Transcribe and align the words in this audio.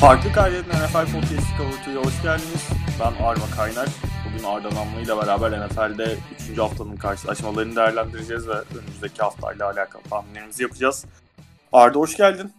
Farklı 0.00 0.32
Kaydet'in 0.32 0.70
NFL 0.70 1.12
Podcast 1.12 1.46
Cover'ına 1.58 2.00
hoş 2.00 2.22
geldiniz. 2.22 2.68
Ben 3.00 3.24
Arma 3.24 3.46
Kaynar. 3.56 3.88
Bugün 4.26 4.44
Arda 4.44 4.74
Namlı 4.74 5.00
ile 5.00 5.16
beraber 5.16 5.66
NFL'de 5.66 6.16
3. 6.50 6.58
haftanın 6.58 6.96
karşılaşmalarını 6.96 7.76
değerlendireceğiz 7.76 8.48
ve 8.48 8.52
önümüzdeki 8.52 9.22
haftayla 9.22 9.70
alakalı 9.70 10.02
tahminlerimizi 10.02 10.62
yapacağız. 10.62 11.06
Arda 11.72 11.98
hoş 11.98 12.16
geldin. 12.16 12.52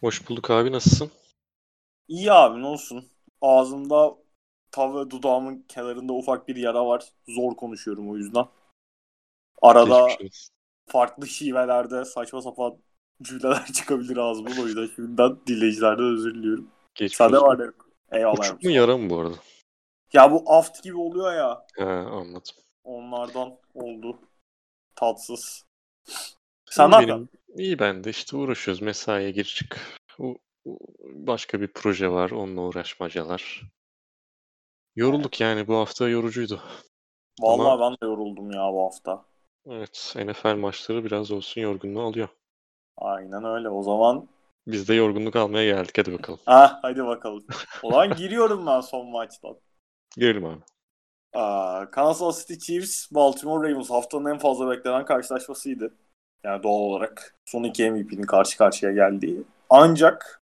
Hoş 0.00 0.28
bulduk 0.28 0.50
abi 0.50 0.72
nasılsın? 0.72 1.10
İyi 2.08 2.32
abi 2.32 2.62
ne 2.62 2.66
olsun. 2.66 3.08
Ağzımda 3.40 4.14
tav 4.70 4.96
ve 4.96 5.10
dudağımın 5.10 5.64
kenarında 5.68 6.12
ufak 6.12 6.48
bir 6.48 6.56
yara 6.56 6.86
var. 6.86 7.04
Zor 7.28 7.56
konuşuyorum 7.56 8.10
o 8.10 8.16
yüzden. 8.16 8.44
Arada 9.62 10.08
farklı 10.86 11.26
şivelerde 11.26 12.04
saçma 12.04 12.42
sapan 12.42 12.76
cümleler 13.22 13.66
çıkabilir 13.74 14.16
ağzımın 14.16 14.56
o 14.62 14.66
yüzden 14.66 14.88
şimdiden 14.96 15.36
dinleyicilerden 15.46 16.04
özür 16.04 16.34
diliyorum. 16.34 16.68
Geçmiş 16.94 17.16
Sade 17.16 17.38
var 17.38 17.58
yok. 17.58 17.88
Eyvallah. 18.12 18.38
Uçuk 18.38 18.62
mu 18.62 18.70
yara 18.70 18.96
mı 18.96 19.10
bu 19.10 19.20
arada? 19.20 19.34
Ya 20.12 20.32
bu 20.32 20.42
aft 20.46 20.82
gibi 20.82 20.96
oluyor 20.96 21.34
ya. 21.34 21.66
He 21.76 21.84
anladım. 21.84 22.54
Onlardan 22.84 23.58
oldu. 23.74 24.18
Tatsız. 24.96 25.64
Sen 26.70 26.90
ne 26.90 26.94
yapıyorsun? 26.94 27.28
iyi 27.56 27.78
ben 27.78 28.04
de 28.04 28.10
işte 28.10 28.36
uğraşıyoruz. 28.36 28.82
Mesaiye 28.82 29.30
gir 29.30 29.44
çık. 29.44 30.00
U- 30.18 30.38
başka 31.02 31.60
bir 31.60 31.68
proje 31.72 32.08
var. 32.10 32.30
Onunla 32.30 32.60
uğraşmacalar. 32.60 33.62
Yorulduk 34.96 35.40
yani 35.40 35.68
bu 35.68 35.76
hafta 35.76 36.08
yorucuydu. 36.08 36.60
Vallahi 37.40 37.70
Ama- 37.70 37.80
ben 37.90 37.92
de 37.92 38.10
yoruldum 38.10 38.50
ya 38.50 38.72
bu 38.72 38.84
hafta. 38.84 39.24
Evet 39.66 40.14
NFL 40.16 40.54
maçları 40.56 41.04
biraz 41.04 41.30
olsun 41.30 41.60
yorgunluğu 41.60 42.02
alıyor. 42.02 42.28
Aynen 42.96 43.44
öyle. 43.44 43.68
O 43.68 43.82
zaman 43.82 44.28
Biz 44.66 44.88
de 44.88 44.94
yorgunluk 44.94 45.36
almaya 45.36 45.64
geldik 45.64 45.98
hadi 45.98 46.12
bakalım. 46.12 46.40
ah 46.46 46.78
hadi 46.82 47.04
bakalım. 47.04 47.44
O 47.82 47.90
zaman 47.90 48.14
giriyorum 48.16 48.66
ben 48.66 48.80
son 48.80 49.10
maçtan. 49.10 49.56
Girelim 50.16 50.44
abi. 50.44 50.62
Aa, 51.32 51.90
Kansas 51.90 52.46
City 52.46 52.66
Chiefs, 52.66 53.12
Baltimore 53.12 53.70
Ravens 53.70 53.90
haftanın 53.90 54.30
en 54.30 54.38
fazla 54.38 54.70
beklenen 54.70 55.04
karşılaşmasıydı. 55.04 55.94
Yani 56.44 56.62
doğal 56.62 56.80
olarak 56.80 57.36
son 57.44 57.62
iki 57.62 57.90
MVP'nin 57.90 58.22
karşı 58.22 58.58
karşıya 58.58 58.92
geldiği. 58.92 59.42
Ancak 59.70 60.42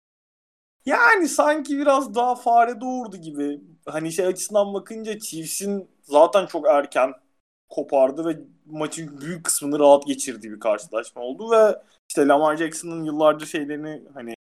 yani 0.86 1.28
sanki 1.30 1.78
biraz 1.78 2.16
daha 2.16 2.36
fare 2.36 2.82
doğurdu 2.82 3.18
gibi. 3.18 3.62
Hani 3.86 4.12
şey 4.12 4.26
açısından 4.26 4.74
bakınca 4.74 5.20
Chiefs'in 5.20 5.90
zaten 6.04 6.46
çok 6.46 6.68
erken 6.68 7.14
kopardı 7.70 8.26
ve 8.26 8.40
maçın 8.66 9.22
büyük 9.22 9.44
kısmını 9.44 9.80
rahat 9.80 10.08
geçirdiği 10.08 10.52
bir 10.52 10.60
karşılaşma 10.60 11.22
oldu 11.22 11.52
ve 11.52 11.82
işte 12.10 12.28
Lamar 12.28 12.58
Jackson'ın 12.58 13.04
yıllardır 13.04 13.46
şeylerini 13.46 14.04
hani 14.14 14.36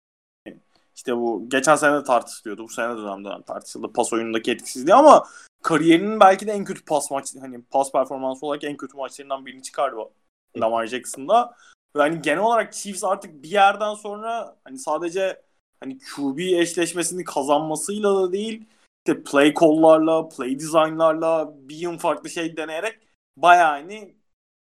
işte 0.95 1.17
bu 1.17 1.49
geçen 1.49 1.75
sene 1.75 1.95
de 1.95 2.03
tartışılıyordu. 2.03 2.63
Bu 2.63 2.69
sene 2.69 2.93
de 2.93 2.97
dönemde 2.97 3.29
tartışıldı. 3.47 3.93
Pas 3.93 4.13
oyunundaki 4.13 4.51
etkisizliği 4.51 4.95
ama 4.95 5.27
kariyerinin 5.63 6.19
belki 6.19 6.47
de 6.47 6.51
en 6.51 6.65
kötü 6.65 6.85
pas 6.85 7.11
maç 7.11 7.35
hani 7.41 7.61
pas 7.61 7.91
performansı 7.91 8.45
olarak 8.45 8.63
en 8.63 8.77
kötü 8.77 8.97
maçlarından 8.97 9.45
birini 9.45 9.63
çıkardı 9.63 9.97
Lamar 10.57 10.87
Jackson'da. 10.87 11.55
Ve 11.95 11.99
hani 11.99 12.21
genel 12.21 12.39
olarak 12.39 12.73
Chiefs 12.73 13.03
artık 13.03 13.43
bir 13.43 13.49
yerden 13.49 13.93
sonra 13.93 14.55
hani 14.63 14.79
sadece 14.79 15.41
hani 15.79 15.97
QB 15.99 16.39
eşleşmesini 16.39 17.23
kazanmasıyla 17.23 18.15
da 18.15 18.31
değil 18.31 18.65
işte 19.07 19.23
play 19.23 19.53
call'larla, 19.53 20.29
play 20.29 20.59
design'larla 20.59 21.53
bir 21.57 21.75
yıl 21.75 21.97
farklı 21.97 22.29
şey 22.29 22.57
deneyerek 22.57 22.99
bayağı 23.37 23.71
hani 23.71 24.15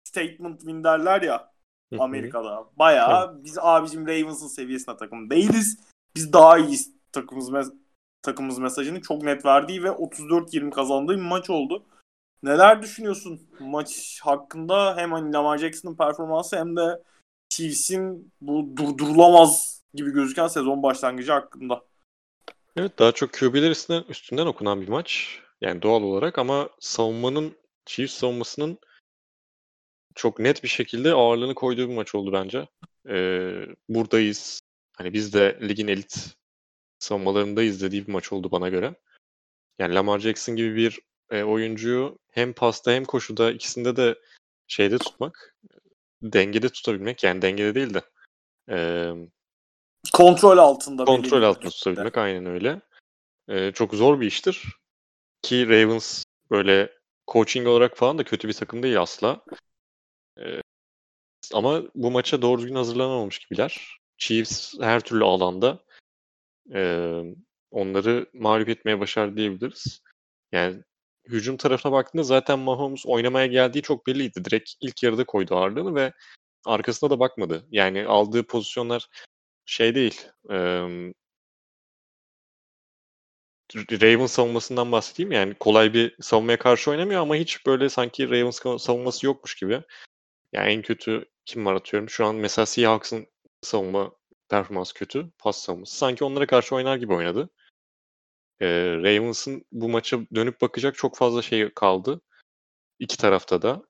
statement 0.05 0.61
win 0.61 0.85
derler 0.85 1.23
ya. 1.23 1.53
Amerika'da. 1.99 2.71
Bayağı 2.77 3.45
biz 3.45 3.59
abicim 3.59 4.07
Ravens'ın 4.07 4.47
seviyesine 4.49 4.97
takım 4.97 5.31
değiliz. 5.31 5.81
Biz 6.17 6.33
daha 6.33 6.59
iyiyiz 6.59 6.93
takımımız 7.13 7.51
mes- 7.51 7.77
takımımız 8.23 8.59
mesajını 8.59 9.01
çok 9.01 9.23
net 9.23 9.45
verdiği 9.45 9.83
ve 9.83 9.89
34-20 9.89 10.71
kazandığı 10.71 11.17
bir 11.17 11.23
maç 11.23 11.51
oldu. 11.51 11.85
Neler 12.43 12.83
düşünüyorsun 12.83 13.41
maç 13.61 14.21
hakkında? 14.23 14.97
Hem 14.97 15.13
hani 15.13 15.33
Lamar 15.33 15.59
Jackson'ın 15.59 15.97
performansı 15.97 16.57
hem 16.59 16.77
de 16.77 17.03
Chiefs'in 17.49 18.33
bu 18.41 18.77
durdurulamaz 18.77 19.83
gibi 19.95 20.11
gözüken 20.11 20.47
sezon 20.47 20.83
başlangıcı 20.83 21.33
hakkında. 21.33 21.83
Evet 22.77 22.99
daha 22.99 23.13
çok 23.13 23.33
QB'ler 23.33 23.71
üstünden, 23.71 24.05
üstünden 24.09 24.47
okunan 24.47 24.81
bir 24.81 24.89
maç. 24.89 25.39
Yani 25.61 25.83
doğal 25.83 26.03
olarak 26.03 26.39
ama 26.39 26.69
savunmanın 26.81 27.53
Chiefs 27.87 28.15
savunmasının 28.15 28.79
çok 30.15 30.39
net 30.39 30.63
bir 30.63 30.69
şekilde 30.69 31.13
ağırlığını 31.13 31.55
koyduğu 31.55 31.89
bir 31.89 31.95
maç 31.95 32.15
oldu 32.15 32.33
bence. 32.33 32.69
Ee, 33.09 33.67
buradayız. 33.89 34.61
Hani 34.97 35.13
biz 35.13 35.35
de 35.35 35.59
ligin 35.63 35.89
elit 35.89 36.37
savunmalarındayız 36.99 37.83
dediği 37.83 38.07
bir 38.07 38.13
maç 38.13 38.33
oldu 38.33 38.51
bana 38.51 38.69
göre. 38.69 38.95
Yani 39.79 39.95
Lamar 39.95 40.19
Jackson 40.19 40.57
gibi 40.57 40.77
bir 40.77 41.01
e, 41.31 41.43
oyuncuyu 41.43 42.19
hem 42.31 42.53
pasta 42.53 42.93
hem 42.93 43.05
koşuda 43.05 43.53
ikisinde 43.53 43.97
de 43.97 44.19
şeyde 44.67 44.99
tutmak, 44.99 45.57
dengede 46.23 46.69
tutabilmek 46.69 47.25
yani 47.25 47.43
dengede 47.43 47.75
değil 47.75 47.95
de 47.95 48.03
e, 48.71 48.79
Kontrol 50.13 50.59
altında. 50.59 51.05
kontrol 51.05 51.43
altında 51.43 51.71
tutabilmek 51.71 52.19
aynen 52.19 52.47
öyle. 52.47 52.81
E, 53.49 53.73
çok 53.73 53.95
zor 53.95 54.21
bir 54.21 54.27
iştir. 54.27 54.65
Ki 55.43 55.69
Ravens 55.69 56.25
böyle 56.51 56.93
coaching 57.33 57.67
olarak 57.67 57.97
falan 57.97 58.19
da 58.19 58.25
kötü 58.25 58.49
bir 58.49 58.53
takım 58.53 58.83
değil 58.83 59.01
asla. 59.01 59.45
E, 60.39 60.63
ama 61.55 61.83
bu 61.95 62.11
maça 62.11 62.43
doğru 62.43 62.61
düzgün 62.61 62.75
hazırlanamamış 62.75 63.39
gibiler. 63.39 63.99
Chiefs 64.19 64.75
her 64.81 65.01
türlü 65.01 65.25
alanda 65.25 65.85
e, 66.75 67.23
onları 67.71 68.27
mağlup 68.35 68.69
etmeye 68.69 69.01
başardı 69.01 69.37
diyebiliriz. 69.37 70.03
Yani 70.53 70.83
hücum 71.29 71.57
tarafına 71.57 71.93
baktığında 71.93 72.23
zaten 72.23 72.59
Mahomes 72.59 73.07
oynamaya 73.07 73.47
geldiği 73.47 73.83
çok 73.83 74.07
belliydi. 74.07 74.45
Direkt 74.45 74.71
ilk 74.81 75.03
yarıda 75.03 75.25
koydu 75.25 75.57
ağırlığını 75.57 75.95
ve 75.95 76.13
arkasına 76.67 77.11
da 77.11 77.19
bakmadı. 77.21 77.67
Yani 77.71 78.07
aldığı 78.07 78.47
pozisyonlar 78.47 79.09
şey 79.67 79.95
değil. 79.95 80.27
E, 80.51 80.87
Ravens 83.77 84.33
savunmasından 84.33 84.93
bahsedeyim. 84.93 85.33
Yani 85.33 85.55
kolay 85.55 85.95
bir 85.95 86.17
savunmaya 86.21 86.59
karşı 86.59 86.91
oynamıyor 86.91 87.21
ama 87.21 87.37
hiç 87.37 87.67
böyle 87.67 87.89
sanki 87.89 88.31
Ravens 88.31 88.83
savunması 88.83 89.27
yokmuş 89.27 89.55
gibi. 89.55 89.83
Yani 90.53 90.73
en 90.73 90.83
kötü 90.83 91.25
kim 91.45 91.67
var 91.67 91.75
atıyorum. 91.75 92.11
Şu 92.11 92.27
an 92.27 92.35
mesela 92.35 92.67
Seahawks'ın 92.67 93.27
savunma 93.63 94.13
performans 94.49 94.93
kötü. 94.93 95.31
Pas 95.39 95.59
savunması. 95.59 95.97
Sanki 95.97 96.25
onlara 96.25 96.47
karşı 96.47 96.75
oynar 96.75 96.97
gibi 96.97 97.13
oynadı. 97.13 97.51
Ee, 98.61 98.67
Ravens'ın 98.97 99.65
bu 99.73 99.89
maça 99.89 100.21
dönüp 100.35 100.61
bakacak 100.61 100.95
çok 100.95 101.17
fazla 101.17 101.43
şey 101.43 101.71
kaldı. 101.75 102.21
İki 102.99 103.17
tarafta 103.19 103.63
da. 103.63 103.83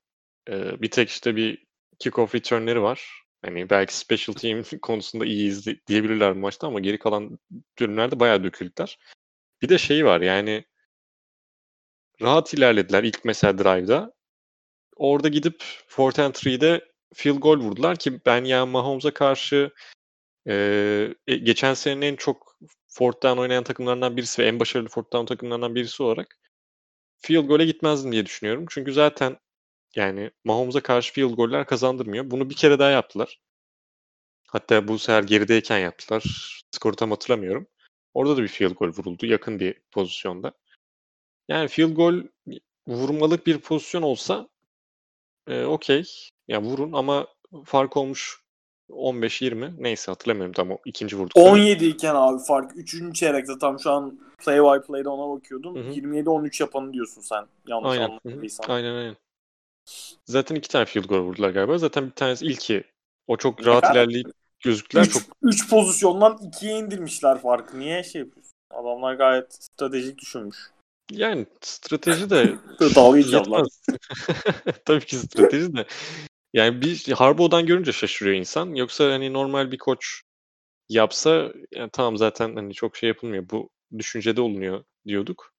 Ee, 0.49 0.83
bir 0.83 0.91
tek 0.91 1.09
işte 1.09 1.37
bir 1.37 1.65
kickoff 1.99 2.35
return'leri 2.35 2.83
var. 2.83 3.23
Hani 3.45 3.71
belki 3.71 3.97
special 3.97 4.35
team 4.35 4.63
konusunda 4.83 5.25
iyiyiz 5.27 5.67
di- 5.67 5.81
diyebilirler 5.87 6.35
bu 6.37 6.39
maçta 6.39 6.67
ama 6.67 6.81
geri 6.81 6.99
kalan 6.99 7.39
bölümlerde 7.81 8.21
bayağı 8.21 8.45
döküldüler. 8.45 8.99
Bir 9.63 9.69
de 9.69 9.79
şey 9.79 10.05
var 10.05 10.21
yani 10.21 10.65
rahat 12.23 12.55
ilerlediler 12.55 13.05
ilk 13.05 13.25
mesela 13.25 13.59
drive'da. 13.59 14.13
Orada 14.97 15.29
gidip 15.29 15.65
and 15.99 16.35
three'de 16.35 16.93
field 17.15 17.39
goal 17.39 17.57
vurdular 17.59 17.97
ki 17.97 18.21
ben 18.27 18.45
yani 18.45 18.71
Mahomes'a 18.71 19.15
karşı 19.15 19.71
e, 20.49 21.15
geçen 21.27 21.75
senenin 21.75 22.03
en 22.03 22.17
çok 22.17 22.57
fourth 22.89 23.23
down 23.23 23.39
oynayan 23.39 23.65
takımlarından 23.65 24.17
birisi 24.17 24.43
ve 24.43 24.47
en 24.47 24.61
başarılı 24.61 24.89
fourth 24.89 25.13
down 25.13 25.27
takımlarından 25.27 25.75
birisi 25.75 26.03
olarak 26.03 26.39
field 27.19 27.47
goal'e 27.47 27.67
gitmezdim 27.67 28.13
diye 28.13 28.27
düşünüyorum. 28.27 28.67
Çünkü 28.71 28.93
zaten 28.93 29.39
yani 29.97 30.31
Mahomes'a 30.45 30.81
karşı 30.83 31.13
field 31.13 31.35
goal'ler 31.35 31.67
kazandırmıyor. 31.67 32.31
Bunu 32.31 32.51
bir 32.51 32.57
kere 32.57 32.79
daha 32.79 32.91
yaptılar. 32.91 33.41
Hatta 34.49 34.89
bu 34.89 34.99
sefer 34.99 35.23
gerideyken 35.23 35.79
yaptılar. 35.79 36.23
Skoru 36.71 36.97
tam 36.97 37.11
hatırlamıyorum. 37.11 37.67
Orada 38.15 38.37
da 38.37 38.43
bir 38.43 38.49
field 38.49 38.75
goal 38.75 38.89
vuruldu 38.89 39.27
yakın 39.27 39.61
bir 39.61 39.75
pozisyonda. 39.91 40.53
Yani 41.49 41.69
field 41.69 41.93
goal 41.97 42.23
vurmalık 42.87 43.47
bir 43.47 43.59
pozisyon 43.59 44.03
olsa 44.03 44.49
e, 45.49 45.65
okey. 45.65 46.05
Ya 46.49 46.63
vurun 46.63 46.93
ama 46.93 47.27
fark 47.65 47.97
olmuş 47.97 48.43
15-20 48.91 49.73
neyse 49.79 50.13
hatırlamıyorum 50.13 50.53
tam 50.53 50.71
o 50.71 50.79
ikinci 50.85 51.17
vurdukları. 51.17 51.45
17 51.45 51.87
iken 51.87 52.15
abi 52.15 52.43
fark 52.43 52.73
3. 52.77 53.15
çeyrekte 53.15 53.53
tam 53.61 53.81
şu 53.81 53.91
an 53.91 54.21
play 54.45 54.59
by 54.61 54.87
play'de 54.87 55.09
ona 55.09 55.37
bakıyordum. 55.37 55.77
Hı 55.77 55.81
hı. 55.81 55.93
27-13 55.93 56.63
yapanı 56.63 56.93
diyorsun 56.93 57.21
sen. 57.21 57.47
Yanlış 57.67 57.91
Aynen. 57.91 58.19
Anlamadıysam. 58.25 58.67
Aynen 58.71 58.95
aynen. 58.95 59.17
Zaten 60.25 60.55
iki 60.55 60.69
tane 60.69 60.85
field 60.85 61.05
goal 61.05 61.21
vurdular 61.21 61.51
galiba. 61.51 61.79
Zaten 61.79 62.07
bir 62.07 62.11
tanesi 62.11 62.47
ilki. 62.47 62.85
O 63.27 63.37
çok 63.37 63.67
rahat 63.67 63.85
Yani- 63.85 63.95
ilerleyip 63.95 64.27
gözüktüler. 64.63 65.03
3 65.03 65.13
Çok 65.13 65.23
3 65.43 65.71
pozisyondan 65.71 66.33
2'ye 66.33 66.79
indirmişler 66.79 67.39
farkı. 67.43 67.81
Niye 67.81 68.03
şey 68.03 68.21
yapıyorsun? 68.21 68.53
Adamlar 68.71 69.15
gayet 69.15 69.55
stratejik 69.55 70.19
düşünmüş. 70.19 70.57
yani 71.11 71.47
strateji 71.61 72.31
de 72.31 72.55
Dalga 72.95 73.19
yetmez. 73.19 73.83
Tabii 74.85 75.05
ki 75.07 75.17
strateji 75.17 75.77
de. 75.77 75.87
Yani 76.53 76.83
bir 76.83 77.13
Harbaugh'dan 77.13 77.67
görünce 77.67 77.93
şaşırıyor 77.93 78.37
insan. 78.37 78.75
Yoksa 78.75 79.13
hani 79.13 79.33
normal 79.33 79.73
bir 79.73 79.79
koç 79.79 80.23
yapsa 80.89 81.53
yani 81.73 81.91
tamam 81.93 82.17
zaten 82.17 82.57
hani 82.57 82.75
çok 82.75 82.97
şey 82.97 83.09
yapılmıyor. 83.09 83.45
Bu 83.51 83.71
düşüncede 83.99 84.41
olunuyor 84.41 84.85
diyorduk. 85.07 85.53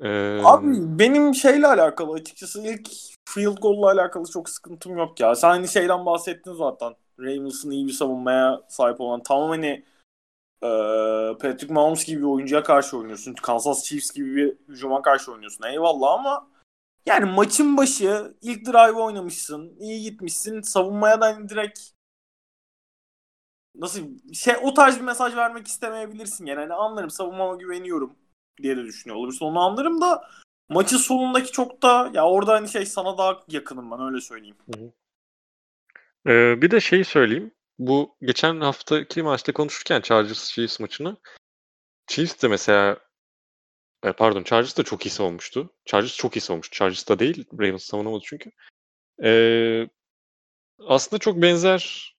Ee... 0.00 0.40
Abi 0.44 0.98
benim 0.98 1.34
şeyle 1.34 1.66
alakalı 1.66 2.12
açıkçası 2.12 2.62
ilk 2.62 2.88
field 3.28 3.56
goal'la 3.56 3.90
alakalı 3.90 4.30
çok 4.32 4.48
sıkıntım 4.50 4.98
yok 4.98 5.20
ya. 5.20 5.34
Sen 5.34 5.48
hani 5.48 5.68
şeyden 5.68 6.06
bahsettin 6.06 6.52
zaten. 6.52 6.94
Ravens'ın 7.20 7.70
iyi 7.70 7.86
bir 7.86 7.92
savunmaya 7.92 8.62
sahip 8.68 9.00
olan 9.00 9.22
tamam 9.22 9.48
hani 9.48 9.84
e, 10.62 10.68
Patrick 11.38 11.74
Mahomes 11.74 12.04
gibi 12.04 12.20
bir 12.20 12.26
oyuncuya 12.26 12.62
karşı 12.62 12.98
oynuyorsun. 12.98 13.34
Kansas 13.34 13.84
Chiefs 13.84 14.10
gibi 14.10 14.36
bir 14.36 14.56
hücuma 14.68 15.02
karşı 15.02 15.32
oynuyorsun. 15.32 15.64
Eyvallah 15.64 16.12
ama 16.12 16.48
yani 17.06 17.24
maçın 17.24 17.76
başı 17.76 18.34
ilk 18.42 18.66
drive 18.66 19.00
oynamışsın. 19.00 19.76
iyi 19.80 20.02
gitmişsin. 20.02 20.60
Savunmaya 20.60 21.20
da 21.20 21.26
hani 21.26 21.48
direkt 21.48 21.80
nasıl 23.74 24.00
şey 24.32 24.54
o 24.62 24.74
tarz 24.74 24.96
bir 24.96 25.04
mesaj 25.04 25.36
vermek 25.36 25.66
istemeyebilirsin 25.66 26.46
yani. 26.46 26.60
Hani 26.60 26.74
anlarım 26.74 27.10
savunmama 27.10 27.56
güveniyorum 27.56 28.16
diye 28.62 28.76
de 28.76 28.84
düşünüyor 28.84 29.18
olabilirsin. 29.18 29.44
Onu 29.44 29.60
anlarım 29.60 30.00
da 30.00 30.28
maçın 30.68 30.96
sonundaki 30.96 31.52
çok 31.52 31.82
da 31.82 32.10
ya 32.14 32.28
orada 32.28 32.52
hani 32.52 32.68
şey 32.68 32.86
sana 32.86 33.18
daha 33.18 33.42
yakınım 33.48 33.90
ben 33.90 34.00
öyle 34.00 34.20
söyleyeyim. 34.20 34.56
Hı 34.74 34.80
hı. 34.80 34.92
Ee, 36.26 36.62
bir 36.62 36.70
de 36.70 36.80
şey 36.80 37.04
söyleyeyim. 37.04 37.54
Bu 37.78 38.16
geçen 38.22 38.60
haftaki 38.60 39.22
maçta 39.22 39.52
konuşurken 39.52 40.00
Chargers 40.00 40.52
Chiefs 40.52 40.80
maçını 40.80 41.16
Chiefs 42.06 42.42
de 42.42 42.48
mesela 42.48 42.98
e, 44.04 44.12
pardon 44.12 44.42
Chargers 44.42 44.78
da 44.78 44.82
çok 44.82 45.06
iyi 45.06 45.10
savunmuştu. 45.10 45.70
Chargers 45.84 46.16
çok 46.16 46.36
iyi 46.36 46.40
savunmuştu. 46.40 46.78
Chargers 46.78 47.08
da 47.08 47.18
değil. 47.18 47.44
Ravens 47.60 47.84
savunamadı 47.84 48.22
çünkü. 48.26 48.50
Ee, 49.24 49.88
aslında 50.78 51.20
çok 51.20 51.42
benzer 51.42 52.14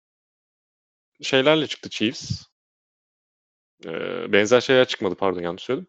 şeylerle 1.21 1.67
çıktı 1.67 1.89
Chiefs. 1.89 2.43
Ee, 3.85 4.31
benzer 4.31 4.61
şeyler 4.61 4.87
çıkmadı 4.87 5.15
pardon 5.15 5.41
yanlış 5.41 5.63
söyledim. 5.63 5.87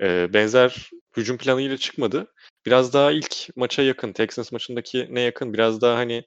Ee, 0.00 0.32
benzer 0.32 0.90
hücum 1.16 1.38
planıyla 1.38 1.76
çıkmadı. 1.76 2.34
Biraz 2.66 2.92
daha 2.92 3.12
ilk 3.12 3.56
maça 3.56 3.82
yakın, 3.82 4.12
Texans 4.12 4.52
maçındaki 4.52 5.08
ne 5.10 5.20
yakın, 5.20 5.52
biraz 5.52 5.80
daha 5.80 5.96
hani 5.96 6.24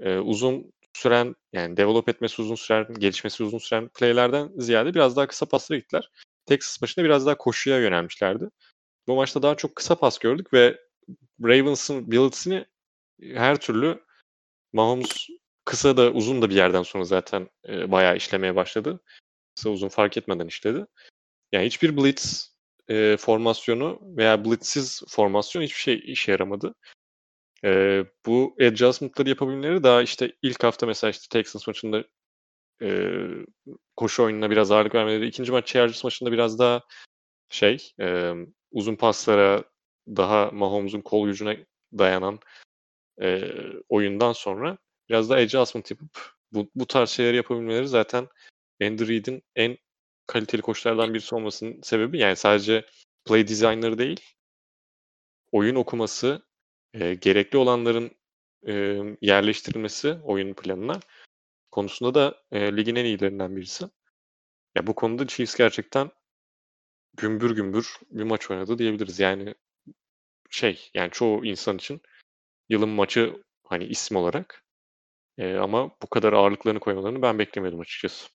e, 0.00 0.18
uzun 0.18 0.72
süren 0.98 1.34
yani 1.52 1.76
develop 1.76 2.08
etmesi 2.08 2.42
uzun 2.42 2.54
süren, 2.54 2.94
gelişmesi 2.94 3.44
uzun 3.44 3.58
süren 3.58 3.88
playlerden 3.88 4.50
ziyade 4.56 4.94
biraz 4.94 5.16
daha 5.16 5.26
kısa 5.26 5.46
paslara 5.46 5.78
gittiler. 5.78 6.10
Texas 6.46 6.80
maçında 6.80 7.04
biraz 7.04 7.26
daha 7.26 7.38
koşuya 7.38 7.78
yönelmişlerdi. 7.78 8.48
Bu 9.06 9.16
maçta 9.16 9.42
daha 9.42 9.54
çok 9.54 9.76
kısa 9.76 9.94
pas 9.94 10.18
gördük 10.18 10.52
ve 10.54 10.80
Ravens'ın 11.42 12.10
blitz'ini 12.12 12.66
her 13.22 13.60
türlü 13.60 14.04
Mahomes 14.72 15.28
kısa 15.64 15.96
da 15.96 16.10
uzun 16.10 16.42
da 16.42 16.50
bir 16.50 16.54
yerden 16.54 16.82
sonra 16.82 17.04
zaten 17.04 17.48
e, 17.68 17.90
bayağı 17.92 18.16
işlemeye 18.16 18.56
başladı. 18.56 19.00
Kısa 19.56 19.70
uzun 19.70 19.88
fark 19.88 20.16
etmeden 20.16 20.46
işledi. 20.46 20.86
Yani 21.52 21.66
hiçbir 21.66 21.96
blitz 21.96 22.56
e, 22.88 23.16
formasyonu 23.16 24.00
veya 24.02 24.44
blitzsiz 24.44 25.02
formasyon 25.08 25.62
hiçbir 25.62 25.80
şey 25.80 26.02
işe 26.04 26.32
yaramadı. 26.32 26.74
E, 27.64 28.04
bu 28.26 28.56
adjustment'ları 28.60 29.28
yapabilmeleri 29.28 29.82
daha 29.82 30.02
işte 30.02 30.32
ilk 30.42 30.64
hafta 30.64 30.86
mesela 30.86 31.10
işte 31.10 31.26
Texans 31.30 31.66
maçında 31.66 32.04
e, 32.82 33.18
koşu 33.96 34.22
oyununa 34.24 34.50
biraz 34.50 34.70
ağırlık 34.70 34.94
vermeleri, 34.94 35.26
ikinci 35.26 35.52
maç 35.52 35.66
Chargers 35.66 36.04
maçında 36.04 36.32
biraz 36.32 36.58
daha 36.58 36.82
şey 37.48 37.92
e, 38.00 38.32
uzun 38.70 38.96
paslara 38.96 39.64
daha 40.08 40.50
Mahomes'un 40.50 41.00
kol 41.00 41.26
gücüne 41.26 41.66
dayanan 41.98 42.40
e, 43.22 43.52
oyundan 43.88 44.32
sonra 44.32 44.78
biraz 45.08 45.30
daha 45.30 45.38
adjustment 45.38 45.90
yapıp 45.90 46.32
bu, 46.52 46.70
bu 46.74 46.86
tarz 46.86 47.10
şeyleri 47.10 47.36
yapabilmeleri 47.36 47.88
zaten 47.88 48.28
Andy 48.82 49.08
Reid'in 49.08 49.42
en 49.56 49.78
kaliteli 50.26 50.62
koçlardan 50.62 51.14
birisi 51.14 51.34
olmasının 51.34 51.82
sebebi 51.82 52.18
yani 52.18 52.36
sadece 52.36 52.86
play 53.24 53.48
designer 53.48 53.98
değil 53.98 54.20
oyun 55.52 55.74
okuması 55.74 56.47
e, 56.94 57.14
gerekli 57.14 57.58
olanların 57.58 58.10
e, 58.66 59.02
yerleştirilmesi 59.20 60.18
oyun 60.24 60.54
planına 60.54 61.00
konusunda 61.70 62.14
da 62.14 62.42
e, 62.52 62.76
ligin 62.76 62.96
en 62.96 63.04
iyilerinden 63.04 63.56
birisi. 63.56 63.88
Ya 64.74 64.86
bu 64.86 64.94
konuda 64.94 65.26
Chiefs 65.26 65.54
gerçekten 65.54 66.10
gümbür 67.16 67.56
gümbür 67.56 67.98
bir 68.10 68.22
maç 68.22 68.50
oynadı 68.50 68.78
diyebiliriz. 68.78 69.20
Yani 69.20 69.54
şey 70.50 70.90
yani 70.94 71.10
çoğu 71.10 71.44
insan 71.44 71.76
için 71.76 72.00
yılın 72.68 72.88
maçı 72.88 73.42
hani 73.64 73.84
isim 73.84 74.16
olarak 74.16 74.64
e, 75.38 75.56
ama 75.56 75.90
bu 76.02 76.06
kadar 76.06 76.32
ağırlıklarını 76.32 76.80
koymalarını 76.80 77.22
ben 77.22 77.38
beklemiyordum 77.38 77.80
açıkçası. 77.80 78.28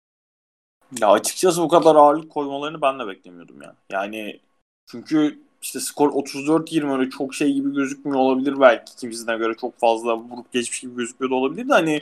Ya 0.99 1.11
açıkçası 1.11 1.61
bu 1.61 1.67
kadar 1.67 1.95
ağırlık 1.95 2.31
koymalarını 2.31 2.81
ben 2.81 2.99
de 2.99 3.07
beklemiyordum 3.07 3.61
ya. 3.61 3.75
Yani 3.89 4.39
çünkü 4.85 5.39
işte 5.63 5.79
skor 5.79 6.09
34-20 6.09 6.99
öyle 6.99 7.09
çok 7.09 7.35
şey 7.35 7.53
gibi 7.53 7.73
gözükmüyor 7.73 8.19
olabilir 8.19 8.59
belki 8.59 8.95
kimisine 8.95 9.37
göre 9.37 9.53
çok 9.53 9.79
fazla 9.79 10.17
vurup 10.17 10.51
geçmiş 10.51 10.79
gibi 10.79 10.95
gözükmüyor 10.95 11.31
da 11.31 11.35
olabilir 11.35 11.69
de 11.69 11.73
hani 11.73 12.01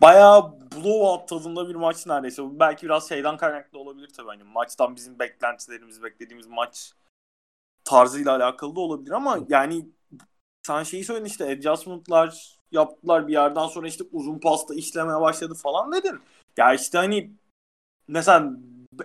bayağı 0.00 0.52
blowout 0.60 1.28
tadında 1.28 1.68
bir 1.68 1.74
maç 1.74 2.06
neredeyse. 2.06 2.42
Belki 2.50 2.86
biraz 2.86 3.08
şeyden 3.08 3.36
kaynaklı 3.36 3.78
olabilir 3.78 4.08
tabii. 4.16 4.28
Hani 4.28 4.42
maçtan 4.42 4.96
bizim 4.96 5.18
beklentilerimiz, 5.18 6.02
beklediğimiz 6.02 6.46
maç 6.46 6.92
tarzıyla 7.84 8.36
alakalı 8.36 8.76
da 8.76 8.80
olabilir 8.80 9.10
ama 9.10 9.38
yani 9.48 9.86
sen 10.66 10.82
şeyi 10.82 11.04
söyledin 11.04 11.26
işte 11.26 11.52
adjustment'lar 11.52 12.56
yaptılar 12.72 13.28
bir 13.28 13.32
yerden 13.32 13.66
sonra 13.66 13.88
işte 13.88 14.04
uzun 14.12 14.38
pasta 14.38 14.74
işlemeye 14.74 15.20
başladı 15.20 15.54
falan 15.54 15.92
dedin. 15.92 16.20
Ya 16.56 16.74
işte 16.74 16.98
hani 16.98 17.30
mesela 18.08 18.52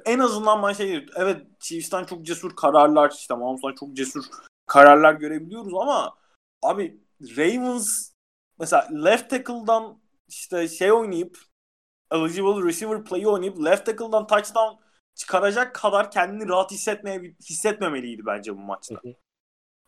en 0.05 0.19
azından 0.19 0.63
ben 0.63 0.73
şey 0.73 1.05
evet 1.15 1.47
Chiefs'ten 1.59 2.03
çok 2.05 2.25
cesur 2.25 2.55
kararlar 2.55 3.11
işte 3.11 3.33
Mahomes'tan 3.33 3.75
çok 3.75 3.93
cesur 3.93 4.25
kararlar 4.65 5.13
görebiliyoruz 5.13 5.73
ama 5.73 6.17
abi 6.63 6.99
Ravens 7.37 8.11
mesela 8.59 8.87
left 9.03 9.29
tackle'dan 9.29 10.01
işte 10.27 10.67
şey 10.67 10.91
oynayıp 10.91 11.37
eligible 12.11 12.67
receiver 12.67 13.03
play'i 13.03 13.27
oynayıp 13.27 13.65
left 13.65 13.85
tackle'dan 13.85 14.27
touchdown 14.27 14.75
çıkaracak 15.15 15.75
kadar 15.75 16.11
kendini 16.11 16.49
rahat 16.49 16.71
hissetmeye 16.71 17.35
hissetmemeliydi 17.49 18.25
bence 18.25 18.53
bu 18.55 18.59
maçta. 18.59 19.01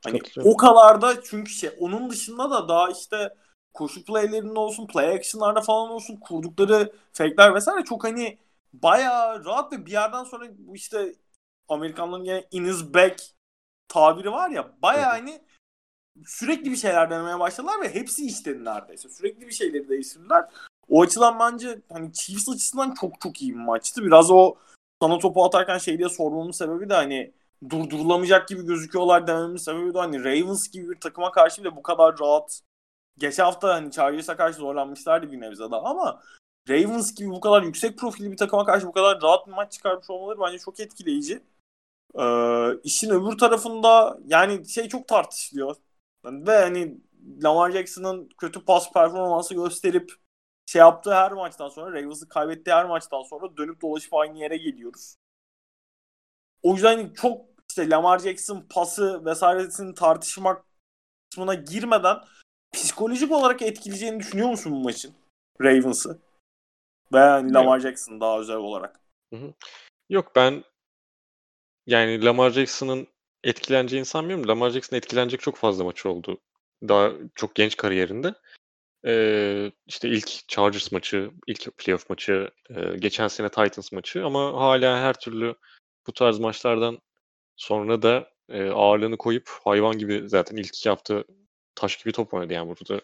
Hani 0.03 0.19
o 0.43 0.57
kadar 0.57 1.01
da 1.01 1.23
çünkü 1.23 1.51
şey 1.51 1.69
onun 1.79 2.09
dışında 2.09 2.51
da 2.51 2.67
daha 2.67 2.89
işte 2.89 3.35
koşu 3.73 4.05
playlerinde 4.05 4.59
olsun, 4.59 4.87
play 4.87 5.15
action'larda 5.15 5.61
falan 5.61 5.89
olsun 5.89 6.17
kurdukları 6.17 6.93
fake'ler 7.13 7.55
vesaire 7.55 7.83
çok 7.83 8.03
hani 8.03 8.37
bayağı 8.73 9.45
rahat 9.45 9.73
ve 9.73 9.85
bir 9.85 9.91
yerden 9.91 10.23
sonra 10.23 10.45
bu 10.57 10.75
işte 10.75 11.13
Amerikanların 11.69 12.23
gene 12.23 12.47
in 12.51 12.65
his 12.65 12.93
back 12.93 13.21
tabiri 13.87 14.31
var 14.31 14.49
ya 14.49 14.73
bayağı 14.81 15.09
hani 15.09 15.41
sürekli 16.25 16.71
bir 16.71 16.75
şeyler 16.75 17.09
denemeye 17.09 17.39
başladılar 17.39 17.81
ve 17.81 17.95
hepsi 17.95 18.25
işledi 18.25 18.65
neredeyse. 18.65 19.09
Sürekli 19.09 19.47
bir 19.47 19.51
şeyleri 19.51 19.89
değiştirdiler. 19.89 20.45
O 20.89 21.01
açıdan 21.01 21.39
bence 21.39 21.81
hani 21.93 22.13
Chiefs 22.13 22.49
açısından 22.49 22.93
çok 22.93 23.21
çok 23.21 23.41
iyi 23.41 23.53
bir 23.53 23.59
maçtı. 23.59 24.03
Biraz 24.03 24.31
o 24.31 24.55
sana 25.01 25.17
topu 25.17 25.45
atarken 25.45 25.77
şey 25.77 25.97
diye 25.97 26.09
sormamın 26.09 26.51
sebebi 26.51 26.89
de 26.89 26.93
hani 26.93 27.33
durdurulamayacak 27.69 28.47
gibi 28.47 28.65
gözüküyorlar 28.65 29.27
dememin 29.27 29.57
sebebi 29.57 29.93
de 29.93 29.97
hani 29.97 30.23
Ravens 30.23 30.69
gibi 30.69 30.89
bir 30.89 30.99
takıma 30.99 31.31
karşı 31.31 31.63
bile 31.63 31.75
bu 31.75 31.81
kadar 31.81 32.19
rahat 32.19 32.61
geçen 33.17 33.43
hafta 33.43 33.73
hani 33.73 33.91
Chargers'a 33.91 34.37
karşı 34.37 34.57
zorlanmışlardı 34.57 35.31
bir 35.31 35.41
nebze 35.41 35.71
daha 35.71 35.81
ama 35.81 36.21
Ravens 36.69 37.15
gibi 37.15 37.29
bu 37.29 37.39
kadar 37.39 37.63
yüksek 37.63 37.97
profilli 37.97 38.31
bir 38.31 38.37
takıma 38.37 38.65
karşı 38.65 38.87
bu 38.87 38.91
kadar 38.91 39.21
rahat 39.21 39.47
bir 39.47 39.53
maç 39.53 39.71
çıkarmış 39.71 40.09
olmaları 40.09 40.39
bence 40.39 40.59
çok 40.59 40.79
etkileyici. 40.79 41.43
Ee, 42.19 42.79
işin 42.83 43.09
öbür 43.09 43.37
tarafında 43.37 44.19
yani 44.25 44.69
şey 44.69 44.89
çok 44.89 45.07
tartışılıyor. 45.07 45.75
Ve 46.25 46.59
hani 46.59 46.97
Lamar 47.43 47.71
Jackson'ın 47.71 48.29
kötü 48.37 48.65
pas 48.65 48.93
performansı 48.93 49.53
gösterip 49.53 50.13
şey 50.65 50.79
yaptığı 50.79 51.13
her 51.13 51.31
maçtan 51.31 51.69
sonra 51.69 51.93
Ravens'ı 51.93 52.29
kaybettiği 52.29 52.75
her 52.75 52.85
maçtan 52.85 53.23
sonra 53.23 53.57
dönüp 53.57 53.81
dolaşıp 53.81 54.13
aynı 54.13 54.37
yere 54.37 54.57
geliyoruz. 54.57 55.15
O 56.63 56.73
yüzden 56.73 56.97
hani 56.97 57.13
çok 57.13 57.45
işte 57.69 57.89
Lamar 57.89 58.19
Jackson 58.19 58.65
pası 58.69 59.25
vesairesini 59.25 59.93
tartışmak 59.93 60.65
kısmına 61.29 61.53
girmeden 61.53 62.17
psikolojik 62.73 63.31
olarak 63.31 63.61
etkileyeceğini 63.61 64.19
düşünüyor 64.19 64.49
musun 64.49 64.71
bu 64.71 64.79
maçın 64.79 65.13
Ravens'ı? 65.61 66.19
Ve 67.13 67.17
yani 67.17 67.53
Lamar 67.53 67.79
Jackson 67.79 68.21
daha 68.21 68.39
özel 68.39 68.55
olarak. 68.55 68.99
Hı 69.33 69.39
hı. 69.39 69.53
Yok 70.09 70.31
ben 70.35 70.63
yani 71.87 72.25
Lamar 72.25 72.49
Jackson'ın 72.49 73.07
etkileneceğini 73.43 74.05
sanmıyorum. 74.05 74.47
Lamar 74.47 74.69
Jackson 74.69 74.97
etkilenecek 74.97 75.41
çok 75.41 75.55
fazla 75.55 75.83
maçı 75.83 76.09
oldu. 76.09 76.37
Daha 76.87 77.11
çok 77.35 77.55
genç 77.55 77.77
kariyerinde. 77.77 78.33
Ee, 79.05 79.71
işte 79.85 80.09
ilk 80.09 80.47
Chargers 80.47 80.91
maçı, 80.91 81.31
ilk 81.47 81.77
playoff 81.77 82.09
maçı, 82.09 82.49
e, 82.69 82.97
geçen 82.97 83.27
sene 83.27 83.49
Titans 83.49 83.91
maçı 83.91 84.25
ama 84.25 84.53
hala 84.53 84.99
her 84.99 85.19
türlü 85.19 85.55
bu 86.07 86.11
tarz 86.11 86.39
maçlardan 86.39 86.99
sonra 87.55 88.01
da 88.01 88.29
e, 88.49 88.69
ağırlığını 88.69 89.17
koyup 89.17 89.49
hayvan 89.63 89.97
gibi 89.97 90.23
zaten 90.29 90.57
ilk 90.57 90.67
iki 90.67 90.89
hafta 90.89 91.23
taş 91.75 91.97
gibi 91.97 92.11
top 92.11 92.33
oynadı 92.33 92.53
yani 92.53 92.69
burada. 92.69 93.01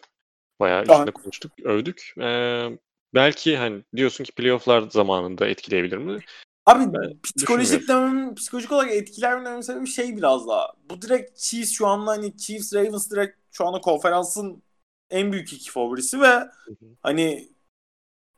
Bayağı 0.60 0.82
üstüne 0.82 1.10
konuştuk, 1.10 1.52
övdük. 1.64 2.14
Ee, 2.20 2.68
belki 3.14 3.56
hani 3.56 3.82
diyorsun 3.96 4.24
ki 4.24 4.32
playoff'lar 4.32 4.90
zamanında 4.90 5.46
etkileyebilir 5.46 5.96
mi? 5.96 6.20
Abi 6.66 6.92
ben 6.92 7.20
psikolojik 7.22 7.88
demem, 7.88 8.34
psikolojik 8.34 8.72
olarak 8.72 8.92
etkiler 8.92 9.56
mi 9.56 9.64
sebebi 9.64 9.86
şey 9.86 10.16
biraz 10.16 10.48
daha. 10.48 10.72
Bu 10.90 11.02
direkt 11.02 11.38
Chiefs 11.38 11.72
şu 11.72 11.86
anda 11.86 12.10
hani 12.10 12.36
Chiefs 12.36 12.74
Ravens 12.74 13.10
direkt 13.10 13.38
şu 13.52 13.66
anda 13.66 13.80
konferansın 13.80 14.62
en 15.10 15.32
büyük 15.32 15.52
iki 15.52 15.70
favorisi 15.70 16.20
ve 16.20 16.26
hı 16.26 16.70
hı. 16.70 16.86
hani 17.02 17.48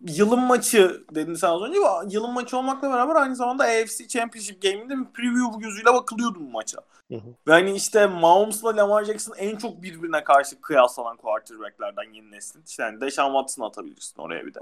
yılın 0.09 0.41
maçı 0.41 1.05
dedin 1.15 1.35
sen 1.35 1.49
az 1.49 1.63
önce. 1.63 1.79
Yılın 2.17 2.33
maçı 2.33 2.57
olmakla 2.57 2.91
beraber 2.91 3.15
aynı 3.15 3.37
zamanda 3.37 3.65
AFC 3.65 4.09
Championship 4.09 4.63
Game'inde 4.63 4.99
bir 4.99 5.05
preview 5.05 5.61
gözüyle 5.61 5.95
bakılıyordu 5.95 6.41
bu 6.41 6.51
maça. 6.51 6.79
Hı 7.09 7.15
hı. 7.15 7.29
Ve 7.47 7.53
hani 7.53 7.73
işte 7.73 8.07
Mahomes'la 8.07 8.77
Lamar 8.77 9.05
Jackson 9.05 9.35
en 9.37 9.57
çok 9.57 9.83
birbirine 9.83 10.25
karşı 10.25 10.61
kıyaslanan 10.61 11.17
quarterback'lerden 11.17 12.13
yeni 12.13 12.31
neslin. 12.31 12.63
İşte 12.69 12.83
yani 12.83 13.01
Deshaun 13.01 13.33
Watson'ı 13.33 13.67
atabilirsin 13.67 14.23
oraya 14.23 14.47
bir 14.47 14.55
de. 14.55 14.59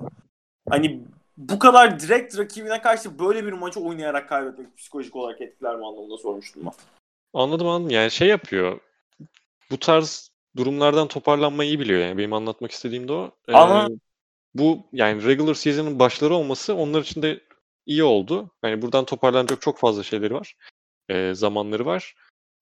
Hani 0.70 1.00
bu 1.36 1.58
kadar 1.58 2.00
direkt 2.00 2.38
rakibine 2.38 2.82
karşı 2.82 3.18
böyle 3.18 3.46
bir 3.46 3.52
maçı 3.52 3.80
oynayarak 3.80 4.28
kaybetmek 4.28 4.76
psikolojik 4.76 5.16
olarak 5.16 5.40
etkiler 5.40 5.76
mi 5.76 5.86
anlamında 5.86 6.16
sormuştum 6.16 6.62
ben. 6.64 6.72
Anladım 7.34 7.66
anladım. 7.66 7.90
Yani 7.90 8.10
şey 8.10 8.28
yapıyor. 8.28 8.80
Bu 9.70 9.78
tarz 9.78 10.30
durumlardan 10.56 11.08
toparlanmayı 11.08 11.70
iyi 11.70 11.80
biliyor 11.80 12.00
yani. 12.00 12.18
Benim 12.18 12.32
anlatmak 12.32 12.70
istediğim 12.70 13.08
de 13.08 13.12
o. 13.12 13.30
Ee, 13.48 13.52
bu 14.54 14.88
yani 14.92 15.24
regular 15.24 15.54
season'ın 15.54 15.98
başları 15.98 16.34
olması 16.34 16.74
onlar 16.74 17.02
için 17.02 17.22
de 17.22 17.40
iyi 17.86 18.04
oldu. 18.04 18.50
Yani 18.64 18.82
buradan 18.82 19.04
toparlanacak 19.04 19.62
çok 19.62 19.78
fazla 19.78 20.02
şeyleri 20.02 20.34
var. 20.34 20.56
E, 21.08 21.34
zamanları 21.34 21.86
var. 21.86 22.14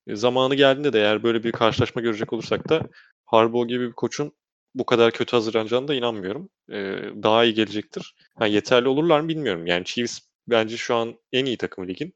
E, 0.07 0.17
zamanı 0.17 0.55
geldiğinde 0.55 0.93
de 0.93 0.99
eğer 1.01 1.23
böyle 1.23 1.45
bir 1.45 1.53
karşılaşma 1.53 2.03
görecek 2.03 2.33
olursak 2.33 2.69
da 2.69 2.83
Harbaugh 3.25 3.69
gibi 3.69 3.89
bir 3.89 3.93
koçun 3.93 4.33
bu 4.75 4.87
kadar 4.87 5.13
kötü 5.13 5.37
hazırlanacağına 5.37 5.89
da 5.89 5.95
inanmıyorum. 5.95 6.51
E, 6.71 6.77
daha 7.23 7.45
iyi 7.45 7.55
gelecektir. 7.55 8.15
Ha, 8.35 8.47
yeterli 8.47 8.89
olurlar 8.89 9.21
mı 9.21 9.29
bilmiyorum. 9.29 9.67
Yani 9.67 9.85
Chiefs 9.85 10.21
bence 10.49 10.77
şu 10.77 10.95
an 10.95 11.19
en 11.33 11.45
iyi 11.45 11.57
takım 11.57 11.89
ligin. 11.89 12.15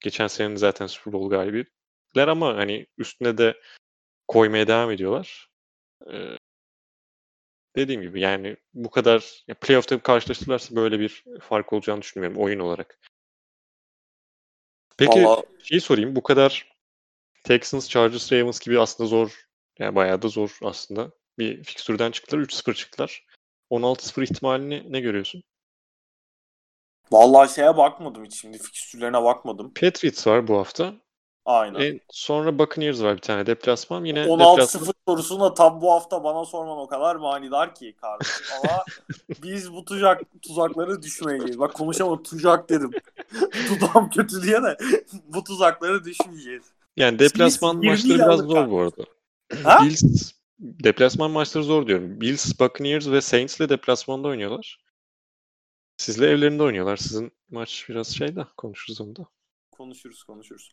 Geçen 0.00 0.26
senenin 0.26 0.56
zaten 0.56 0.86
Super 0.86 1.12
Bowl 1.12 1.30
galibiler 1.30 2.28
ama 2.28 2.56
hani 2.56 2.86
üstüne 2.98 3.38
de 3.38 3.54
koymaya 4.28 4.66
devam 4.66 4.90
ediyorlar. 4.90 5.48
E, 6.12 6.38
dediğim 7.78 8.02
gibi 8.02 8.20
yani 8.20 8.56
bu 8.74 8.90
kadar 8.90 9.44
playoff'ta 9.60 9.98
karşılaşırlarsa 9.98 10.76
böyle 10.76 11.00
bir 11.00 11.24
fark 11.40 11.72
olacağını 11.72 12.02
düşünmüyorum 12.02 12.42
oyun 12.42 12.58
olarak. 12.58 12.98
Peki 14.96 15.24
Vallahi... 15.24 15.42
şey 15.62 15.80
sorayım 15.80 16.16
bu 16.16 16.22
kadar 16.22 16.72
Texans, 17.44 17.88
Chargers, 17.88 18.32
Ravens 18.32 18.60
gibi 18.60 18.80
aslında 18.80 19.08
zor 19.08 19.48
yani 19.78 19.94
bayağı 19.94 20.22
da 20.22 20.28
zor 20.28 20.58
aslında. 20.62 21.10
Bir 21.38 21.64
fikstürden 21.64 22.10
çıktılar 22.10 22.42
3-0 22.42 22.74
çıktılar. 22.74 23.26
16-0 23.70 24.22
ihtimalini 24.22 24.92
ne 24.92 25.00
görüyorsun? 25.00 25.42
Vallahi 27.12 27.54
şeye 27.54 27.76
bakmadım 27.76 28.24
hiç 28.24 28.40
şimdi 28.40 28.58
fikstürlerine 28.58 29.22
bakmadım. 29.22 29.74
Patriots 29.74 30.26
var 30.26 30.48
bu 30.48 30.58
hafta. 30.58 30.94
Aynen. 31.48 31.80
E, 31.80 32.00
sonra 32.10 32.58
Buccaneers 32.58 33.02
var 33.02 33.16
bir 33.16 33.20
tane 33.20 33.46
deplasman. 33.46 34.04
Yine 34.04 34.20
16-0 34.20 34.52
deplasman... 34.52 34.94
sorusunu 35.08 35.54
tam 35.54 35.80
bu 35.80 35.92
hafta 35.92 36.24
bana 36.24 36.44
sorman 36.44 36.78
o 36.78 36.86
kadar 36.86 37.16
manidar 37.16 37.74
ki 37.74 37.96
kardeşim. 38.00 38.46
Ama 38.58 38.84
biz 39.42 39.72
bu 39.72 39.84
tuzak 39.84 40.22
tuzakları 40.42 41.02
düşmeyeceğiz. 41.02 41.58
Bak 41.58 41.74
konuşamadım 41.74 42.22
tuzak 42.22 42.70
dedim. 42.70 42.90
Dudağım 43.70 44.10
kötü 44.10 44.42
diye 44.42 44.62
de 44.62 44.76
bu 45.28 45.44
tuzakları 45.44 46.04
düşmeyeceğiz. 46.04 46.64
Yani 46.96 47.18
deplasman 47.18 47.82
Biz 47.82 47.90
maçları 47.90 48.18
biraz 48.18 48.40
zor 48.40 48.54
kardeşim. 48.54 48.70
bu 48.70 48.80
arada. 48.80 49.04
Ha? 49.64 49.84
Bills 49.84 50.32
deplasman 50.58 51.30
maçları 51.30 51.64
zor 51.64 51.86
diyorum. 51.86 52.20
Bills, 52.20 52.60
Buccaneers 52.60 53.08
ve 53.08 53.20
Saints 53.20 53.60
ile 53.60 53.68
deplasmanda 53.68 54.28
oynuyorlar. 54.28 54.80
Sizle 55.96 56.26
evlerinde 56.26 56.62
oynuyorlar. 56.62 56.96
Sizin 56.96 57.32
maç 57.50 57.86
biraz 57.88 58.08
şey 58.08 58.36
de 58.36 58.46
konuşuruz 58.56 59.00
onu 59.00 59.16
da. 59.16 59.26
Konuşuruz 59.70 60.22
konuşuruz. 60.22 60.72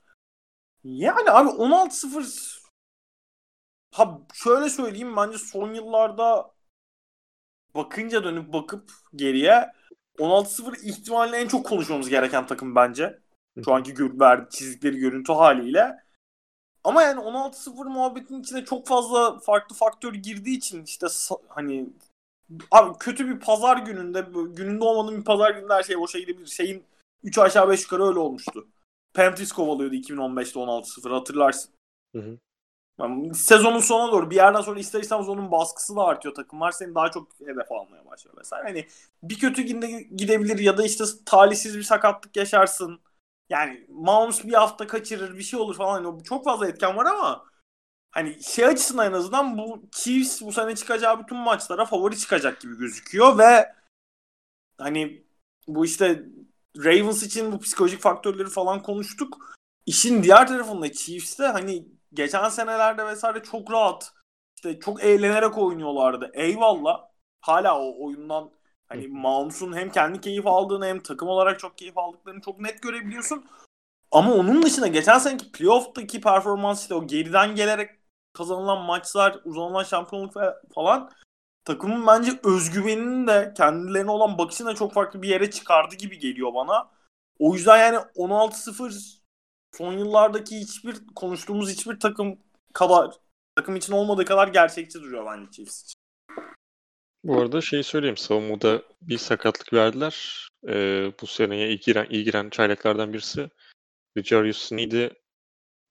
Yani 0.85 1.31
abi 1.31 1.49
16-0 1.49 2.61
ha 3.91 4.21
şöyle 4.33 4.69
söyleyeyim 4.69 5.15
bence 5.15 5.37
son 5.37 5.73
yıllarda 5.73 6.51
bakınca 7.75 8.23
dönüp 8.23 8.53
bakıp 8.53 8.91
geriye 9.15 9.71
16-0 10.17 10.81
ihtimalle 10.83 11.37
en 11.37 11.47
çok 11.47 11.65
konuşmamız 11.65 12.09
gereken 12.09 12.47
takım 12.47 12.75
bence. 12.75 13.19
Şu 13.65 13.73
anki 13.73 14.19
verdi, 14.19 14.49
çizdikleri 14.49 14.97
görüntü 14.97 15.33
haliyle. 15.33 16.03
Ama 16.83 17.03
yani 17.03 17.19
16-0 17.19 17.89
muhabbetin 17.89 18.41
içine 18.41 18.65
çok 18.65 18.87
fazla 18.87 19.39
farklı 19.39 19.75
faktör 19.75 20.13
girdiği 20.13 20.57
için 20.57 20.83
işte 20.83 21.07
hani 21.47 21.89
abi 22.71 22.97
kötü 22.99 23.27
bir 23.27 23.39
pazar 23.39 23.77
gününde 23.77 24.21
gününde 24.55 24.83
olmadığın 24.83 25.19
bir 25.19 25.25
pazar 25.25 25.51
gününde 25.51 25.73
her 25.73 25.83
şey 25.83 25.99
boşa 25.99 26.19
gidebilir. 26.19 26.47
Şeyin 26.47 26.83
3 27.23 27.37
aşağı 27.37 27.69
5 27.69 27.83
yukarı 27.83 28.03
öyle 28.07 28.19
olmuştu. 28.19 28.67
Panthers 29.15 29.51
kovalıyordu 29.51 29.95
2015'te 29.95 30.59
16-0 30.59 31.09
hatırlarsın. 31.09 31.71
Hı 32.15 32.21
hı. 32.21 32.37
Yani 32.99 33.35
sezonun 33.35 33.79
sonuna 33.79 34.11
doğru 34.11 34.29
bir 34.31 34.35
yerden 34.35 34.61
sonra 34.61 34.79
ister 34.79 35.01
istemez 35.01 35.29
onun 35.29 35.51
baskısı 35.51 35.95
da 35.95 36.03
artıyor 36.03 36.35
takımlar 36.35 36.71
seni 36.71 36.95
daha 36.95 37.11
çok 37.11 37.27
hedef 37.39 37.71
almaya 37.71 38.05
başlıyor 38.05 38.37
vesaire. 38.37 38.67
Hani 38.67 38.87
bir 39.23 39.39
kötü 39.39 39.61
günde 39.61 40.01
gidebilir 40.01 40.59
ya 40.59 40.77
da 40.77 40.85
işte 40.85 41.03
talihsiz 41.25 41.77
bir 41.77 41.83
sakatlık 41.83 42.37
yaşarsın. 42.37 43.01
Yani 43.49 43.85
Mahomes 43.89 44.45
bir 44.45 44.53
hafta 44.53 44.87
kaçırır 44.87 45.37
bir 45.37 45.43
şey 45.43 45.59
olur 45.59 45.75
falan. 45.75 46.03
Hani 46.03 46.23
çok 46.23 46.45
fazla 46.45 46.67
etken 46.67 46.97
var 46.97 47.05
ama 47.05 47.45
hani 48.11 48.43
şey 48.43 48.65
açısından 48.65 49.07
en 49.07 49.13
azından 49.13 49.57
bu 49.57 49.83
Chiefs 49.91 50.41
bu 50.41 50.51
sene 50.51 50.75
çıkacağı 50.75 51.19
bütün 51.23 51.37
maçlara 51.37 51.85
favori 51.85 52.17
çıkacak 52.17 52.61
gibi 52.61 52.77
gözüküyor 52.77 53.37
ve 53.37 53.73
hani 54.77 55.23
bu 55.67 55.85
işte 55.85 56.25
Ravens 56.77 57.23
için 57.23 57.51
bu 57.51 57.59
psikolojik 57.59 58.01
faktörleri 58.01 58.49
falan 58.49 58.83
konuştuk. 58.83 59.55
İşin 59.85 60.23
diğer 60.23 60.47
tarafında 60.47 60.91
Chiefs'te 60.91 61.43
hani 61.43 61.87
geçen 62.13 62.49
senelerde 62.49 63.05
vesaire 63.05 63.43
çok 63.43 63.71
rahat 63.71 64.13
işte 64.55 64.79
çok 64.79 65.03
eğlenerek 65.03 65.57
oynuyorlardı. 65.57 66.31
Eyvallah. 66.33 67.01
Hala 67.41 67.79
o 67.79 68.05
oyundan 68.05 68.51
hani 68.87 69.07
Mahomes'un 69.07 69.75
hem 69.75 69.89
kendi 69.89 70.21
keyif 70.21 70.47
aldığını 70.47 70.85
hem 70.85 71.03
takım 71.03 71.27
olarak 71.27 71.59
çok 71.59 71.77
keyif 71.77 71.97
aldıklarını 71.97 72.41
çok 72.41 72.59
net 72.59 72.81
görebiliyorsun. 72.81 73.45
Ama 74.11 74.33
onun 74.33 74.63
dışında 74.63 74.87
geçen 74.87 75.17
seneki 75.17 75.51
playoff'taki 75.51 76.21
performans 76.21 76.81
işte 76.81 76.95
o 76.95 77.07
geriden 77.07 77.55
gelerek 77.55 77.89
kazanılan 78.33 78.85
maçlar, 78.85 79.39
uzanılan 79.45 79.83
şampiyonluk 79.83 80.33
falan 80.75 81.11
takımın 81.65 82.07
bence 82.07 82.39
özgüveninin 82.43 83.27
de 83.27 83.53
kendilerine 83.57 84.11
olan 84.11 84.37
bakışını 84.37 84.67
da 84.67 84.75
çok 84.75 84.93
farklı 84.93 85.21
bir 85.21 85.29
yere 85.29 85.51
çıkardı 85.51 85.95
gibi 85.95 86.19
geliyor 86.19 86.53
bana. 86.53 86.91
O 87.39 87.53
yüzden 87.55 87.77
yani 87.77 87.97
16-0 88.15 89.19
son 89.77 89.93
yıllardaki 89.93 90.59
hiçbir 90.59 90.95
konuştuğumuz 91.15 91.69
hiçbir 91.69 91.99
takım 91.99 92.39
kadar 92.73 93.11
takım 93.55 93.75
için 93.75 93.93
olmadığı 93.93 94.25
kadar 94.25 94.47
gerçekçi 94.47 95.01
duruyor 95.01 95.25
bence 95.25 95.51
Chiefs 95.51 95.83
için. 95.83 95.95
Bu 97.23 97.41
arada 97.41 97.61
şey 97.61 97.83
söyleyeyim 97.83 98.17
savunmada 98.17 98.81
bir 99.01 99.17
sakatlık 99.17 99.73
verdiler. 99.73 100.47
Ee, 100.67 101.11
bu 101.21 101.27
seneye 101.27 101.67
iyi 101.67 101.79
giren, 101.79 102.07
iyi 102.09 102.23
giren 102.23 102.49
çaylaklardan 102.49 103.13
birisi 103.13 103.49
Jarius 104.15 104.57
Sneed'i 104.57 105.13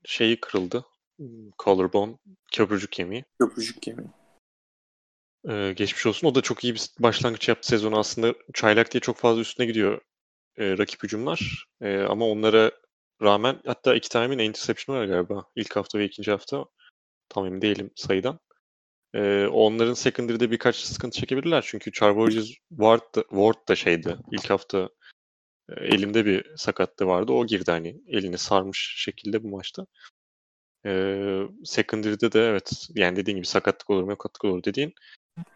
şeyi 0.04 0.40
kırıldı. 0.40 0.84
Collarbone, 1.58 2.14
köprücük 2.52 2.92
kemiği. 2.92 3.24
Köprücük 3.40 3.82
kemiği. 3.82 4.08
Ee, 5.48 5.72
geçmiş 5.76 6.06
olsun. 6.06 6.28
O 6.28 6.34
da 6.34 6.40
çok 6.40 6.64
iyi 6.64 6.74
bir 6.74 6.90
başlangıç 6.98 7.48
yaptı 7.48 7.68
sezonu. 7.68 7.98
Aslında 7.98 8.34
çaylak 8.54 8.92
diye 8.92 9.00
çok 9.00 9.16
fazla 9.16 9.40
üstüne 9.40 9.66
gidiyor 9.66 10.00
e, 10.58 10.78
rakip 10.78 11.02
hücumlar. 11.02 11.66
E, 11.80 12.00
ama 12.00 12.26
onlara 12.26 12.72
rağmen 13.22 13.60
hatta 13.66 13.94
iki 13.94 14.08
tane 14.08 14.36
mi 14.36 14.44
interception 14.44 14.96
var 14.96 15.04
galiba. 15.04 15.44
İlk 15.56 15.76
hafta 15.76 15.98
ve 15.98 16.04
ikinci 16.04 16.30
hafta. 16.30 16.64
Tam 17.28 17.46
emin 17.46 17.62
değilim 17.62 17.90
sayıdan. 17.96 18.40
E, 19.14 19.46
onların 19.46 19.94
secondary'de 19.94 20.50
birkaç 20.50 20.76
sıkıntı 20.76 21.20
çekebilirler. 21.20 21.64
Çünkü 21.68 21.92
Charvarius 21.92 22.54
Ward 22.68 23.14
da, 23.16 23.22
Ward 23.22 23.68
da 23.68 23.76
şeydi. 23.76 24.16
İlk 24.32 24.50
hafta 24.50 24.88
e, 25.68 25.84
elinde 25.84 26.26
bir 26.26 26.56
sakatlığı 26.56 27.06
vardı. 27.06 27.32
O 27.32 27.46
girdi 27.46 27.70
hani 27.70 28.00
elini 28.08 28.38
sarmış 28.38 28.94
şekilde 28.98 29.44
bu 29.44 29.48
maçta. 29.48 29.86
E, 30.86 30.92
secondary'de 31.64 32.32
de 32.32 32.40
evet 32.40 32.88
yani 32.94 33.16
dediğin 33.16 33.36
gibi 33.36 33.46
sakatlık 33.46 33.90
olur 33.90 34.02
mu 34.02 34.10
sakatlık 34.10 34.44
olur 34.44 34.64
dediğin 34.64 34.94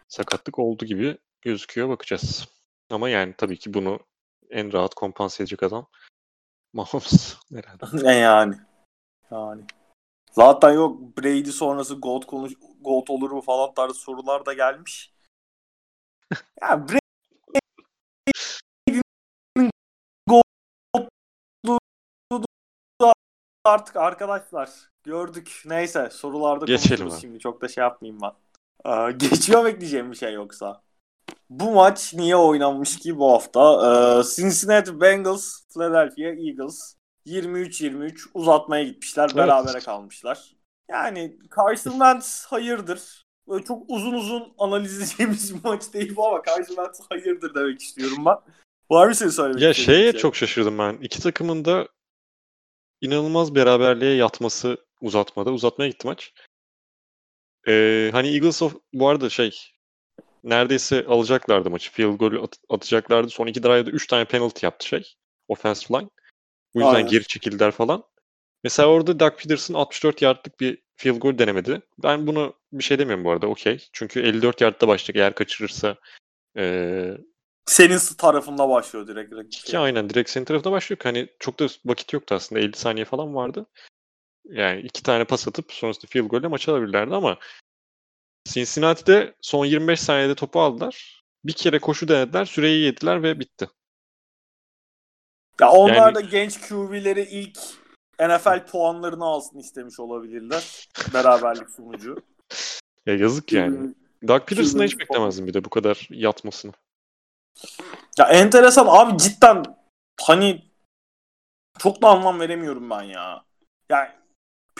sakatlık 0.07 0.59
oldu 0.59 0.85
gibi 0.85 1.17
gözüküyor. 1.41 1.89
Bakacağız. 1.89 2.47
Ama 2.89 3.09
yani 3.09 3.33
tabii 3.37 3.59
ki 3.59 3.73
bunu 3.73 3.99
en 4.49 4.73
rahat 4.73 4.95
kompanse 4.95 5.43
edecek 5.43 5.63
adam 5.63 5.87
Mahomes 6.73 7.37
herhalde. 7.53 7.85
ne 8.07 8.15
yani? 8.15 8.55
Yani. 9.31 9.63
Zaten 10.31 10.71
yok 10.71 11.17
Brady 11.17 11.51
sonrası 11.51 11.95
Gold 11.95 12.23
konuş 12.23 12.53
Gold 12.81 13.07
olur 13.07 13.31
mu 13.31 13.41
falan 13.41 13.73
tarzı 13.73 13.99
sorular 13.99 14.45
da 14.45 14.53
gelmiş. 14.53 15.13
ya 16.61 16.87
Brady 16.87 16.99
artık 23.69 23.95
arkadaşlar 23.95 24.69
gördük. 25.03 25.61
Neyse 25.65 26.09
sorularda 26.09 26.65
Geçelim 26.65 26.97
konuşuruz 26.97 27.13
abi. 27.13 27.21
şimdi. 27.21 27.39
Çok 27.39 27.61
da 27.61 27.67
şey 27.67 27.81
yapmayayım 27.81 28.21
ben. 28.21 28.31
Ee, 28.85 29.11
geçiyor 29.17 29.65
bekleyeceğim 29.65 30.11
bir 30.11 30.17
şey 30.17 30.33
yoksa. 30.33 30.81
bu 31.49 31.71
maç 31.71 32.13
niye 32.13 32.35
oynanmış 32.35 32.99
ki 32.99 33.17
bu 33.17 33.31
hafta? 33.31 33.61
Ee, 33.61 34.23
Cincinnati 34.35 35.01
Bengals, 35.01 35.61
Philadelphia 35.73 36.21
Eagles 36.29 36.95
23-23 37.25 38.29
uzatmaya 38.33 38.83
gitmişler. 38.83 39.23
Evet. 39.23 39.35
Berabere 39.35 39.79
kalmışlar. 39.79 40.53
Yani 40.89 41.37
Carson 41.57 41.91
Wentz 41.91 42.45
hayırdır. 42.45 43.25
Böyle 43.47 43.63
çok 43.65 43.83
uzun 43.87 44.13
uzun 44.13 44.53
analiz 44.57 44.97
edeceğimiz 45.01 45.55
bir 45.55 45.69
maç 45.69 45.93
değil 45.93 46.15
bu 46.15 46.27
ama 46.27 46.41
Carson 46.47 46.75
Wentz 46.75 47.01
hayırdır 47.09 47.55
demek 47.55 47.81
istiyorum 47.81 48.25
ben. 48.25 48.35
Var 48.91 49.07
mı 49.07 49.15
senin 49.15 49.29
söylemek 49.29 49.61
Ya 49.61 49.73
şeye 49.73 50.11
şey? 50.11 50.21
çok 50.21 50.35
şaşırdım 50.35 50.77
ben. 50.77 50.97
İki 51.01 51.21
takımın 51.21 51.65
da 51.65 51.87
inanılmaz 53.01 53.55
beraberliğe 53.55 54.15
yatması 54.15 54.77
uzatmada. 55.01 55.51
Uzatmaya 55.51 55.89
gitti 55.89 56.07
maç. 56.07 56.33
Ee, 57.69 58.09
hani 58.11 58.27
Eagles 58.33 58.61
of, 58.61 58.75
bu 58.93 59.09
arada 59.09 59.29
şey 59.29 59.59
neredeyse 60.43 61.05
alacaklardı 61.05 61.69
maçı. 61.69 61.91
Field 61.91 62.17
goal 62.17 62.43
at- 62.43 62.59
atacaklardı. 62.69 63.29
Son 63.29 63.47
iki 63.47 63.63
drive'da 63.63 63.89
3 63.91 64.07
tane 64.07 64.25
penalty 64.25 64.65
yaptı 64.65 64.87
şey. 64.87 65.15
Offensive 65.47 65.99
line. 65.99 66.09
Bu 66.75 66.79
yüzden 66.79 66.95
Aynen. 66.95 67.09
geri 67.09 67.23
çekildiler 67.27 67.71
falan. 67.71 68.03
Mesela 68.63 68.89
orada 68.89 69.19
Doug 69.19 69.37
Peterson 69.37 69.73
64 69.73 70.21
yardlık 70.21 70.59
bir 70.59 70.81
field 70.95 71.17
goal 71.17 71.37
denemedi. 71.37 71.81
Ben 72.03 72.27
bunu 72.27 72.53
bir 72.71 72.83
şey 72.83 72.99
demiyorum 72.99 73.25
bu 73.25 73.31
arada. 73.31 73.47
Okey. 73.47 73.87
Çünkü 73.93 74.19
54 74.21 74.61
yardta 74.61 74.87
başlayacak. 74.87 75.15
Eğer 75.15 75.35
kaçırırsa 75.35 75.95
ee, 76.57 77.17
Senin 77.65 77.99
tarafında 78.17 78.69
başlıyor 78.69 79.07
direkt. 79.07 79.31
direkt. 79.31 79.63
ki 79.63 79.79
aynen 79.79 80.09
direkt 80.09 80.29
senin 80.29 80.45
tarafına 80.45 80.71
başlıyor. 80.71 80.99
Hani 81.03 81.27
çok 81.39 81.59
da 81.59 81.67
vakit 81.85 82.13
yoktu 82.13 82.35
aslında. 82.35 82.61
50 82.61 82.77
saniye 82.77 83.05
falan 83.05 83.35
vardı. 83.35 83.65
Yani 84.45 84.81
iki 84.81 85.03
tane 85.03 85.25
pas 85.25 85.47
atıp 85.47 85.73
sonrasında 85.73 86.07
field 86.09 86.25
goal 86.25 86.39
ile 86.41 86.47
maçı 86.47 86.71
alabilirlerdi 86.71 87.15
ama 87.15 87.37
Cincinnati'de 88.45 89.35
son 89.41 89.65
25 89.65 89.99
saniyede 89.99 90.35
topu 90.35 90.61
aldılar. 90.61 91.23
Bir 91.45 91.53
kere 91.53 91.79
koşu 91.79 92.07
denediler, 92.07 92.45
süreyi 92.45 92.85
yediler 92.85 93.23
ve 93.23 93.39
bitti. 93.39 93.69
Ya 95.61 95.71
onlar 95.71 95.95
Yani- 95.95 96.15
da 96.15 96.21
genç 96.21 96.61
QB'leri 96.69 97.21
ilk 97.21 97.59
NFL 98.19 98.65
puanlarını 98.65 99.25
alsın 99.25 99.59
istemiş 99.59 99.99
olabilirler. 99.99 100.87
Beraberlik 101.13 101.69
sonucu. 101.69 102.15
Ya 103.05 103.15
yazık 103.15 103.53
yani. 103.53 103.93
Doug 104.27 104.47
Peterson'dan 104.47 104.85
hiç 104.85 104.99
beklemezdim 104.99 105.47
bir 105.47 105.53
de 105.53 105.65
bu 105.65 105.69
kadar 105.69 106.07
yatmasını. 106.09 106.71
Ya 108.17 108.25
enteresan 108.25 108.87
abi 108.89 109.17
cidden 109.17 109.63
hani 110.21 110.65
çok 111.79 112.01
da 112.01 112.07
anlam 112.07 112.39
veremiyorum 112.39 112.89
ben 112.89 113.01
ya. 113.01 113.43
Yani 113.89 114.09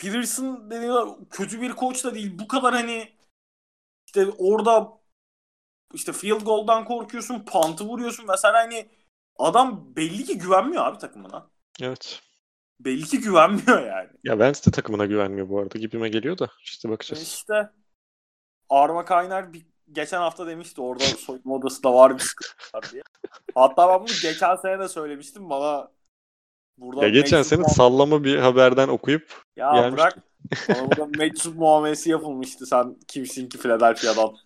Peterson 0.00 0.70
dediğin 0.70 1.28
kötü 1.30 1.60
bir 1.60 1.72
koç 1.72 2.04
da 2.04 2.14
değil. 2.14 2.38
Bu 2.38 2.48
kadar 2.48 2.74
hani 2.74 3.12
işte 4.06 4.26
orada 4.38 4.88
işte 5.94 6.12
field 6.12 6.40
goal'dan 6.40 6.84
korkuyorsun, 6.84 7.44
punt'ı 7.44 7.84
vuruyorsun 7.84 8.24
mesela 8.28 8.54
hani 8.54 8.90
adam 9.38 9.96
belli 9.96 10.24
ki 10.24 10.38
güvenmiyor 10.38 10.86
abi 10.86 10.98
takımına. 10.98 11.50
Evet. 11.80 12.22
Belli 12.80 13.04
ki 13.04 13.20
güvenmiyor 13.20 13.86
yani. 13.86 14.08
Ya 14.24 14.38
Vance 14.38 14.60
de 14.66 14.70
takımına 14.70 15.06
güvenmiyor 15.06 15.48
bu 15.48 15.60
arada. 15.60 15.78
Gibime 15.78 16.08
geliyor 16.08 16.38
da. 16.38 16.48
işte 16.64 16.88
bakacağız. 16.88 17.22
İşte 17.22 17.70
Arma 18.68 19.04
Kaynar 19.04 19.52
bir, 19.52 19.66
geçen 19.92 20.18
hafta 20.18 20.46
demişti 20.46 20.80
orada 20.80 21.04
soyunma 21.04 21.54
odasında 21.54 21.94
var 21.94 22.14
bir 22.14 22.22
sıkıntı 22.22 22.52
var 22.74 22.90
diye. 22.92 23.02
Hatta 23.54 23.88
ben 23.88 24.00
bunu 24.00 24.16
geçen 24.22 24.56
sene 24.56 24.78
de 24.78 24.88
söylemiştim 24.88 25.50
bana 25.50 25.90
burada 26.80 27.04
Ya 27.04 27.08
geçen 27.08 27.38
meczup 27.38 27.58
sene 27.58 27.68
sallama 27.68 28.24
bir 28.24 28.36
haberden 28.36 28.88
okuyup 28.88 29.42
ya 29.56 29.72
gelmişti. 29.72 29.96
bırak 29.96 30.18
bana 30.68 30.88
burada 30.90 31.18
meczup 31.18 31.56
muamelesi 31.56 32.10
yapılmıştı 32.10 32.66
sen 32.66 32.96
kimsin 33.08 33.48
ki 33.48 33.58
Philadelphia'dan. 33.58 34.36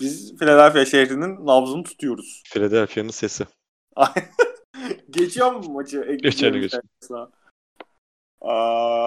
Biz 0.00 0.36
Philadelphia 0.36 0.84
şehrinin 0.84 1.46
nabzını 1.46 1.84
tutuyoruz. 1.84 2.42
Philadelphia'nın 2.46 3.10
sesi. 3.10 3.46
Geçiyor 5.10 5.52
mu 5.52 5.72
maçı? 5.72 6.18
Geçelim, 6.22 6.60
geçelim. 6.60 6.82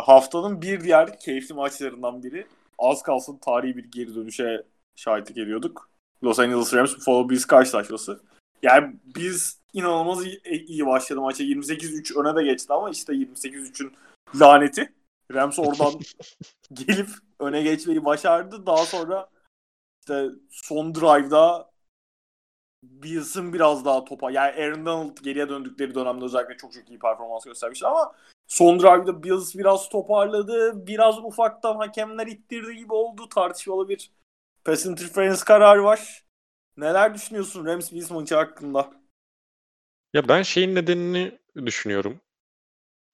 haftanın 0.05 0.61
bir 0.61 0.81
diğer 0.81 1.19
keyifli 1.19 1.55
maçlarından 1.55 2.23
biri. 2.23 2.47
Az 2.77 3.03
kalsın 3.03 3.37
tarihi 3.37 3.77
bir 3.77 3.85
geri 3.91 4.15
dönüşe 4.15 4.63
şahitlik 4.95 5.37
ediyorduk. 5.37 5.89
Los 6.23 6.39
Angeles 6.39 6.73
Rams 6.73 6.95
Buffalo 6.97 7.29
Bills 7.29 7.45
karşılaşması. 7.45 8.21
Yani 8.63 8.95
biz 9.15 9.58
inanılmaz 9.73 10.25
iyi, 10.25 10.41
iyi 10.45 10.85
başladı 10.85 11.21
maça. 11.21 11.43
28-3 11.43 12.15
öne 12.15 12.35
de 12.35 12.43
geçti 12.43 12.73
ama 12.73 12.89
işte 12.89 13.13
28-3'ün 13.13 13.93
laneti. 14.39 14.93
Rams 15.33 15.59
oradan 15.59 15.93
gelip 16.73 17.09
öne 17.39 17.61
geçmeyi 17.61 18.05
başardı. 18.05 18.65
Daha 18.65 18.85
sonra 18.85 19.29
işte 20.01 20.29
son 20.49 20.95
drive'da 20.95 21.69
Bills'ın 22.83 23.53
biraz 23.53 23.85
daha 23.85 24.05
topa 24.05 24.31
yani 24.31 24.51
Aaron 24.51 24.85
Donald 24.85 25.17
geriye 25.21 25.49
döndükleri 25.49 25.95
dönemde 25.95 26.25
özellikle 26.25 26.57
çok 26.57 26.73
çok 26.73 26.89
iyi 26.89 26.99
performans 26.99 27.45
göstermişti 27.45 27.87
ama 27.87 28.15
son 28.47 28.79
drive'da 28.79 29.23
Bills 29.23 29.55
biraz 29.55 29.89
toparladı. 29.89 30.87
Biraz 30.87 31.17
ufaktan 31.19 31.75
hakemler 31.75 32.27
ittirdi 32.27 32.75
gibi 32.75 32.93
oldu. 32.93 33.29
Tartışmalı 33.29 33.89
bir 33.89 34.11
pass 34.65 34.85
interference 34.85 35.41
kararı 35.45 35.83
var. 35.83 36.23
Neler 36.77 37.13
düşünüyorsun 37.13 37.65
Rams 37.65 37.91
Bills 37.91 38.11
maçı 38.11 38.35
hakkında? 38.35 38.98
Ya 40.13 40.27
ben 40.27 40.41
şeyin 40.41 40.75
nedenini 40.75 41.39
düşünüyorum. 41.65 42.21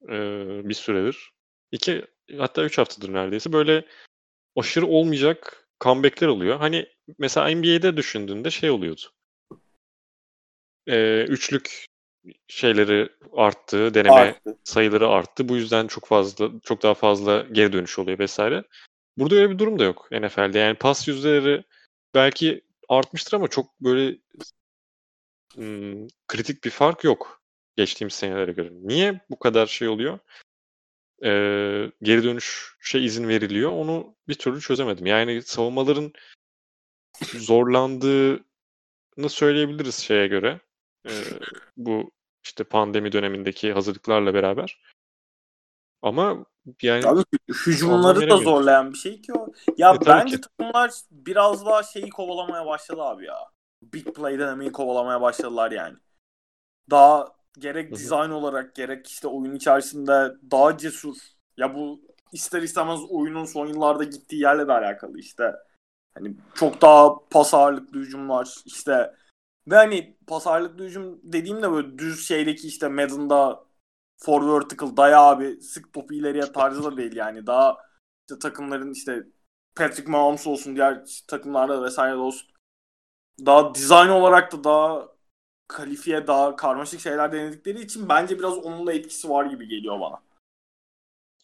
Ee, 0.09 0.61
bir 0.69 0.73
süredir. 0.73 1.31
İki 1.71 2.05
hatta 2.37 2.63
üç 2.63 2.77
haftadır 2.77 3.13
neredeyse. 3.13 3.53
Böyle 3.53 3.85
aşırı 4.55 4.87
olmayacak 4.87 5.67
comeback'ler 5.81 6.27
oluyor. 6.27 6.57
Hani 6.57 6.87
mesela 7.17 7.47
NBA'de 7.47 7.97
düşündüğünde 7.97 8.51
şey 8.51 8.69
oluyordu. 8.69 9.01
Ee, 10.87 11.23
üçlük 11.23 11.85
şeyleri 12.47 13.09
arttı, 13.33 13.93
deneme 13.93 14.15
Arttı. 14.15 14.57
sayıları 14.63 15.07
arttı. 15.07 15.49
Bu 15.49 15.55
yüzden 15.55 15.87
çok 15.87 16.07
fazla, 16.07 16.51
çok 16.63 16.83
daha 16.83 16.93
fazla 16.93 17.45
geri 17.51 17.73
dönüş 17.73 17.99
oluyor 17.99 18.19
vesaire. 18.19 18.63
Burada 19.17 19.35
öyle 19.35 19.49
bir 19.49 19.59
durum 19.59 19.79
da 19.79 19.83
yok 19.83 20.07
NFL'de. 20.11 20.59
Yani 20.59 20.75
pas 20.75 21.07
yüzdeleri 21.07 21.63
belki 22.13 22.61
artmıştır 22.89 23.33
ama 23.33 23.47
çok 23.47 23.81
böyle 23.81 24.17
kritik 26.27 26.63
bir 26.63 26.69
fark 26.69 27.03
yok 27.03 27.41
geçtiğimiz 27.75 28.13
senelere 28.13 28.51
göre. 28.51 28.69
Niye 28.71 29.21
bu 29.29 29.39
kadar 29.39 29.67
şey 29.67 29.87
oluyor? 29.87 30.19
Ee, 31.23 31.91
geri 32.01 32.23
dönüşe 32.23 32.99
izin 32.99 33.27
veriliyor. 33.27 33.71
Onu 33.71 34.15
bir 34.27 34.33
türlü 34.33 34.61
çözemedim. 34.61 35.05
Yani 35.05 35.41
savunmaların 35.41 36.13
zorlandığını 37.33 38.39
söyleyebiliriz 39.27 39.95
şeye 39.95 40.27
göre. 40.27 40.59
Ee, 41.07 41.11
bu 41.77 42.11
işte 42.43 42.63
pandemi 42.63 43.11
dönemindeki 43.11 43.73
hazırlıklarla 43.73 44.33
beraber. 44.33 44.81
Ama 46.01 46.45
yani 46.81 47.07
Abi 47.07 47.23
hücumları 47.65 48.29
da 48.29 48.37
zorlayan 48.37 48.93
bir 48.93 48.97
şey 48.97 49.21
ki 49.21 49.33
o. 49.33 49.47
Ya 49.77 49.93
E, 49.93 50.05
bence 50.05 50.41
takımlar 50.41 50.91
biraz 51.11 51.65
daha 51.65 51.83
şeyi 51.83 52.09
kovalamaya 52.09 52.65
başladı 52.65 53.01
abi 53.01 53.25
ya. 53.25 53.54
Big 53.93 54.15
play 54.15 54.39
denemeyi 54.39 54.71
kovalamaya 54.71 55.21
başladılar 55.21 55.71
yani. 55.71 55.97
Daha 56.89 57.35
gerek 57.59 57.95
dizayn 57.95 58.29
olarak 58.29 58.75
gerek 58.75 59.07
işte 59.07 59.27
oyun 59.27 59.55
içerisinde 59.55 60.33
daha 60.51 60.77
cesur. 60.77 61.15
Ya 61.57 61.75
bu 61.75 62.01
ister 62.31 62.61
istemez 62.61 62.99
oyunun 63.09 63.45
son 63.45 63.67
yıllarda 63.67 64.03
gittiği 64.03 64.41
yerle 64.41 64.67
de 64.67 64.71
alakalı 64.71 65.19
işte. 65.19 65.53
Hani 66.13 66.35
çok 66.55 66.81
daha 66.81 67.29
pas 67.29 67.53
ağırlıklı 67.53 67.99
hücumlar 67.99 68.55
işte 68.65 69.15
ve 69.67 69.75
hani 69.75 70.17
pas 70.27 70.47
ağırlıklı 70.47 70.83
hücum 70.83 71.19
dediğimde 71.23 71.71
böyle 71.71 71.97
düz 71.97 72.27
şeydeki 72.27 72.67
işte 72.67 72.87
Madden'da 72.87 73.65
for 74.17 74.53
vertical 74.53 74.97
daya 74.97 75.21
abi 75.21 75.61
sık 75.61 75.93
topu 75.93 76.13
ileriye 76.13 76.51
tarzı 76.51 76.83
da 76.83 76.97
değil 76.97 77.15
yani. 77.15 77.47
Daha 77.47 77.77
işte 78.29 78.39
takımların 78.39 78.91
işte 78.91 79.23
Patrick 79.75 80.11
Mahomes 80.11 80.47
olsun 80.47 80.75
diğer 80.75 81.05
takımlarda 81.27 81.83
vesaire 81.83 82.15
olsun. 82.15 82.54
Daha 83.45 83.75
dizayn 83.75 84.09
olarak 84.09 84.51
da 84.51 84.63
daha 84.63 85.07
kalifiye 85.67 86.27
daha 86.27 86.55
karmaşık 86.55 87.01
şeyler 87.01 87.31
denedikleri 87.31 87.81
için 87.81 88.09
bence 88.09 88.39
biraz 88.39 88.57
onun 88.57 88.87
da 88.87 88.93
etkisi 88.93 89.29
var 89.29 89.45
gibi 89.45 89.67
geliyor 89.67 89.99
bana. 89.99 90.21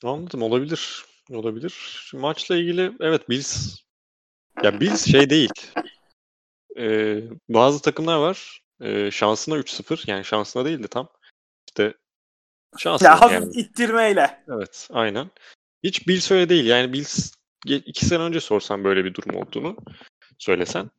Anladım 0.03 0.41
olabilir. 0.41 1.05
Olabilir. 1.31 2.11
Maçla 2.13 2.55
ilgili 2.55 2.93
evet 2.99 3.29
Bills 3.29 3.79
ya 4.63 4.79
Bills 4.79 5.11
şey 5.11 5.29
değil. 5.29 5.51
Ee, 6.77 7.23
bazı 7.49 7.81
takımlar 7.81 8.17
var. 8.17 8.61
Ee, 8.81 9.11
şansına 9.11 9.57
3-0 9.57 10.11
yani 10.11 10.25
şansına 10.25 10.65
değil 10.65 10.83
de 10.83 10.87
tam. 10.87 11.09
İşte 11.67 11.93
şansına 12.77 13.09
Ya 13.09 13.21
hafif 13.21 13.33
yani. 13.33 13.51
ittirmeyle. 13.55 14.43
Evet 14.47 14.87
aynen. 14.91 15.31
Hiç 15.83 16.07
Bills 16.07 16.31
öyle 16.31 16.49
değil. 16.49 16.65
Yani 16.65 16.93
Bills 16.93 17.33
iki 17.65 18.05
sene 18.05 18.23
önce 18.23 18.39
sorsan 18.39 18.83
böyle 18.83 19.05
bir 19.05 19.13
durum 19.13 19.35
olduğunu 19.35 19.75
söylesen 20.37 20.91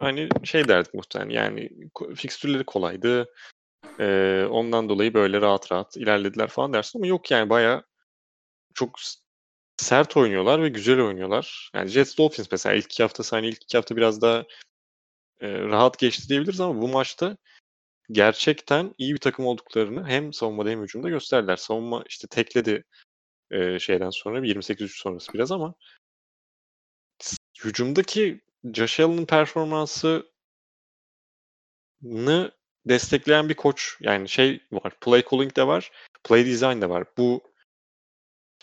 hani 0.00 0.28
şey 0.44 0.68
derdik 0.68 0.94
muhtemelen 0.94 1.30
yani 1.30 1.70
fikstürleri 2.16 2.64
kolaydı. 2.64 3.26
Ee, 4.00 4.46
ondan 4.50 4.88
dolayı 4.88 5.14
böyle 5.14 5.40
rahat 5.40 5.72
rahat 5.72 5.96
ilerlediler 5.96 6.48
falan 6.48 6.72
dersin 6.72 6.98
ama 6.98 7.06
yok 7.06 7.30
yani 7.30 7.50
bayağı 7.50 7.84
çok 8.74 8.98
sert 9.76 10.16
oynuyorlar 10.16 10.62
ve 10.62 10.68
güzel 10.68 11.00
oynuyorlar. 11.00 11.70
Yani 11.74 11.88
Jets 11.88 12.18
Dolphins 12.18 12.48
mesela 12.52 12.74
ilk 12.74 12.84
iki 12.84 13.02
hafta 13.02 13.36
hani 13.36 13.48
ilk 13.48 13.62
iki 13.62 13.78
hafta 13.78 13.96
biraz 13.96 14.22
daha 14.22 14.44
e, 15.40 15.58
rahat 15.58 15.98
geçti 15.98 16.28
diyebiliriz 16.28 16.60
ama 16.60 16.82
bu 16.82 16.88
maçta 16.88 17.36
gerçekten 18.12 18.94
iyi 18.98 19.14
bir 19.14 19.20
takım 19.20 19.46
olduklarını 19.46 20.08
hem 20.08 20.32
savunmada 20.32 20.70
hem 20.70 20.82
hücumda 20.82 21.08
gösterdiler. 21.08 21.56
Savunma 21.56 22.04
işte 22.08 22.28
tekledi 22.28 22.84
e, 23.50 23.78
şeyden 23.78 24.10
sonra 24.10 24.40
28-3 24.46 25.02
sonrası 25.02 25.32
biraz 25.32 25.52
ama 25.52 25.74
hücumdaki 27.64 28.40
Josh 28.64 29.00
Allen'ın 29.00 29.26
performansını 29.26 30.22
destekleyen 32.88 33.48
bir 33.48 33.54
koç 33.54 33.96
yani 34.00 34.28
şey 34.28 34.60
var. 34.72 34.92
Play 35.00 35.24
calling 35.30 35.56
de 35.56 35.66
var. 35.66 35.90
Play 36.24 36.46
design 36.46 36.80
de 36.80 36.88
var. 36.88 37.04
Bu 37.18 37.52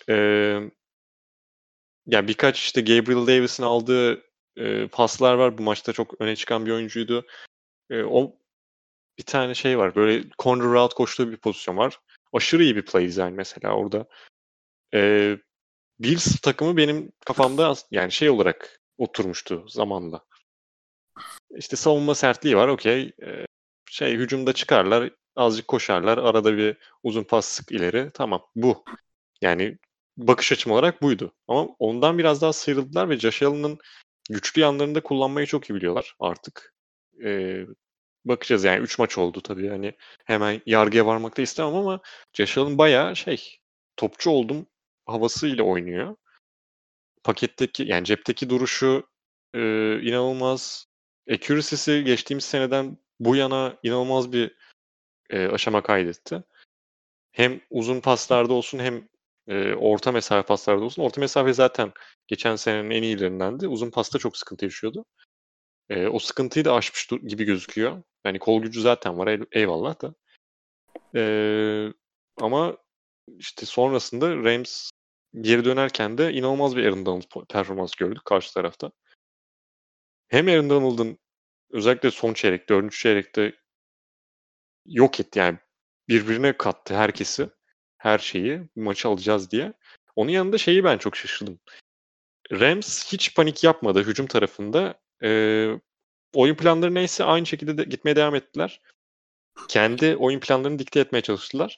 e, 0.09 0.13
yani 2.07 2.27
birkaç 2.27 2.59
işte 2.59 2.81
Gabriel 2.81 3.27
Davis'in 3.27 3.63
aldığı 3.63 4.23
e, 4.57 4.87
paslar 4.87 5.33
var. 5.33 5.57
Bu 5.57 5.63
maçta 5.63 5.93
çok 5.93 6.21
öne 6.21 6.35
çıkan 6.35 6.65
bir 6.65 6.71
oyuncuydu. 6.71 7.25
E, 7.89 8.03
o 8.03 8.35
bir 9.17 9.23
tane 9.23 9.55
şey 9.55 9.77
var. 9.77 9.95
Böyle 9.95 10.23
corner 10.39 10.67
route 10.67 10.95
koştuğu 10.95 11.31
bir 11.31 11.37
pozisyon 11.37 11.77
var. 11.77 11.99
Aşırı 12.33 12.63
iyi 12.63 12.75
bir 12.75 12.85
play 12.85 13.07
design 13.07 13.33
mesela 13.33 13.73
orada. 13.73 14.07
E, 14.93 15.37
Bills 15.99 16.41
takımı 16.41 16.77
benim 16.77 17.11
kafamda 17.25 17.73
yani 17.91 18.11
şey 18.11 18.29
olarak 18.29 18.81
oturmuştu 18.97 19.65
zamanla. 19.67 20.25
İşte 21.55 21.75
savunma 21.75 22.15
sertliği 22.15 22.57
var 22.57 22.67
okey. 22.67 23.11
Şey 23.89 24.13
hücumda 24.15 24.53
çıkarlar, 24.53 25.09
azıcık 25.35 25.67
koşarlar, 25.67 26.17
arada 26.17 26.57
bir 26.57 26.77
uzun 27.03 27.23
pas 27.23 27.45
sık 27.45 27.71
ileri. 27.71 28.11
Tamam 28.13 28.41
bu. 28.55 28.83
Yani 29.41 29.77
bakış 30.17 30.51
açım 30.51 30.71
olarak 30.71 31.01
buydu. 31.01 31.33
Ama 31.47 31.67
ondan 31.79 32.17
biraz 32.17 32.41
daha 32.41 32.53
sıyrıldılar 32.53 33.09
ve 33.09 33.19
Josh 33.19 33.43
Allen'ın 33.43 33.79
güçlü 34.29 34.61
yanlarını 34.61 34.95
da 34.95 35.03
kullanmayı 35.03 35.47
çok 35.47 35.69
iyi 35.69 35.75
biliyorlar 35.75 36.15
artık. 36.19 36.73
Ee, 37.23 37.65
bakacağız 38.25 38.63
yani 38.63 38.79
3 38.83 38.99
maç 38.99 39.17
oldu 39.17 39.41
tabii. 39.41 39.69
Hani 39.69 39.93
hemen 40.25 40.61
yargıya 40.65 41.05
varmak 41.05 41.37
da 41.37 41.41
istemem 41.41 41.75
ama 41.75 41.99
Josh 42.33 42.57
Allen 42.57 42.77
bayağı 42.77 43.15
şey 43.15 43.57
topçu 43.97 44.29
oldum 44.29 44.67
havasıyla 45.05 45.63
oynuyor. 45.63 46.15
Paketteki 47.27 47.83
yani 47.83 48.05
cepteki 48.05 48.49
duruşu 48.49 49.09
e, 49.53 49.59
inanılmaz. 50.01 50.87
Accuracy'si 51.31 52.03
geçtiğimiz 52.03 52.45
seneden 52.45 52.97
bu 53.19 53.35
yana 53.35 53.77
inanılmaz 53.83 54.33
bir 54.33 54.55
e, 55.29 55.47
aşama 55.47 55.83
kaydetti. 55.83 56.43
Hem 57.31 57.61
uzun 57.69 58.01
paslarda 58.01 58.53
olsun 58.53 58.79
hem 58.79 59.07
e, 59.47 59.73
orta 59.73 60.11
mesafe 60.11 60.45
paslarda 60.45 60.83
olsun. 60.83 61.03
Orta 61.03 61.21
mesafe 61.21 61.53
zaten 61.53 61.91
geçen 62.27 62.55
senenin 62.55 62.91
en 62.91 63.03
iyilerindendi. 63.03 63.67
Uzun 63.67 63.91
pasta 63.91 64.19
çok 64.19 64.37
sıkıntı 64.37 64.65
yaşıyordu. 64.65 65.05
E, 65.89 66.07
o 66.07 66.19
sıkıntıyı 66.19 66.65
da 66.65 66.73
aşmış 66.73 67.07
gibi 67.27 67.43
gözüküyor. 67.43 68.03
Yani 68.25 68.39
kol 68.39 68.61
gücü 68.61 68.81
zaten 68.81 69.17
var 69.17 69.39
eyvallah 69.51 70.01
da. 70.01 70.13
E, 71.15 71.93
ama 72.37 72.77
işte 73.39 73.65
sonrasında 73.65 74.35
Rams 74.35 74.89
geri 75.41 75.65
dönerken 75.65 76.17
de 76.17 76.33
inanılmaz 76.33 76.75
bir 76.75 76.85
Aaron 76.85 77.05
Donald 77.05 77.45
performans 77.49 77.95
gördük 77.95 78.25
karşı 78.25 78.53
tarafta. 78.53 78.91
Hem 80.27 80.47
Aaron 80.47 80.69
Donald'ın 80.69 81.17
özellikle 81.71 82.11
son 82.11 82.33
çeyrek, 82.33 82.69
dördüncü 82.69 82.97
çeyrekte 82.97 83.53
yok 84.85 85.19
etti 85.19 85.39
yani 85.39 85.57
birbirine 86.09 86.57
kattı 86.57 86.95
herkesi 86.95 87.49
her 87.97 88.19
şeyi 88.19 88.61
maçı 88.75 89.07
alacağız 89.07 89.51
diye. 89.51 89.73
Onun 90.15 90.31
yanında 90.31 90.57
şeyi 90.57 90.83
ben 90.83 90.97
çok 90.97 91.15
şaşırdım. 91.15 91.59
Rams 92.51 93.13
hiç 93.13 93.35
panik 93.35 93.63
yapmadı 93.63 94.03
hücum 94.03 94.27
tarafında. 94.27 94.99
E, 95.23 95.69
oyun 96.33 96.55
planları 96.55 96.93
neyse 96.93 97.23
aynı 97.23 97.45
şekilde 97.45 97.77
de 97.77 97.83
gitmeye 97.83 98.15
devam 98.15 98.35
ettiler. 98.35 98.81
Kendi 99.67 100.15
oyun 100.15 100.39
planlarını 100.39 100.79
dikte 100.79 100.99
etmeye 100.99 101.21
çalıştılar. 101.21 101.77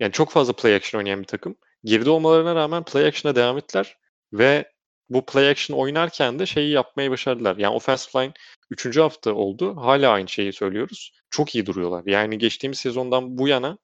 Yani 0.00 0.12
çok 0.12 0.30
fazla 0.30 0.52
play 0.52 0.74
action 0.74 0.98
oynayan 0.98 1.20
bir 1.20 1.26
takım. 1.26 1.56
Geride 1.84 2.10
olmalarına 2.10 2.54
rağmen 2.54 2.84
play 2.84 3.06
action'a 3.06 3.36
devam 3.36 3.58
ettiler. 3.58 3.96
Ve 4.32 4.72
bu 5.10 5.26
play 5.26 5.50
action 5.50 5.78
oynarken 5.78 6.38
de 6.38 6.46
şeyi 6.46 6.70
yapmayı 6.70 7.10
başardılar. 7.10 7.56
Yani 7.56 7.74
offensive 7.74 8.22
line 8.22 8.32
3. 8.70 8.96
hafta 8.96 9.34
oldu. 9.34 9.76
Hala 9.76 10.10
aynı 10.10 10.28
şeyi 10.28 10.52
söylüyoruz. 10.52 11.12
Çok 11.30 11.54
iyi 11.54 11.66
duruyorlar. 11.66 12.02
Yani 12.06 12.38
geçtiğimiz 12.38 12.78
sezondan 12.78 13.38
bu 13.38 13.48
yana 13.48 13.78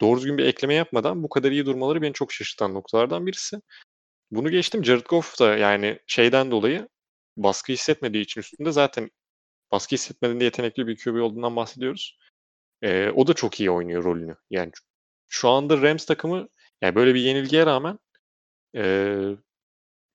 doğru 0.00 0.18
düzgün 0.18 0.38
bir 0.38 0.44
ekleme 0.44 0.74
yapmadan 0.74 1.22
bu 1.22 1.28
kadar 1.28 1.50
iyi 1.52 1.66
durmaları 1.66 2.02
beni 2.02 2.12
çok 2.12 2.32
şaşırtan 2.32 2.74
noktalardan 2.74 3.26
birisi. 3.26 3.60
Bunu 4.30 4.50
geçtim. 4.50 4.84
Jared 4.84 5.06
Goff 5.06 5.40
da 5.40 5.56
yani 5.56 5.98
şeyden 6.06 6.50
dolayı 6.50 6.88
baskı 7.36 7.72
hissetmediği 7.72 8.24
için 8.24 8.40
üstünde 8.40 8.72
zaten 8.72 9.10
baskı 9.72 9.94
hissetmediğinde 9.94 10.44
yetenekli 10.44 10.86
bir 10.86 10.96
QB 10.96 11.22
olduğundan 11.22 11.56
bahsediyoruz. 11.56 12.18
Ee, 12.82 13.10
o 13.10 13.26
da 13.26 13.34
çok 13.34 13.60
iyi 13.60 13.70
oynuyor 13.70 14.04
rolünü. 14.04 14.36
Yani 14.50 14.72
şu 15.28 15.48
anda 15.48 15.82
Rams 15.82 16.06
takımı 16.06 16.48
yani 16.82 16.94
böyle 16.94 17.14
bir 17.14 17.20
yenilgiye 17.20 17.66
rağmen 17.66 17.98
e, 18.76 19.14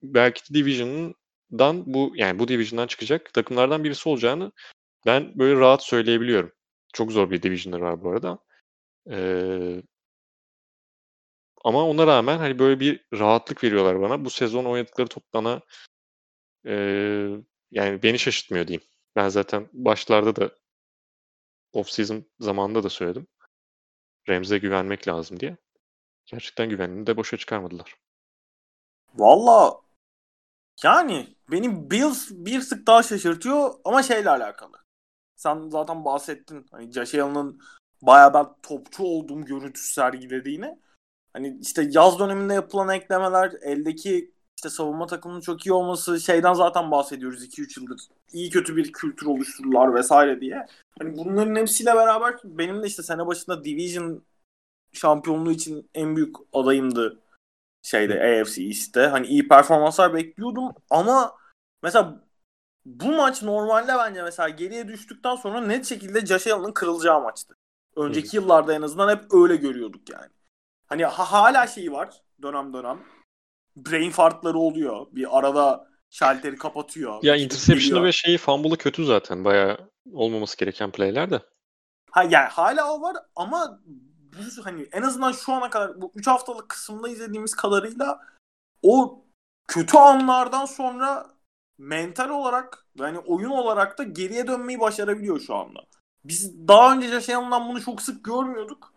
belki 0.03 0.53
de 0.53 0.59
Division'dan 0.59 1.93
bu 1.93 2.13
yani 2.15 2.39
bu 2.39 2.47
Division'dan 2.47 2.87
çıkacak 2.87 3.33
takımlardan 3.33 3.83
birisi 3.83 4.09
olacağını 4.09 4.51
ben 5.05 5.39
böyle 5.39 5.59
rahat 5.59 5.83
söyleyebiliyorum. 5.83 6.51
Çok 6.93 7.11
zor 7.11 7.31
bir 7.31 7.41
Division'lar 7.41 7.79
var 7.79 8.03
bu 8.03 8.09
arada. 8.11 8.39
Ee, 9.11 9.81
ama 11.63 11.83
ona 11.83 12.07
rağmen 12.07 12.37
hani 12.37 12.59
böyle 12.59 12.79
bir 12.79 13.05
rahatlık 13.13 13.63
veriyorlar 13.63 14.01
bana. 14.01 14.25
Bu 14.25 14.29
sezon 14.29 14.65
oynadıkları 14.65 15.07
toplana 15.07 15.61
e, 16.67 16.73
yani 17.71 18.03
beni 18.03 18.19
şaşırtmıyor 18.19 18.67
diyeyim. 18.67 18.87
Ben 19.15 19.29
zaten 19.29 19.69
başlarda 19.73 20.35
da 20.35 20.51
off-season 21.73 22.23
zamanında 22.39 22.83
da 22.83 22.89
söyledim. 22.89 23.27
Remze 24.29 24.57
güvenmek 24.57 25.07
lazım 25.07 25.39
diye. 25.39 25.57
Gerçekten 26.25 26.69
güvenini 26.69 27.07
de 27.07 27.17
boşa 27.17 27.37
çıkarmadılar. 27.37 27.95
Valla 29.15 29.81
yani 30.83 31.35
benim 31.51 31.91
Bills 31.91 32.31
bir 32.31 32.61
sık 32.61 32.87
daha 32.87 33.03
şaşırtıyor 33.03 33.73
ama 33.85 34.03
şeyle 34.03 34.29
alakalı. 34.29 34.77
Sen 35.35 35.69
zaten 35.69 36.05
bahsettin. 36.05 36.65
Hani 36.71 36.91
Josh 36.91 37.15
Allen'ın 37.15 37.61
bayağı 38.01 38.33
ben 38.33 38.45
topçu 38.63 39.03
olduğum 39.03 39.45
görüntüsü 39.45 39.93
sergilediğini. 39.93 40.79
Hani 41.33 41.57
işte 41.61 41.87
yaz 41.91 42.19
döneminde 42.19 42.53
yapılan 42.53 42.89
eklemeler, 42.89 43.51
eldeki 43.61 44.31
işte 44.57 44.69
savunma 44.69 45.07
takımının 45.07 45.41
çok 45.41 45.65
iyi 45.65 45.73
olması 45.73 46.19
şeyden 46.21 46.53
zaten 46.53 46.91
bahsediyoruz 46.91 47.43
2-3 47.43 47.79
yıldır. 47.79 48.01
İyi 48.33 48.49
kötü 48.49 48.75
bir 48.75 48.91
kültür 48.91 49.25
oluştururlar 49.27 49.93
vesaire 49.93 50.41
diye. 50.41 50.67
Hani 50.99 51.17
bunların 51.17 51.55
hepsiyle 51.55 51.95
beraber 51.95 52.35
benim 52.43 52.83
de 52.83 52.87
işte 52.87 53.03
sene 53.03 53.27
başında 53.27 53.63
Division 53.63 54.23
şampiyonluğu 54.97 55.51
için 55.51 55.89
en 55.93 56.15
büyük 56.15 56.35
adayımdı 56.53 57.19
şeyde 57.81 58.13
AFC 58.13 58.63
East'te. 58.63 59.07
Hani 59.07 59.27
iyi 59.27 59.47
performanslar 59.47 60.13
bekliyordum 60.13 60.71
ama 60.89 61.35
mesela 61.83 62.25
bu 62.85 63.15
maç 63.15 63.43
normalde 63.43 63.91
bence 63.97 64.23
mesela 64.23 64.49
geriye 64.49 64.87
düştükten 64.87 65.35
sonra 65.35 65.61
net 65.61 65.85
şekilde 65.85 66.25
Josh 66.25 66.47
Allen'ın 66.47 66.71
kırılacağı 66.71 67.21
maçtı. 67.21 67.55
Önceki 67.95 68.31
Hı. 68.31 68.35
yıllarda 68.35 68.73
en 68.73 68.81
azından 68.81 69.09
hep 69.09 69.33
öyle 69.33 69.55
görüyorduk 69.55 70.09
yani. 70.09 70.31
Hani 70.87 71.05
ha, 71.05 71.31
hala 71.31 71.67
şeyi 71.67 71.91
var 71.91 72.09
dönem 72.41 72.73
dönem. 72.73 72.99
Brain 73.75 74.11
fartları 74.11 74.57
oluyor. 74.57 75.07
Bir 75.11 75.37
arada 75.37 75.87
şalteri 76.09 76.57
kapatıyor. 76.57 77.23
Ya 77.23 77.35
interception'ı 77.35 78.03
ve 78.03 78.11
şeyi 78.11 78.37
fumble'ı 78.37 78.77
kötü 78.77 79.05
zaten. 79.05 79.45
Bayağı 79.45 79.77
olmaması 80.11 80.57
gereken 80.57 80.91
playler 80.91 81.31
de. 81.31 81.41
Ha 82.11 82.23
yani 82.23 82.47
hala 82.47 82.93
o 82.93 83.01
var 83.01 83.15
ama 83.35 83.81
bu 84.37 84.65
hani 84.65 84.87
en 84.91 85.01
azından 85.01 85.31
şu 85.31 85.53
ana 85.53 85.69
kadar 85.69 86.01
bu 86.01 86.11
3 86.15 86.27
haftalık 86.27 86.69
kısımda 86.69 87.09
izlediğimiz 87.09 87.55
kadarıyla 87.55 88.19
o 88.83 89.25
kötü 89.67 89.97
anlardan 89.97 90.65
sonra 90.65 91.35
mental 91.77 92.29
olarak 92.29 92.85
yani 92.95 93.19
oyun 93.19 93.49
olarak 93.49 93.97
da 93.97 94.03
geriye 94.03 94.47
dönmeyi 94.47 94.79
başarabiliyor 94.79 95.39
şu 95.39 95.55
anda. 95.55 95.79
Biz 96.23 96.67
daha 96.67 96.93
önce 96.93 97.07
yaşayandan 97.07 97.69
bunu 97.69 97.81
çok 97.81 98.01
sık 98.01 98.25
görmüyorduk. 98.25 98.93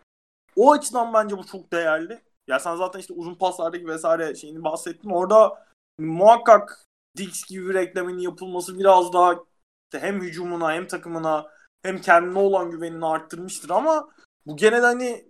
O 0.56 0.72
açıdan 0.72 1.14
bence 1.14 1.38
bu 1.38 1.46
çok 1.46 1.72
değerli. 1.72 2.22
Ya 2.46 2.60
sen 2.60 2.76
zaten 2.76 3.00
işte 3.00 3.14
uzun 3.14 3.34
paslardaki 3.34 3.86
vesaire 3.86 4.34
şeyini 4.34 4.64
bahsettin. 4.64 5.10
Orada 5.10 5.66
muhakkak 5.98 6.84
Dix 7.16 7.44
gibi 7.44 7.68
bir 7.68 7.74
reklamın 7.74 8.18
yapılması 8.18 8.78
biraz 8.78 9.12
daha 9.12 9.32
işte 9.32 10.06
hem 10.06 10.20
hücumuna 10.20 10.72
hem 10.72 10.86
takımına 10.86 11.46
hem 11.82 12.00
kendine 12.00 12.38
olan 12.38 12.70
güvenini 12.70 13.06
arttırmıştır 13.06 13.70
ama 13.70 14.08
bu 14.46 14.56
gene 14.56 14.82
de 14.82 14.86
hani 14.86 15.27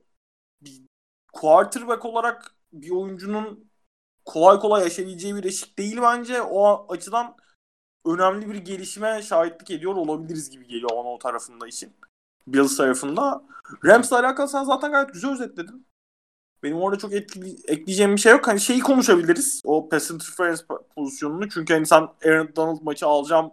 quarterback 1.33 2.05
olarak 2.05 2.55
bir 2.73 2.91
oyuncunun 2.91 3.71
kolay 4.25 4.59
kolay 4.59 4.83
yaşayabileceği 4.83 5.37
bir 5.37 5.45
eşik 5.45 5.79
değil 5.79 5.99
bence. 6.03 6.43
O 6.43 6.93
açıdan 6.93 7.37
önemli 8.07 8.49
bir 8.49 8.57
gelişime 8.57 9.23
şahitlik 9.23 9.71
ediyor 9.71 9.95
olabiliriz 9.95 10.51
gibi 10.51 10.67
geliyor 10.67 10.91
ona 10.91 11.09
o 11.09 11.19
tarafında 11.19 11.67
için. 11.67 11.93
Bills 12.47 12.77
tarafında. 12.77 13.43
Rams'la 13.85 14.19
alakalı 14.19 14.49
sen 14.49 14.65
zaten 14.65 14.93
gayet 14.93 15.13
güzel 15.13 15.33
özetledin. 15.33 15.87
Benim 16.63 16.77
orada 16.77 16.99
çok 16.99 17.13
etkili, 17.13 17.57
ekleyeceğim 17.69 18.13
bir 18.17 18.21
şey 18.21 18.33
yok. 18.33 18.49
Hani 18.49 18.61
şeyi 18.61 18.81
konuşabiliriz. 18.81 19.63
O 19.65 19.89
pass 19.89 20.11
interference 20.11 20.63
pozisyonunu. 20.97 21.49
Çünkü 21.49 21.75
hani 21.75 21.87
sen 21.87 22.09
Aaron 22.25 22.57
Donald 22.57 22.83
maçı 22.83 23.07
alacağım 23.07 23.53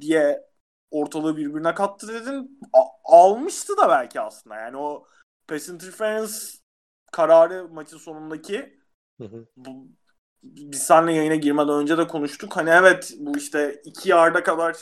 diye 0.00 0.48
ortalığı 0.90 1.36
birbirine 1.36 1.74
kattı 1.74 2.08
dedin. 2.08 2.60
A- 2.72 3.16
almıştı 3.16 3.76
da 3.76 3.88
belki 3.88 4.20
aslında. 4.20 4.56
Yani 4.56 4.76
o 4.76 5.06
pass 5.52 5.68
interference 5.68 6.32
kararı 7.12 7.68
maçın 7.68 7.98
sonundaki 7.98 8.78
Hı 9.20 9.24
hı. 9.24 9.46
bu, 9.56 9.86
biz 10.42 10.82
seninle 10.82 11.12
yayına 11.12 11.34
girmeden 11.34 11.74
önce 11.74 11.98
de 11.98 12.06
konuştuk. 12.06 12.56
Hani 12.56 12.70
evet 12.70 13.14
bu 13.18 13.36
işte 13.36 13.82
iki 13.84 14.08
yarda 14.08 14.42
kadar 14.42 14.76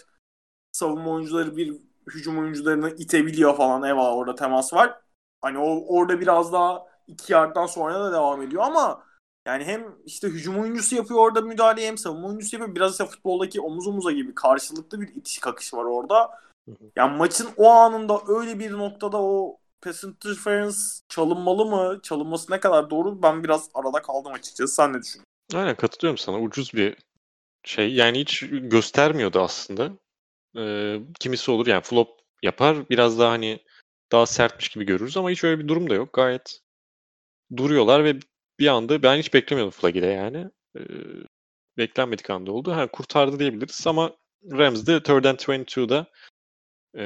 savunma 0.73 1.11
oyuncuları 1.11 1.57
bir 1.57 1.77
hücum 2.15 2.39
oyuncularını 2.39 2.91
itebiliyor 2.91 3.57
falan. 3.57 3.83
Eyvallah 3.83 4.17
orada 4.17 4.35
temas 4.35 4.73
var. 4.73 5.01
Hani 5.41 5.59
o 5.59 5.97
orada 5.97 6.21
biraz 6.21 6.53
daha 6.53 6.87
iki 7.07 7.33
yardtan 7.33 7.67
sonra 7.67 8.01
da 8.01 8.13
devam 8.13 8.43
ediyor 8.43 8.63
ama 8.63 9.05
yani 9.47 9.65
hem 9.65 9.95
işte 10.05 10.29
hücum 10.29 10.61
oyuncusu 10.61 10.97
yapıyor 10.97 11.21
orada 11.21 11.41
müdahaleyi 11.41 11.87
hem 11.87 11.99
savunma 11.99 12.29
oyuncusu 12.29 12.57
yapıyor. 12.57 12.75
Biraz 12.75 12.93
ise 12.93 13.07
futboldaki 13.07 13.61
omuz 13.61 13.87
omuza 13.87 14.13
gibi 14.13 14.35
karşılıklı 14.35 15.01
bir 15.01 15.09
itiş 15.09 15.39
kakış 15.39 15.75
var 15.75 15.85
orada. 15.85 16.31
Yani 16.97 17.17
maçın 17.17 17.49
o 17.57 17.71
anında 17.71 18.21
öyle 18.29 18.59
bir 18.59 18.73
noktada 18.73 19.23
o 19.23 19.60
pass 19.83 20.05
interference 20.05 20.77
çalınmalı 21.09 21.67
mı? 21.67 22.01
Çalınması 22.03 22.53
ne 22.53 22.61
kadar 22.61 22.91
doğru? 22.91 23.23
Ben 23.23 23.45
biraz 23.45 23.69
arada 23.75 24.03
kaldım 24.03 24.33
açıkçası. 24.33 24.75
Sen 24.75 24.93
ne 24.93 25.03
düşünüyorsun? 25.03 25.25
Aynen 25.55 25.77
katılıyorum 25.77 26.19
sana. 26.19 26.41
Ucuz 26.41 26.75
bir 26.75 26.97
şey. 27.65 27.95
Yani 27.95 28.21
hiç 28.21 28.41
göstermiyordu 28.51 29.41
aslında. 29.41 29.93
Ee, 30.57 31.01
kimisi 31.21 31.51
olur 31.51 31.67
yani 31.67 31.83
flop 31.83 32.09
yapar. 32.43 32.89
Biraz 32.91 33.19
daha 33.19 33.31
hani 33.31 33.61
daha 34.13 34.27
sertmiş 34.27 34.69
gibi 34.69 34.85
görürüz 34.87 35.17
ama 35.17 35.31
hiç 35.31 35.45
öyle 35.45 35.59
bir 35.63 35.69
durum 35.69 35.91
da 35.91 35.95
yok. 35.95 36.13
Gayet 36.13 36.61
duruyorlar 37.57 38.05
ve 38.05 38.17
bir 38.59 38.67
anda 38.67 39.03
ben 39.03 39.19
hiç 39.19 39.35
beklemiyordum 39.35 39.79
Flaggy'de 39.81 40.07
yani. 40.07 40.51
Ee, 40.77 40.81
beklenmedik 41.79 42.31
anda 42.31 42.53
oldu. 42.53 42.73
Ha, 42.73 42.87
kurtardı 42.87 43.39
diyebiliriz 43.39 43.87
ama 43.87 44.17
Rams'de 44.53 45.03
third 45.03 45.25
and 45.25 45.39
22'da 45.39 46.07
e, 46.97 47.05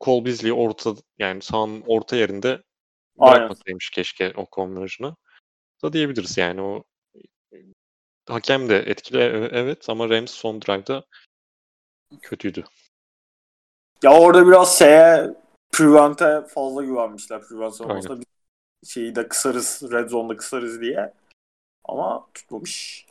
Cole 0.00 0.24
Beasley 0.24 0.52
orta 0.52 0.94
yani 1.18 1.42
sahanın 1.42 1.84
orta 1.86 2.16
yerinde 2.16 2.62
bırakmasaymış 3.18 3.90
keşke 3.90 4.32
o 4.36 4.46
conversion'ı 4.52 5.16
da 5.82 5.92
diyebiliriz 5.92 6.38
yani 6.38 6.62
o 6.62 6.84
hakem 8.28 8.68
de 8.68 8.76
etkili 8.76 9.18
e- 9.18 9.50
evet 9.52 9.88
ama 9.88 10.10
Rams 10.10 10.30
son 10.30 10.62
drive'da 10.62 11.04
kötüydü. 12.22 12.64
Ya 14.02 14.12
orada 14.12 14.46
biraz 14.46 14.78
şeye 14.78 15.34
Prevent'e 15.72 16.46
fazla 16.48 16.84
güvenmişler. 16.84 17.42
Prevent 17.42 17.74
savunmasında 17.74 18.20
bir 18.20 18.26
şeyi 18.88 19.14
de 19.14 19.28
kısarız. 19.28 19.82
Red 19.92 20.08
Zone'da 20.08 20.36
kısarız 20.36 20.80
diye. 20.80 21.12
Ama 21.84 22.26
tutmamış. 22.34 23.06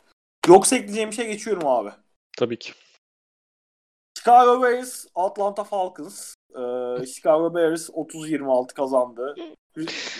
Yoksa 0.48 0.76
ekleyeceğim 0.76 1.12
şey 1.12 1.26
geçiyorum 1.26 1.66
abi. 1.66 1.90
Tabii 2.38 2.58
ki. 2.58 2.72
Chicago 4.26 4.62
Bears, 4.62 5.06
Atlanta 5.14 5.64
Falcons. 5.64 6.34
Ee, 6.50 7.06
Chicago 7.14 7.54
Bears 7.54 7.90
30-26 7.90 8.74
kazandı. 8.74 9.34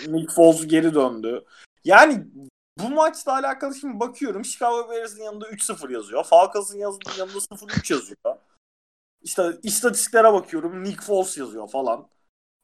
Nick 0.07 0.33
Foles 0.33 0.67
geri 0.67 0.93
döndü. 0.93 1.45
Yani 1.83 2.23
bu 2.79 2.89
maçla 2.89 3.33
alakalı 3.33 3.75
şimdi 3.75 3.99
bakıyorum. 3.99 4.45
Chicago 4.45 4.89
Bears'ın 4.91 5.23
yanında 5.23 5.49
3-0 5.49 5.93
yazıyor. 5.93 6.23
Falcons'ın 6.23 6.77
yanında 6.77 7.09
0-3 7.09 7.93
yazıyor. 7.93 8.17
İşte 9.23 9.43
istatistiklere 9.63 10.33
bakıyorum. 10.33 10.83
Nick 10.83 11.01
Foles 11.01 11.37
yazıyor 11.37 11.69
falan. 11.69 12.07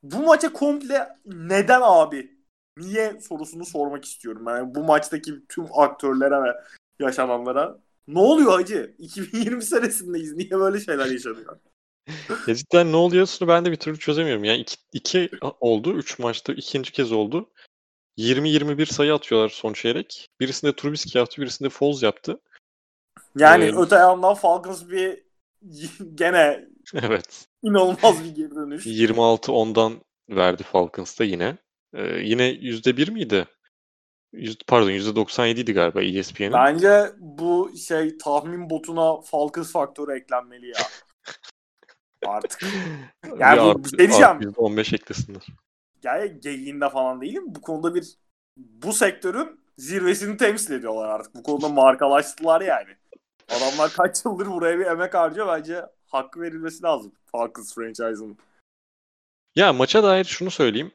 Bu 0.04 0.24
maça 0.24 0.54
komple 0.54 1.18
neden 1.26 1.82
abi? 1.84 2.38
Niye 2.78 3.22
sorusunu 3.22 3.66
sormak 3.66 4.06
istiyorum. 4.06 4.46
Yani 4.48 4.76
bu 4.76 4.84
maçtaki 4.84 5.48
tüm 5.50 5.66
aktörlere 5.74 6.44
ve 6.44 6.64
yaşananlara. 7.00 7.78
Ne 8.08 8.20
oluyor 8.20 8.52
hacı? 8.52 8.96
2020 9.00 9.64
senesindeyiz. 9.64 10.34
Niye 10.34 10.52
böyle 10.52 10.80
şeyler 10.80 11.06
yaşanıyor? 11.06 11.60
Ya 12.48 12.56
cidden 12.56 12.92
ne 12.92 12.96
oluyorsun 12.96 13.48
ben 13.48 13.66
de 13.66 13.72
bir 13.72 13.76
türlü 13.76 14.00
çözemiyorum. 14.00 14.44
Yani 14.44 14.62
iki, 14.62 14.76
iki 14.94 15.30
oldu. 15.60 15.94
Üç 15.94 16.20
maçta 16.20 16.54
ikinci 16.54 16.92
kez 16.92 17.12
oldu. 17.12 17.50
20-21 18.18 18.86
sayı 18.86 19.14
atıyorlar 19.14 19.50
son 19.50 19.74
çeyrek. 19.74 20.28
Birisinde 20.40 20.76
Trubisky 20.76 21.22
yaptı, 21.22 21.42
birisinde 21.42 21.70
Foles 21.70 22.04
yaptı. 22.04 22.40
Yani 23.38 23.64
Ee, 23.64 23.74
öte 23.78 23.96
yandan 23.96 24.34
Falcons 24.34 24.90
bir 24.90 25.24
gene 26.16 26.66
Evet. 26.94 27.46
inanılmaz 27.64 28.24
bir 28.24 28.30
geri 28.36 28.56
dönüş. 28.56 28.86
26-10'dan 28.86 30.02
verdi 30.30 30.64
Falcons'ta 30.64 31.24
yine. 31.24 31.58
Ee, 31.94 32.20
yine 32.20 32.44
%1 32.50 33.12
miydi? 33.12 33.48
Yüz, 34.34 34.58
pardon 34.68 34.90
%97 34.92 35.60
idi 35.60 35.74
galiba 35.74 36.02
ESPN'in. 36.04 36.54
Bence 36.54 37.12
bu 37.20 37.72
şey 37.88 38.18
tahmin 38.18 38.70
botuna 38.70 39.22
Falcons 39.22 39.72
faktörü 39.72 40.18
eklenmeli 40.18 40.68
ya. 40.68 40.74
Artık. 42.28 42.62
Yani 43.40 43.58
Bir 43.58 43.64
bu- 43.64 43.70
artı- 43.70 43.84
bir 43.84 43.90
şey 43.90 43.98
diyeceğim. 44.00 44.32
artı 44.32 44.44
%15 44.46 44.94
eklesinler. 44.96 45.46
Yani 46.04 46.40
geyiğinde 46.40 46.90
falan 46.90 47.22
değilim. 47.22 47.44
Bu 47.48 47.62
konuda 47.62 47.96
bir 47.96 48.08
bu 48.58 48.94
sektörün 48.94 49.60
zirvesini 49.78 50.38
temsil 50.38 50.74
ediyorlar 50.74 51.10
artık. 51.10 51.36
Bu 51.36 51.44
konuda 51.44 51.70
markalaştılar 51.70 52.62
yani. 52.62 52.90
Adamlar 53.50 53.92
kaç 53.94 54.26
yıldır 54.26 54.48
buraya 54.48 54.80
bir 54.80 54.86
emek 54.86 55.14
harcıyor. 55.14 55.48
Bence 55.48 55.82
hakkı 56.08 56.42
verilmesi 56.42 56.84
lazım 56.84 57.12
Falcons 57.26 57.76
franchise'ın. 57.76 58.38
Ya 59.56 59.74
maça 59.74 60.04
dair 60.04 60.24
şunu 60.26 60.52
söyleyeyim. 60.52 60.92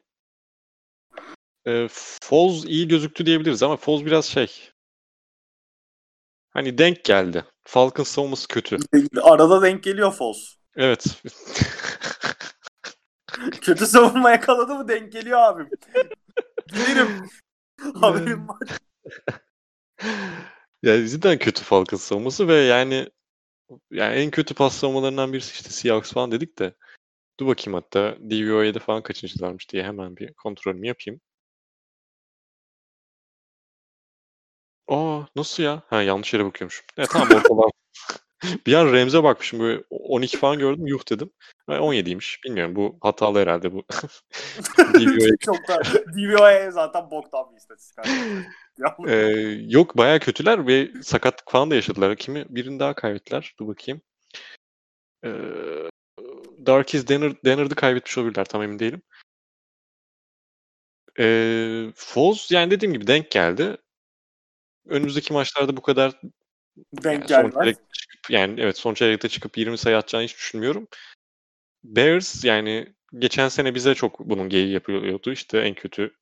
Ee, 1.67 1.87
Foles 2.21 2.65
iyi 2.65 2.87
gözüktü 2.87 3.25
diyebiliriz 3.25 3.63
ama 3.63 3.77
Foles 3.77 4.05
biraz 4.05 4.25
şey. 4.25 4.69
Hani 6.49 6.77
denk 6.77 7.05
geldi. 7.05 7.45
Falcons 7.63 8.07
savunması 8.07 8.47
kötü. 8.47 8.77
Arada 9.21 9.61
denk 9.61 9.83
geliyor 9.83 10.11
Foles. 10.11 10.55
Evet. 10.75 11.05
Kötü 13.61 13.85
savunma 13.85 14.31
yakaladı 14.31 14.75
mı 14.75 14.87
denk 14.87 15.11
geliyor 15.11 15.39
abim. 15.39 15.69
Bilirim. 16.73 17.29
Haberim 18.01 18.47
var. 18.47 18.59
yani 20.83 21.09
cidden 21.09 21.37
kötü 21.37 21.63
Falcons 21.63 22.01
savunması 22.01 22.47
ve 22.47 22.55
yani 22.55 23.09
yani 23.91 24.15
en 24.15 24.31
kötü 24.31 24.53
pas 24.53 24.75
savunmalarından 24.75 25.33
birisi 25.33 25.53
işte 25.53 25.69
Seahawks 25.69 26.13
falan 26.13 26.31
dedik 26.31 26.59
de 26.59 26.75
dur 27.39 27.47
bakayım 27.47 27.73
hatta 27.73 28.17
DVOA'da 28.31 28.79
falan 28.79 29.03
kaçıncılarmış 29.03 29.69
diye 29.69 29.83
hemen 29.83 30.17
bir 30.17 30.33
kontrolümü 30.33 30.87
yapayım. 30.87 31.21
Aa 34.89 35.21
nasıl 35.35 35.63
ya? 35.63 35.81
Ha 35.87 36.01
yanlış 36.01 36.33
yere 36.33 36.45
bakıyormuşum. 36.45 36.85
E 36.97 37.05
tamam 37.05 37.27
ortalar. 37.31 37.71
bir 38.67 38.73
an 38.73 38.93
Rams'e 38.93 39.23
bakmışım 39.23 39.59
böyle 39.59 39.83
12 39.89 40.37
falan 40.37 40.59
gördüm 40.59 40.87
yuh 40.87 41.09
dedim. 41.09 41.31
Ha, 41.67 41.73
17'ymiş. 41.73 42.43
Bilmiyorum 42.43 42.75
bu 42.75 42.97
hatalı 43.01 43.39
herhalde 43.39 43.73
bu. 43.73 43.83
DVOA 44.77 45.37
Çok 45.45 45.67
da 45.67 45.81
DVOA 46.17 46.71
zaten 46.71 47.11
boktan 47.11 47.51
bir 47.51 47.57
istatistik. 47.57 47.99
arkadaşlar. 47.99 48.59
Ee, 49.07 49.65
yok 49.67 49.97
bayağı 49.97 50.19
kötüler 50.19 50.67
ve 50.67 50.91
sakatlık 51.03 51.51
falan 51.51 51.71
da 51.71 51.75
yaşadılar. 51.75 52.15
Kimi 52.15 52.45
birini 52.49 52.79
daha 52.79 52.93
kaybettiler. 52.93 53.55
Dur 53.59 53.67
bakayım. 53.67 54.01
Ee, 55.25 55.29
Darkis 56.65 57.07
Danner, 57.07 57.33
Danner'dı 57.45 57.75
kaybetmiş 57.75 58.17
olabilirler. 58.17 58.45
Tam 58.45 58.61
emin 58.61 58.79
değilim. 58.79 59.01
Ee, 61.19 61.91
Foles 61.95 62.51
yani 62.51 62.71
dediğim 62.71 62.93
gibi 62.93 63.07
denk 63.07 63.31
geldi. 63.31 63.77
Önümüzdeki 64.85 65.33
maçlarda 65.33 65.77
bu 65.77 65.81
kadar 65.81 66.21
denk 66.93 67.29
yani 67.29 67.51
gelmez. 67.51 67.77
çıkıp 67.93 68.29
yani 68.29 68.61
evet 68.61 68.77
son 68.77 68.93
çeyrekte 68.93 69.29
çıkıp 69.29 69.57
20 69.57 69.77
sayı 69.77 69.97
atacağını 69.97 70.23
hiç 70.25 70.35
düşünmüyorum. 70.35 70.87
Bears 71.83 72.43
yani 72.45 72.93
geçen 73.13 73.49
sene 73.49 73.75
bize 73.75 73.95
çok 73.95 74.19
bunun 74.19 74.49
geyiği 74.49 74.73
yapıyordu. 74.73 75.31
İşte 75.31 75.59
en 75.59 75.73
kötü 75.73 76.15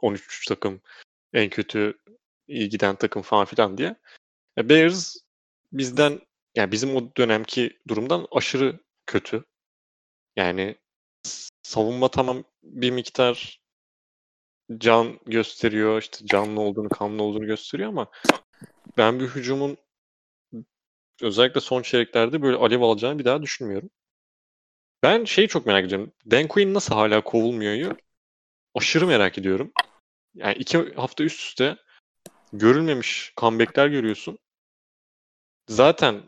13 0.00 0.46
takım, 0.46 0.80
en 1.32 1.50
kötü 1.50 1.98
iyi 2.48 2.68
giden 2.68 2.96
takım 2.96 3.22
falan 3.22 3.44
filan 3.44 3.78
diye. 3.78 3.96
Ya 4.56 4.68
Bears 4.68 5.16
bizden 5.72 6.20
yani 6.54 6.72
bizim 6.72 6.96
o 6.96 7.16
dönemki 7.16 7.78
durumdan 7.88 8.26
aşırı 8.32 8.80
kötü. 9.06 9.44
Yani 10.36 10.76
savunma 11.62 12.08
tamam 12.08 12.44
bir 12.62 12.90
miktar 12.90 13.63
can 14.78 15.20
gösteriyor, 15.26 16.02
işte 16.02 16.26
canlı 16.26 16.60
olduğunu, 16.60 16.88
kanlı 16.88 17.22
olduğunu 17.22 17.46
gösteriyor 17.46 17.88
ama 17.88 18.10
ben 18.96 19.20
bir 19.20 19.26
hücumun 19.26 19.76
özellikle 21.22 21.60
son 21.60 21.82
çeyreklerde 21.82 22.42
böyle 22.42 22.56
alev 22.56 22.80
alacağını 22.80 23.18
bir 23.18 23.24
daha 23.24 23.42
düşünmüyorum. 23.42 23.90
Ben 25.02 25.24
şeyi 25.24 25.48
çok 25.48 25.66
merak 25.66 25.84
ediyorum. 25.84 26.12
Dan 26.30 26.48
Quinn 26.48 26.74
nasıl 26.74 26.94
hala 26.94 27.24
kovulmuyor? 27.24 27.96
Aşırı 28.74 29.06
merak 29.06 29.38
ediyorum. 29.38 29.72
Yani 30.34 30.54
iki 30.54 30.94
hafta 30.94 31.24
üst 31.24 31.40
üste 31.40 31.76
görülmemiş 32.52 33.32
comeback'ler 33.36 33.86
görüyorsun. 33.86 34.38
Zaten 35.68 36.22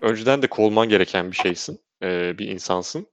önceden 0.00 0.42
de 0.42 0.46
kovulman 0.46 0.88
gereken 0.88 1.30
bir 1.30 1.36
şeysin. 1.36 1.80
bir 2.02 2.48
insansın. 2.48 3.06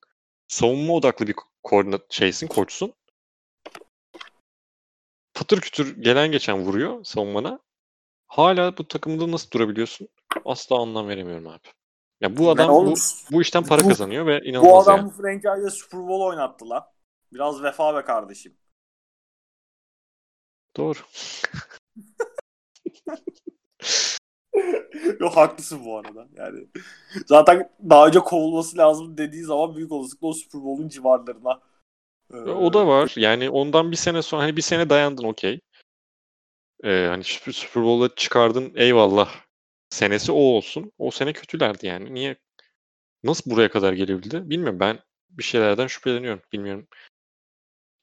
Savunma 0.47 0.93
odaklı 0.93 1.27
bir 1.27 1.35
koordinat 1.63 2.01
şeysin, 2.09 2.47
koçsun. 2.47 2.93
Patır 5.37 5.61
kütür 5.61 6.01
gelen 6.01 6.31
geçen 6.31 6.59
vuruyor 6.59 7.03
savunmana. 7.03 7.59
Hala 8.27 8.77
bu 8.77 8.87
takımda 8.87 9.31
nasıl 9.31 9.51
durabiliyorsun? 9.51 10.07
Asla 10.45 10.79
anlam 10.81 11.07
veremiyorum 11.07 11.47
abi. 11.47 11.67
Ya 12.21 12.37
bu 12.37 12.49
adam 12.49 12.69
oğlum, 12.69 12.93
bu, 12.93 13.35
bu 13.35 13.41
işten 13.41 13.63
para 13.63 13.83
bu- 13.83 13.87
kazanıyor 13.87 14.25
ve 14.25 14.41
Bu 14.41 14.45
inanılmaz 14.45 14.87
adam 14.87 14.97
yani. 14.99 15.07
bu 15.07 15.11
franchise'de 15.11 15.69
Super 15.69 15.99
Bowl 15.99 16.23
oynattı 16.23 16.69
lan. 16.69 16.83
Biraz 17.33 17.63
vefa 17.63 17.95
be 17.95 18.01
kardeşim. 18.05 18.57
Doğru. 20.77 20.99
Yok 25.19 25.37
haklısın 25.37 25.85
bu 25.85 25.97
arada. 25.97 26.27
Yani 26.33 26.67
zaten 27.27 27.69
daha 27.89 28.07
önce 28.07 28.19
kovulması 28.19 28.77
lazım 28.77 29.17
dediği 29.17 29.43
zaman 29.43 29.75
büyük 29.75 29.91
olasılıkla 29.91 30.27
o 30.27 30.33
Super 30.33 30.61
Bowl'un 30.63 30.89
civarlarına. 30.89 31.61
E, 32.33 32.37
O 32.37 32.73
da 32.73 32.87
var. 32.87 33.13
Yani 33.17 33.49
ondan 33.49 33.91
bir 33.91 33.95
sene 33.97 34.21
sonra 34.21 34.43
hani 34.43 34.57
bir 34.57 34.61
sene 34.61 34.89
dayandın 34.89 35.23
okey. 35.23 35.59
Ee, 36.83 37.07
hani 37.09 37.23
Super 37.23 37.83
Bowl'a 37.83 38.15
çıkardın 38.15 38.73
eyvallah. 38.75 39.35
Senesi 39.89 40.31
o 40.31 40.35
olsun. 40.35 40.91
O 40.97 41.11
sene 41.11 41.33
kötülerdi 41.33 41.87
yani. 41.87 42.13
Niye? 42.13 42.35
Nasıl 43.23 43.51
buraya 43.51 43.69
kadar 43.71 43.93
gelebildi? 43.93 44.49
Bilmiyorum. 44.49 44.79
Ben 44.79 44.99
bir 45.29 45.43
şeylerden 45.43 45.87
şüpheleniyorum. 45.87 46.41
Bilmiyorum. 46.53 46.87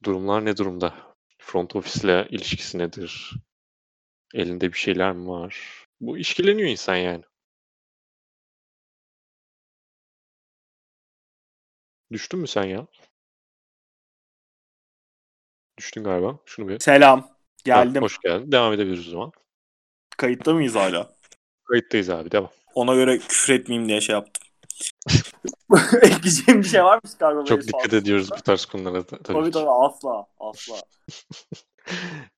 Durumlar 0.05 0.45
ne 0.45 0.57
durumda? 0.57 0.95
Front 1.39 1.77
office'le 1.77 2.27
ilişkisi 2.31 2.79
nedir? 2.79 3.33
Elinde 4.35 4.73
bir 4.73 4.79
şeyler 4.79 5.13
mi 5.13 5.29
var? 5.29 5.85
Bu 6.01 6.19
işkileniyor 6.19 6.69
insan 6.69 6.97
yani. 6.97 7.25
Düştün 12.13 12.41
mü 12.41 12.47
sen 12.47 12.65
ya? 12.65 12.87
Düştün 15.79 16.05
galiba. 16.05 16.39
Şunu 16.45 16.69
bir. 16.69 16.79
Selam. 16.79 17.21
Ha, 17.21 17.29
Geldim. 17.65 18.03
hoş 18.03 18.19
geldin. 18.19 18.53
Devam 18.53 18.73
edebiliriz 18.73 19.09
o 19.09 19.11
zaman. 19.11 19.33
Kayıtta 20.17 20.55
mıyız 20.55 20.75
hala? 20.75 21.11
Kayıttayız 21.65 22.11
abi. 22.11 22.31
Devam. 22.31 22.51
Ona 22.75 22.95
göre 22.95 23.19
küfür 23.19 23.55
etmeyeyim 23.55 23.89
diye 23.89 24.01
şey 24.01 24.13
yaptım. 24.15 24.45
Ekleyeceğim 26.03 26.63
bir 26.63 26.67
şey 26.67 26.85
var 26.85 26.97
mı 26.97 27.11
Chicago 27.11 27.45
Çok 27.45 27.63
dikkat 27.63 27.93
ediyoruz 27.95 28.31
bu 28.31 28.43
tarz 28.43 28.65
konulara 28.65 29.03
tabii 29.03 29.23
Tabii 29.23 29.51
tabii 29.51 29.71
asla 29.71 30.27
asla. 30.41 30.75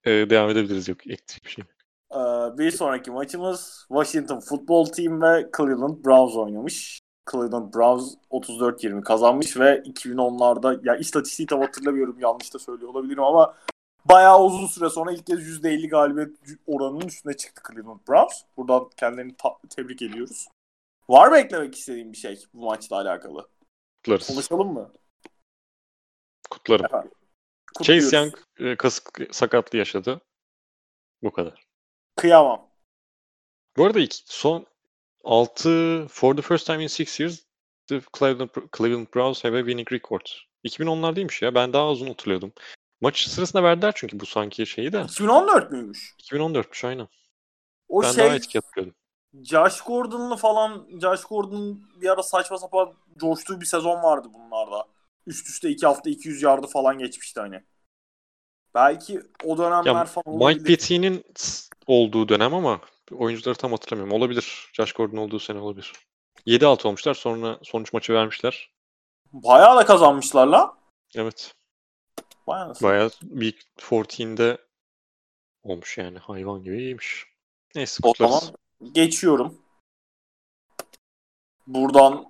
Ee, 0.04 0.10
devam 0.10 0.50
edebiliriz. 0.50 0.88
Yok 0.88 1.00
ekleyecek 1.00 1.44
bir 1.44 1.50
şey. 1.50 1.64
Ee, 2.12 2.58
bir 2.58 2.70
sonraki 2.70 3.10
maçımız 3.10 3.86
Washington 3.88 4.40
Football 4.40 4.84
Team 4.84 5.22
ve 5.22 5.50
Cleveland 5.56 6.04
Browns 6.04 6.36
oynamış. 6.36 7.00
Cleveland 7.30 7.74
Browns 7.74 8.14
34-20 8.30 9.00
kazanmış 9.00 9.56
ve 9.56 9.78
2010'larda 9.78 10.88
ya 10.88 10.96
istatistiği 10.96 11.46
tam 11.46 11.60
hatırlamıyorum 11.60 12.20
yanlış 12.20 12.54
da 12.54 12.58
söylüyor 12.58 12.90
olabilirim 12.90 13.22
ama 13.22 13.54
bayağı 14.04 14.42
uzun 14.42 14.66
süre 14.66 14.90
sonra 14.90 15.12
ilk 15.12 15.26
kez 15.26 15.38
%50 15.38 15.88
galibiyet 15.88 16.36
oranının 16.66 17.06
üstüne 17.06 17.36
çıktı 17.36 17.62
Cleveland 17.68 18.00
Browns. 18.08 18.42
Buradan 18.56 18.90
kendilerini 18.96 19.34
tebrik 19.76 20.02
ediyoruz. 20.02 20.48
Var 21.08 21.28
mı 21.28 21.38
eklemek 21.38 21.74
istediğin 21.74 22.12
bir 22.12 22.18
şey 22.18 22.44
bu 22.54 22.64
maçla 22.64 22.96
alakalı? 22.96 23.48
Kutlarız. 24.04 24.26
Konuşalım 24.26 24.72
mı? 24.72 24.92
Kutlarım. 26.50 26.86
Efendim. 26.86 27.10
Kutluyoruz. 27.76 28.10
Chase 28.10 28.16
Young 28.16 28.34
e, 28.58 28.76
kasık 28.76 29.20
sakatlığı 29.30 29.78
yaşadı. 29.78 30.20
Bu 31.22 31.32
kadar. 31.32 31.66
Kıyamam. 32.16 32.68
Bu 33.76 33.84
arada 33.84 34.00
ilk, 34.00 34.14
son 34.14 34.66
6 35.26 36.06
for 36.08 36.36
the 36.36 36.42
first 36.42 36.66
time 36.66 36.82
in 36.82 36.88
6 36.88 37.20
years 37.20 37.46
the 37.86 38.00
Cleveland, 38.18 38.50
Cleveland 38.76 39.06
Browns 39.14 39.44
have 39.44 39.58
a 39.58 39.60
winning 39.60 39.92
record. 39.92 40.26
2010'lar 40.64 41.16
değilmiş 41.16 41.42
ya. 41.42 41.54
Ben 41.54 41.72
daha 41.72 41.90
uzun 41.90 42.06
hatırlıyordum. 42.06 42.52
Maç 43.00 43.28
sırasında 43.28 43.62
verdiler 43.62 43.92
çünkü 43.96 44.20
bu 44.20 44.26
sanki 44.26 44.66
şeyi 44.66 44.92
de. 44.92 45.02
2014 45.02 45.70
müymüş? 45.70 46.14
2014'müş 46.22 46.86
aynen. 46.86 47.08
O 47.88 48.02
ben 48.02 48.12
şey 48.12 48.24
daha 48.24 48.34
etki 48.34 48.58
hatırlıyordum. 48.58 48.96
Josh 49.42 49.80
Gordon'lı 49.80 50.36
falan 50.36 50.88
Josh 51.02 51.24
Gordon'un 51.24 51.90
bir 52.00 52.08
ara 52.08 52.22
saçma 52.22 52.58
sapan 52.58 52.94
coştuğu 53.16 53.60
bir 53.60 53.66
sezon 53.66 54.02
vardı 54.02 54.28
bunlarda. 54.34 54.86
Üst 55.26 55.48
üste 55.48 55.68
iki 55.68 55.86
hafta 55.86 56.10
200 56.10 56.42
yardı 56.42 56.66
falan 56.66 56.98
geçmişti 56.98 57.40
hani. 57.40 57.64
Belki 58.74 59.20
o 59.44 59.58
dönemler 59.58 59.94
Ya, 59.94 60.04
falan 60.04 60.48
Mike. 60.48 60.64
Petty'nin 60.64 61.24
olduğu 61.86 62.28
dönem 62.28 62.54
ama 62.54 62.80
oyuncuları 63.12 63.54
tam 63.58 63.70
hatırlamıyorum. 63.70 64.22
Olabilir. 64.22 64.70
Josh 64.72 64.92
Gordon 64.92 65.16
olduğu 65.16 65.38
sene 65.38 65.58
olabilir. 65.58 65.92
7-6 66.46 66.88
olmuşlar. 66.88 67.14
Sonra 67.14 67.58
sonuç 67.62 67.92
maçı 67.92 68.12
vermişler. 68.14 68.70
Bayağı 69.32 69.76
da 69.76 69.86
kazanmışlar 69.86 70.46
la. 70.46 70.74
Evet. 71.14 71.54
Bayağı 72.46 72.68
nasıl? 72.68 72.86
Bayağı 72.86 73.10
Big 73.22 73.54
14'de 73.78 74.58
olmuş 75.62 75.98
yani. 75.98 76.18
Hayvan 76.18 76.62
gibi 76.62 76.78
iyiymiş. 76.78 77.26
Neyse 77.74 78.00
O 78.02 78.12
zaman 78.18 78.40
geçiyorum. 78.92 79.58
Buradan 81.66 82.26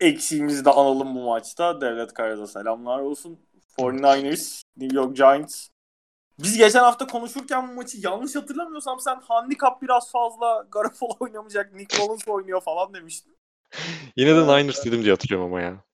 eksiğimizi 0.00 0.64
de 0.64 0.70
analım 0.70 1.14
bu 1.14 1.24
maçta. 1.24 1.80
Devlet 1.80 2.14
Kaya'da 2.14 2.46
selamlar 2.46 2.98
olsun. 2.98 3.40
49ers, 3.78 4.62
New 4.76 4.96
York 4.96 5.16
Giants. 5.16 5.68
Biz 6.42 6.56
geçen 6.56 6.80
hafta 6.80 7.06
konuşurken 7.06 7.68
bu 7.68 7.72
maçı 7.72 7.98
yanlış 8.00 8.36
hatırlamıyorsam 8.36 9.00
sen 9.00 9.20
handikap 9.28 9.82
biraz 9.82 10.12
fazla 10.12 10.66
Garoppolo 10.70 11.16
oynamayacak, 11.20 11.74
Nick 11.74 11.98
Mullins 11.98 12.28
oynuyor 12.28 12.60
falan 12.60 12.94
demiştin. 12.94 13.36
Yine 14.16 14.36
de 14.36 14.42
Niners 14.42 14.84
dedim 14.84 15.02
diye 15.02 15.12
hatırlıyorum 15.12 15.46
ama 15.46 15.60
ya. 15.60 15.84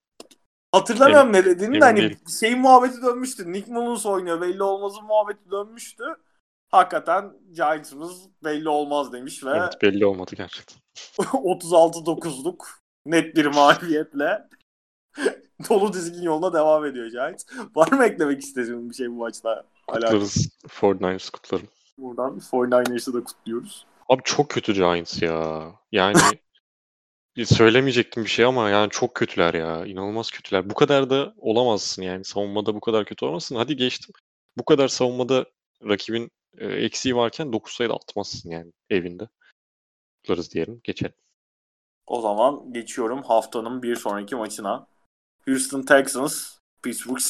Hatırlamıyorum 0.73 1.33
ne 1.33 1.45
dediğini 1.45 1.81
de 1.81 1.85
hani 1.85 2.01
değilim. 2.01 2.19
şey 2.41 2.55
muhabbeti 2.55 3.03
dönmüştü. 3.03 3.53
Nick 3.53 3.73
Mullins 3.73 4.07
oynuyor 4.07 4.41
belli 4.41 4.63
olmazın 4.63 5.05
muhabbeti 5.05 5.51
dönmüştü. 5.51 6.05
Hakikaten 6.69 7.33
Giants'ımız 7.53 8.29
belli 8.45 8.69
olmaz 8.69 9.13
demiş 9.13 9.45
ve 9.45 9.51
Evet 9.51 9.83
belli 9.83 10.07
olmadı 10.07 10.31
gerçekten. 10.37 10.79
36-9'luk 11.19 12.67
net 13.07 13.37
bir 13.37 13.47
mağlubiyetle 13.47 14.49
dolu 15.69 15.93
dizgin 15.93 16.23
yoluna 16.23 16.53
devam 16.53 16.85
ediyor 16.85 17.07
Giants. 17.07 17.45
Var 17.77 17.93
mı 17.93 18.05
eklemek 18.05 18.43
istediğin 18.43 18.91
bir 18.91 18.95
şey 18.95 19.11
bu 19.11 19.15
maçla? 19.15 19.65
Kutlarız. 19.88 20.48
49ers 20.66 21.31
kutlarım. 21.31 21.68
Buradan 21.98 22.38
49ers'ı 22.38 23.14
da 23.14 23.24
kutluyoruz. 23.24 23.87
Abi 24.09 24.22
çok 24.24 24.48
kötü 24.51 24.74
Giants 24.74 25.22
ya. 25.22 25.72
Yani 25.92 26.16
söylemeyecektim 27.44 28.24
bir 28.24 28.29
şey 28.29 28.44
ama 28.44 28.70
yani 28.70 28.90
çok 28.90 29.14
kötüler 29.14 29.55
ya. 29.55 29.87
İnanılmaz 29.87 30.31
kötüler. 30.31 30.70
Bu 30.70 30.74
kadar 30.74 31.11
da 31.11 31.35
olamazsın 31.37 32.03
yani. 32.03 32.24
Savunmada 32.24 32.74
bu 32.74 32.81
kadar 32.81 33.05
kötü 33.05 33.24
olamazsın. 33.24 33.57
Hadi 33.57 33.77
geçtim. 33.77 34.12
Bu 34.59 34.64
kadar 34.64 34.88
savunmada 34.88 35.46
rakibin 35.85 36.31
e, 36.59 36.66
eksiği 36.66 37.16
varken 37.16 37.53
9 37.53 37.72
sayıda 37.72 37.94
atmazsın 37.94 38.51
yani 38.51 38.72
evinde. 38.90 39.29
Kutlarız 40.16 40.55
diyelim. 40.55 40.81
Geçelim. 40.85 41.14
O 42.07 42.20
zaman 42.20 42.72
geçiyorum 42.72 43.22
haftanın 43.22 43.83
bir 43.83 43.96
sonraki 43.96 44.37
maçına. 44.37 44.87
Houston 45.44 45.83
Texans, 45.83 46.59
Pittsburgh 46.83 47.20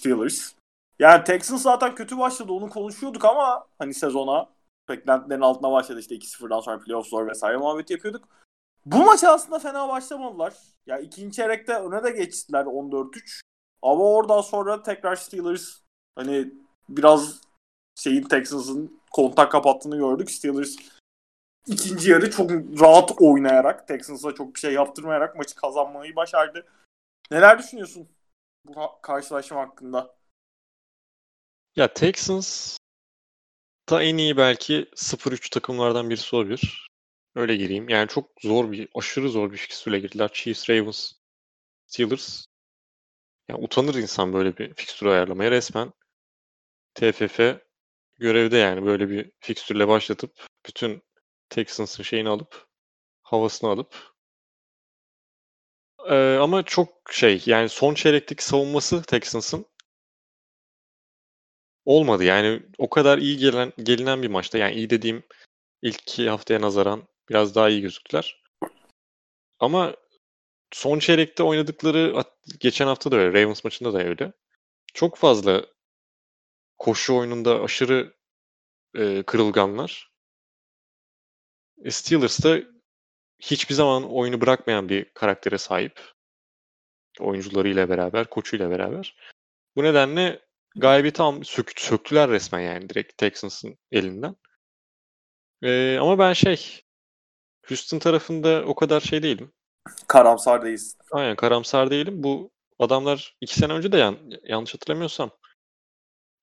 Steelers. 0.00 0.54
Yani 0.98 1.24
Texans 1.24 1.62
zaten 1.62 1.94
kötü 1.94 2.18
başladı 2.18 2.52
onu 2.52 2.70
konuşuyorduk 2.70 3.24
ama 3.24 3.66
hani 3.78 3.94
sezona 3.94 4.48
beklentilerin 4.88 5.40
altına 5.40 5.72
başladı 5.72 6.00
işte 6.00 6.14
2-0'dan 6.14 6.60
sonra 6.60 6.78
playoff 6.78 7.06
zor 7.06 7.28
vesaire 7.28 7.56
muhabbeti 7.56 7.92
yapıyorduk. 7.92 8.28
Bu 8.86 9.04
maça 9.04 9.32
aslında 9.32 9.58
fena 9.58 9.88
başlamadılar. 9.88 10.54
Ya 10.86 10.98
ikinci 10.98 11.36
çeyrekte 11.36 11.74
öne 11.74 12.04
de 12.04 12.10
geçtiler 12.10 12.64
14-3. 12.64 13.40
Ama 13.82 14.04
oradan 14.04 14.40
sonra 14.40 14.82
tekrar 14.82 15.16
Steelers 15.16 15.78
hani 16.16 16.54
biraz 16.88 17.40
şeyin 17.94 18.22
Texans'ın 18.22 19.00
kontak 19.10 19.52
kapattığını 19.52 19.96
gördük. 19.96 20.30
Steelers 20.30 20.76
ikinci 21.66 22.10
yarı 22.10 22.30
çok 22.30 22.50
rahat 22.80 23.12
oynayarak 23.20 23.88
Texans'a 23.88 24.34
çok 24.34 24.54
bir 24.54 24.60
şey 24.60 24.72
yaptırmayarak 24.72 25.36
maçı 25.36 25.54
kazanmayı 25.54 26.16
başardı. 26.16 26.66
Neler 27.30 27.58
düşünüyorsun 27.58 28.08
bu 28.64 28.74
karşılaşma 29.02 29.60
hakkında? 29.60 30.14
Ya 31.76 31.94
Texans 31.94 32.78
da 33.90 34.02
en 34.02 34.18
iyi 34.18 34.36
belki 34.36 34.86
0-3 34.96 35.50
takımlardan 35.50 36.10
birisi 36.10 36.36
olabilir. 36.36 36.88
Öyle 37.34 37.56
gireyim. 37.56 37.88
Yani 37.88 38.08
çok 38.08 38.30
zor 38.42 38.72
bir, 38.72 38.88
aşırı 38.94 39.28
zor 39.28 39.52
bir 39.52 39.56
fikstürle 39.56 40.00
girdiler. 40.00 40.30
Chiefs, 40.32 40.70
Ravens, 40.70 41.12
Steelers. 41.86 42.46
Ya 43.48 43.58
utanır 43.58 43.94
insan 43.94 44.32
böyle 44.32 44.56
bir 44.58 44.74
fikstür 44.74 45.06
ayarlamaya. 45.06 45.50
Resmen 45.50 45.92
TFF 46.94 47.40
görevde 48.18 48.56
yani 48.56 48.86
böyle 48.86 49.10
bir 49.10 49.32
fikstürle 49.40 49.88
başlatıp 49.88 50.46
bütün 50.66 51.02
Texans'ın 51.48 52.02
şeyini 52.02 52.28
alıp 52.28 52.66
havasını 53.22 53.70
alıp 53.70 54.14
Ee, 56.10 56.38
ama 56.40 56.62
çok 56.62 57.12
şey 57.12 57.42
yani 57.46 57.68
son 57.68 57.94
çeyrekteki 57.94 58.44
savunması 58.44 59.02
Texans'ın 59.02 59.66
olmadı. 61.84 62.24
Yani 62.24 62.62
o 62.78 62.90
kadar 62.90 63.18
iyi 63.18 63.36
gelen 63.36 63.72
gelinen 63.82 64.22
bir 64.22 64.28
maçta 64.28 64.58
yani 64.58 64.74
iyi 64.74 64.90
dediğim 64.90 65.22
ilk 65.82 66.02
iki 66.02 66.28
haftaya 66.30 66.60
nazaran 66.60 67.02
biraz 67.28 67.54
daha 67.54 67.68
iyi 67.68 67.82
gözüktüler. 67.82 68.42
Ama 69.58 69.96
son 70.72 70.98
çeyrekte 70.98 71.42
oynadıkları 71.42 72.24
geçen 72.60 72.86
hafta 72.86 73.10
da 73.10 73.16
öyle 73.16 73.42
Ravens 73.42 73.64
maçında 73.64 73.92
da 73.92 74.04
öyle. 74.04 74.32
Çok 74.94 75.16
fazla 75.16 75.66
koşu 76.78 77.16
oyununda 77.16 77.62
aşırı 77.62 78.14
e, 78.94 79.22
kırılganlar. 79.22 80.12
E, 81.84 81.90
Steelers 81.90 82.44
da 82.44 82.60
hiçbir 83.40 83.74
zaman 83.74 84.12
oyunu 84.12 84.40
bırakmayan 84.40 84.88
bir 84.88 85.04
karaktere 85.04 85.58
sahip. 85.58 86.00
Oyuncularıyla 87.20 87.88
beraber, 87.88 88.30
koçuyla 88.30 88.70
beraber. 88.70 89.16
Bu 89.76 89.82
nedenle 89.82 90.40
galibiyeti 90.76 91.22
al- 91.22 91.42
sök, 91.42 91.80
söktüler 91.80 92.30
resmen 92.30 92.60
yani 92.60 92.88
direkt 92.88 93.18
Texans'ın 93.18 93.78
elinden. 93.92 94.36
Ee, 95.62 95.98
ama 96.00 96.18
ben 96.18 96.32
şey 96.32 96.82
Houston 97.68 97.98
tarafında 97.98 98.64
o 98.66 98.74
kadar 98.74 99.00
şey 99.00 99.22
değilim. 99.22 99.52
Karamsar 100.08 100.64
değilsin. 100.64 100.98
Aynen 101.12 101.36
karamsar 101.36 101.90
değilim. 101.90 102.22
Bu 102.22 102.50
adamlar 102.78 103.36
iki 103.40 103.58
sene 103.58 103.72
önce 103.72 103.92
de 103.92 103.96
yan, 103.96 104.18
yanlış 104.42 104.74
hatırlamıyorsam 104.74 105.30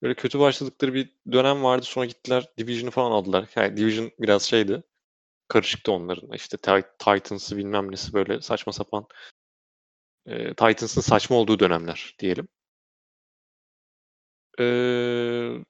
böyle 0.02 0.16
kötü 0.16 0.40
başladıkları 0.40 0.94
bir 0.94 1.16
dönem 1.32 1.64
vardı. 1.64 1.86
Sonra 1.86 2.06
gittiler 2.06 2.46
Division'ı 2.58 2.92
falan 2.92 3.12
aldılar. 3.12 3.50
Yani 3.56 3.78
Division 3.78 4.12
biraz 4.20 4.44
şeydi. 4.44 4.84
Karışıktı 5.48 5.92
onların. 5.92 6.34
İşte 6.34 6.58
Tit- 6.58 6.98
Titans'ı 7.00 7.58
bilmem 7.58 7.92
nesi 7.92 8.14
böyle 8.14 8.42
saçma 8.42 8.74
sapan 8.74 9.08
e, 10.26 10.48
Titans'ın 10.48 11.02
saçma 11.02 11.36
olduğu 11.36 11.60
dönemler 11.60 12.16
diyelim. 12.20 12.48
Ee, 14.62 15.64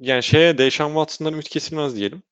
yani 0.00 0.22
şeye 0.22 0.58
Deshaun 0.58 0.88
Watson'dan 0.88 1.32
ümit 1.32 1.48
kesilmez 1.48 1.96
diyelim. 1.96 2.22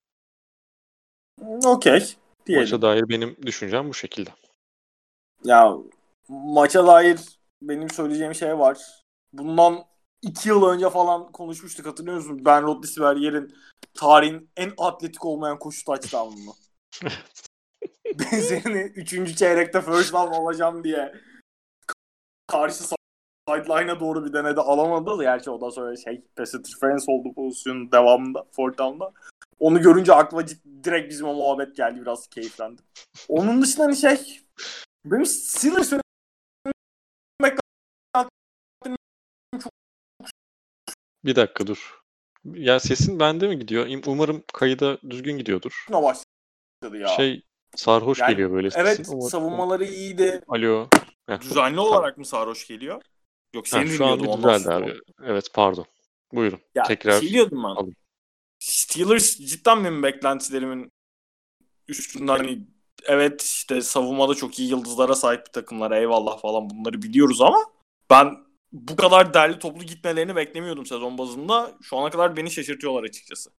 Okey. 1.65 2.15
Diyelim. 2.45 2.63
Maça 2.63 2.81
dair 2.81 3.09
benim 3.09 3.37
düşüncem 3.45 3.89
bu 3.89 3.93
şekilde. 3.93 4.29
Ya 5.43 5.73
maça 6.27 6.87
dair 6.87 7.19
benim 7.61 7.89
söyleyeceğim 7.89 8.35
şey 8.35 8.57
var. 8.57 8.77
Bundan 9.33 9.83
iki 10.21 10.49
yıl 10.49 10.65
önce 10.65 10.89
falan 10.89 11.31
konuşmuştuk 11.31 11.85
hatırlıyor 11.85 12.17
musun? 12.17 12.41
Ben 12.45 12.63
Roethlisberger'in 12.63 13.55
tarihin 13.93 14.49
en 14.57 14.73
atletik 14.77 15.25
olmayan 15.25 15.59
koşu 15.59 15.85
touchdown'unu. 15.85 16.53
Benzerini 18.19 18.81
3. 18.95 19.37
çeyrekte 19.37 19.81
first 19.81 20.13
down 20.13 20.33
alacağım 20.33 20.83
diye 20.83 21.13
karşı 22.47 22.83
sideline'a 23.49 23.99
doğru 23.99 24.25
bir 24.25 24.33
denedi 24.33 24.61
alamadı. 24.61 25.21
Gerçi 25.23 25.49
o 25.51 25.61
da 25.61 25.71
sonra 25.71 25.95
şey 25.95 26.21
pass 26.35 26.53
interference 26.53 27.03
oldu 27.07 27.33
pozisyonun 27.35 27.91
devamında 27.91 28.45
fourth 28.51 28.77
down'da. 28.77 29.11
Onu 29.59 29.81
görünce 29.81 30.13
aklıma 30.13 30.43
direkt 30.83 31.09
bizim 31.09 31.27
o 31.27 31.33
muhabbet 31.33 31.75
geldi. 31.75 32.01
Biraz 32.01 32.27
keyiflendim. 32.27 32.85
Onun 33.27 33.61
dışında 33.61 33.83
hani 33.85 33.95
şey 33.95 34.41
benim 35.05 35.25
Steelers 35.25 35.93
Bir 41.25 41.35
dakika 41.35 41.67
dur. 41.67 41.99
Ya 42.45 42.79
sesin 42.79 43.19
bende 43.19 43.47
mi 43.47 43.59
gidiyor? 43.59 43.87
İm- 43.87 44.03
Umarım 44.09 44.43
kayıda 44.53 45.01
düzgün 45.09 45.37
gidiyordur. 45.37 45.85
yönetmene 45.89 46.03
başladı 46.03 46.97
ya. 46.97 47.07
Şey 47.07 47.41
sarhoş 47.75 48.19
Yani, 48.19 48.31
geliyor 48.31 48.51
böyle 48.51 48.71
sesin. 48.71 48.81
evet 48.85 48.99
Umarım- 49.09 49.29
savunmaları 49.29 49.85
iyiydi. 49.85 50.41
Alo. 50.47 50.87
Düzenli 51.41 51.79
olarak 51.79 52.17
mı 52.17 52.25
sarhoş 52.25 52.67
geliyor? 52.67 53.01
Yok 53.57 53.65
Ha, 53.65 53.69
seni 53.69 53.89
şu 53.89 54.05
an 54.05 54.19
düzeldi 54.19 54.69
abi. 54.73 54.93
Evet 55.23 55.49
pardon. 55.53 55.85
Buyurun. 56.33 56.59
Ya, 56.75 56.83
Tekrar 56.83 57.19
şey 57.19 57.29
diyordum 57.29 57.63
ben. 57.63 57.69
alın. 57.69 57.95
Steelers 58.59 59.37
cidden 59.37 59.83
benim 59.83 60.03
beklentilerimin 60.03 60.91
üstünde 61.87 62.31
hani 62.31 62.67
evet 63.03 63.41
işte 63.41 63.81
savunmada 63.81 64.35
çok 64.35 64.59
iyi 64.59 64.69
yıldızlara 64.69 65.15
sahip 65.15 65.45
bir 65.47 65.51
takımlar 65.51 65.91
eyvallah 65.91 66.41
falan 66.41 66.69
bunları 66.69 67.01
biliyoruz 67.01 67.41
ama 67.41 67.57
ben 68.09 68.37
bu 68.71 68.95
kadar 68.95 69.33
derli 69.33 69.59
toplu 69.59 69.83
gitmelerini 69.83 70.35
beklemiyordum 70.35 70.85
sezon 70.85 71.17
bazında. 71.17 71.77
Şu 71.81 71.97
ana 71.97 72.09
kadar 72.09 72.37
beni 72.37 72.51
şaşırtıyorlar 72.51 73.03
açıkçası. 73.03 73.49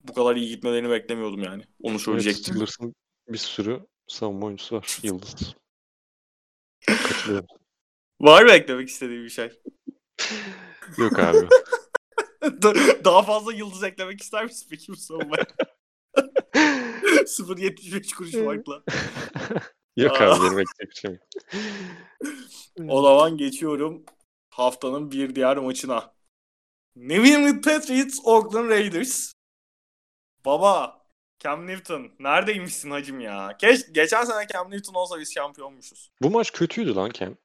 Bu 0.00 0.12
kadar 0.14 0.36
iyi 0.36 0.48
gitmelerini 0.48 0.90
beklemiyordum 0.90 1.42
yani. 1.42 1.62
Onu 1.82 1.92
Evet, 1.92 2.00
söyleyecektim. 2.00 2.42
Steelers'ın 2.44 2.94
bir 3.28 3.38
sürü 3.38 3.86
savunma 4.06 4.46
oyuncusu 4.46 4.76
var. 4.76 4.98
Yıldız. 5.02 5.54
Katılıyorum. 6.86 7.59
Var 8.20 8.42
mı 8.42 8.50
eklemek 8.50 8.88
istediğin 8.88 9.24
bir 9.24 9.30
şey? 9.30 9.48
Yok 10.98 11.18
abi. 11.18 11.48
Daha 13.04 13.22
fazla 13.22 13.52
yıldız 13.52 13.82
eklemek 13.82 14.20
ister 14.20 14.44
misin 14.44 14.66
peki 14.70 14.92
bu 14.92 14.96
savunmaya? 14.96 15.46
0.75 16.14 18.14
kuruş 18.16 18.32
farkla. 18.32 18.82
Yok 19.96 20.20
abi 20.20 20.40
benim 20.40 20.58
ekleyecek 20.58 20.90
bir 20.90 20.94
şeyim 20.94 21.16
yok. 21.16 21.28
O 22.88 23.02
zaman 23.02 23.36
geçiyorum 23.36 24.04
haftanın 24.50 25.10
bir 25.10 25.34
diğer 25.34 25.56
maçına. 25.56 26.14
New 26.96 27.28
England 27.28 27.64
Patriots, 27.64 28.18
Oakland 28.24 28.70
Raiders. 28.70 29.32
Baba, 30.44 31.04
Cam 31.38 31.66
Newton 31.66 32.10
neredeymişsin 32.18 32.90
hacım 32.90 33.20
ya? 33.20 33.56
Keş, 33.60 33.92
geçen 33.92 34.24
sene 34.24 34.46
Cam 34.52 34.70
Newton 34.70 34.94
olsa 34.94 35.20
biz 35.20 35.34
şampiyonmuşuz. 35.34 36.10
Bu 36.22 36.30
maç 36.30 36.52
kötüydü 36.52 36.94
lan 36.94 37.10
Ken. 37.10 37.36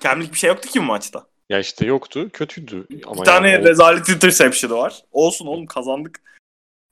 Cam'lik 0.00 0.32
bir 0.32 0.38
şey 0.38 0.48
yoktu 0.48 0.68
ki 0.68 0.80
bu 0.80 0.84
maçta. 0.84 1.26
Ya 1.48 1.58
işte 1.58 1.86
yoktu. 1.86 2.30
Kötüydü. 2.32 2.86
Ama 3.06 3.20
bir 3.20 3.26
tane 3.26 3.50
yani 3.50 3.64
rezalet 3.64 4.08
interception'ı 4.08 4.74
var. 4.74 5.02
Olsun 5.12 5.46
oğlum 5.46 5.66
kazandık. 5.66 6.22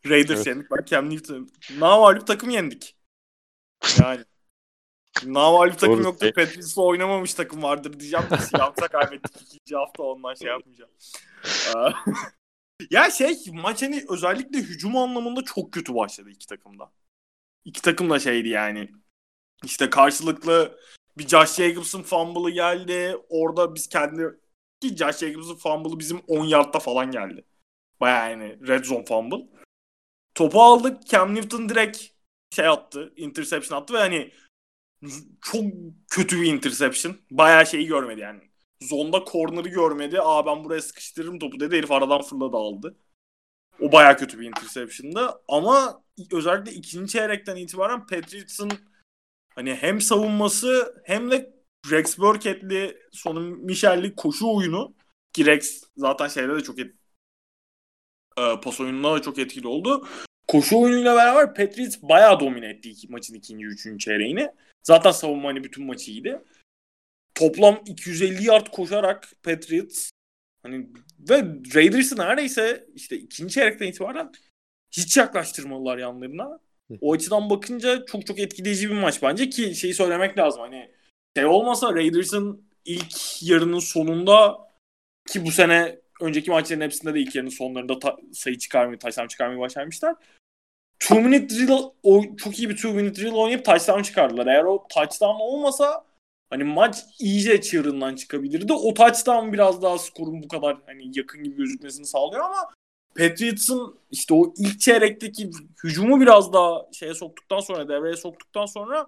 Raiders 0.06 0.36
Evet. 0.36 0.46
yendik. 0.46 0.70
Bak 0.70 0.86
Cam 0.86 1.10
Newton. 1.10 1.50
Namalip 1.78 2.26
takım 2.26 2.50
yendik. 2.50 2.96
Yani. 4.02 4.24
Namalip 5.24 5.78
takım 5.78 5.96
Doğru. 5.96 6.02
yoktu. 6.02 6.32
Patriots'la 6.36 6.82
oynamamış 6.82 7.34
takım 7.34 7.62
vardır 7.62 8.00
diyeceğim. 8.00 8.26
de 8.30 8.38
Seahawks'a 8.38 8.88
kaybettik 8.88 9.42
ikinci 9.42 9.76
hafta 9.76 10.02
ondan 10.02 10.34
şey 10.34 10.48
yapmayacağım. 10.48 10.90
Aa, 11.74 11.90
ya 12.90 13.10
şey 13.10 13.36
maç 13.52 13.82
hani 13.82 14.04
özellikle 14.08 14.58
hücum 14.58 14.96
anlamında 14.96 15.42
çok 15.44 15.72
kötü 15.72 15.94
başladı 15.94 16.30
iki 16.30 16.46
takımda. 16.46 16.92
İki 17.64 17.82
takım 17.82 18.10
da 18.10 18.18
şeydi 18.18 18.48
yani. 18.48 18.90
İşte 19.64 19.90
karşılıklı 19.90 20.78
bir 21.18 21.28
Josh 21.28 21.54
Jacobs'ın 21.54 22.02
fumble'ı 22.02 22.50
geldi. 22.50 23.16
Orada 23.28 23.74
biz 23.74 23.88
kendi 23.88 24.22
ki 24.80 24.96
Josh 24.96 25.16
Jacobs'ın 25.16 25.54
fumble'ı 25.54 25.98
bizim 25.98 26.20
10 26.28 26.44
yardta 26.44 26.78
falan 26.78 27.10
geldi. 27.10 27.44
Baya 28.00 28.28
yani 28.28 28.58
red 28.68 28.84
zone 28.84 29.04
fumble. 29.04 29.48
Topu 30.34 30.62
aldık. 30.62 31.06
Cam 31.06 31.34
Newton 31.34 31.68
direkt 31.68 32.04
şey 32.50 32.68
attı. 32.68 33.12
Interception 33.16 33.78
attı 33.80 33.94
ve 33.94 33.98
hani 33.98 34.32
çok 35.42 35.64
kötü 36.10 36.40
bir 36.40 36.52
interception. 36.52 37.16
Bayağı 37.30 37.66
şeyi 37.66 37.86
görmedi 37.86 38.20
yani. 38.20 38.40
Zonda 38.80 39.24
corner'ı 39.32 39.68
görmedi. 39.68 40.20
Aa 40.20 40.46
ben 40.46 40.64
buraya 40.64 40.82
sıkıştırırım 40.82 41.38
topu 41.38 41.60
dedi. 41.60 41.76
Herif 41.76 41.92
aradan 41.92 42.22
fırladı 42.22 42.56
aldı. 42.56 42.96
O 43.80 43.92
bayağı 43.92 44.16
kötü 44.16 44.40
bir 44.40 44.48
interception'dı. 44.48 45.30
Ama 45.48 46.04
özellikle 46.32 46.72
ikinci 46.72 47.12
çeyrekten 47.12 47.56
itibaren 47.56 48.06
Patriots'ın 48.06 48.70
hani 49.54 49.74
hem 49.74 50.00
savunması 50.00 51.02
hem 51.04 51.30
de 51.30 51.54
Rex 51.90 52.18
Burkhead'li 52.18 52.98
sonu 53.12 53.40
Michel'li 53.40 54.14
koşu 54.14 54.56
oyunu 54.56 54.94
ki 55.32 55.46
Rex 55.46 55.84
zaten 55.96 56.28
şeyde 56.28 56.54
de 56.54 56.60
çok 56.60 56.78
et, 56.78 56.94
e, 58.38 58.60
pas 58.60 58.80
oyununda 58.80 59.14
da 59.14 59.22
çok 59.22 59.38
etkili 59.38 59.66
oldu. 59.66 60.08
Koşu 60.48 60.80
oyunuyla 60.80 61.16
beraber 61.16 61.54
Patriots 61.54 62.02
bayağı 62.02 62.40
domine 62.40 62.68
etti 62.68 62.90
iki, 62.90 63.08
maçın 63.08 63.34
ikinci, 63.34 63.66
üçüncü 63.66 64.04
çeyreğini. 64.04 64.50
Zaten 64.82 65.10
savunma 65.10 65.48
hani 65.48 65.64
bütün 65.64 65.86
maçı 65.86 66.10
iyiydi. 66.10 66.42
Toplam 67.34 67.80
250 67.86 68.44
yard 68.44 68.66
koşarak 68.66 69.32
Patriots 69.42 70.10
hani 70.62 70.88
ve 71.30 71.36
Raiders'ı 71.74 72.16
neredeyse 72.16 72.86
işte 72.94 73.16
ikinci 73.16 73.54
çeyrekten 73.54 73.86
itibaren 73.86 74.32
hiç 74.90 75.16
yaklaştırmadılar 75.16 75.98
yanlarına. 75.98 76.60
O 77.00 77.12
açıdan 77.12 77.50
bakınca 77.50 78.04
çok 78.06 78.26
çok 78.26 78.38
etkileyici 78.38 78.90
bir 78.90 78.94
maç 78.94 79.22
bence 79.22 79.50
ki 79.50 79.74
şeyi 79.74 79.94
söylemek 79.94 80.38
lazım 80.38 80.60
hani 80.60 80.90
şey 81.36 81.46
olmasa 81.46 81.94
Raiders'ın 81.94 82.68
ilk 82.84 83.42
yarının 83.42 83.78
sonunda 83.78 84.58
ki 85.28 85.46
bu 85.46 85.50
sene 85.50 85.98
önceki 86.20 86.50
maçların 86.50 86.80
hepsinde 86.80 87.14
de 87.14 87.20
ilk 87.20 87.34
yarının 87.34 87.50
sonlarında 87.50 87.98
ta- 87.98 88.16
sayı 88.32 88.58
çıkarmayı, 88.58 88.98
touchdown 88.98 89.28
çıkarmayı 89.28 89.60
başarmışlar. 89.60 90.14
Two 91.00 91.20
minute 91.20 91.48
drill 91.54 91.70
o 92.02 92.36
çok 92.36 92.58
iyi 92.58 92.68
bir 92.68 92.76
two 92.76 92.92
minute 92.92 93.22
drill 93.22 93.32
oynayıp 93.32 93.64
touchdown 93.64 94.02
çıkardılar. 94.02 94.46
Eğer 94.46 94.64
o 94.64 94.86
touchdown 94.94 95.40
olmasa 95.40 96.04
hani 96.50 96.64
maç 96.64 96.96
iyice 97.20 97.60
çığırından 97.60 98.14
çıkabilirdi. 98.14 98.72
O 98.72 98.94
touchdown 98.94 99.52
biraz 99.52 99.82
daha 99.82 99.98
skorun 99.98 100.42
bu 100.42 100.48
kadar 100.48 100.76
hani 100.86 101.18
yakın 101.18 101.44
gibi 101.44 101.56
gözükmesini 101.56 102.06
sağlıyor 102.06 102.44
ama 102.44 102.70
Patriots'ın 103.16 103.98
işte 104.10 104.34
o 104.34 104.54
ilk 104.56 104.80
çeyrekteki 104.80 105.50
hücumu 105.84 106.20
biraz 106.20 106.52
daha 106.52 106.86
şeye 106.92 107.14
soktuktan 107.14 107.60
sonra 107.60 107.88
devreye 107.88 108.16
soktuktan 108.16 108.66
sonra 108.66 109.06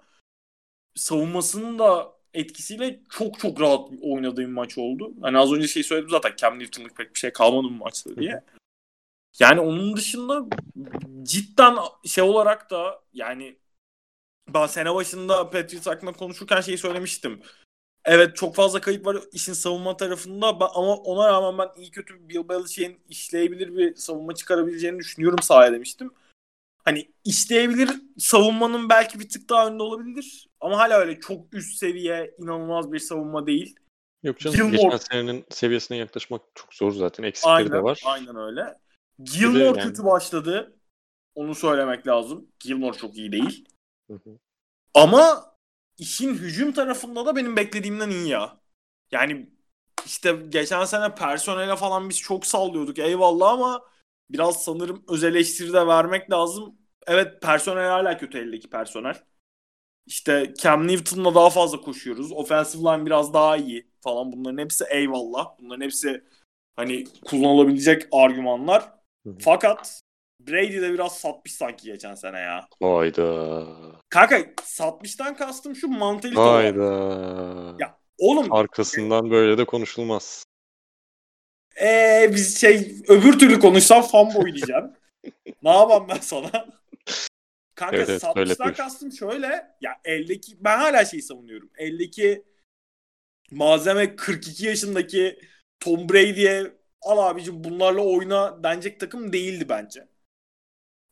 savunmasının 0.95 1.79
da 1.79 2.13
etkisiyle 2.35 3.01
çok 3.11 3.39
çok 3.39 3.61
rahat 3.61 3.91
oynadığım 4.03 4.51
maç 4.51 4.79
oldu. 4.79 5.13
Hani 5.21 5.39
az 5.39 5.53
önce 5.53 5.69
şey 5.69 5.83
söyledim 5.83 6.11
zaten 6.11 6.33
Cam 6.37 6.59
Newton'lık 6.59 6.97
pek 6.97 7.15
bir 7.15 7.19
şey 7.19 7.33
kalmadı 7.33 7.65
bu 7.65 7.71
maçta 7.85 8.17
diye. 8.17 8.43
Yani 9.41 9.61
onun 9.61 9.97
dışında 9.97 10.47
cidden 11.23 11.77
şey 12.05 12.25
olarak 12.25 12.71
da 12.71 13.03
yani 13.13 13.57
ben 14.55 14.67
sene 14.67 14.95
başında 14.95 15.51
Patriots 15.51 15.87
hakkında 15.87 16.13
konuşurken 16.13 16.61
şeyi 16.61 16.79
söylemiştim. 16.79 17.43
Evet 18.07 18.37
çok 18.37 18.55
fazla 18.55 18.81
kayıp 18.81 19.07
var 19.07 19.17
işin 19.33 19.53
savunma 19.53 19.97
tarafında 19.97 20.47
ama 20.47 20.95
ona 20.97 21.29
rağmen 21.29 21.59
ben 21.59 21.83
iyi 21.83 21.91
kötü 21.91 22.29
Bill 22.29 22.49
Belichick'in 22.49 23.01
işleyebilir 23.09 23.77
bir 23.77 23.95
savunma 23.95 24.35
çıkarabileceğini 24.35 24.99
düşünüyorum 24.99 25.39
sahaya 25.43 25.73
demiştim. 25.73 26.11
hani 26.85 27.09
isteyebilir 27.25 27.91
savunmanın 28.19 28.89
belki 28.89 29.21
bir 29.21 29.29
tık 29.29 29.49
daha 29.49 29.67
önde 29.67 29.83
olabilir. 29.83 30.49
Ama 30.61 30.79
hala 30.79 30.99
öyle 30.99 31.21
çok 31.21 31.55
üst 31.55 31.79
seviye 31.79 32.35
inanılmaz 32.39 32.93
bir 32.93 32.99
savunma 32.99 33.47
değil. 33.47 33.77
Yok 34.23 34.39
canım 34.39 34.57
Gilmore- 34.57 34.83
geçen 34.83 34.97
senenin 34.97 35.45
seviyesine 35.51 35.97
yaklaşmak 35.97 36.43
çok 36.55 36.75
zor 36.75 36.93
zaten. 36.93 37.25
Eksikleri 37.25 37.55
Aynen, 37.55 37.73
de 37.73 37.83
var. 37.83 38.03
aynen 38.05 38.37
öyle. 38.37 38.79
Gilmore 39.23 39.65
yani- 39.65 39.81
kötü 39.81 40.05
başladı. 40.05 40.77
Onu 41.35 41.55
söylemek 41.55 42.07
lazım. 42.07 42.47
Gilmore 42.61 42.97
çok 42.97 43.17
iyi 43.17 43.33
değil. 43.33 43.65
Hı 44.11 44.15
hı. 44.15 44.39
Ama 44.95 45.56
işin 45.99 46.35
hücum 46.35 46.73
tarafında 46.73 47.27
da 47.27 47.37
benim 47.37 47.57
beklediğimden 47.57 48.11
iyi 48.11 48.29
ya. 48.29 48.61
Yani 49.13 49.51
işte 50.07 50.33
geçen 50.49 50.85
sene 50.85 51.15
personele 51.15 51.77
falan 51.77 52.09
biz 52.09 52.21
çok 52.21 52.47
sallıyorduk 52.47 52.99
eyvallah 52.99 53.51
ama 53.53 53.83
biraz 54.31 54.65
sanırım 54.65 55.05
öz 55.09 55.25
eleştiri 55.25 55.73
de 55.73 55.87
vermek 55.87 56.31
lazım. 56.31 56.79
Evet 57.07 57.43
personel 57.43 57.89
hala 57.89 58.19
kötü 58.19 58.39
eldeki 58.39 58.71
personel. 58.71 59.17
İşte 60.07 60.55
Cam 60.59 60.89
Newton'la 60.89 61.35
daha 61.35 61.51
fazla 61.51 61.81
koşuyoruz. 61.81 62.33
Offensive 62.33 62.83
line 62.83 63.07
biraz 63.07 63.35
daha 63.35 63.57
iyi 63.57 63.91
falan. 64.01 64.33
Bunların 64.33 64.59
hepsi 64.59 64.85
eyvallah. 64.91 65.47
Bunların 65.61 65.85
hepsi 65.85 66.25
hani 66.77 67.05
kullanılabilecek 67.25 68.09
argümanlar. 68.13 68.93
Hı 69.27 69.31
hı. 69.31 69.37
Fakat 69.41 70.03
Brady 70.49 70.83
de 70.83 70.93
biraz 70.93 71.19
satmış 71.19 71.55
sanki 71.55 71.85
geçen 71.85 72.15
sene 72.15 72.39
ya. 72.39 72.69
Hayda. 72.83 73.67
Kanka 74.09 74.45
satmıştan 74.63 75.37
kastım 75.37 75.77
şu 75.77 75.89
mantalite 75.89 76.41
olarak. 76.41 76.65
Hayda. 76.65 77.77
Ya 77.79 77.99
oğlum 78.19 78.53
Arkasından 78.53 79.31
böyle 79.31 79.59
de 79.59 79.65
konuşulmaz. 79.65 80.45
ee, 81.83 82.31
biz 82.33 82.61
şey 82.61 82.97
öbür 83.09 83.39
türlü 83.39 83.61
konuşsam 83.61 84.03
fanboy 84.03 84.55
diyeceğim. 84.55 84.93
ne 85.63 85.71
yapayım 85.71 86.07
ben 86.09 86.21
sana? 86.21 86.67
Kanka 87.75 87.97
Evet, 87.97 88.21
satmıştan 88.21 88.75
kastım 88.75 89.13
şöyle. 89.13 89.77
Ya 89.81 90.01
eldeki 90.05 90.57
ben 90.61 90.79
hala 90.79 91.05
şeyi 91.05 91.23
savunuyorum. 91.23 91.71
Eldeki 91.79 92.45
malzeme 93.51 94.17
42 94.17 94.67
yaşındaki 94.67 95.41
Tom 95.81 96.09
Brady'ye 96.09 96.73
al 97.03 97.19
abicim 97.19 97.65
bunlarla 97.65 98.01
oyna 98.01 98.63
denecek 98.65 99.01
takım 99.01 99.33
değildi 99.33 99.69
bence. 99.69 100.09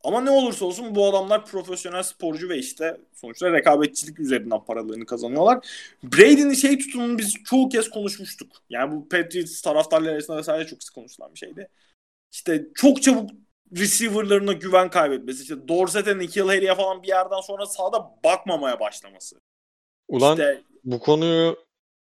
Ama 0.05 0.21
ne 0.21 0.31
olursa 0.31 0.65
olsun 0.65 0.95
bu 0.95 1.07
adamlar 1.07 1.47
profesyonel 1.47 2.03
sporcu 2.03 2.49
ve 2.49 2.59
işte 2.59 3.01
sonuçta 3.15 3.53
rekabetçilik 3.53 4.21
üzerinden 4.21 4.65
paralarını 4.65 5.07
kazanıyorlar. 5.07 5.67
Brady'nin 6.03 6.55
şey 6.55 6.79
tutumunu 6.79 7.19
biz 7.19 7.35
çoğu 7.45 7.69
kez 7.69 7.91
konuşmuştuk. 7.91 8.53
Yani 8.71 8.97
bu 8.97 9.09
Patriots 9.09 9.63
taraftarları 9.63 10.13
arasında 10.13 10.37
vesaire 10.37 10.67
çok 10.67 10.83
sık 10.83 10.95
konuşulan 10.95 11.35
bir 11.35 11.39
şeydi. 11.39 11.69
İşte 12.33 12.67
çok 12.75 13.03
çabuk 13.03 13.31
receiver'larına 13.77 14.53
güven 14.53 14.91
kaybetmesi. 14.91 15.43
İşte 15.43 15.69
Dorset'e, 15.69 16.19
Nikhil 16.19 16.43
Harry'e 16.43 16.75
falan 16.75 17.03
bir 17.03 17.09
yerden 17.09 17.41
sonra 17.41 17.67
sahada 17.67 18.11
bakmamaya 18.25 18.81
başlaması. 18.81 19.37
Ulan 20.09 20.33
İşte 20.33 20.63
bu 20.85 20.99
konuyu 20.99 21.57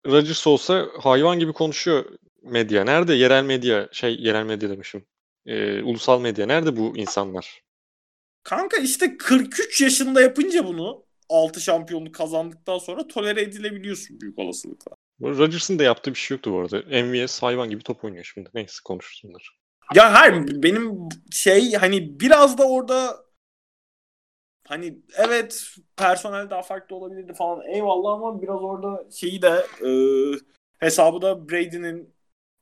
Rodgers 0.06 0.48
olsa 0.48 0.88
hayvan 1.00 1.40
gibi 1.40 1.54
konuşuyor 1.54 2.06
medya. 2.44 2.84
Nerede 2.84 3.14
yerel 3.14 3.44
medya? 3.44 3.90
Şey 3.92 4.16
yerel 4.20 4.46
medya 4.46 4.70
demişim. 4.70 5.06
Ee, 5.46 5.84
ulusal 5.84 6.22
medya. 6.22 6.46
Nerede 6.46 6.78
bu 6.78 6.98
insanlar? 6.98 7.69
Kanka 8.44 8.78
işte 8.78 9.18
43 9.18 9.82
yaşında 9.82 10.22
yapınca 10.22 10.68
bunu 10.68 11.04
6 11.30 11.62
şampiyonluk 11.62 12.16
kazandıktan 12.16 12.78
sonra 12.78 13.08
tolere 13.08 13.42
edilebiliyorsun 13.42 14.22
büyük 14.22 14.40
olasılıkla. 14.40 14.92
Rodgers'ın 15.22 15.80
da 15.80 15.84
yaptığı 15.84 16.12
bir 16.12 16.20
şey 16.20 16.36
yoktu 16.36 16.52
bu 16.54 16.60
arada. 16.60 17.04
MVS 17.04 17.42
hayvan 17.42 17.70
gibi 17.70 17.84
top 17.84 18.04
oynuyor 18.04 18.32
şimdi. 18.34 18.50
Neyse 18.54 18.80
konuşsunlar. 18.86 19.60
Ya 19.96 20.14
hayır 20.14 20.64
benim 20.64 21.10
şey 21.32 21.74
hani 21.74 22.20
biraz 22.20 22.58
da 22.58 22.70
orada 22.70 23.26
hani 24.68 25.00
evet 25.18 25.76
personel 25.98 26.50
daha 26.50 26.62
farklı 26.62 26.96
olabilirdi 26.96 27.34
falan 27.34 27.62
eyvallah 27.68 28.14
ama 28.14 28.42
biraz 28.42 28.62
orada 28.62 29.12
şeyi 29.12 29.42
de 29.42 29.66
e, 29.86 29.90
hesabı 30.80 31.22
da 31.22 31.50
Brady'nin 31.50 32.14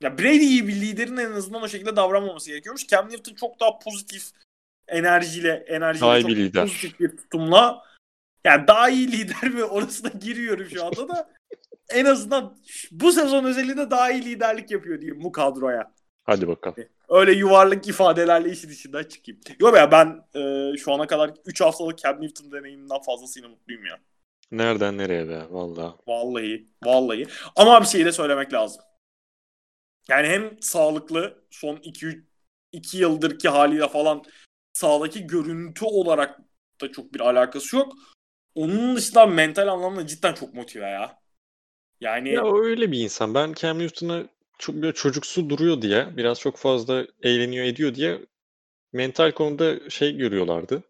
ya 0.02 0.18
Brady 0.18 0.46
iyi 0.46 0.68
bir 0.68 0.80
liderin 0.80 1.16
en 1.16 1.32
azından 1.32 1.62
o 1.62 1.68
şekilde 1.68 1.96
davranmaması 1.96 2.50
gerekiyormuş. 2.50 2.88
Cam 2.88 3.10
Newton 3.10 3.34
çok 3.34 3.60
daha 3.60 3.78
pozitif 3.78 4.30
enerjiyle 4.88 5.64
enerjiyle 5.66 6.06
Daha 6.06 6.20
çok 6.20 6.30
lider. 6.30 6.62
pozitif 6.62 7.00
bir 7.00 7.16
tutumla 7.16 7.82
yani 8.44 8.66
daha 8.66 8.88
iyi 8.90 9.12
lider 9.12 9.50
mi 9.50 9.64
orasına 9.64 10.08
giriyorum 10.08 10.66
şu 10.70 10.84
anda 10.84 11.08
da 11.08 11.30
en 11.88 12.04
azından 12.04 12.58
bu 12.90 13.12
sezon 13.12 13.44
özelinde 13.44 13.90
daha 13.90 14.10
iyi 14.10 14.24
liderlik 14.24 14.70
yapıyor 14.70 15.00
diyeyim 15.00 15.22
bu 15.24 15.32
kadroya. 15.32 15.92
Hadi 16.24 16.48
bakalım. 16.48 16.76
Öyle 17.08 17.32
yuvarlak 17.32 17.88
ifadelerle 17.88 18.50
işin 18.50 18.70
içinden 18.70 19.02
çıkayım. 19.04 19.40
Yok 19.60 19.76
ya 19.76 19.92
ben 19.92 20.24
e, 20.40 20.76
şu 20.76 20.92
ana 20.92 21.06
kadar 21.06 21.30
3 21.46 21.60
haftalık 21.60 21.98
Cam 21.98 22.20
Newton 22.22 22.52
deneyiminden 22.52 23.02
fazlasıyla 23.02 23.48
mutluyum 23.48 23.86
ya. 23.86 23.98
Nereden 24.50 24.98
nereye 24.98 25.28
be 25.28 25.42
valla. 25.50 25.96
Vallahi. 26.06 26.68
Vallahi. 26.84 27.26
Ama 27.56 27.80
bir 27.80 27.86
şey 27.86 28.04
de 28.04 28.12
söylemek 28.12 28.52
lazım. 28.52 28.82
Yani 30.08 30.26
hem 30.28 30.62
sağlıklı 30.62 31.44
son 31.50 31.76
2 31.76 32.20
2 32.72 32.98
yıldır 32.98 33.38
ki 33.38 33.48
haliyle 33.48 33.88
falan 33.88 34.22
sağdaki 34.78 35.26
görüntü 35.26 35.84
olarak 35.84 36.40
da 36.80 36.92
çok 36.92 37.14
bir 37.14 37.20
alakası 37.20 37.76
yok. 37.76 37.92
Onun 38.54 38.96
dışında 38.96 39.26
mental 39.26 39.68
anlamda 39.68 40.06
cidden 40.06 40.34
çok 40.34 40.54
motive 40.54 40.86
ya. 40.86 41.18
Yani 42.00 42.28
Ya 42.28 42.42
öyle 42.54 42.92
bir 42.92 42.98
insan. 43.00 43.34
Ben 43.34 43.52
Cam 43.52 43.78
Newton'a 43.78 44.24
çok 44.58 44.74
böyle 44.76 44.92
çocuksu 44.92 45.50
duruyor 45.50 45.82
diye, 45.82 46.16
biraz 46.16 46.40
çok 46.40 46.56
fazla 46.56 47.06
eğleniyor 47.22 47.64
ediyor 47.64 47.94
diye 47.94 48.20
mental 48.92 49.32
konuda 49.32 49.90
şey 49.90 50.16
görüyorlardı. 50.16 50.82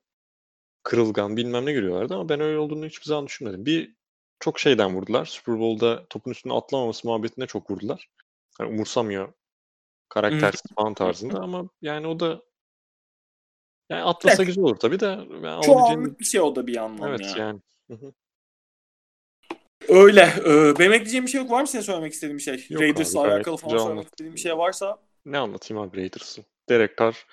Kırılgan 0.82 1.36
bilmem 1.36 1.66
ne 1.66 1.72
görüyorlardı 1.72 2.14
ama 2.14 2.28
ben 2.28 2.40
öyle 2.40 2.58
olduğunu 2.58 2.86
hiçbir 2.86 3.06
zaman 3.06 3.26
düşünmedim. 3.26 3.66
Bir 3.66 3.94
çok 4.40 4.60
şeyden 4.60 4.94
vurdular. 4.94 5.24
Super 5.24 5.58
Bowl'da 5.58 6.06
topun 6.10 6.30
üstüne 6.30 6.52
atlamaması 6.52 7.06
muhabbetinde 7.06 7.46
çok 7.46 7.70
vurdular. 7.70 8.10
Yani 8.60 8.70
umursamıyor. 8.70 9.32
Karaktersiz 10.08 10.62
falan 10.76 10.94
tarzında 10.94 11.40
ama 11.40 11.68
yani 11.82 12.06
o 12.06 12.20
da 12.20 12.47
yani 13.90 14.02
atlasa 14.02 14.36
Evet. 14.36 14.46
güzel 14.46 14.64
olur 14.64 14.76
tabii 14.76 15.00
de 15.00 15.06
olabileceğini- 15.06 15.92
anlık 15.92 16.20
bir 16.20 16.24
şey 16.24 16.40
o 16.40 16.56
da 16.56 16.66
bir 16.66 16.74
yandan 16.74 17.08
Evet 17.08 17.20
ya. 17.20 17.44
yani. 17.44 17.60
Hı 17.90 17.94
hı. 17.94 18.12
Öyle. 19.88 20.20
Ee, 20.46 20.78
benim 20.78 20.92
ekleyeceğim 20.92 21.26
bir 21.26 21.30
şey 21.30 21.40
yok. 21.40 21.50
Var 21.50 21.60
mı 21.60 21.66
senin 21.66 21.82
söylemek 21.82 22.12
istediğin 22.12 22.38
bir 22.38 22.42
şey? 22.42 22.66
Yok 22.68 22.82
Raiders'la 22.82 23.20
abi, 23.22 23.28
alakalı 23.30 23.56
falan 23.56 23.70
söylemek 23.70 23.90
anlattın. 23.90 24.08
istediğin 24.10 24.34
bir 24.34 24.40
şey 24.40 24.58
varsa. 24.58 24.98
Ne 25.26 25.38
anlatayım 25.38 25.82
abi 25.82 25.96
Raiders'ı? 25.96 26.44
Derek 26.68 26.98
Carr. 26.98 27.26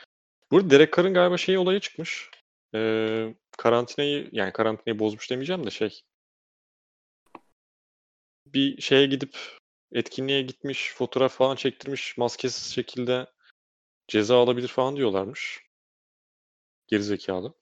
Burada 0.51 0.69
Derek 0.69 0.93
Carr'ın 0.97 1.13
galiba 1.13 1.37
şey 1.37 1.57
olayı 1.57 1.79
çıkmış. 1.79 2.29
Ee, 2.75 3.35
karantinayı 3.57 4.29
yani 4.31 4.53
karantinayı 4.53 4.99
bozmuş 4.99 5.31
demeyeceğim 5.31 5.65
de 5.65 5.69
şey. 5.69 6.01
Bir 8.45 8.81
şeye 8.81 9.05
gidip 9.05 9.37
etkinliğe 9.91 10.41
gitmiş, 10.41 10.93
fotoğraf 10.95 11.33
falan 11.33 11.55
çektirmiş, 11.55 12.17
maskesiz 12.17 12.73
şekilde 12.73 13.27
ceza 14.07 14.37
alabilir 14.37 14.67
falan 14.67 14.95
diyorlarmış. 14.95 15.64
Gerizekalı. 16.87 17.53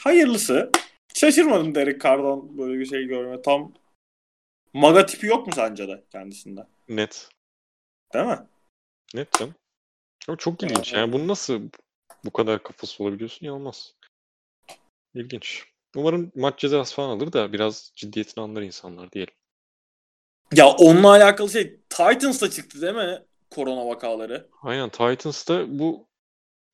Hayırlısı. 0.00 0.70
Şaşırmadım 1.14 1.74
Derek 1.74 2.00
Carr'dan 2.02 2.58
böyle 2.58 2.78
bir 2.78 2.86
şey 2.86 3.04
görme. 3.04 3.42
Tam 3.42 3.72
maga 4.72 5.06
tipi 5.06 5.26
yok 5.26 5.46
mu 5.46 5.52
sence 5.56 5.88
de 5.88 6.04
kendisinde? 6.12 6.66
Net. 6.88 7.28
Değil 8.14 8.26
mi? 8.26 8.38
Net 9.14 9.32
canım. 9.32 9.54
Ama 10.28 10.36
çok 10.36 10.62
ilginç. 10.62 10.92
Yani- 10.92 11.12
bunu 11.12 11.28
nasıl 11.28 11.60
bu 12.24 12.30
kadar 12.32 12.62
kafası 12.62 13.04
olabiliyorsun? 13.04 13.46
İnanılmaz. 13.46 13.94
İlginç. 15.14 15.64
Umarım 15.96 16.32
maç 16.34 16.58
cezası 16.58 16.94
falan 16.94 17.08
alır 17.16 17.32
da 17.32 17.52
biraz 17.52 17.92
ciddiyetini 17.96 18.44
anlar 18.44 18.62
insanlar 18.62 19.12
diyelim. 19.12 19.34
Ya 20.52 20.68
onunla 20.68 21.08
alakalı 21.08 21.50
şey 21.50 21.80
Titans'ta 21.88 22.50
çıktı 22.50 22.80
değil 22.80 22.94
mi? 22.94 23.22
Korona 23.50 23.86
vakaları. 23.86 24.48
Aynen 24.62 24.88
Titans'ta 24.88 25.78
bu 25.78 26.08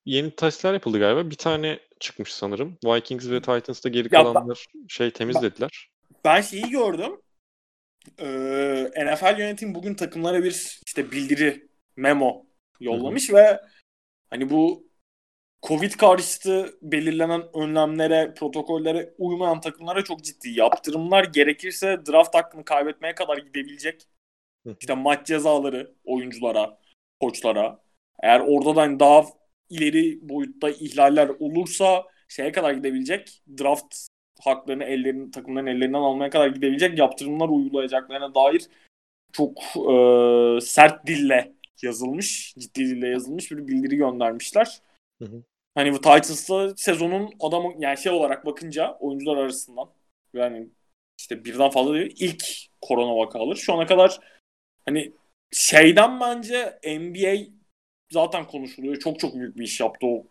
yeni 0.05 0.31
testler 0.31 0.73
yapıldı 0.73 0.99
galiba. 0.99 1.31
Bir 1.31 1.37
tane 1.37 1.81
çıkmış 2.01 2.33
sanırım. 2.35 2.79
Vikings 2.85 3.31
ve 3.31 3.41
Titans'ta 3.41 3.89
geri 3.89 4.09
Ya 4.15 4.21
ba- 4.21 4.33
kalanlar 4.33 4.67
şey 4.89 5.11
temizlediler. 5.11 5.91
Ben 6.25 6.41
şeyi 6.41 6.71
gördüm. 6.71 7.21
Ee, 8.19 8.91
NFL 8.97 9.39
yönetim 9.39 9.75
bugün 9.75 9.95
takımlara 9.95 10.45
bir 10.45 10.81
işte 10.87 11.11
bildiri 11.11 11.69
memo 11.97 12.47
yollamış 12.81 13.33
ve 13.33 13.61
hani 14.31 14.51
bu 14.51 14.91
Covid 15.63 15.93
karşıtı 15.93 16.79
belirlenen 16.83 17.43
önlemlere, 17.57 18.35
protokollere 18.35 19.15
uymayan 19.19 19.61
takımlara 19.61 20.05
çok 20.05 20.25
ciddi 20.25 20.49
yaptırımlar 20.51 21.25
gerekirse 21.25 22.01
draft 22.11 22.35
hakkını 22.35 22.65
kaybetmeye 22.65 23.15
kadar 23.15 23.39
gidebilecek 23.39 24.07
Hı. 24.67 24.77
işte 24.81 24.95
maç 24.95 25.27
cezaları 25.27 25.95
oyunculara, 26.05 26.79
koçlara. 27.21 27.83
Eğer 28.23 28.41
orada 28.41 28.77
da 28.77 28.81
hani 28.81 29.01
daha 29.01 29.25
ileri 29.71 30.29
boyutta 30.29 30.71
ihlaller 30.71 31.29
olursa 31.29 32.05
şeye 32.29 32.53
kadar 32.53 32.73
gidebilecek 32.73 33.43
draft 33.59 33.97
haklarını 34.41 34.85
ellerin 34.85 35.31
takımların 35.31 35.67
ellerinden 35.67 35.99
almaya 35.99 36.31
kadar 36.31 36.49
gidebilecek 36.49 36.99
yaptırımlar 36.99 37.49
uygulayacaklarına 37.49 38.35
dair 38.35 38.63
çok 39.33 39.59
e, 39.77 40.61
sert 40.61 41.07
dille 41.07 41.53
yazılmış, 41.83 42.55
ciddi 42.59 42.87
dille 42.87 43.09
yazılmış 43.09 43.51
bir 43.51 43.69
bildiri 43.69 43.97
göndermişler. 43.97 44.81
Hı 45.19 45.25
hı. 45.25 45.43
Hani 45.75 45.93
bu 45.93 45.97
Titans'ta 45.97 46.77
sezonun 46.77 47.31
adamı 47.41 47.73
yani 47.79 47.99
şey 47.99 48.13
olarak 48.13 48.47
bakınca 48.47 48.97
oyuncular 49.01 49.37
arasından 49.37 49.91
yani 50.35 50.69
işte 51.21 51.45
birden 51.45 51.71
fazla 51.71 51.95
değil 51.95 52.17
ilk 52.21 52.45
korona 52.81 53.17
vakaları. 53.17 53.57
Şu 53.57 53.75
ana 53.75 53.87
kadar 53.87 54.21
hani 54.85 55.13
şeyden 55.53 56.21
bence 56.21 56.79
NBA 56.85 57.60
zaten 58.13 58.47
konuşuluyor. 58.47 58.97
Çok 58.97 59.19
çok 59.21 59.35
büyük 59.35 59.57
bir 59.57 59.65
iş 59.65 59.81
yaptı 59.81 60.07
o 60.07 60.27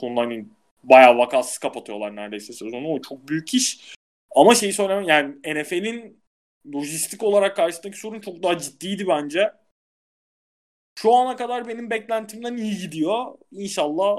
konuda 0.00 0.20
hani 0.20 0.46
bayağı 0.84 1.18
vakasız 1.18 1.58
kapatıyorlar 1.58 2.16
neredeyse 2.16 2.52
sezonu. 2.52 2.88
O 2.88 3.02
çok 3.02 3.28
büyük 3.28 3.54
iş. 3.54 3.94
Ama 4.36 4.54
şeyi 4.54 4.72
söylemem 4.72 5.04
yani 5.08 5.34
NFL'in 5.54 6.22
lojistik 6.74 7.22
olarak 7.22 7.56
karşısındaki 7.56 7.98
sorun 7.98 8.20
çok 8.20 8.42
daha 8.42 8.58
ciddiydi 8.58 9.08
bence. 9.08 9.52
Şu 10.98 11.14
ana 11.14 11.36
kadar 11.36 11.68
benim 11.68 11.90
beklentimden 11.90 12.56
iyi 12.56 12.78
gidiyor. 12.78 13.24
İnşallah 13.52 14.16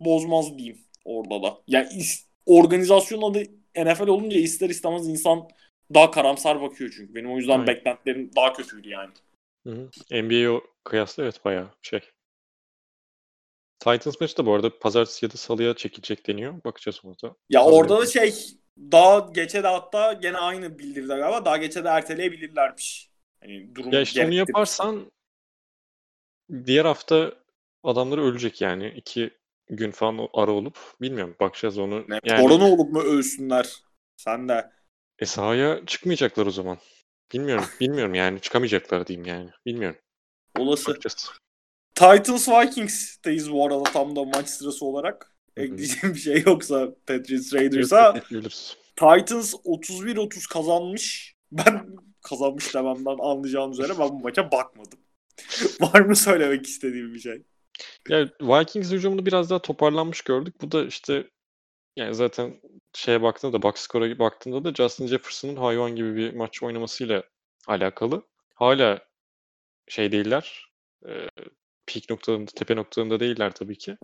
bozmaz 0.00 0.58
diyeyim 0.58 0.78
orada 1.04 1.42
da. 1.42 1.58
Yani 1.66 1.86
is- 1.86 2.24
organizasyon 2.46 3.22
adı 3.22 3.42
NFL 3.76 4.06
olunca 4.08 4.38
ister 4.38 4.70
istemez 4.70 5.08
insan 5.08 5.48
daha 5.94 6.10
karamsar 6.10 6.60
bakıyor 6.60 6.94
çünkü. 6.96 7.14
Benim 7.14 7.32
o 7.32 7.36
yüzden 7.36 7.52
Aynen. 7.52 7.66
beklentilerim 7.66 8.30
daha 8.36 8.52
kötüydü 8.52 8.88
yani. 8.88 9.10
Hı 9.66 9.70
hı. 9.70 9.90
NBA'ye 10.10 10.60
kıyasla 10.84 11.22
evet 11.22 11.44
bayağı 11.44 11.70
şey. 11.82 12.00
Titans 13.84 14.20
maçı 14.20 14.36
da 14.36 14.46
bu 14.46 14.54
arada 14.54 14.78
pazartesi 14.78 15.24
ya 15.26 15.32
da 15.32 15.36
salıya 15.36 15.76
çekilecek 15.76 16.26
deniyor. 16.26 16.54
Bakacağız 16.64 17.00
ona 17.04 17.14
da. 17.22 17.36
Ya 17.50 17.64
Hazır 17.64 17.72
orada 17.72 17.98
da 17.98 18.06
şey 18.06 18.34
daha 18.78 19.18
geçe 19.34 19.62
de 19.62 19.68
hatta 19.68 20.12
gene 20.12 20.36
aynı 20.36 20.78
bildirdiler 20.78 21.18
galiba. 21.18 21.44
Daha 21.44 21.56
geçe 21.56 21.84
de 21.84 21.88
erteleyebilirlermiş. 21.88 23.10
Hani 23.40 23.74
durum 23.74 23.92
Ya 23.92 24.00
işte 24.00 24.26
onu 24.26 24.34
yaparsan 24.34 25.12
diğer 26.66 26.84
hafta 26.84 27.32
adamları 27.84 28.24
ölecek 28.24 28.60
yani. 28.60 28.88
iki 28.96 29.30
gün 29.70 29.90
falan 29.90 30.28
ara 30.34 30.50
olup 30.50 30.78
bilmiyorum 31.00 31.36
bakacağız 31.40 31.78
onu. 31.78 32.04
Ne, 32.08 32.20
Yani 32.24 32.42
Korona 32.42 32.72
olup 32.72 32.92
mu 32.92 33.02
ölsünler? 33.02 33.76
Sen 34.16 34.48
de. 34.48 34.70
e, 35.18 35.26
sahaya 35.26 35.86
çıkmayacaklar 35.86 36.46
o 36.46 36.50
zaman. 36.50 36.78
Bilmiyorum. 37.32 37.64
Bilmiyorum 37.80 38.14
yani 38.14 38.40
çıkamayacaklar 38.40 39.06
diyeyim 39.06 39.26
yani. 39.28 39.50
Bilmiyorum. 39.66 39.98
Olası. 40.58 40.90
Bakacağız. 40.90 41.30
Titans 41.94 42.48
Vikings'teyiz 42.48 43.52
bu 43.52 43.66
arada 43.66 43.82
tam 43.82 44.16
da 44.16 44.24
maç 44.24 44.48
sırası 44.48 44.84
olarak. 44.84 45.36
Ekleyeceğim 45.56 46.14
bir 46.14 46.20
şey 46.20 46.42
yoksa 46.46 46.94
Patriots 47.06 47.54
Raiders'a. 47.54 48.14
Titans 48.96 49.54
31-30 49.54 50.52
kazanmış. 50.52 51.34
Ben 51.52 51.96
kazanmış 52.22 52.74
dememden 52.74 53.18
anlayacağım 53.18 53.72
üzere 53.72 53.88
ben 53.98 54.08
bu 54.08 54.20
maça 54.20 54.52
bakmadım. 54.52 54.98
Var 55.80 56.00
mı 56.00 56.16
söylemek 56.16 56.66
istediğim 56.66 57.14
bir 57.14 57.20
şey? 57.20 57.42
Ya 58.08 58.28
Vikings 58.40 58.92
hücumunu 58.92 59.26
biraz 59.26 59.50
daha 59.50 59.58
toparlanmış 59.58 60.22
gördük. 60.22 60.54
Bu 60.62 60.72
da 60.72 60.84
işte 60.84 61.30
yani 61.96 62.14
zaten 62.14 62.60
şeye 62.94 63.22
baktığında 63.22 63.52
da 63.52 63.62
box 63.62 63.74
score'a 63.76 64.18
baktığında 64.18 64.64
da 64.64 64.74
Justin 64.74 65.06
Jefferson'ın 65.06 65.56
hayvan 65.56 65.96
gibi 65.96 66.16
bir 66.16 66.34
maç 66.34 66.62
oynamasıyla 66.62 67.22
alakalı. 67.66 68.22
Hala 68.54 68.98
şey 69.88 70.12
değiller. 70.12 70.66
E, 71.08 71.10
peak 71.94 72.10
noktalarında, 72.10 72.50
tepe 72.54 72.76
noktalarında 72.76 73.20
değiller 73.20 73.52
tabii 73.54 73.78
ki. 73.78 73.96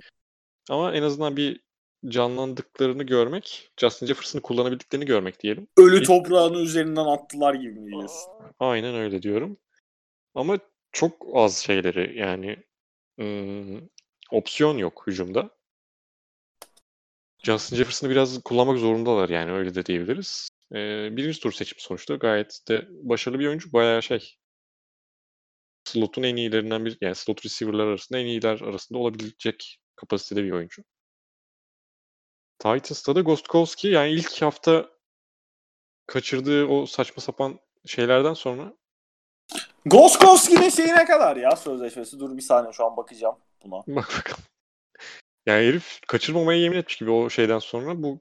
Ama 0.70 0.94
en 0.94 1.02
azından 1.02 1.36
bir 1.36 1.60
canlandıklarını 2.06 3.02
görmek, 3.02 3.70
Justin 3.80 4.06
Jefferson'ı 4.06 4.42
kullanabildiklerini 4.42 5.06
görmek 5.06 5.40
diyelim. 5.40 5.68
Ölü 5.76 6.02
toprağını 6.02 6.58
üzerinden 6.58 7.04
attılar 7.04 7.54
gibi 7.54 7.80
mi 7.80 7.90
diyorsun? 7.90 8.32
Aynen 8.58 8.94
öyle 8.94 9.22
diyorum. 9.22 9.56
Ama 10.34 10.58
çok 10.92 11.26
az 11.34 11.56
şeyleri 11.56 12.18
yani 12.18 12.56
ım, 13.20 13.90
opsiyon 14.30 14.78
yok 14.78 15.02
hücumda. 15.06 15.50
Justin 17.42 17.76
Jefferson'ı 17.76 18.10
biraz 18.10 18.42
kullanmak 18.42 18.78
zorundalar 18.78 19.28
yani 19.28 19.52
öyle 19.52 19.74
de 19.74 19.86
diyebiliriz. 19.86 20.48
Ee, 20.72 21.16
birinci 21.16 21.40
tur 21.40 21.52
seçimi 21.52 21.80
sonuçta 21.80 22.14
gayet 22.14 22.60
de 22.68 22.88
başarılı 22.90 23.38
bir 23.38 23.46
oyuncu. 23.46 23.72
Bayağı 23.72 24.02
şey 24.02 24.37
slotun 25.88 26.22
en 26.22 26.36
iyilerinden 26.36 26.84
bir 26.84 26.98
yani 27.00 27.14
slot 27.14 27.44
receiver'lar 27.44 27.86
arasında 27.86 28.18
en 28.18 28.26
iyiler 28.26 28.60
arasında 28.60 28.98
olabilecek 28.98 29.80
kapasitede 29.96 30.44
bir 30.44 30.50
oyuncu. 30.50 30.82
Titans'ta 32.58 33.14
da 33.14 33.20
Gostkowski 33.20 33.88
yani 33.88 34.10
ilk 34.10 34.42
hafta 34.42 34.90
kaçırdığı 36.06 36.66
o 36.66 36.86
saçma 36.86 37.22
sapan 37.22 37.58
şeylerden 37.86 38.34
sonra 38.34 38.74
Goskowski'nin 39.86 40.68
şeyi 40.68 40.88
ne 40.88 41.04
kadar 41.04 41.36
ya 41.36 41.56
sözleşmesi? 41.56 42.20
Dur 42.20 42.36
bir 42.36 42.42
saniye 42.42 42.72
şu 42.72 42.84
an 42.84 42.96
bakacağım 42.96 43.36
buna. 43.64 43.76
Bak 43.96 44.08
bakalım. 44.18 44.44
Yani 45.46 45.66
herif 45.66 46.00
kaçırmamaya 46.08 46.60
yemin 46.60 46.76
etmiş 46.76 46.96
gibi 46.96 47.10
o 47.10 47.30
şeyden 47.30 47.58
sonra 47.58 48.02
bu 48.02 48.20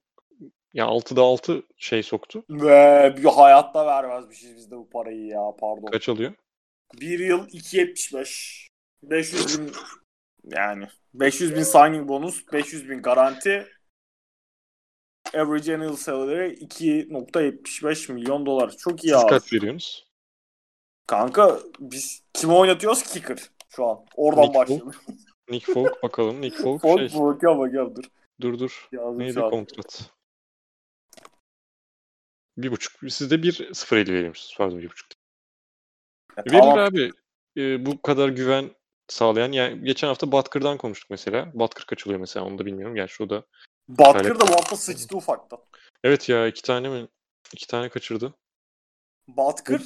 ya 0.74 0.86
6'da 0.86 1.22
6 1.22 1.64
şey 1.78 2.04
soktu. 2.04 2.44
Ve 2.50 3.16
bir 3.18 3.24
hayatta 3.24 3.86
vermezmişiz 3.86 4.56
biz 4.56 4.72
de 4.72 4.78
bu 4.78 4.90
parayı 4.90 5.26
ya 5.26 5.52
pardon. 5.60 5.92
Kaç 5.92 6.10
alıyor? 6.10 6.34
Bir 6.94 7.20
yıl 7.20 7.48
2.75. 7.48 8.68
500 9.04 9.60
bin 9.60 9.72
yani 10.44 10.88
500 11.14 11.56
bin 11.56 11.64
signing 11.64 12.08
bonus, 12.08 12.44
500 12.54 12.90
bin 12.90 13.02
garanti. 13.02 13.68
Average 15.34 15.76
annual 15.76 15.96
salary 15.96 16.54
2.75 16.54 18.14
milyon 18.14 18.46
dolar. 18.46 18.78
Çok 18.78 19.04
iyi 19.04 19.14
Siz 19.14 19.14
abi. 19.14 19.30
kaç 19.30 19.54
veriyorsunuz? 19.54 20.08
Kanka 21.08 21.60
biz 21.80 22.24
kimi 22.34 22.54
oynatıyoruz? 22.54 23.04
Kicker 23.04 23.38
şu 23.70 23.86
an. 23.86 24.06
Oradan 24.16 24.44
Nick 24.44 24.60
başlayalım. 24.60 24.92
Nick 25.50 25.74
Folk 25.74 26.04
bakalım. 26.04 26.42
Nick 26.42 26.58
Folk 26.64 26.82
Folk 26.82 27.00
şey. 27.12 27.20
bakıyorum 27.20 27.60
bakıyorum 27.60 27.96
dur. 27.96 28.04
Dur 28.42 28.60
dur. 28.60 28.88
Yazdım 28.92 29.20
Neydi 29.20 29.40
kontrat? 29.40 30.12
Bir 32.58 32.72
buçuk. 32.72 33.12
Siz 33.12 33.32
de 33.32 33.44
bir 33.44 33.54
0.50 33.54 34.12
veriyormuşsunuz. 34.12 34.56
Pardon 34.58 34.80
bir 34.80 34.90
buçuk. 34.90 35.08
Ya 36.38 36.44
Verir 36.52 36.60
tamam. 36.62 36.80
abi. 36.80 37.12
Ee, 37.58 37.86
bu 37.86 38.02
kadar 38.02 38.30
güven 38.30 38.70
sağlayan. 39.08 39.52
Yani 39.52 39.84
geçen 39.84 40.08
hafta 40.08 40.32
Butker'dan 40.32 40.78
konuştuk 40.78 41.10
mesela. 41.10 41.52
Butker 41.54 41.86
kaç 41.86 42.08
oluyor 42.08 42.20
mesela 42.20 42.46
onu 42.46 42.58
da 42.58 42.66
bilmiyorum. 42.66 42.96
Gerçi 42.96 43.24
o 43.24 43.30
da. 43.30 43.44
Butker 43.88 44.36
da 44.40 44.48
bu 44.48 44.52
hafta 44.52 44.76
sıçtı 44.76 45.18
ufaktan. 45.18 45.60
Evet 46.04 46.30
ya 46.30 46.48
iki 46.48 46.62
tane 46.62 46.90
mi? 46.90 47.08
İki 47.54 47.68
tane 47.68 47.90
kaçırdı. 47.90 48.34
Butker 49.28 49.82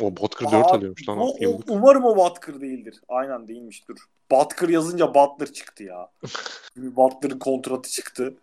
O 0.00 0.16
Butker 0.16 0.46
Aa, 0.46 0.50
4 0.52 0.66
alıyormuş 0.66 1.08
lan. 1.08 1.18
o- 1.18 1.48
o- 1.48 1.60
umarım 1.68 2.04
o 2.04 2.16
Butker 2.16 2.60
değildir. 2.60 3.00
Aynen 3.08 3.48
değilmiş 3.48 3.88
dur. 3.88 3.96
Butker 4.30 4.68
yazınca 4.68 5.14
Butler 5.14 5.52
çıktı 5.52 5.84
ya. 5.84 6.10
Butler'ın 6.76 7.38
kontratı 7.38 7.90
çıktı. 7.90 8.34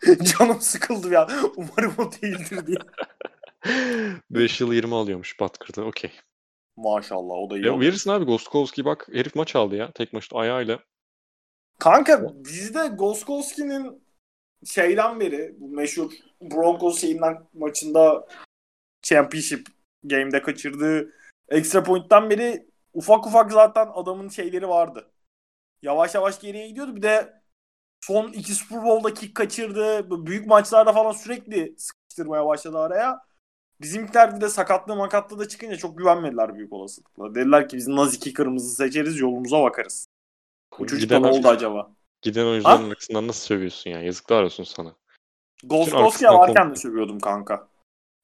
Canım 0.38 0.60
sıkıldı 0.60 1.12
ya. 1.12 1.28
Umarım 1.56 1.94
o 1.98 2.12
değildir 2.22 2.66
diye. 2.66 2.78
5 4.30 4.60
yıl 4.60 4.72
20 4.72 4.94
alıyormuş 4.94 5.40
Butker'da. 5.40 5.84
Okey. 5.84 6.10
Maşallah 6.78 7.34
o 7.34 7.50
da 7.50 7.56
iyi. 7.58 7.66
Ya 7.66 7.80
verirsin 7.80 8.10
abi 8.10 8.24
Gostkowski 8.24 8.84
bak 8.84 9.08
herif 9.12 9.34
maç 9.34 9.56
aldı 9.56 9.76
ya 9.76 9.92
tek 9.92 10.12
maçta 10.12 10.38
ayağıyla. 10.38 10.78
Kanka 11.78 12.32
bizde 12.34 12.86
Goskowski'nin 12.86 14.02
şeyden 14.64 15.20
beri 15.20 15.54
bu 15.58 15.68
meşhur 15.68 16.12
Broncos 16.40 17.00
şeyinden 17.00 17.46
maçında 17.54 18.26
championship 19.02 19.66
game'de 20.04 20.42
kaçırdığı 20.42 21.12
extra 21.48 21.82
point'ten 21.82 22.30
beri 22.30 22.66
ufak 22.92 23.26
ufak 23.26 23.52
zaten 23.52 23.88
adamın 23.94 24.28
şeyleri 24.28 24.68
vardı. 24.68 25.10
Yavaş 25.82 26.14
yavaş 26.14 26.40
geriye 26.40 26.68
gidiyordu. 26.68 26.96
Bir 26.96 27.02
de 27.02 27.42
son 28.00 28.32
iki 28.32 28.54
Super 28.54 28.84
Bowl'da 28.84 29.14
kick 29.14 29.34
kaçırdı. 29.34 30.10
Büyük 30.26 30.46
maçlarda 30.46 30.92
falan 30.92 31.12
sürekli 31.12 31.74
sıkıştırmaya 31.78 32.46
başladı 32.46 32.78
araya. 32.78 33.27
Bizimkiler 33.80 34.40
de 34.40 34.48
sakatlığı 34.48 34.96
makatlığı 34.96 35.38
da 35.38 35.48
çıkınca 35.48 35.76
çok 35.76 35.98
güvenmediler 35.98 36.54
büyük 36.54 36.72
olasılıkla. 36.72 37.34
Dediler 37.34 37.68
ki 37.68 37.76
biz 37.76 37.88
nazik 37.88 38.22
kicker'ımızı 38.22 38.74
seçeriz 38.74 39.20
yolumuza 39.20 39.62
bakarız. 39.62 40.08
Bu 40.78 40.86
Giden, 40.86 41.22
ne 41.22 41.26
oldu 41.26 41.48
acaba? 41.48 41.90
giden 42.22 42.46
oyuncuların 42.46 42.90
arkasından 42.90 43.28
nasıl 43.28 43.46
sövüyorsun 43.46 43.90
ya? 43.90 44.02
Yazıklar 44.02 44.42
olsun 44.42 44.64
sana. 44.64 44.94
Goskowski'ye 45.64 46.30
arkasından 46.30 46.48
varken 46.48 46.70
de 46.70 46.76
sövüyordum 46.76 47.20
kanka. 47.20 47.68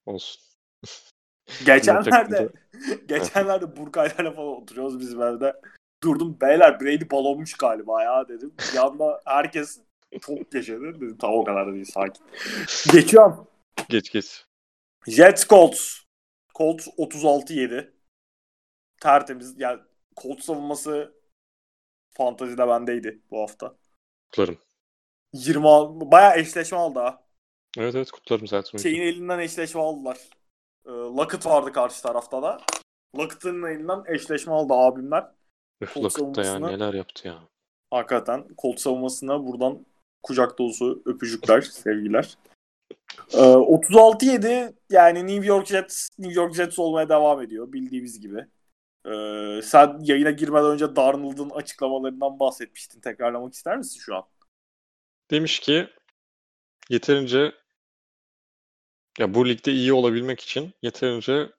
Olsun. 0.07 0.43
Geçenlerde 1.67 2.49
geçenlerde 3.09 3.77
Burkaylarla 3.77 4.33
falan 4.33 4.63
oturuyoruz 4.63 5.01
bizim 5.01 5.23
evde. 5.23 5.61
Durdum 6.03 6.37
beyler 6.41 6.81
Brady 6.81 7.11
balonmuş 7.11 7.55
galiba 7.55 8.03
ya 8.03 8.29
dedim. 8.29 8.55
Anda 8.81 9.21
herkes 9.25 9.81
çok 10.21 10.55
yaşadı. 10.55 10.95
Dedim 10.95 11.17
tamam 11.19 11.39
o 11.39 11.45
kadar 11.45 11.67
da 11.67 11.73
değil 11.73 11.85
sakin. 11.85 12.25
Geçiyorum. 12.93 13.47
Geç 13.89 14.11
geç. 14.11 14.45
Jets 15.09 15.47
Colts. 15.47 16.01
Colts 16.55 16.89
36-7. 16.99 17.91
Tertemiz. 19.01 19.55
Yani 19.61 19.81
Colts 20.23 20.45
savunması 20.45 21.15
fantazide 22.11 22.69
bendeydi 22.69 23.23
bu 23.31 23.41
hafta. 23.41 23.77
Kutlarım. 24.31 24.59
20 25.33 25.69
al- 25.69 26.11
bayağı 26.11 26.39
eşleşme 26.39 26.79
aldı 26.79 26.99
ha. 26.99 27.25
Evet 27.79 27.95
evet 27.95 28.11
kutlarım 28.11 28.47
zaten. 28.47 28.79
Şeyin 28.79 29.01
elinden 29.03 29.39
eşleşme 29.39 29.81
aldılar. 29.81 30.19
Ee, 30.87 30.91
Lockett 30.91 31.47
vardı 31.47 31.73
karşı 31.73 32.03
tarafta 32.03 32.43
da. 32.43 32.61
Lockett'ın 33.19 33.63
elinden 33.63 34.03
eşleşme 34.15 34.53
aldı 34.53 34.73
abimler. 34.75 35.31
Öf 35.81 35.97
Lockett 35.97 36.37
da 36.37 36.45
ya 36.45 36.59
neler 36.59 36.95
yaptı 36.95 37.29
ya. 37.29 37.49
Hakikaten 37.91 38.49
Colts 38.59 38.83
savunmasına 38.83 39.47
buradan 39.47 39.87
kucak 40.23 40.59
dolusu 40.59 41.03
öpücükler, 41.07 41.61
sevgiler. 41.61 42.39
Ee, 43.33 43.39
36-7 43.39 44.75
yani 44.91 45.27
New 45.27 45.47
York 45.47 45.67
Jets 45.67 46.09
New 46.19 46.41
York 46.41 46.55
Jets 46.55 46.79
olmaya 46.79 47.09
devam 47.09 47.43
ediyor 47.43 47.73
bildiğimiz 47.73 48.21
gibi. 48.21 48.47
Ee, 49.07 49.61
sen 49.62 49.99
yayına 50.01 50.31
girmeden 50.31 50.71
önce 50.71 50.97
Darnold'un 50.97 51.51
açıklamalarından 51.51 52.41
bahsetmiştin. 52.41 53.01
Tekrarlamak 53.01 53.55
ister 53.55 53.77
misin 53.77 54.01
şu 54.01 54.17
an? 54.17 54.23
Demiş 55.31 55.61
ki 55.61 55.89
yeterince 56.91 57.53
ya 59.19 59.35
bu 59.35 59.49
ligde 59.49 59.73
iyi 59.73 59.93
olabilmek 59.93 60.41
için 60.41 60.73
yeterince 60.83 61.51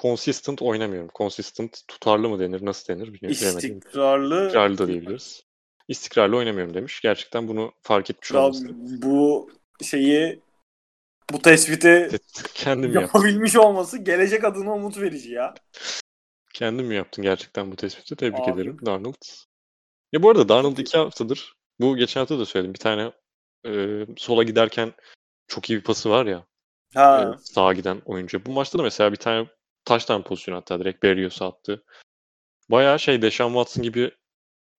consistent 0.00 0.62
oynamıyorum. 0.62 1.10
Consistent 1.14 1.88
tutarlı 1.88 2.28
mı 2.28 2.38
denir, 2.38 2.64
nasıl 2.64 2.94
denir 2.94 3.12
bilmiyorum. 3.12 3.58
İstikrarlı. 3.58 4.42
İstikrarlı 4.42 4.78
da 4.78 4.88
diyebiliriz. 4.88 5.44
İstikrarlı 5.88 6.36
oynamıyorum 6.36 6.74
demiş. 6.74 7.00
Gerçekten 7.00 7.48
bunu 7.48 7.72
fark 7.82 8.10
etmiş 8.10 8.32
olması. 8.32 8.68
bu 9.02 9.50
şeyi 9.82 10.40
bu 11.32 11.42
tespiti 11.42 12.10
Kendim 12.54 12.90
mi 12.90 12.94
yaptım? 12.96 13.20
yapabilmiş 13.22 13.56
olması 13.56 13.98
gelecek 13.98 14.44
adına 14.44 14.74
umut 14.74 14.98
verici 15.00 15.30
ya. 15.30 15.54
Kendim 16.54 16.86
mi 16.86 16.94
yaptın 16.94 17.22
gerçekten 17.24 17.72
bu 17.72 17.76
tespiti? 17.76 18.16
Tebrik 18.16 18.48
Abi. 18.48 18.60
ederim 18.60 18.78
Darnold. 18.86 19.14
Ya 20.12 20.22
bu 20.22 20.30
arada 20.30 20.48
Darnold 20.48 20.76
iki 20.76 20.98
haftadır, 20.98 21.54
bu 21.80 21.96
geçen 21.96 22.20
hafta 22.20 22.38
da 22.38 22.46
söyledim. 22.46 22.74
Bir 22.74 22.78
tane 22.78 23.12
e, 23.66 24.06
sola 24.16 24.42
giderken 24.42 24.92
çok 25.48 25.70
iyi 25.70 25.78
bir 25.78 25.84
pası 25.84 26.10
var 26.10 26.26
ya. 26.26 26.46
Ha. 26.94 27.34
e, 27.34 27.44
sağa 27.44 27.72
giden 27.72 28.02
oyuncu. 28.04 28.46
Bu 28.46 28.52
maçta 28.52 28.78
da 28.78 28.82
mesela 28.82 29.12
bir 29.12 29.16
tane 29.16 29.48
taştan 29.84 30.22
pozisyon 30.24 30.54
hatta 30.54 30.80
direkt 30.80 31.02
Berrios'a 31.02 31.46
attı. 31.46 31.84
Bayağı 32.70 32.98
şey 32.98 33.22
Deshaun 33.22 33.52
Watson 33.52 33.82
gibi 33.82 34.10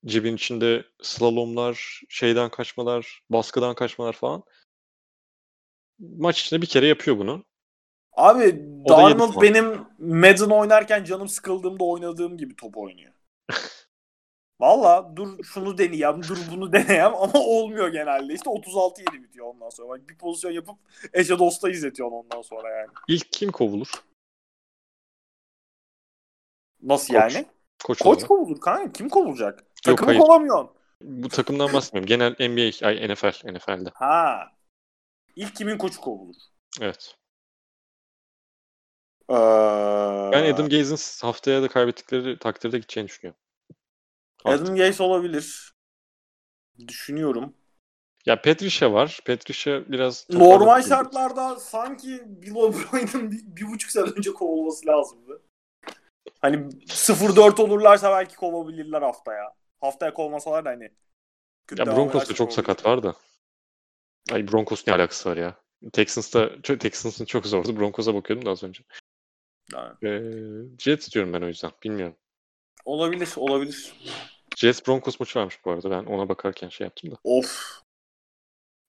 cebin 0.05 0.35
içinde 0.35 0.85
slalomlar, 1.01 2.01
şeyden 2.09 2.49
kaçmalar, 2.49 3.21
baskıdan 3.29 3.75
kaçmalar 3.75 4.13
falan. 4.13 4.43
Maç 5.99 6.41
içinde 6.41 6.61
bir 6.61 6.67
kere 6.67 6.87
yapıyor 6.87 7.17
bunu. 7.17 7.43
Abi 8.13 8.65
O 8.85 8.89
Darnold 8.89 9.41
benim 9.41 9.65
Madden 9.99 10.49
oynarken 10.49 11.03
canım 11.03 11.27
sıkıldığımda 11.27 11.83
oynadığım 11.83 12.37
gibi 12.37 12.55
top 12.55 12.77
oynuyor. 12.77 13.13
Valla 14.59 15.15
dur 15.15 15.43
şunu 15.43 15.77
deneyeyim, 15.77 16.23
dur 16.23 16.37
bunu 16.51 16.73
deneyeyim 16.73 17.05
ama 17.15 17.39
olmuyor 17.39 17.87
genelde. 17.87 18.33
İşte 18.33 18.49
36-7 18.49 19.23
bitiyor 19.23 19.45
ondan 19.47 19.69
sonra. 19.69 19.89
Bak 19.89 20.09
bir 20.09 20.17
pozisyon 20.17 20.51
yapıp 20.51 20.75
eşe 21.13 21.39
dosta 21.39 21.69
izletiyorsun 21.69 22.15
ondan 22.15 22.41
sonra 22.41 22.69
yani. 22.69 22.89
İlk 23.07 23.31
kim 23.31 23.51
kovulur? 23.51 23.91
Nasıl 26.83 27.13
Koç. 27.13 27.35
yani? 27.35 27.45
Koç, 27.83 27.99
Koç 27.99 28.17
olarak. 28.17 28.27
kovulur 28.27 28.59
kanka. 28.61 28.91
Kim 28.91 29.09
kovulacak? 29.09 29.63
Takımı 29.83 30.09
hayır. 30.09 30.19
kovamıyorsun. 30.19 30.69
Bu 31.01 31.29
takımdan 31.29 31.73
bahsetmiyorum. 31.73 32.07
Genel 32.07 32.31
NBA, 32.49 32.87
ay 32.87 33.13
NFL, 33.13 33.53
NFL'de. 33.53 33.89
Ha. 33.93 34.51
İlk 35.35 35.55
kimin 35.55 35.77
koçu 35.77 36.01
kovulur? 36.01 36.35
Evet. 36.81 37.15
Ee, 39.29 39.33
Ben 40.33 40.53
Adam 40.53 40.69
Gaze'in 40.69 41.27
haftaya 41.27 41.61
da 41.61 41.67
kaybettikleri 41.67 42.39
takdirde 42.39 42.77
gideceğini 42.77 43.07
düşünüyorum. 43.07 43.39
Adam 44.45 44.75
Gaze 44.75 45.03
olabilir. 45.03 45.73
Düşünüyorum. 46.87 47.53
Ya 48.25 48.41
Petrişa 48.41 48.93
var. 48.93 49.19
Petrişa 49.25 49.91
biraz 49.91 50.27
Normal 50.29 50.81
şartlarda 50.83 51.59
sanki 51.59 52.23
Bill 52.25 52.55
O'Brien'in 52.55 53.31
bir, 53.31 53.41
bir 53.45 53.67
buçuk 53.73 53.91
sene 53.91 54.03
önce 54.03 54.33
kovulması 54.33 54.87
lazımdı. 54.87 55.41
Hani 56.41 56.55
0-4 56.87 57.61
olurlarsa 57.61 58.11
belki 58.11 58.35
kovabilirler 58.35 59.01
haftaya. 59.01 59.53
Haftaya 59.81 60.13
kovmasalar 60.13 60.65
da 60.65 60.69
hani. 60.69 60.91
Ya 61.77 61.85
Broncos'ta 61.85 62.33
çok 62.33 62.53
sakat 62.53 62.85
var 62.85 63.03
da. 63.03 63.15
Ay 64.31 64.51
Broncos 64.51 64.87
ne 64.87 64.93
alakası 64.93 65.29
var 65.29 65.37
ya? 65.37 65.55
Texans'ta 65.93 66.49
çok- 66.63 66.79
Texans'ın 66.79 67.25
çok 67.25 67.45
zordu. 67.45 67.79
Broncos'a 67.79 68.15
bakıyordum 68.15 68.45
da 68.45 68.51
az 68.51 68.63
önce. 68.63 68.83
Yani 69.73 69.93
Ee, 70.03 70.21
Jets 70.79 71.11
diyorum 71.13 71.33
ben 71.33 71.41
o 71.41 71.47
yüzden. 71.47 71.71
Bilmiyorum. 71.83 72.15
olabilir, 72.85 73.29
olabilir. 73.37 73.93
Jets 74.57 74.87
Broncos 74.87 75.19
maçı 75.19 75.39
varmış 75.39 75.65
bu 75.65 75.71
arada. 75.71 75.91
Ben 75.91 76.03
ona 76.05 76.29
bakarken 76.29 76.69
şey 76.69 76.85
yaptım 76.85 77.11
da. 77.11 77.15
Of. 77.23 77.81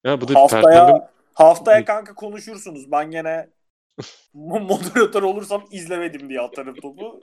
Ya 0.05 0.21
bu 0.21 0.29
da 0.29 0.35
Haftaya 0.41 0.63
Perşembe 0.63 1.11
haftaya 1.35 1.85
kanka 1.85 2.15
konuşursunuz. 2.15 2.93
Ben 2.93 3.11
gene 3.11 3.49
mo- 4.35 4.67
moderatör 4.69 5.23
olursam 5.23 5.65
izlemedim 5.71 6.29
diye 6.29 6.41
atarım 6.41 6.75
topu. 6.75 7.21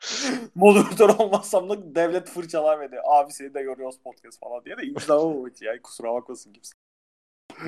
moderatör 0.54 1.08
olmazsam 1.08 1.68
da 1.70 1.94
devlet 1.94 2.28
fırçalar 2.28 2.92
de 2.92 3.00
abi 3.04 3.32
seni 3.32 3.54
de 3.54 3.62
görüyoruz 3.62 3.98
podcast 4.04 4.40
falan 4.40 4.64
diye 4.64 4.76
de 4.76 4.82
izlemem 4.82 5.22
o 5.24 5.42
maçı 5.42 5.64
ya. 5.64 5.82
Kusura 5.82 6.14
bakmasın 6.14 6.52
kimse. 6.52 6.72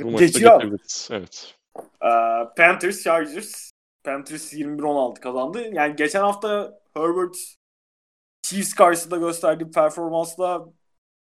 Bu 0.02 0.16
Geçiyor. 0.16 0.78
Evet. 1.10 1.54
Ee, 2.02 2.08
Panthers 2.56 3.02
Chargers. 3.02 3.70
Panthers 4.04 4.52
21-16 4.52 5.20
kazandı. 5.20 5.68
Yani 5.72 5.96
geçen 5.96 6.20
hafta 6.20 6.80
Herbert 6.94 7.36
Chiefs 8.42 8.74
karşısında 8.74 9.16
gösterdiği 9.16 9.70
performansla 9.70 10.66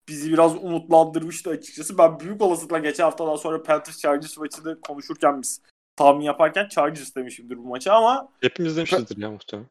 bizi 0.09 0.33
biraz 0.33 0.57
umutlandırmıştı 0.57 1.51
açıkçası. 1.51 1.99
Ben 1.99 2.21
büyük 2.21 2.43
olasılıkla 2.43 2.79
geçen 2.79 3.05
haftadan 3.05 3.37
sonra 3.37 3.63
Panthers 3.63 3.99
Chargers 3.99 4.39
maçını 4.39 4.81
konuşurken 4.81 5.43
biz 5.43 5.61
tahmin 5.97 6.25
yaparken 6.25 6.69
Chargers 6.69 7.15
demişimdir 7.17 7.59
bu 7.59 7.63
maçı 7.63 7.93
ama 7.93 8.33
Hepimiz 8.41 8.77
demişizdir 8.77 9.17
ya 9.17 9.31
muhtemelen. 9.31 9.69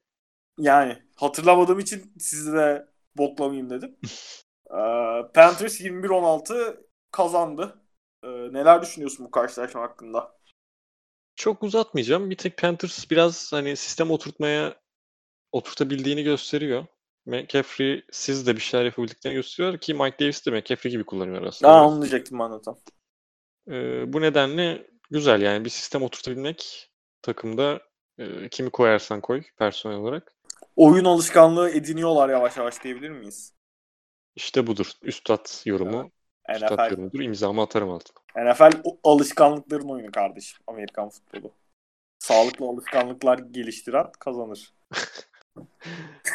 yani 0.59 0.97
hatırlamadığım 1.15 1.79
için 1.79 2.13
sizi 2.19 2.53
de 2.53 2.87
boklamayayım 3.17 3.69
dedim. 3.69 3.95
Ee, 4.71 5.23
Panthers 5.33 5.81
21-16 5.81 6.77
kazandı. 7.11 7.79
Ee, 8.23 8.27
neler 8.27 8.81
düşünüyorsun 8.81 9.25
bu 9.25 9.31
karşılaşma 9.31 9.81
hakkında? 9.81 10.37
Çok 11.35 11.63
uzatmayacağım. 11.63 12.29
Bir 12.29 12.37
tek 12.37 12.57
Panthers 12.57 13.11
biraz 13.11 13.53
hani 13.53 13.75
sistem 13.75 14.11
oturtmaya 14.11 14.75
oturtabildiğini 15.51 16.23
gösteriyor. 16.23 16.85
McCaffrey 17.25 18.05
siz 18.11 18.47
de 18.47 18.55
bir 18.55 18.61
şeyler 18.61 18.85
yapabildiklerini 18.85 19.35
gösteriyor 19.35 19.77
ki 19.77 19.93
Mike 19.93 20.19
Davis 20.19 20.45
de 20.45 20.51
McCaffrey 20.51 20.91
gibi 20.91 21.03
kullanıyor 21.03 21.43
aslında. 21.43 21.71
Aa, 21.71 21.87
onu 21.87 22.01
diyecektim 22.01 22.39
ben 22.39 22.51
de 22.53 22.61
tam. 22.61 22.77
Ee, 23.67 24.13
bu 24.13 24.21
nedenle 24.21 24.87
güzel 25.11 25.41
yani 25.41 25.65
bir 25.65 25.69
sistem 25.69 26.03
oturtabilmek 26.03 26.91
takımda 27.21 27.81
e, 28.17 28.49
kimi 28.49 28.69
koyarsan 28.69 29.21
koy 29.21 29.43
personel 29.57 29.97
olarak. 29.97 30.33
oyun 30.75 31.05
alışkanlığı 31.05 31.69
ediniyorlar 31.69 32.29
yavaş 32.29 32.57
yavaş 32.57 32.83
diyebilir 32.83 33.09
miyiz? 33.09 33.53
İşte 34.35 34.67
budur. 34.67 34.91
Üstad 35.01 35.65
yorumu. 35.65 35.97
Üstad 35.99 36.16
NFL, 36.49 36.91
yorumudur. 36.91 37.19
İmzamı 37.19 37.61
atarım 37.61 37.89
altına. 37.89 38.17
NFL 38.35 38.81
alışkanlıkların 39.03 39.89
oyunu 39.89 40.11
kardeşim. 40.11 40.59
Amerikan 40.67 41.09
futbolu. 41.09 41.51
Sağlıklı 42.19 42.65
alışkanlıklar 42.65 43.39
geliştiren 43.39 44.11
kazanır. 44.19 44.73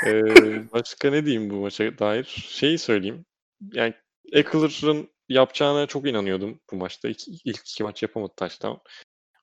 Ee, 0.07 0.73
başka 0.73 1.11
ne 1.11 1.27
diyeyim 1.27 1.51
bu 1.51 1.55
maça 1.55 1.99
dair? 1.99 2.25
Şeyi 2.49 2.79
söyleyeyim. 2.79 3.25
Yani 3.73 3.95
Eckler'ın 4.33 5.11
yapacağına 5.29 5.87
çok 5.87 6.07
inanıyordum 6.09 6.61
bu 6.71 6.77
maçta. 6.77 7.09
İlk, 7.09 7.29
ilk 7.29 7.59
iki 7.59 7.83
maç 7.83 8.03
yapamadı 8.03 8.33
touchdown. 8.37 8.79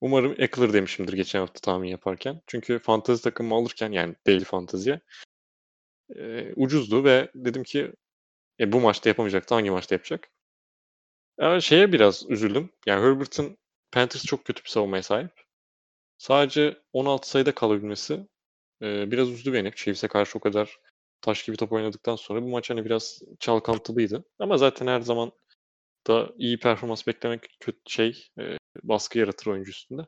Umarım 0.02 0.36
Eckler 0.38 0.74
demişimdir 0.74 1.14
geçen 1.14 1.40
hafta 1.40 1.60
tahmin 1.60 1.90
yaparken. 1.90 2.42
Çünkü 2.48 2.80
fantazi 2.80 3.24
takımı 3.24 3.56
alırken 3.56 3.92
yani 3.92 4.16
daily 4.28 4.44
fantaziye 4.44 5.00
e, 6.16 6.54
ucuzdu 6.56 7.04
ve 7.04 7.32
dedim 7.36 7.64
ki 7.64 7.92
e, 8.60 8.72
bu 8.72 8.80
maçta 8.80 9.10
yapamayacaktı. 9.10 9.56
Hangi 9.56 9.72
maçta 9.72 9.96
yapacak? 9.96 10.30
Ama 11.40 11.62
şeye 11.62 11.92
biraz 11.92 12.26
üzüldüm. 12.30 12.70
Yani 12.86 13.06
Herbert'ın 13.06 13.58
Panthers 13.92 14.26
çok 14.26 14.46
kötü 14.46 14.64
bir 14.64 14.70
savunmaya 14.70 15.04
sahip. 15.04 15.32
Sadece 16.18 16.78
16 16.94 17.30
sayıda 17.30 17.56
kalabilmesi 17.56 18.28
e, 18.82 19.12
biraz 19.12 19.30
üzdü 19.30 19.54
beni. 19.54 19.72
Chiefs'e 19.76 20.08
karşı 20.08 20.38
o 20.38 20.42
kadar 20.42 20.80
taş 21.22 21.44
gibi 21.44 21.58
top 21.58 21.72
oynadıktan 21.72 22.16
sonra 22.16 22.42
bu 22.42 22.48
maç 22.48 22.70
hani 22.70 22.86
biraz 22.86 23.22
çalkantılıydı. 23.40 24.24
Ama 24.40 24.58
zaten 24.58 24.88
her 24.88 25.02
zaman 25.02 25.32
da 26.08 26.30
iyi 26.38 26.60
performans 26.60 27.08
beklemek 27.08 27.58
kötü 27.60 27.80
şey 27.88 28.28
e, 28.40 28.58
baskı 28.84 29.20
yaratır 29.20 29.52
oyuncu 29.52 29.70
üstünde. 29.70 30.02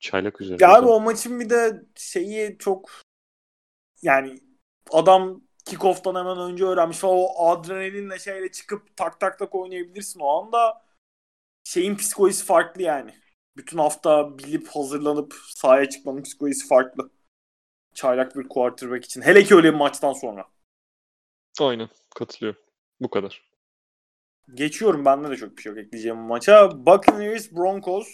Çaylak 0.00 0.40
üzerinde. 0.40 0.64
Ya 0.64 0.74
abi 0.74 0.86
o 0.86 1.00
maçın 1.00 1.40
bir 1.40 1.50
de 1.50 1.82
şeyi 1.96 2.58
çok 2.58 2.90
yani 4.02 4.40
adam 4.90 5.47
kickoff'tan 5.68 6.14
hemen 6.14 6.38
önce 6.38 6.64
öğrenmiş 6.64 6.98
falan 6.98 7.16
o 7.18 7.48
adrenalinle 7.48 8.18
şeyle 8.18 8.52
çıkıp 8.52 8.96
tak 8.96 9.20
tak 9.20 9.38
tak 9.38 9.54
oynayabilirsin 9.54 10.20
o 10.20 10.28
anda 10.28 10.82
şeyin 11.64 11.96
psikolojisi 11.96 12.44
farklı 12.44 12.82
yani. 12.82 13.14
Bütün 13.56 13.78
hafta 13.78 14.38
bilip 14.38 14.68
hazırlanıp 14.68 15.34
sahaya 15.46 15.88
çıkmanın 15.88 16.22
psikolojisi 16.22 16.68
farklı. 16.68 17.10
Çaylak 17.94 18.36
bir 18.36 18.48
quarterback 18.48 19.04
için. 19.04 19.22
Hele 19.22 19.44
ki 19.44 19.54
öyle 19.54 19.72
bir 19.72 19.78
maçtan 19.78 20.12
sonra. 20.12 20.44
Aynen 21.60 21.88
katılıyorum. 22.14 22.60
Bu 23.00 23.10
kadar. 23.10 23.48
Geçiyorum 24.54 25.04
bende 25.04 25.30
de 25.30 25.36
çok 25.36 25.56
bir 25.56 25.62
şey 25.62 25.72
yok 25.72 25.78
ekleyeceğim 25.78 26.18
maça. 26.18 26.86
Buccaneers 26.86 27.52
Broncos. 27.52 28.08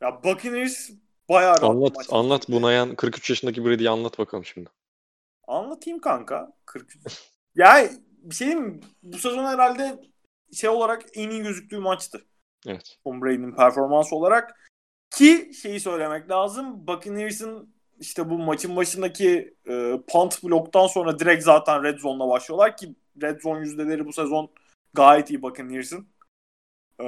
Ya 0.00 0.24
Buccaneers 0.24 0.90
bayağı 1.28 1.50
rahat 1.50 1.70
Anlat 1.70 1.96
maç 1.96 2.06
anlat 2.10 2.48
bunayan 2.48 2.94
43 2.94 3.30
yaşındaki 3.30 3.64
Brady'yi 3.64 3.90
anlat 3.90 4.18
bakalım 4.18 4.44
şimdi. 4.44 4.70
Anlatayım 5.46 6.00
kanka. 6.00 6.52
43. 6.64 7.30
ya 7.54 7.90
bir 8.22 8.34
şey 8.34 8.46
diyeyim 8.46 8.66
mi? 8.66 8.80
Bu 9.02 9.18
sezon 9.18 9.44
herhalde 9.44 10.00
şey 10.52 10.70
olarak 10.70 11.02
en 11.14 11.30
iyi 11.30 11.42
gözüktüğü 11.42 11.78
maçtı. 11.78 12.24
Evet. 12.66 12.98
Tom 13.04 13.22
Brady'nin 13.22 13.54
performansı 13.54 14.16
olarak. 14.16 14.70
Ki 15.10 15.50
şeyi 15.62 15.80
söylemek 15.80 16.30
lazım. 16.30 16.86
Buccaneers'ın 16.86 17.74
işte 18.00 18.30
bu 18.30 18.38
maçın 18.38 18.76
başındaki 18.76 19.56
e, 19.68 20.00
punt 20.08 20.44
bloktan 20.44 20.86
sonra 20.86 21.18
direkt 21.18 21.44
zaten 21.44 21.82
red 21.82 21.98
zone'la 21.98 22.28
başlıyorlar 22.28 22.76
ki 22.76 22.94
red 23.22 23.40
zone 23.40 23.58
yüzdeleri 23.58 24.06
bu 24.06 24.12
sezon 24.12 24.50
gayet 24.94 25.30
iyi 25.30 25.42
Buccaneers'ın. 25.42 26.08
E, 27.00 27.04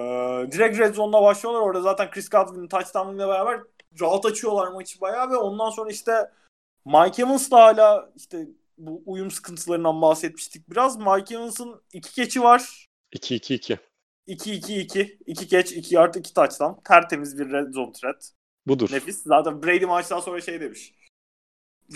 direkt 0.52 0.78
red 0.78 0.94
zone'la 0.94 1.22
başlıyorlar. 1.22 1.60
Orada 1.60 1.80
zaten 1.80 2.10
Chris 2.10 2.28
Godwin'in 2.28 2.68
touchdown'ıyla 2.68 3.28
beraber 3.28 3.60
rahat 4.00 4.26
açıyorlar 4.26 4.68
maçı 4.68 5.00
bayağı 5.00 5.30
ve 5.30 5.36
ondan 5.36 5.70
sonra 5.70 5.90
işte 5.90 6.30
Mike 6.88 7.22
Evans'la 7.22 7.56
hala 7.56 8.12
işte 8.16 8.48
bu 8.78 9.02
uyum 9.06 9.30
sıkıntılarından 9.30 10.02
bahsetmiştik 10.02 10.70
biraz. 10.70 10.96
Mike 10.98 11.34
Evans'ın 11.34 11.82
iki 11.92 12.12
keçi 12.12 12.42
var. 12.42 12.86
2-2-2. 13.14 13.78
2-2-2. 14.28 15.18
2 15.26 15.48
catch, 15.48 15.72
2 15.72 15.94
yard, 15.94 16.14
2 16.14 16.34
touchdown. 16.34 16.82
Tertemiz 16.84 17.38
bir 17.38 17.52
red 17.52 17.72
zone 17.72 17.92
threat. 17.92 18.32
Budur. 18.66 18.88
Nefis. 18.92 19.22
Zaten 19.22 19.62
Brady 19.62 19.84
maçtan 19.84 20.20
sonra 20.20 20.40
şey 20.40 20.60
demiş. 20.60 20.94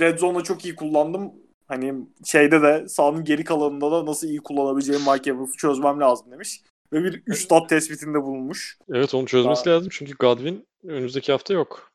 Red 0.01 0.19
zone'u 0.19 0.45
çok 0.45 0.65
iyi 0.65 0.77
kullandım. 0.77 1.33
Hani 1.69 1.95
şeyde 2.25 2.63
de 2.63 2.89
sahanın 2.89 3.25
geri 3.25 3.45
kalanında 3.45 3.91
da 3.91 4.07
nasıl 4.07 4.29
iyi 4.29 4.39
kullanabileceğim 4.39 5.03
Mike 5.13 5.31
Evans'ı 5.31 5.57
çözmem 5.57 6.01
lazım 6.01 6.33
demiş. 6.33 6.63
Ve 6.93 7.05
bir 7.05 7.23
üstad 7.27 7.69
tespitinde 7.69 8.23
bulunmuş. 8.23 8.79
Evet 8.89 9.15
onu 9.15 9.27
çözmesi 9.27 9.69
lazım 9.69 9.89
çünkü 9.91 10.13
Godwin 10.15 10.65
önümüzdeki 10.85 11.33
hafta 11.33 11.55
yok. 11.55 11.93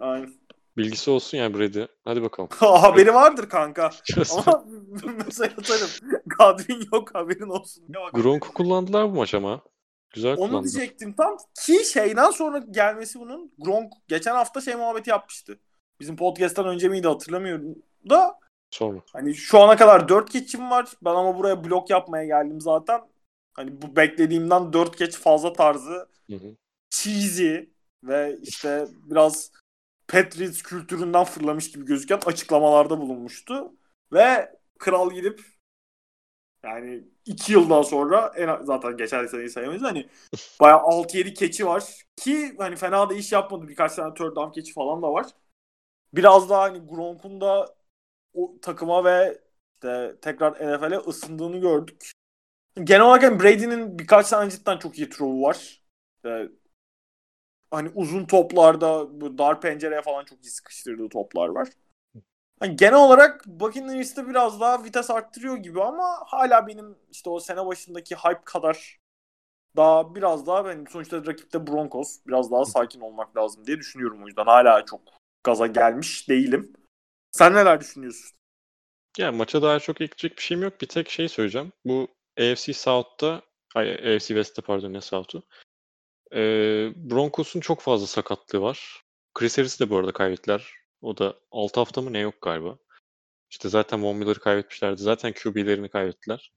Aynen. 0.00 0.45
Bilgisi 0.76 1.10
olsun 1.10 1.38
yani 1.38 1.58
Brady. 1.58 1.84
Hadi 2.04 2.22
bakalım. 2.22 2.48
Haberi 2.58 3.14
vardır 3.14 3.48
kanka. 3.48 3.90
Ama 4.32 4.64
mesela 5.26 5.52
atarım. 5.58 5.88
Godwin 6.38 6.88
yok 6.92 7.14
haberin 7.14 7.48
olsun. 7.48 7.84
Gronk'u 8.12 8.52
kullandılar 8.52 9.04
bu 9.12 9.16
maç 9.16 9.34
ama. 9.34 9.62
Güzel 10.14 10.30
Onu 10.32 10.36
kullandılar. 10.36 10.62
diyecektim 10.64 11.12
tam 11.12 11.36
ki 11.64 11.84
şeyden 11.84 12.30
sonra 12.30 12.58
gelmesi 12.58 13.20
bunun 13.20 13.52
Gronk 13.58 13.92
geçen 14.08 14.34
hafta 14.34 14.60
şey 14.60 14.74
muhabbeti 14.74 15.10
yapmıştı. 15.10 15.58
Bizim 16.00 16.16
podcast'tan 16.16 16.66
önce 16.66 16.88
miydi 16.88 17.08
hatırlamıyorum 17.08 17.74
da 18.10 18.38
Sonra. 18.70 18.98
hani 19.12 19.34
şu 19.34 19.58
ana 19.60 19.76
kadar 19.76 20.08
4 20.08 20.30
keçim 20.30 20.70
var. 20.70 20.88
Ben 21.04 21.10
ama 21.10 21.38
buraya 21.38 21.64
blok 21.64 21.90
yapmaya 21.90 22.24
geldim 22.24 22.60
zaten. 22.60 23.00
Hani 23.54 23.82
bu 23.82 23.96
beklediğimden 23.96 24.72
4 24.72 24.98
geç 24.98 25.16
fazla 25.16 25.52
tarzı 25.52 26.08
Hı 26.30 26.36
hı. 26.36 26.56
cheesy 26.90 27.56
ve 28.04 28.38
işte 28.42 28.86
biraz 29.04 29.50
Patriots 30.08 30.62
kültüründen 30.62 31.24
fırlamış 31.24 31.70
gibi 31.70 31.84
gözüken 31.84 32.20
açıklamalarda 32.26 33.00
bulunmuştu. 33.00 33.72
Ve 34.12 34.56
kral 34.78 35.10
gidip 35.10 35.40
yani 36.62 37.04
2 37.24 37.52
yıldan 37.52 37.82
sonra 37.82 38.32
en 38.36 38.64
zaten 38.64 38.96
geçen 38.96 39.26
seneyi 39.26 39.48
sayamayız 39.50 39.82
hani 39.82 40.08
bayağı 40.60 40.80
6-7 40.80 41.34
keçi 41.34 41.66
var 41.66 41.84
ki 42.16 42.54
hani 42.58 42.76
fena 42.76 43.10
da 43.10 43.14
iş 43.14 43.32
yapmadı 43.32 43.68
birkaç 43.68 43.94
tane 43.94 44.14
third 44.14 44.36
down 44.36 44.52
keçi 44.52 44.72
falan 44.72 45.02
da 45.02 45.12
var. 45.12 45.26
Biraz 46.14 46.50
daha 46.50 46.62
hani 46.62 46.78
Gronk'un 46.78 47.40
da 47.40 47.76
o 48.34 48.60
takıma 48.62 49.04
ve 49.04 49.38
işte 49.74 50.16
tekrar 50.22 50.52
NFL'e 50.52 50.98
ısındığını 50.98 51.58
gördük. 51.58 52.10
Genel 52.84 53.02
olarak 53.02 53.22
hani 53.22 53.40
Brady'nin 53.40 53.98
birkaç 53.98 54.30
tane 54.30 54.50
cidden 54.50 54.78
çok 54.78 54.98
iyi 54.98 55.10
throw 55.10 55.42
var. 55.42 55.82
İşte 56.16 56.48
hani 57.76 57.90
uzun 57.94 58.24
toplarda 58.24 59.20
bu 59.20 59.38
dar 59.38 59.60
pencereye 59.60 60.02
falan 60.02 60.24
çok 60.24 60.44
iyi 60.44 60.50
sıkıştırdığı 60.50 61.08
toplar 61.08 61.48
var. 61.48 61.68
Hani 62.60 62.76
genel 62.76 62.98
olarak 62.98 63.46
Buccaneers'te 63.46 64.28
biraz 64.28 64.60
daha 64.60 64.84
vites 64.84 65.10
arttırıyor 65.10 65.56
gibi 65.56 65.82
ama 65.82 66.18
hala 66.26 66.66
benim 66.66 66.98
işte 67.10 67.30
o 67.30 67.40
sene 67.40 67.66
başındaki 67.66 68.14
hype 68.14 68.44
kadar 68.44 68.98
daha 69.76 70.14
biraz 70.14 70.46
daha 70.46 70.64
ben 70.64 70.84
sonuçta 70.90 71.26
rakipte 71.26 71.66
Broncos 71.66 72.18
biraz 72.26 72.50
daha 72.50 72.64
sakin 72.64 73.00
olmak 73.00 73.36
lazım 73.36 73.66
diye 73.66 73.78
düşünüyorum 73.78 74.24
o 74.24 74.26
yüzden 74.26 74.44
hala 74.44 74.84
çok 74.84 75.00
gaza 75.44 75.66
gelmiş 75.66 76.28
değilim. 76.28 76.72
Sen 77.32 77.54
neler 77.54 77.80
düşünüyorsun? 77.80 78.36
Yani 79.18 79.36
maça 79.36 79.62
daha 79.62 79.78
çok 79.78 80.00
ekleyecek 80.00 80.38
bir 80.38 80.42
şeyim 80.42 80.62
yok. 80.62 80.80
Bir 80.80 80.86
tek 80.86 81.10
şey 81.10 81.28
söyleyeceğim. 81.28 81.72
Bu 81.84 82.08
AFC 82.40 82.72
South'ta 82.72 83.42
AFC 83.74 84.26
West'te 84.26 84.62
pardon 84.62 84.92
ne 84.92 85.00
South'u. 85.00 85.42
Ee, 86.34 86.92
Broncos'un 86.96 87.60
çok 87.60 87.80
fazla 87.80 88.06
sakatlığı 88.06 88.60
var. 88.60 89.02
Chris 89.34 89.58
Harris'i 89.58 89.80
de 89.80 89.90
bu 89.90 89.96
arada 89.96 90.12
kaybettiler. 90.12 90.74
O 91.00 91.18
da 91.18 91.40
6 91.50 91.80
hafta 91.80 92.02
mı 92.02 92.12
ne 92.12 92.18
yok 92.18 92.34
galiba. 92.42 92.78
İşte 93.50 93.68
zaten 93.68 94.04
Von 94.04 94.16
Miller'ı 94.16 94.40
kaybetmişlerdi. 94.40 95.02
Zaten 95.02 95.32
QB'lerini 95.32 95.88
kaybettiler. 95.88 96.52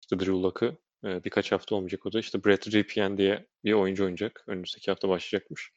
İşte 0.00 0.18
Drew 0.18 0.32
Luck'ı. 0.32 0.78
Ee, 1.04 1.24
birkaç 1.24 1.52
hafta 1.52 1.74
olmayacak 1.74 2.06
o 2.06 2.12
da. 2.12 2.18
İşte 2.18 2.44
Brett 2.44 2.72
Ripien 2.72 3.18
diye 3.18 3.46
bir 3.64 3.72
oyuncu 3.72 4.04
oynayacak. 4.04 4.44
Önümüzdeki 4.46 4.90
hafta 4.90 5.08
başlayacakmış. 5.08 5.72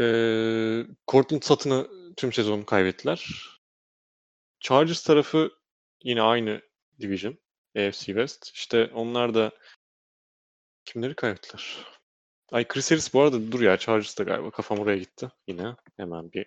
Ee, 0.00 0.86
Cortland 1.08 1.42
Sutton'ı 1.42 1.88
tüm 2.16 2.32
sezonu 2.32 2.66
kaybettiler. 2.66 3.30
Chargers 4.60 5.02
tarafı 5.02 5.50
yine 6.02 6.22
aynı 6.22 6.62
division. 7.00 7.38
AFC 7.76 8.04
West. 8.04 8.50
İşte 8.54 8.90
onlar 8.94 9.34
da 9.34 9.52
kimleri 10.84 11.14
kaybettiler? 11.14 11.93
Ay 12.52 12.68
Chris 12.68 12.90
Harris 12.90 13.14
bu 13.14 13.20
arada 13.20 13.52
dur 13.52 13.60
ya 13.60 13.76
Chargers'ta 13.76 14.24
galiba 14.24 14.50
kafam 14.50 14.78
oraya 14.78 14.98
gitti. 14.98 15.28
Yine 15.48 15.76
hemen 15.96 16.32
bir 16.32 16.46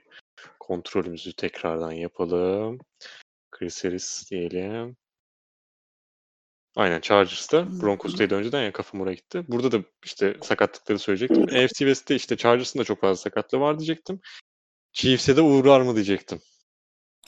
kontrolümüzü 0.59 1.33
tekrardan 1.33 1.91
yapalım. 1.91 2.79
Chris 3.51 3.83
Harris 3.85 4.31
diyelim. 4.31 4.97
Aynen 6.75 7.01
Chargers'ta. 7.01 7.81
Broncos'taydı 7.81 8.35
önceden 8.35 8.63
ya 8.63 8.73
kafam 8.73 9.01
oraya 9.01 9.13
gitti. 9.13 9.43
Burada 9.47 9.71
da 9.71 9.83
işte 10.05 10.37
sakatlıkları 10.43 10.99
söyleyecektim. 10.99 11.43
AFC 11.43 11.77
West'te 11.77 12.15
işte 12.15 12.37
Chargers'ın 12.37 12.79
da 12.79 12.83
çok 12.83 13.01
fazla 13.01 13.15
sakatlığı 13.15 13.59
var 13.59 13.79
diyecektim. 13.79 14.19
Chiefs'e 14.93 15.37
de 15.37 15.41
uğrar 15.41 15.81
mı 15.81 15.95
diyecektim. 15.95 16.39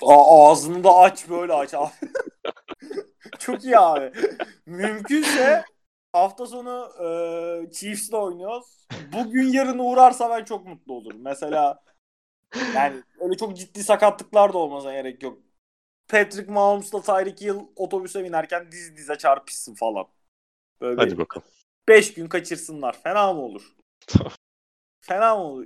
Aa, 0.02 0.52
ağzını 0.52 0.84
da 0.84 0.96
aç 0.96 1.30
böyle 1.30 1.54
aç 1.54 1.74
abi. 1.74 1.92
Çok 3.40 3.64
iyi 3.64 3.78
abi. 3.78 4.12
Mümkünse 4.66 5.64
hafta 6.14 6.48
sonu 6.48 6.90
e, 7.00 7.72
Chiefs'le 7.72 8.14
oynuyoruz. 8.14 8.88
Bugün 9.14 9.48
yarın 9.48 9.80
uğrarsa 9.80 10.30
ben 10.30 10.46
çok 10.46 10.68
mutlu 10.68 10.94
olurum. 10.94 11.22
Mesela 11.22 11.84
yani 12.76 13.04
öyle 13.20 13.38
çok 13.38 13.58
ciddi 13.58 13.84
sakatlıklar 13.84 14.54
da 14.54 14.58
olmasına 14.58 14.94
gerek 14.94 15.24
yok. 15.24 15.40
Patrick 16.08 16.52
Mahomes'la 16.52 17.02
Tyreek 17.02 17.42
Hill 17.42 17.60
otobüse 17.76 18.24
binerken 18.24 18.72
diz 18.72 18.98
dize 18.98 19.18
çarpışsın 19.18 19.76
falan. 19.76 20.08
Böyle 20.82 21.02
Hadi 21.02 21.18
bakalım. 21.18 21.48
5 21.88 22.14
gün 22.14 22.28
kaçırsınlar. 22.28 23.02
Fena 23.04 23.34
mı 23.34 23.42
olur? 23.42 23.76
Fena 25.02 25.36
mı 25.36 25.44
olur? 25.44 25.66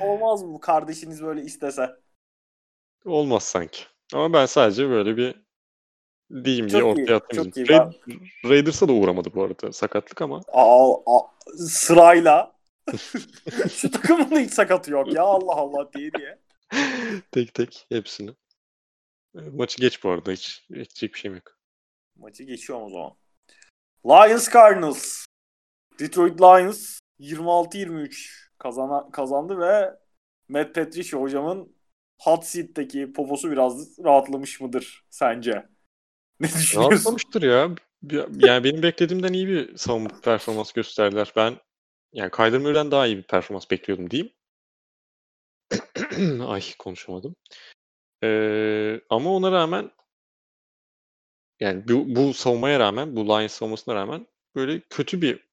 Olmaz 0.00 0.42
mı 0.42 0.54
bu 0.54 0.60
kardeşiniz 0.60 1.22
böyle 1.22 1.42
istese? 1.42 1.96
Olmaz 3.04 3.42
sanki. 3.42 3.84
Ama 4.14 4.32
ben 4.32 4.46
sadece 4.46 4.88
böyle 4.88 5.16
bir 5.16 5.42
diyeyim 6.44 6.68
diye 6.70 6.80
Çok 6.80 6.98
iyi, 6.98 7.14
ortaya 7.14 7.42
iyi. 7.42 7.66
Ra- 7.66 7.92
Raiders'a 8.44 8.88
da 8.88 8.92
uğramadı 8.92 9.28
bu 9.34 9.42
arada 9.42 9.72
sakatlık 9.72 10.22
ama. 10.22 10.40
Aa, 10.52 10.94
aa, 11.06 11.20
sırayla 11.56 12.52
şu 13.70 13.90
takımın 13.90 14.40
hiç 14.40 14.52
sakatı 14.52 14.90
yok 14.90 15.14
ya 15.14 15.22
Allah 15.22 15.54
Allah 15.54 15.92
diye 15.92 16.10
diye. 16.12 16.38
tek 17.30 17.54
tek 17.54 17.86
hepsini. 17.88 18.30
E, 19.34 19.40
Maçı 19.40 19.80
geç 19.80 20.04
bu 20.04 20.10
arada 20.10 20.32
hiç 20.32 20.66
ekleyecek 20.70 21.14
bir 21.14 21.18
şeyim 21.18 21.34
yok. 21.34 21.58
Maçı 22.16 22.42
geçiyorum 22.44 22.84
o 22.86 22.90
zaman. 22.90 23.12
Lions 24.06 24.52
Cardinals. 24.52 25.24
Detroit 26.00 26.40
Lions 26.40 26.98
26-23 27.20 28.48
kazana, 28.58 29.10
kazandı 29.10 29.58
ve 29.58 29.90
Matt 30.48 30.74
Patricia 30.74 31.20
hocamın 31.20 31.76
hot 32.20 32.44
seat'teki 32.44 33.12
poposu 33.12 33.50
biraz 33.50 33.98
rahatlamış 33.98 34.60
mıdır 34.60 35.04
sence? 35.10 35.71
Ne 36.42 36.48
düşünüyorsun? 36.48 36.90
Rahatlamıştır 36.90 37.42
ya. 37.42 37.74
Yani 38.38 38.64
benim 38.64 38.82
beklediğimden 38.82 39.32
iyi 39.32 39.48
bir 39.48 39.76
savunma 39.76 40.20
performans 40.20 40.72
gösterdiler. 40.72 41.32
Ben 41.36 41.56
yani 42.12 42.30
Kyler 42.30 42.90
daha 42.90 43.06
iyi 43.06 43.16
bir 43.16 43.22
performans 43.22 43.70
bekliyordum 43.70 44.10
diyeyim. 44.10 44.32
Ay 46.46 46.62
konuşamadım. 46.78 47.36
Ee, 48.24 49.00
ama 49.10 49.30
ona 49.30 49.52
rağmen 49.52 49.90
yani 51.60 51.88
bu, 51.88 52.16
bu 52.16 52.34
savunmaya 52.34 52.80
rağmen, 52.80 53.16
bu 53.16 53.26
Lions 53.26 53.52
savunmasına 53.52 53.94
rağmen 53.94 54.26
böyle 54.54 54.80
kötü 54.80 55.22
bir 55.22 55.48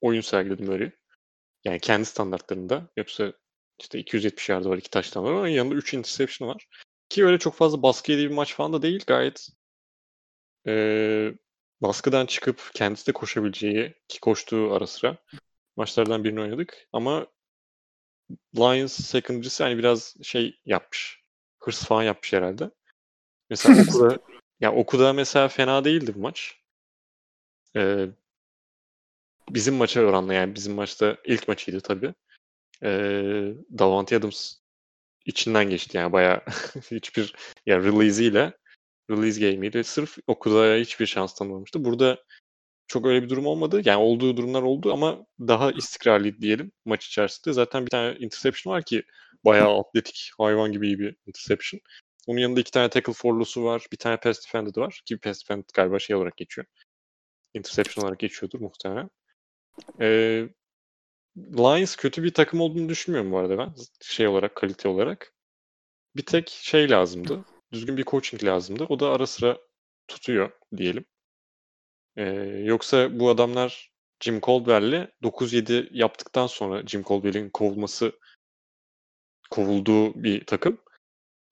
oyun 0.00 0.20
sergiledi 0.20 0.62
Murray. 0.62 0.90
Yani 1.64 1.80
kendi 1.80 2.04
standartlarında. 2.04 2.88
Yoksa 2.96 3.32
işte 3.80 3.98
270 3.98 4.48
yardı 4.48 4.68
var, 4.68 4.78
iki 4.78 4.90
taştan 4.90 5.24
var 5.24 5.32
ama 5.32 5.48
yanında 5.48 5.74
3 5.74 5.94
interception 5.94 6.48
var. 6.48 6.68
Ki 7.08 7.24
öyle 7.24 7.38
çok 7.38 7.54
fazla 7.54 7.82
baskı 7.82 8.12
yediği 8.12 8.30
bir 8.30 8.34
maç 8.34 8.54
falan 8.54 8.72
da 8.72 8.82
değil. 8.82 9.04
Gayet 9.06 9.48
ee, 10.66 11.34
baskıdan 11.82 12.26
çıkıp 12.26 12.70
kendisi 12.74 13.06
de 13.06 13.12
koşabileceği 13.12 13.94
ki 14.08 14.20
koştuğu 14.20 14.72
ara 14.72 14.86
sıra 14.86 15.16
maçlardan 15.76 16.24
birini 16.24 16.40
oynadık. 16.40 16.88
Ama 16.92 17.26
Lions 18.56 18.92
secondary'si 18.92 19.62
hani 19.62 19.78
biraz 19.78 20.16
şey 20.22 20.60
yapmış. 20.64 21.20
Hırs 21.58 21.84
falan 21.84 22.02
yapmış 22.02 22.32
herhalde. 22.32 22.70
Mesela 23.50 23.74
Okuda, 23.82 24.18
ya 24.60 24.72
Okuda 24.72 25.12
mesela 25.12 25.48
fena 25.48 25.84
değildi 25.84 26.14
bu 26.14 26.18
maç. 26.18 26.56
Ee, 27.76 28.06
bizim 29.50 29.74
maça 29.74 30.00
oranla 30.00 30.34
yani 30.34 30.54
bizim 30.54 30.74
maçta 30.74 31.16
ilk 31.24 31.48
maçıydı 31.48 31.80
tabii. 31.80 32.14
Ee, 32.82 33.54
Davante 33.78 34.16
Adams 34.16 34.54
içinden 35.26 35.70
geçti 35.70 35.96
yani 35.96 36.12
bayağı 36.12 36.42
hiçbir 36.90 37.34
yani 37.66 37.84
release'iyle 37.84 38.52
release 39.10 39.50
game'iyle 39.50 39.84
sırf 39.84 40.18
Okuda'ya 40.26 40.80
hiçbir 40.80 41.06
şans 41.06 41.34
tanımamıştı. 41.34 41.84
Burada 41.84 42.24
çok 42.86 43.06
öyle 43.06 43.22
bir 43.22 43.28
durum 43.28 43.46
olmadı. 43.46 43.82
Yani 43.84 44.02
olduğu 44.02 44.36
durumlar 44.36 44.62
oldu 44.62 44.92
ama 44.92 45.26
daha 45.40 45.72
istikrarlı 45.72 46.40
diyelim 46.40 46.72
maç 46.84 47.06
içerisinde. 47.06 47.54
Zaten 47.54 47.86
bir 47.86 47.90
tane 47.90 48.16
interception 48.18 48.74
var 48.74 48.82
ki 48.82 49.02
bayağı 49.44 49.78
atletik, 49.78 50.30
hayvan 50.38 50.72
gibi 50.72 50.86
iyi 50.86 50.98
bir 50.98 51.16
interception. 51.26 51.80
Onun 52.26 52.38
yanında 52.38 52.60
iki 52.60 52.70
tane 52.70 52.90
tackle 52.90 53.12
forlusu 53.12 53.64
var. 53.64 53.86
Bir 53.92 53.96
tane 53.96 54.16
pass 54.16 54.46
defended 54.46 54.76
var. 54.76 55.02
Ki 55.06 55.18
pass 55.18 55.42
defended 55.42 55.68
galiba 55.74 55.98
şey 55.98 56.16
olarak 56.16 56.36
geçiyor. 56.36 56.66
Interception 57.54 58.04
olarak 58.04 58.18
geçiyordur 58.18 58.60
muhtemelen. 58.60 59.10
Ee, 60.00 60.48
Lions 61.36 61.96
kötü 61.96 62.22
bir 62.22 62.34
takım 62.34 62.60
olduğunu 62.60 62.88
düşünmüyorum 62.88 63.32
bu 63.32 63.38
arada 63.38 63.58
ben. 63.58 63.74
Şey 64.00 64.28
olarak, 64.28 64.54
kalite 64.54 64.88
olarak. 64.88 65.32
Bir 66.16 66.26
tek 66.26 66.48
şey 66.48 66.90
lazımdı. 66.90 67.44
Düzgün 67.72 67.96
bir 67.96 68.04
coaching 68.04 68.44
lazımdı. 68.44 68.86
O 68.88 69.00
da 69.00 69.10
ara 69.10 69.26
sıra 69.26 69.58
tutuyor 70.08 70.50
diyelim. 70.76 71.04
Ee, 72.16 72.24
yoksa 72.64 73.20
bu 73.20 73.30
adamlar 73.30 73.92
Jim 74.20 74.40
Caldwell'le 74.40 75.08
9-7 75.22 75.88
yaptıktan 75.92 76.46
sonra 76.46 76.86
Jim 76.86 77.02
Caldwell'in 77.02 77.50
kovulması 77.50 78.12
kovulduğu 79.50 80.24
bir 80.24 80.46
takım. 80.46 80.78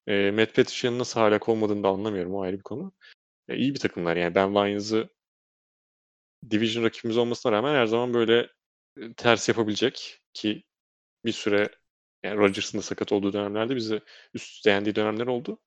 E, 0.06 0.30
Matt 0.30 0.54
Patricia'nın 0.54 0.98
nasıl 0.98 1.20
hala 1.20 1.38
kovmadığını 1.38 1.82
da 1.82 1.88
anlamıyorum. 1.88 2.34
O 2.34 2.42
ayrı 2.42 2.58
bir 2.58 2.62
konu. 2.62 2.92
E, 3.48 3.56
iyi 3.56 3.74
bir 3.74 3.80
takımlar 3.80 4.16
yani. 4.16 4.34
Ben 4.34 4.54
Lions'ı 4.54 5.08
division 6.50 6.84
rakibimiz 6.84 7.16
olmasına 7.16 7.52
rağmen 7.52 7.74
her 7.74 7.86
zaman 7.86 8.14
böyle 8.14 8.50
e, 9.00 9.12
ters 9.16 9.48
yapabilecek 9.48 10.20
ki 10.32 10.62
bir 11.24 11.32
süre 11.32 11.68
yani 12.22 12.38
Rodgers'ın 12.38 12.78
da 12.78 12.82
sakat 12.82 13.12
olduğu 13.12 13.32
dönemlerde 13.32 13.76
bizi 13.76 14.00
üst 14.34 14.54
üste 14.54 14.70
yendiği 14.70 14.94
dönemler 14.94 15.26
oldu. 15.26 15.58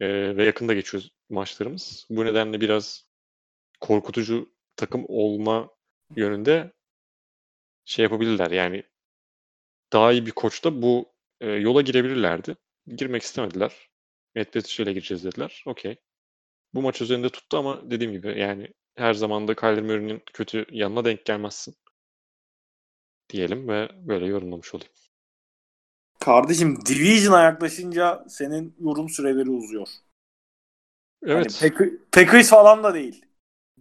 E, 0.00 0.36
ve 0.36 0.44
yakında 0.44 0.74
geçiyor 0.74 1.04
maçlarımız. 1.30 2.06
Bu 2.10 2.24
nedenle 2.24 2.60
biraz 2.60 3.06
korkutucu 3.80 4.54
takım 4.76 5.04
olma 5.08 5.70
yönünde 6.16 6.72
şey 7.84 8.02
yapabilirler. 8.02 8.50
Yani 8.50 8.84
daha 9.92 10.12
iyi 10.12 10.26
bir 10.26 10.30
koçta 10.30 10.82
bu 10.82 11.12
e, 11.40 11.50
yola 11.50 11.82
girebilirlerdi. 11.82 12.56
Girmek 12.86 13.22
istemediler. 13.22 13.88
Patricia 14.34 14.84
ile 14.84 14.92
gireceğiz 14.92 15.24
dediler. 15.24 15.64
Okey. 15.66 15.96
Bu 16.74 16.82
maç 16.82 17.00
üzerinde 17.02 17.28
tuttu 17.28 17.58
ama 17.58 17.90
dediğim 17.90 18.12
gibi 18.12 18.40
yani 18.40 18.68
her 18.96 19.14
zaman 19.14 19.48
da 19.48 19.54
Kyler 19.54 19.82
Murray'nin 19.82 20.22
kötü 20.32 20.66
yanına 20.70 21.04
denk 21.04 21.24
gelmezsin. 21.26 21.74
Diyelim 23.30 23.68
ve 23.68 23.88
böyle 23.94 24.26
yorumlamış 24.26 24.74
olayım. 24.74 24.92
Kardeşim 26.24 26.86
Division'a 26.86 27.42
yaklaşınca 27.42 28.24
senin 28.28 28.76
yorum 28.80 29.08
süreleri 29.08 29.50
uzuyor. 29.50 29.88
Evet. 31.22 31.62
Yani 31.62 31.98
Packers 32.12 32.50
falan 32.50 32.84
da 32.84 32.94
değil. 32.94 33.24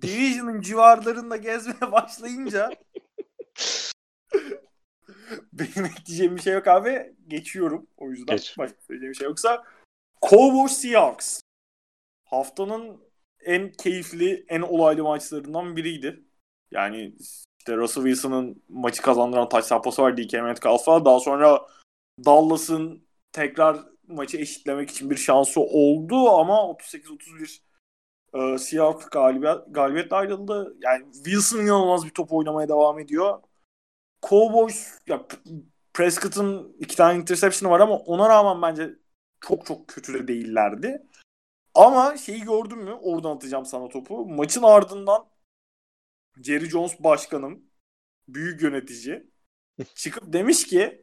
Division'ın 0.02 0.62
civarlarında 0.62 1.38
gezmeye 1.38 1.92
başlayınca 1.92 2.70
benim 5.54 5.86
ekleyeceğim 5.86 6.36
bir 6.36 6.42
şey 6.42 6.54
yok 6.54 6.68
abi. 6.68 7.16
Geçiyorum. 7.28 7.88
O 7.98 8.10
yüzden 8.10 8.36
Geç. 8.36 8.58
başka 8.58 8.78
söyleyeceğim 8.82 9.12
bir 9.12 9.18
şey 9.18 9.28
yoksa 9.28 9.64
Cowboys 10.30 10.72
Seahawks 10.72 11.42
haftanın 12.26 13.02
en 13.40 13.72
keyifli, 13.72 14.46
en 14.48 14.62
olaylı 14.62 15.04
maçlarından 15.04 15.76
biriydi. 15.76 16.24
Yani 16.72 17.16
işte 17.60 17.78
Russell 17.78 18.04
Wilson'ın 18.04 18.64
maçı 18.70 19.02
kazandıran 19.02 19.50
touchdown 19.50 19.84
pası 19.84 20.02
var 20.02 20.18
DK 20.18 20.34
Metcalf'a. 20.34 21.06
Daha 21.06 21.20
sonra 21.20 21.66
Dallas'ın 22.26 23.08
tekrar 23.32 23.80
maçı 24.08 24.38
eşitlemek 24.38 24.90
için 24.90 25.10
bir 25.10 25.16
şansı 25.16 25.62
oldu 25.62 26.30
ama 26.30 26.54
38-31 26.54 27.62
e, 28.34 28.58
Seahawks 28.58 29.10
galibiyet, 29.10 29.58
galibiyetle 29.70 30.16
ayrıldı. 30.16 30.78
Yani 30.82 31.14
Wilson 31.14 31.60
inanılmaz 31.60 32.06
bir 32.06 32.10
top 32.10 32.34
oynamaya 32.34 32.70
devam 32.70 33.00
ediyor. 33.00 33.40
Cowboys 34.30 35.00
ya 35.08 35.28
Prescott'ın 35.94 36.76
iki 36.80 36.96
tane 36.96 37.20
interception'ı 37.20 37.72
var 37.72 37.80
ama 37.80 37.96
ona 37.98 38.30
rağmen 38.30 38.62
bence 38.62 38.96
çok 39.42 39.66
çok 39.66 39.88
kötü 39.88 40.14
de 40.14 40.28
değillerdi. 40.28 41.08
Ama 41.76 42.18
şeyi 42.18 42.42
gördün 42.42 42.78
mü? 42.78 42.92
Oradan 42.94 43.36
atacağım 43.36 43.66
sana 43.66 43.90
topu. 43.90 44.26
Maçın 44.26 44.64
ardından 44.64 45.26
Jerry 46.44 46.70
Jones 46.70 47.00
başkanım, 47.00 47.64
büyük 48.28 48.62
yönetici 48.62 49.32
çıkıp 49.96 50.34
demiş 50.34 50.68
ki 50.68 51.01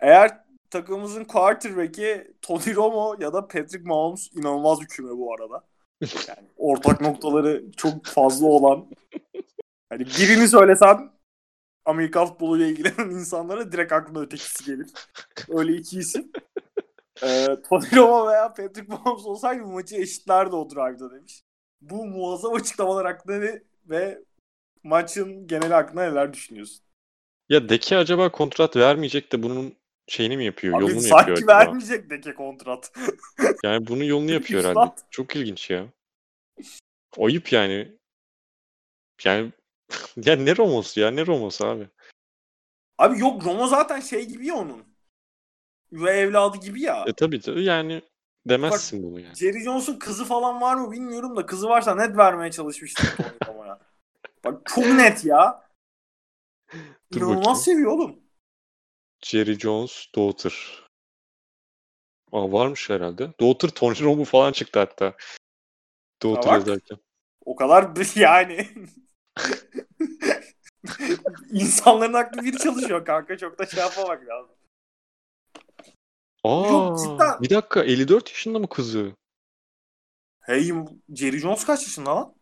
eğer 0.00 0.44
takımımızın 0.70 1.24
quarterback'i 1.24 2.34
Tony 2.42 2.74
Romo 2.74 3.16
ya 3.20 3.32
da 3.32 3.48
Patrick 3.48 3.84
Mahomes 3.84 4.32
inanılmaz 4.32 4.80
bir 4.80 4.86
küme 4.86 5.10
bu 5.10 5.34
arada. 5.34 5.64
Yani 6.28 6.48
ortak 6.56 7.00
noktaları 7.00 7.64
çok 7.76 8.06
fazla 8.06 8.46
olan. 8.46 8.86
Hani 9.90 10.06
birini 10.06 10.48
söylesen 10.48 11.10
Amerika 11.84 12.26
futboluyla 12.26 12.66
ilgilenen 12.66 13.10
insanlara 13.10 13.72
direkt 13.72 13.92
aklına 13.92 14.20
ötekisi 14.20 14.64
gelir. 14.64 14.90
Öyle 15.48 15.72
iki 15.72 15.98
isim. 15.98 16.32
Ee, 17.22 17.46
Tony 17.68 17.96
Romo 17.96 18.28
veya 18.28 18.52
Patrick 18.52 18.92
Mahomes 18.92 19.26
olsaydı 19.26 19.62
bu 19.64 19.72
maçı 19.72 19.96
eşitlerdi 19.96 20.56
o 20.56 20.70
drive'da 20.70 21.10
demiş. 21.10 21.42
Bu 21.80 22.06
muazzam 22.06 22.54
açıklamalar 22.54 23.06
hakkında 23.06 23.38
ne, 23.38 23.62
ve 23.86 24.18
maçın 24.82 25.46
genel 25.46 25.72
hakkında 25.72 26.02
neler 26.02 26.32
düşünüyorsun? 26.32 26.84
Ya 27.48 27.68
Deki 27.68 27.96
acaba 27.96 28.32
kontrat 28.32 28.76
vermeyecek 28.76 29.32
de 29.32 29.42
bunun 29.42 29.74
şeyini 30.08 30.36
mi 30.36 30.44
yapıyor? 30.44 30.74
Abi 30.74 30.82
yolunu 30.82 30.96
mu 30.96 31.02
sanki 31.02 31.30
yapıyor 31.30 31.36
acaba? 31.38 31.58
vermeyecek 31.58 32.10
Deke 32.10 32.34
kontrat. 32.34 32.92
Yani 33.64 33.86
bunun 33.86 34.04
yolunu 34.04 34.32
yapıyor 34.32 34.64
herhalde. 34.64 34.94
Çok 35.10 35.36
ilginç 35.36 35.70
ya. 35.70 35.86
Ayıp 37.18 37.52
yani. 37.52 37.98
Yani 39.24 39.52
ya 40.16 40.36
ne 40.36 40.56
Romos 40.56 40.96
ya 40.96 41.10
ne 41.10 41.26
Romos 41.26 41.60
abi. 41.60 41.88
Abi 42.98 43.20
yok 43.20 43.44
Romo 43.44 43.66
zaten 43.66 44.00
şey 44.00 44.26
gibi 44.26 44.46
ya 44.46 44.54
onun. 44.54 44.84
Ve 45.92 46.10
evladı 46.10 46.56
gibi 46.56 46.82
ya. 46.82 47.04
E 47.06 47.12
tabii 47.12 47.40
tabii 47.40 47.64
yani 47.64 48.02
demezsin 48.46 49.02
bunu 49.02 49.20
yani. 49.20 49.34
Jerry 49.34 49.60
Jones'un 49.60 49.98
kızı 49.98 50.24
falan 50.24 50.60
var 50.60 50.74
mı 50.74 50.92
bilmiyorum 50.92 51.36
da 51.36 51.46
kızı 51.46 51.68
varsa 51.68 51.94
net 51.94 52.16
vermeye 52.16 52.50
çalışmıştır 52.50 53.16
Tony 53.16 53.54
Romo'ya. 53.54 53.78
Bak 54.44 54.62
çok 54.66 54.86
net 54.86 55.24
ya. 55.24 55.68
Dur 57.12 57.20
İnanılmaz 57.20 57.38
bakayım. 57.38 57.56
seviyor 57.56 57.92
oğlum. 57.92 58.27
Jerry 59.24 59.58
Jones 59.58 60.06
Daughter. 60.16 60.84
Aa 62.32 62.52
varmış 62.52 62.90
herhalde. 62.90 63.32
Daughter 63.40 63.68
Tony 63.68 63.94
Romo 64.00 64.24
falan 64.24 64.52
çıktı 64.52 64.78
hatta. 64.78 65.16
Daughter 66.22 66.52
bak. 66.52 66.58
yazarken. 66.68 66.98
O 67.44 67.56
kadar 67.56 67.96
yani. 68.16 68.68
İnsanların 71.52 72.12
aklı 72.12 72.42
bir 72.42 72.58
çalışıyor 72.58 73.04
kanka. 73.04 73.38
Çok 73.38 73.58
da 73.58 73.66
şey 73.66 73.80
yapmamak 73.80 74.28
lazım. 74.28 74.54
Aa, 76.44 76.68
Yok, 76.68 76.98
cidden. 76.98 77.40
bir 77.42 77.50
dakika 77.50 77.84
54 77.84 78.28
yaşında 78.28 78.58
mı 78.58 78.68
kızı? 78.68 79.12
Hey 80.40 80.72
Jerry 81.14 81.38
Jones 81.38 81.64
kaç 81.64 81.82
yaşında 81.82 82.16
lan? 82.16 82.34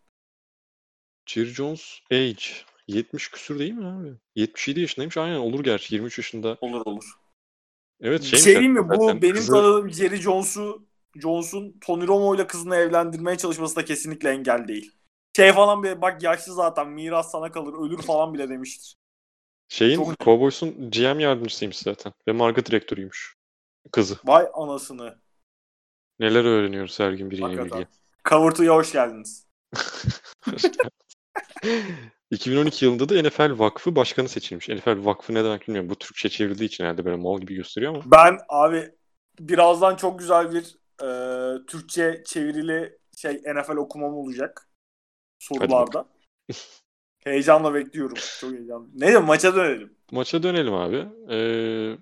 Jerry 1.26 1.50
Jones 1.50 2.00
age. 2.10 2.44
70 2.89 3.30
küsür 3.30 3.59
değil 3.59 3.72
mi 3.72 3.87
abi? 3.87 4.12
77 4.34 4.80
yaşındaymış. 4.80 5.16
Aynen 5.16 5.37
olur 5.37 5.64
gerçi. 5.64 5.95
23 5.95 6.18
yaşında. 6.18 6.59
Olur 6.61 6.82
olur. 6.87 7.05
Evet 8.01 8.20
Bir 8.22 8.26
şey 8.26 8.45
diyeyim 8.55 8.72
mi? 8.72 8.80
hatta 8.80 8.97
Bu 9.01 9.05
zaten. 9.07 9.22
benim 9.22 9.34
Kızı- 9.34 9.53
tanıdığım 9.53 9.91
Jerry 9.91 10.16
Jones'u 10.16 10.87
Jones'un 11.16 11.78
Tony 11.80 12.07
Romo 12.07 12.34
ile 12.34 12.47
kızını 12.47 12.76
evlendirmeye 12.76 13.39
çalışması 13.39 13.76
da 13.76 13.84
kesinlikle 13.84 14.30
engel 14.30 14.68
değil. 14.68 14.93
Şey 15.37 15.53
falan 15.53 15.82
bile 15.82 16.03
bak 16.03 16.22
yaşlı 16.22 16.55
zaten 16.55 16.89
miras 16.89 17.30
sana 17.30 17.53
kalır 17.53 17.74
ölür 17.87 18.03
falan 18.03 18.34
bile 18.34 18.49
demiştir. 18.49 18.97
Şeyin 19.68 19.97
Çok- 19.97 20.18
Cowboys'un 20.20 20.91
GM 20.91 21.20
yardımcısıymış 21.20 21.78
zaten. 21.78 22.12
Ve 22.28 22.32
marka 22.32 22.66
direktörüymüş. 22.66 23.37
Kızı. 23.93 24.18
Vay 24.24 24.47
anasını. 24.55 25.18
Neler 26.20 26.45
öğreniyoruz 26.45 27.01
her 27.01 27.12
gün 27.12 27.30
biriyle 27.30 27.45
Hakikaten. 27.47 27.76
ilgili. 27.76 27.89
Cover 28.28 28.55
to'ya 28.55 28.74
hoş 28.74 28.93
geldiniz. 28.93 29.47
2012 32.30 32.84
yılında 32.84 33.08
da 33.08 33.22
NFL 33.22 33.58
Vakfı 33.58 33.96
başkanı 33.96 34.28
seçilmiş. 34.28 34.68
NFL 34.68 35.04
Vakfı 35.04 35.34
ne 35.34 35.44
demek 35.44 35.68
bilmiyorum. 35.68 35.90
Bu 35.90 35.94
Türkçe 35.94 36.28
çevrildiği 36.28 36.68
için 36.68 36.84
herhalde 36.84 37.04
böyle 37.04 37.16
mal 37.16 37.40
gibi 37.40 37.54
gösteriyor 37.54 37.94
ama. 37.94 38.02
Ben 38.06 38.38
abi 38.48 38.90
birazdan 39.40 39.96
çok 39.96 40.18
güzel 40.18 40.52
bir 40.52 40.76
e, 41.02 41.08
Türkçe 41.66 42.22
çevirili 42.26 42.98
şey 43.16 43.34
NFL 43.34 43.76
okumam 43.76 44.14
olacak 44.14 44.68
sorularda. 45.38 46.08
Heyecanla 47.24 47.74
bekliyorum. 47.74 48.16
Çok 48.40 48.52
heyecanlı. 48.52 48.88
Neyse 48.94 49.18
maça 49.18 49.56
dönelim. 49.56 49.96
Maça 50.12 50.42
dönelim 50.42 50.74
abi. 50.74 51.06
Ee, 51.30 51.96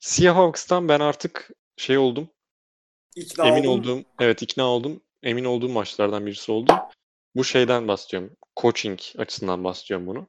Seahawks'tan 0.00 0.88
ben 0.88 1.00
artık 1.00 1.50
şey 1.76 1.98
oldum. 1.98 2.28
İkna 3.16 3.46
emin 3.48 3.64
oldun 3.64 3.70
mu? 3.70 3.98
olduğum, 3.98 4.04
evet 4.20 4.42
ikna 4.42 4.64
oldum. 4.64 5.00
Emin 5.22 5.44
olduğum 5.44 5.68
maçlardan 5.68 6.26
birisi 6.26 6.52
oldu. 6.52 6.72
Bu 7.34 7.44
şeyden 7.44 7.88
bahsediyorum. 7.88 8.36
Coaching 8.56 9.00
açısından 9.18 9.64
bahsediyorum 9.64 10.06
bunu. 10.06 10.28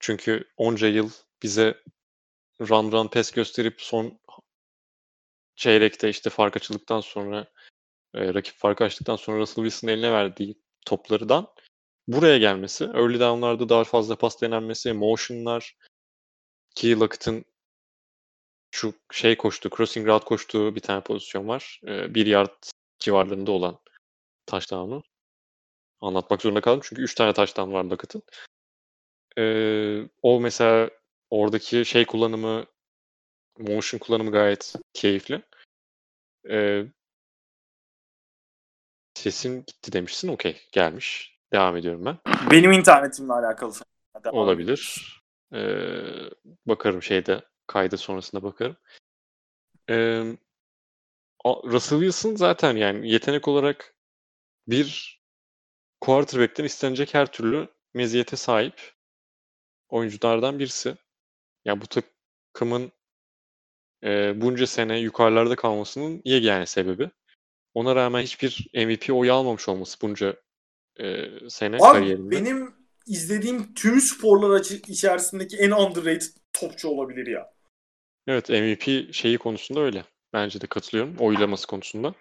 Çünkü 0.00 0.44
onca 0.56 0.88
yıl 0.88 1.10
bize 1.42 1.82
run 2.60 2.92
run 2.92 3.08
pass 3.08 3.30
gösterip 3.30 3.80
son 3.80 4.20
çeyrekte 5.56 6.08
işte 6.08 6.30
fark 6.30 6.56
açıldıktan 6.56 7.00
sonra 7.00 7.46
e, 8.14 8.34
rakip 8.34 8.54
fark 8.56 8.82
açtıktan 8.82 9.16
sonra 9.16 9.38
Russell 9.38 9.64
Wilson'ın 9.64 9.92
eline 9.92 10.12
verdiği 10.12 10.62
toplardan 10.86 11.48
buraya 12.08 12.38
gelmesi, 12.38 12.84
early 12.84 13.20
down'larda 13.20 13.68
daha 13.68 13.84
fazla 13.84 14.16
pas 14.16 14.42
denenmesi, 14.42 14.92
motion'lar 14.92 15.76
ki 16.74 17.00
Lockett'ın 17.00 17.44
şu 18.70 18.94
şey 19.12 19.36
koştu, 19.36 19.70
crossing 19.76 20.08
route 20.08 20.24
koştuğu 20.24 20.74
bir 20.74 20.80
tane 20.80 21.00
pozisyon 21.00 21.48
var. 21.48 21.80
E, 21.86 22.14
bir 22.14 22.26
yard 22.26 22.64
civarlarında 22.98 23.52
olan 23.52 23.78
touchdown'u. 24.46 25.02
Anlatmak 26.00 26.42
zorunda 26.42 26.60
kaldım 26.60 26.80
çünkü 26.84 27.02
3 27.02 27.14
tane 27.14 27.32
touchdown 27.32 27.72
var 27.72 27.84
Lockett'ın. 27.84 28.22
E, 29.38 29.44
o 30.22 30.40
mesela 30.40 30.90
oradaki 31.30 31.84
şey 31.84 32.06
kullanımı, 32.06 32.64
motion 33.58 33.98
kullanımı 33.98 34.30
gayet 34.30 34.74
keyifli. 34.92 35.42
E, 36.50 36.84
sesin 39.14 39.64
gitti 39.66 39.92
demişsin. 39.92 40.28
Okey. 40.28 40.62
Gelmiş. 40.72 41.38
Devam 41.52 41.76
ediyorum 41.76 42.04
ben. 42.04 42.18
Benim 42.50 42.72
internetimle 42.72 43.32
alakalı. 43.32 43.72
Devam 44.24 44.36
Olabilir. 44.36 45.12
Ee, 45.54 45.60
bakarım 46.66 47.02
şeyde 47.02 47.44
kaydı 47.66 47.96
sonrasında 47.96 48.42
bakarım. 48.42 48.76
Ee, 49.90 50.36
Russell 51.44 51.98
Wilson 51.98 52.34
zaten 52.34 52.76
yani 52.76 53.10
yetenek 53.10 53.48
olarak 53.48 53.94
bir 54.66 55.17
quarterback'ten 56.00 56.64
istenecek 56.64 57.14
her 57.14 57.32
türlü 57.32 57.68
meziyete 57.94 58.36
sahip 58.36 58.92
oyunculardan 59.88 60.58
birisi. 60.58 60.96
Yani 61.64 61.80
bu 61.80 61.86
takımın 61.86 62.92
e, 64.04 64.40
bunca 64.40 64.66
sene 64.66 64.98
yukarılarda 64.98 65.56
kalmasının 65.56 66.22
yegane 66.24 66.66
sebebi. 66.66 67.10
Ona 67.74 67.96
rağmen 67.96 68.22
hiçbir 68.22 68.66
MVP 68.74 69.10
oyu 69.10 69.32
almamış 69.32 69.68
olması 69.68 70.00
bunca 70.02 70.36
e, 71.00 71.26
sene 71.48 71.76
Abi, 71.76 71.82
kariyerinde. 71.82 72.30
Benim 72.30 72.74
izlediğim 73.06 73.74
tüm 73.74 74.00
sporlar 74.00 74.60
içerisindeki 74.88 75.56
en 75.56 75.70
underrated 75.70 76.32
topçu 76.52 76.88
olabilir 76.88 77.26
ya. 77.26 77.52
Evet 78.26 78.48
MVP 78.48 79.14
şeyi 79.14 79.38
konusunda 79.38 79.80
öyle. 79.80 80.04
Bence 80.32 80.60
de 80.60 80.66
katılıyorum. 80.66 81.16
Oylaması 81.18 81.66
konusunda. 81.66 82.14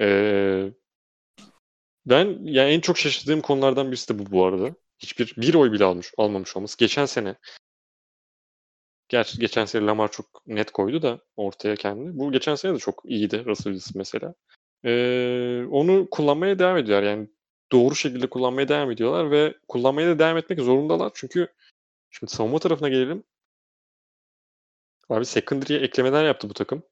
Ee, 0.00 0.72
ben 2.06 2.38
yani 2.42 2.70
en 2.70 2.80
çok 2.80 2.98
şaşırdığım 2.98 3.40
konulardan 3.40 3.86
birisi 3.90 4.14
de 4.14 4.18
bu 4.18 4.30
bu 4.30 4.44
arada. 4.44 4.74
Hiçbir 4.98 5.34
bir 5.36 5.54
oy 5.54 5.72
bile 5.72 5.84
almış 5.84 6.12
olmamış 6.16 6.56
olması. 6.56 6.78
Geçen 6.78 7.06
sene 7.06 7.36
Gerçi 9.10 9.38
geçen 9.38 9.64
sene 9.64 9.86
Lamar 9.86 10.10
çok 10.10 10.46
net 10.46 10.70
koydu 10.70 11.02
da 11.02 11.20
ortaya 11.36 11.76
kendini. 11.76 12.18
Bu 12.18 12.32
geçen 12.32 12.54
sene 12.54 12.74
de 12.74 12.78
çok 12.78 13.02
iyiydi 13.04 13.44
Russell 13.44 13.72
Wilson 13.72 13.98
mesela. 13.98 14.34
Ee, 14.84 15.64
onu 15.70 16.08
kullanmaya 16.10 16.58
devam 16.58 16.76
ediyorlar. 16.76 17.08
Yani 17.08 17.28
doğru 17.72 17.94
şekilde 17.94 18.30
kullanmaya 18.30 18.68
devam 18.68 18.90
ediyorlar 18.90 19.30
ve 19.30 19.54
kullanmaya 19.68 20.08
da 20.08 20.18
devam 20.18 20.36
etmek 20.36 20.60
zorundalar. 20.60 21.12
Çünkü 21.14 21.48
şimdi 22.10 22.32
savunma 22.32 22.58
tarafına 22.58 22.88
gelelim. 22.88 23.24
Abi 25.08 25.26
secondary'ye 25.26 25.80
eklemeler 25.80 26.24
yaptı 26.24 26.48
bu 26.50 26.54
takım. 26.54 26.82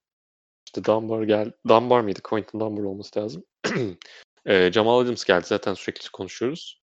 İşte 0.66 0.84
Dunbar 0.84 1.22
gel 1.22 1.52
Dunbar 1.68 2.00
mıydı? 2.00 2.20
Quentin 2.22 2.60
Dunbar 2.60 2.82
olması 2.82 3.20
lazım. 3.20 3.44
e, 4.48 4.72
Jamal 4.72 5.00
Adams 5.00 5.24
geldi. 5.24 5.46
Zaten 5.46 5.74
sürekli 5.74 6.10
konuşuyoruz. 6.10 6.82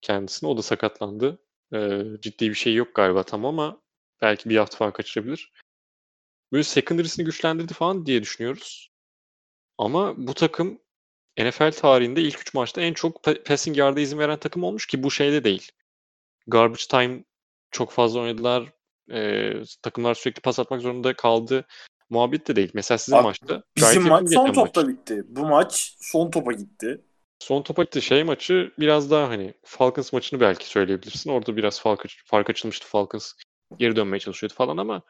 Kendisine. 0.00 0.50
O 0.50 0.56
da 0.56 0.62
sakatlandı. 0.62 1.38
E, 1.74 2.02
ciddi 2.20 2.50
bir 2.50 2.54
şey 2.54 2.74
yok 2.74 2.94
galiba 2.94 3.22
tam 3.22 3.44
ama 3.44 3.82
belki 4.22 4.50
bir 4.50 4.56
hafta 4.56 4.76
falan 4.76 4.92
kaçırabilir. 4.92 5.52
Böyle 6.52 6.64
secondary'sini 6.64 7.24
güçlendirdi 7.24 7.74
falan 7.74 8.06
diye 8.06 8.22
düşünüyoruz. 8.22 8.92
Ama 9.78 10.14
bu 10.26 10.34
takım 10.34 10.80
NFL 11.38 11.72
tarihinde 11.72 12.22
ilk 12.22 12.40
3 12.40 12.54
maçta 12.54 12.80
en 12.80 12.94
çok 12.94 13.24
passing 13.46 13.76
yard'a 13.76 14.00
izin 14.00 14.18
veren 14.18 14.38
takım 14.38 14.64
olmuş 14.64 14.86
ki 14.86 15.02
bu 15.02 15.10
şeyde 15.10 15.44
değil. 15.44 15.72
Garbage 16.46 16.84
time 16.90 17.24
çok 17.70 17.92
fazla 17.92 18.20
oynadılar. 18.20 18.72
Ee, 19.12 19.52
takımlar 19.82 20.14
sürekli 20.14 20.40
pas 20.40 20.58
atmak 20.58 20.80
zorunda 20.80 21.16
kaldı. 21.16 21.66
Muhabbet 22.10 22.48
de 22.48 22.56
değil. 22.56 22.70
Mesela 22.74 22.98
sizin 22.98 23.16
Abi, 23.16 23.22
maçta. 23.22 23.62
Bizim 23.76 24.02
maç 24.02 24.32
son 24.32 24.52
topta 24.52 24.80
maç. 24.80 24.90
bitti. 24.90 25.24
Bu 25.28 25.46
maç 25.46 25.96
son 26.00 26.30
topa 26.30 26.52
gitti. 26.52 27.04
Son 27.38 27.62
topa 27.62 27.82
gitti. 27.82 28.02
Şey 28.02 28.24
maçı 28.24 28.72
biraz 28.78 29.10
daha 29.10 29.28
hani 29.28 29.54
Falcons 29.64 30.12
maçını 30.12 30.40
belki 30.40 30.68
söyleyebilirsin. 30.68 31.30
Orada 31.30 31.56
biraz 31.56 31.80
fark, 31.80 32.06
fark 32.24 32.50
açılmıştı. 32.50 32.86
Falcons 32.86 33.32
geri 33.78 33.96
dönmeye 33.96 34.20
çalışıyordu 34.20 34.54
falan 34.54 34.76
ama 34.76 35.02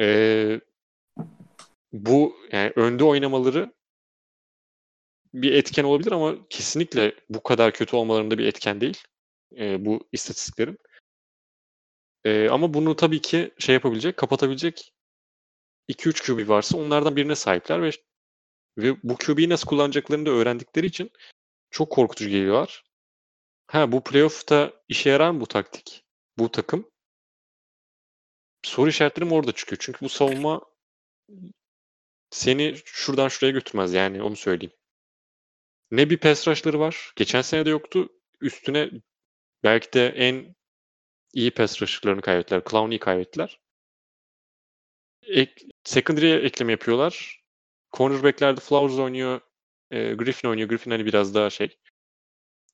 ee, 0.00 0.60
bu 1.92 2.36
yani 2.52 2.72
önde 2.76 3.04
oynamaları 3.04 3.72
bir 5.34 5.52
etken 5.52 5.84
olabilir 5.84 6.12
ama 6.12 6.34
kesinlikle 6.50 7.14
bu 7.28 7.42
kadar 7.42 7.72
kötü 7.72 7.96
olmalarında 7.96 8.38
bir 8.38 8.46
etken 8.46 8.80
değil. 8.80 9.02
E, 9.58 9.84
bu 9.84 10.08
istatistiklerin. 10.12 10.78
E, 12.24 12.48
ama 12.48 12.74
bunu 12.74 12.96
tabii 12.96 13.20
ki 13.20 13.54
şey 13.58 13.72
yapabilecek, 13.74 14.16
kapatabilecek 14.16 14.92
2-3 15.90 16.26
QB 16.26 16.48
varsa 16.48 16.78
onlardan 16.78 17.16
birine 17.16 17.34
sahipler 17.34 17.82
ve 17.82 17.90
ve 18.78 18.96
bu 19.02 19.16
QB'yi 19.16 19.48
nasıl 19.48 19.66
kullanacaklarını 19.66 20.26
da 20.26 20.30
öğrendikleri 20.30 20.86
için 20.86 21.10
çok 21.70 21.92
korkutucu 21.92 22.30
geliyorlar. 22.30 22.84
Ha 23.66 23.92
bu 23.92 24.04
playoff'ta 24.04 24.72
işe 24.88 25.10
yarar 25.10 25.30
mı 25.30 25.40
bu 25.40 25.46
taktik? 25.46 26.04
Bu 26.38 26.50
takım? 26.50 26.90
Soru 28.62 28.88
işaretlerim 28.90 29.32
orada 29.32 29.52
çıkıyor. 29.52 29.78
Çünkü 29.80 30.00
bu 30.04 30.08
savunma 30.08 30.60
seni 32.30 32.76
şuradan 32.84 33.28
şuraya 33.28 33.52
götürmez 33.52 33.92
yani 33.92 34.22
onu 34.22 34.36
söyleyeyim. 34.36 34.72
Ne 35.90 36.10
bir 36.10 36.18
pass 36.18 36.48
rush'ları 36.48 36.80
var. 36.80 37.12
Geçen 37.16 37.42
sene 37.42 37.66
de 37.66 37.70
yoktu. 37.70 38.08
Üstüne 38.40 38.90
belki 39.64 39.92
de 39.92 40.08
en 40.08 40.54
iyi 41.34 41.50
pass 41.50 41.82
rush'larını 41.82 42.20
kaybettiler. 42.20 42.62
Clowney'i 42.70 42.98
kaybettiler. 42.98 43.60
Ek, 45.22 45.66
secondary'e 45.84 46.34
ekleme 46.36 46.72
yapıyorlar. 46.72 47.42
Cornerback'lerde 47.92 48.60
Flowers 48.60 48.98
oynuyor. 48.98 49.40
E, 49.90 50.14
Griffin 50.14 50.48
oynuyor. 50.48 50.68
Griffin 50.68 50.90
hani 50.90 51.06
biraz 51.06 51.34
daha 51.34 51.50
şey 51.50 51.76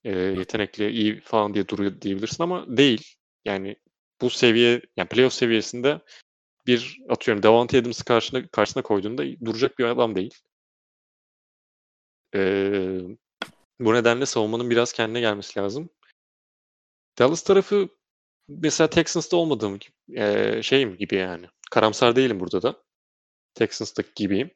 e, 0.05 0.11
yetenekli, 0.19 0.91
iyi 0.91 1.21
falan 1.21 1.55
diye 1.55 1.69
duruyor 1.69 2.01
diyebilirsin 2.01 2.43
ama 2.43 2.77
değil. 2.77 3.15
Yani 3.45 3.77
bu 4.21 4.31
seviye, 4.31 4.83
yani 4.97 5.09
playoff 5.09 5.33
seviyesinde 5.33 6.01
bir 6.67 7.01
atıyorum 7.09 7.43
Davante 7.43 7.79
Adams'ı 7.79 8.05
karşına, 8.05 8.49
karşısına 8.49 8.83
koyduğunda 8.83 9.25
duracak 9.45 9.79
bir 9.79 9.85
adam 9.85 10.15
değil. 10.15 10.35
Ee, 12.35 13.01
bu 13.81 13.95
nedenle 13.95 14.27
savunmanın 14.27 14.71
biraz 14.71 14.93
kendine 14.93 15.21
gelmesi 15.21 15.61
lazım. 15.61 15.91
Dallas 17.19 17.43
tarafı 17.43 17.89
mesela 18.49 18.91
Texans'ta 18.91 19.37
olmadığım 19.37 19.79
e, 20.17 20.63
şeyim 20.63 20.97
gibi 20.97 21.17
yani. 21.17 21.47
Karamsar 21.71 22.17
değilim 22.17 22.41
burada 22.41 22.63
da. 22.63 22.83
Texans'taki 23.55 24.11
gibiyim. 24.17 24.51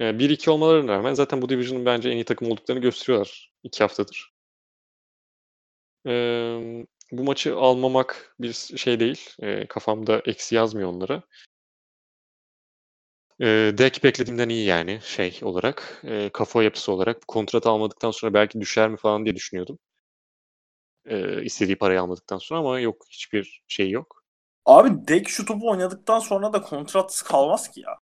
E, 0.00 0.18
1-2 0.18 0.50
olmalarına 0.50 0.92
rağmen 0.92 1.14
zaten 1.14 1.42
bu 1.42 1.48
division'ın 1.48 1.86
bence 1.86 2.10
en 2.10 2.16
iyi 2.16 2.24
takım 2.24 2.50
olduklarını 2.50 2.82
gösteriyorlar. 2.82 3.52
2 3.64 3.84
haftadır. 3.84 4.34
E, 6.06 6.12
bu 7.12 7.24
maçı 7.24 7.56
almamak 7.56 8.34
bir 8.40 8.52
şey 8.52 9.00
değil. 9.00 9.30
E, 9.42 9.66
kafamda 9.66 10.22
eksi 10.26 10.54
yazmıyor 10.54 10.88
onlara. 10.88 11.22
E, 13.40 13.46
deck 13.78 14.04
beklediğimden 14.04 14.48
iyi 14.48 14.66
yani 14.66 15.00
şey 15.02 15.38
olarak. 15.42 16.02
E, 16.04 16.30
kafa 16.32 16.62
yapısı 16.62 16.92
olarak. 16.92 17.28
Kontrat 17.28 17.66
almadıktan 17.66 18.10
sonra 18.10 18.34
belki 18.34 18.60
düşer 18.60 18.88
mi 18.88 18.96
falan 18.96 19.24
diye 19.24 19.36
düşünüyordum. 19.36 19.78
E, 21.06 21.44
istediği 21.44 21.76
parayı 21.76 22.00
almadıktan 22.00 22.38
sonra 22.38 22.60
ama 22.60 22.80
yok 22.80 23.06
hiçbir 23.10 23.62
şey 23.68 23.90
yok. 23.90 24.24
Abi 24.66 25.08
Dek 25.08 25.28
şu 25.28 25.44
topu 25.44 25.70
oynadıktan 25.70 26.18
sonra 26.18 26.52
da 26.52 26.62
kontratsız 26.62 27.22
kalmaz 27.22 27.70
ki 27.70 27.80
ya. 27.80 27.98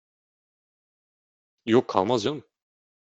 Yok 1.65 1.87
kalmaz 1.87 2.23
canım. 2.23 2.43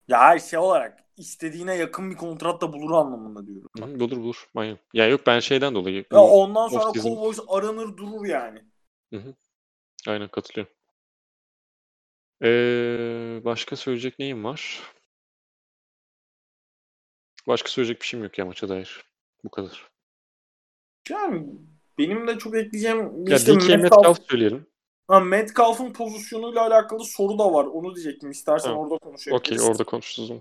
Ya 0.08 0.18
her 0.20 0.38
şey 0.38 0.58
olarak 0.58 1.04
istediğine 1.16 1.74
yakın 1.74 2.10
bir 2.10 2.16
kontrat 2.16 2.60
da 2.60 2.72
bulur 2.72 2.90
anlamında 2.90 3.46
diyorum. 3.46 3.70
Hı, 3.78 4.00
bulur 4.00 4.16
bulur. 4.16 4.48
Aynen. 4.54 4.78
Ya 4.94 5.06
yok 5.08 5.26
ben 5.26 5.40
şeyden 5.40 5.74
dolayı. 5.74 6.04
Ya 6.12 6.20
ondan 6.20 6.68
sonra 6.68 6.92
Cowboys 6.92 7.38
aranır 7.48 7.96
durur 7.96 8.26
yani. 8.26 8.64
Hı 9.12 9.16
hı. 9.16 9.34
Aynen 10.08 10.28
katılıyorum. 10.28 10.74
Ee, 12.42 13.40
başka 13.44 13.76
söyleyecek 13.76 14.18
neyim 14.18 14.44
var? 14.44 14.80
Başka 17.46 17.68
söyleyecek 17.68 18.00
bir 18.02 18.06
şeyim 18.06 18.24
yok 18.24 18.38
ya 18.38 18.44
maça 18.44 18.68
dair. 18.68 19.04
Bu 19.44 19.50
kadar. 19.50 19.88
Yani 21.10 21.46
benim 21.98 22.26
de 22.26 22.38
çok 22.38 22.56
ekleyeceğim 22.56 23.26
ya 23.26 23.36
işte 23.36 23.54
DK 23.54 23.68
Metcalf, 23.68 23.82
Metcalf 23.82 24.18
söyleyelim. 24.30 24.66
Ha, 25.08 25.20
Metcalf'ın 25.20 25.92
pozisyonuyla 25.92 26.66
alakalı 26.66 27.04
soru 27.04 27.38
da 27.38 27.52
var. 27.52 27.64
Onu 27.64 27.94
diyecektim. 27.94 28.30
İstersen 28.30 28.70
ha. 28.70 28.76
orada 28.76 28.98
konuşabiliriz. 28.98 29.40
Okey 29.40 29.70
orada 29.70 29.84
konuşuruz. 29.84 30.32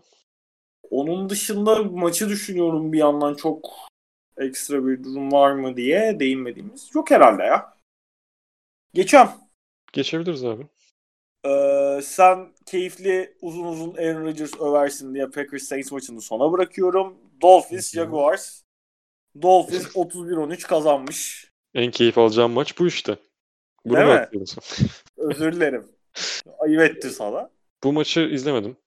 Onun 0.89 1.29
dışında 1.29 1.83
maçı 1.83 2.29
düşünüyorum 2.29 2.93
bir 2.93 2.97
yandan 2.97 3.33
çok 3.33 3.69
ekstra 4.37 4.87
bir 4.87 5.03
durum 5.03 5.31
var 5.31 5.51
mı 5.51 5.77
diye 5.77 6.19
değinmediğimiz. 6.19 6.89
Yok 6.95 7.11
herhalde 7.11 7.43
ya. 7.43 7.73
Geçiyorum. 8.93 9.31
Geçebiliriz 9.93 10.45
abi. 10.45 10.67
Ee, 11.45 11.99
sen 12.03 12.53
keyifli 12.65 13.37
uzun 13.41 13.65
uzun 13.65 13.93
Aaron 13.95 14.25
Rodgers 14.25 14.61
översin 14.61 15.13
diye 15.13 15.29
Packers 15.29 15.63
Saints 15.63 15.91
maçını 15.91 16.21
sona 16.21 16.51
bırakıyorum. 16.51 17.17
Dolphins 17.41 17.93
Jaguars. 17.93 18.63
Dolphins 19.41 19.95
31-13 19.95 20.67
kazanmış. 20.67 21.51
En 21.73 21.91
keyif 21.91 22.17
alacağım 22.17 22.51
maç 22.51 22.79
bu 22.79 22.87
işte. 22.87 23.17
Bunu 23.85 23.97
Değil 23.97 24.07
mi? 24.07 24.27
Özür 25.17 25.53
dilerim. 25.53 25.87
Ayıp 26.59 26.81
etti 26.81 27.09
sana. 27.09 27.49
Bu 27.83 27.93
maçı 27.93 28.19
izlemedim. 28.19 28.77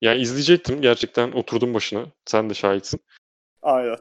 Yani 0.00 0.20
izleyecektim. 0.20 0.80
Gerçekten 0.80 1.32
oturdum 1.32 1.74
başına. 1.74 2.06
Sen 2.26 2.50
de 2.50 2.54
şahitsin. 2.54 3.00
Aynen. 3.62 3.96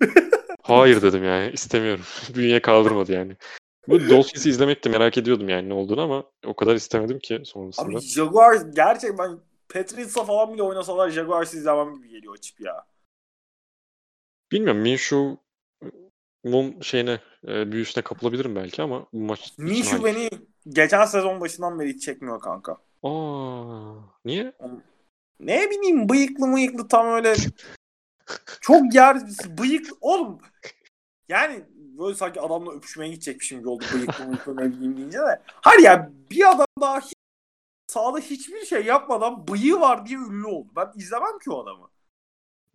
Hayır 0.62 1.02
dedim 1.02 1.24
yani. 1.24 1.52
istemiyorum. 1.52 2.04
Bünye 2.36 2.62
kaldırmadı 2.62 3.12
yani. 3.12 3.36
Bu 3.88 4.08
Dolphins'i 4.08 4.50
izlemek 4.50 4.84
de 4.84 4.88
merak 4.88 5.18
ediyordum 5.18 5.48
yani 5.48 5.68
ne 5.68 5.74
olduğunu 5.74 6.00
ama 6.00 6.24
o 6.46 6.54
kadar 6.54 6.74
istemedim 6.74 7.18
ki 7.18 7.42
sonrasında. 7.44 7.86
Abi 7.86 8.00
Jaguars 8.00 8.74
gerçek 8.74 9.18
ben 9.18 9.38
Patriots'a 9.68 10.24
falan 10.24 10.54
bile 10.54 10.62
oynasalar 10.62 11.10
Jaguars'ı 11.10 11.56
izlemem 11.56 11.94
gibi 11.94 12.08
geliyor 12.08 12.34
açıp 12.34 12.60
ya. 12.60 12.86
Bilmiyorum 14.52 14.82
Minshew 14.82 15.36
mum 16.44 16.84
şeyine 16.84 17.20
e, 17.48 17.72
büyüsüne 17.72 18.04
kapılabilirim 18.04 18.56
belki 18.56 18.82
ama 18.82 19.06
bu 19.12 19.18
maç 19.18 19.52
Minshew 19.58 20.04
beni 20.04 20.30
geçen 20.68 21.04
sezon 21.04 21.40
başından 21.40 21.80
beri 21.80 21.88
hiç 21.88 22.04
çekmiyor 22.04 22.40
kanka. 22.40 22.76
Aa, 23.02 23.94
niye? 24.24 24.52
Ne 25.40 25.70
bileyim 25.70 26.08
bıyıklı 26.08 26.46
mıyıklı 26.46 26.88
tam 26.88 27.06
öyle 27.06 27.34
çok 28.60 28.94
yer 28.94 29.16
bıyık 29.58 29.90
oğlum 30.00 30.38
yani 31.28 31.64
böyle 31.74 32.14
sanki 32.14 32.40
adamla 32.40 32.72
öpüşmeye 32.72 33.10
gidecekmişim 33.10 33.58
gibi 33.58 33.68
oldu 33.68 33.84
bıyıklı 33.94 34.24
mıyıklı 34.24 34.56
ne 34.56 34.72
bileyim 34.72 34.96
deyince 34.96 35.18
de. 35.18 35.42
Hayır 35.46 35.82
ya 35.82 36.10
bir 36.30 36.50
adam 36.50 36.66
daha 36.80 37.00
hiç, 37.00 37.14
sahada 37.86 38.18
hiçbir 38.18 38.66
şey 38.66 38.84
yapmadan 38.84 39.48
bıyığı 39.48 39.80
var 39.80 40.06
diye 40.06 40.18
ünlü 40.18 40.46
oldu. 40.46 40.72
Ben 40.76 40.92
izlemem 40.96 41.38
ki 41.38 41.50
o 41.50 41.62
adamı. 41.62 41.90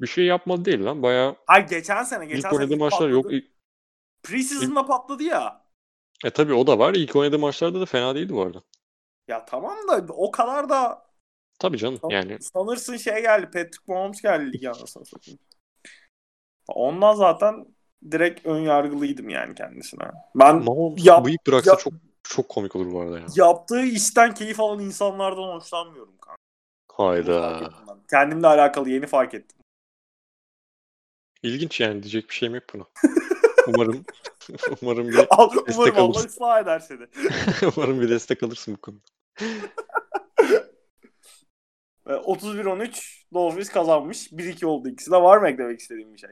Bir 0.01 0.07
şey 0.07 0.25
yapmadı 0.25 0.65
değil 0.65 0.85
lan. 0.85 1.03
Bayağı 1.03 1.35
Hayır 1.47 1.67
geçen 1.67 2.03
sene 2.03 2.25
geçen 2.25 2.37
ilk 2.37 2.47
sene 2.47 2.55
oynadığı 2.59 2.77
maçlar 2.77 2.99
patladı. 2.99 3.11
yok. 3.13 3.25
İlk- 3.31 3.51
Preseason'da 4.23 4.85
patladı 4.85 5.23
ya. 5.23 5.65
E 6.25 6.29
tabii 6.29 6.53
o 6.53 6.67
da 6.67 6.79
var. 6.79 6.93
İlk 6.93 7.15
oynadığı 7.15 7.39
maçlarda 7.39 7.81
da 7.81 7.85
fena 7.85 8.15
değildi 8.15 8.33
bu 8.33 8.41
arada. 8.41 8.61
Ya 9.27 9.45
tamam 9.45 9.77
da 9.87 10.05
o 10.13 10.31
kadar 10.31 10.69
da 10.69 11.05
Tabii 11.59 11.77
canım 11.77 11.99
san- 12.01 12.09
yani. 12.09 12.37
sanırsın 12.41 12.97
şey 12.97 13.21
geldi 13.21 13.45
Patrick 13.45 13.79
Mahomes 13.87 14.21
geldi 14.21 14.69
anasını 14.69 15.05
satayım. 15.05 15.39
Ondan 16.67 17.13
zaten 17.13 17.65
direkt 18.11 18.45
ön 18.45 18.59
yargılıydım 18.59 19.29
yani 19.29 19.55
kendisine. 19.55 20.03
Ben 20.35 20.63
Mahomes 20.63 21.05
yap- 21.05 21.25
bıyık 21.25 21.47
bıraksa 21.47 21.71
yap- 21.71 21.79
çok 21.79 21.93
çok 22.23 22.49
komik 22.49 22.75
olur 22.75 22.91
bu 22.91 23.01
arada 23.01 23.19
ya. 23.19 23.25
yaptığı 23.35 23.81
işten 23.83 24.33
keyif 24.33 24.59
alan 24.59 24.79
insanlardan 24.79 25.55
hoşlanmıyorum 25.55 26.17
kanka. 26.17 26.35
Hayda. 26.91 27.69
Kendimle 28.09 28.47
alakalı 28.47 28.89
yeni 28.89 29.07
fark 29.07 29.33
ettim. 29.33 29.57
İlginç 31.45 31.79
yani 31.79 32.03
diyecek 32.03 32.29
bir 32.29 32.33
şeyim 32.35 32.55
yok 32.55 32.63
buna. 32.73 32.83
Umarım 33.67 34.05
umarım 34.81 35.07
bir 35.07 35.25
Al, 35.29 35.51
Destek 35.67 35.75
umarım 35.77 35.95
Allah 35.95 36.03
alırsın. 36.03 36.27
ıslah 36.27 36.61
eder 36.61 36.79
seni. 36.79 37.07
umarım 37.77 38.01
bir 38.01 38.09
destek 38.09 38.43
alırsın 38.43 38.73
bu 38.73 38.81
konuda. 38.81 39.01
Ve 42.07 42.13
31-13 42.13 43.23
Dolphins 43.33 43.69
kazanmış. 43.69 44.31
1-2 44.31 44.65
oldu 44.65 44.89
ikisi 44.89 45.11
de. 45.11 45.15
Var 45.15 45.37
mı 45.37 45.49
eklemek 45.49 45.79
istediğim 45.79 46.13
bir 46.13 46.19
şey? 46.19 46.29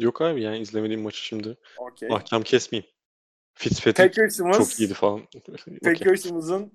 Yok 0.00 0.22
abi 0.22 0.42
yani 0.42 0.58
izlemediğim 0.58 1.02
maçı 1.02 1.24
şimdi 1.24 1.56
Okey. 1.78 2.08
ahkam 2.12 2.42
kesmeyeyim. 2.42 2.90
Fitzpatrick 3.54 4.08
Packers'ımız, 4.08 4.56
çok 4.58 4.80
iyiydi 4.80 4.94
falan. 4.94 5.22
Packers'ımızın 5.84 6.72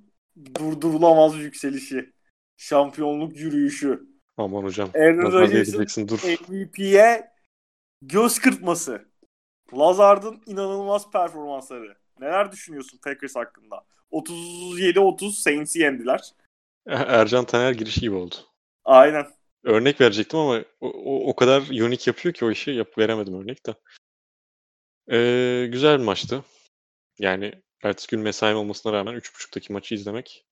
durdurulamaz 0.60 1.36
yükselişi. 1.36 2.14
Şampiyonluk 2.58 3.38
yürüyüşü. 3.38 4.08
Aman 4.38 4.64
hocam. 4.64 4.90
Aaron 4.96 5.32
Rodgers'ın. 5.32 6.08
MVP'ye 6.50 7.35
göz 8.02 8.40
kırpması. 8.40 9.06
Lazard'ın 9.74 10.44
inanılmaz 10.46 11.12
performansları. 11.12 11.98
Neler 12.20 12.52
düşünüyorsun 12.52 13.00
Packers 13.04 13.36
hakkında? 13.36 13.86
37-30 14.12 15.32
Saints'i 15.32 15.80
yendiler. 15.80 16.34
Ercan 16.88 17.46
Taner 17.46 17.72
girişi 17.72 18.02
gibi 18.02 18.16
oldu. 18.16 18.36
Aynen. 18.84 19.26
Örnek 19.64 20.02
verecektim 20.02 20.40
ama 20.40 20.64
o, 20.82 20.88
o, 20.90 21.30
o 21.30 21.36
kadar 21.36 21.62
unik 21.62 22.08
yapıyor 22.08 22.34
ki 22.34 22.46
o 22.46 22.52
işi 22.52 22.72
yap 22.72 22.98
veremedim 22.98 23.42
örnek 23.42 23.66
de. 23.66 23.76
Ee, 25.12 25.68
güzel 25.72 26.00
bir 26.00 26.04
maçtı. 26.04 26.44
Yani 27.20 27.54
ertesi 27.84 28.08
gün 28.08 28.20
mesaim 28.20 28.58
olmasına 28.58 28.94
rağmen 28.94 29.16
3.30'daki 29.16 29.74
maçı 29.74 29.96
izlemek 29.96 30.46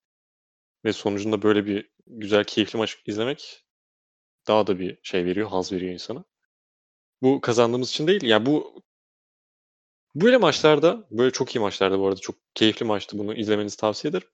ve 0.86 0.94
sonucunda 0.94 1.42
böyle 1.42 1.66
bir 1.66 1.90
güzel, 2.08 2.44
keyifli 2.44 2.78
maç 2.78 2.98
izlemek 3.06 3.66
daha 4.48 4.68
da 4.68 4.80
bir 4.80 5.00
şey 5.04 5.26
veriyor, 5.26 5.50
haz 5.50 5.72
veriyor 5.72 5.94
insana. 5.94 6.26
Bu 7.24 7.42
kazandığımız 7.42 7.90
için 7.90 8.08
değil. 8.08 8.24
Yani 8.24 8.46
bu 8.46 8.84
böyle 10.16 10.38
maçlarda, 10.38 11.08
böyle 11.12 11.32
çok 11.32 11.56
iyi 11.56 11.60
maçlarda 11.60 12.00
bu 12.00 12.08
arada 12.08 12.20
çok 12.20 12.36
keyifli 12.56 12.86
maçtı. 12.86 13.18
Bunu 13.20 13.34
izlemenizi 13.36 13.78
tavsiye 13.78 14.10
ederim. 14.10 14.28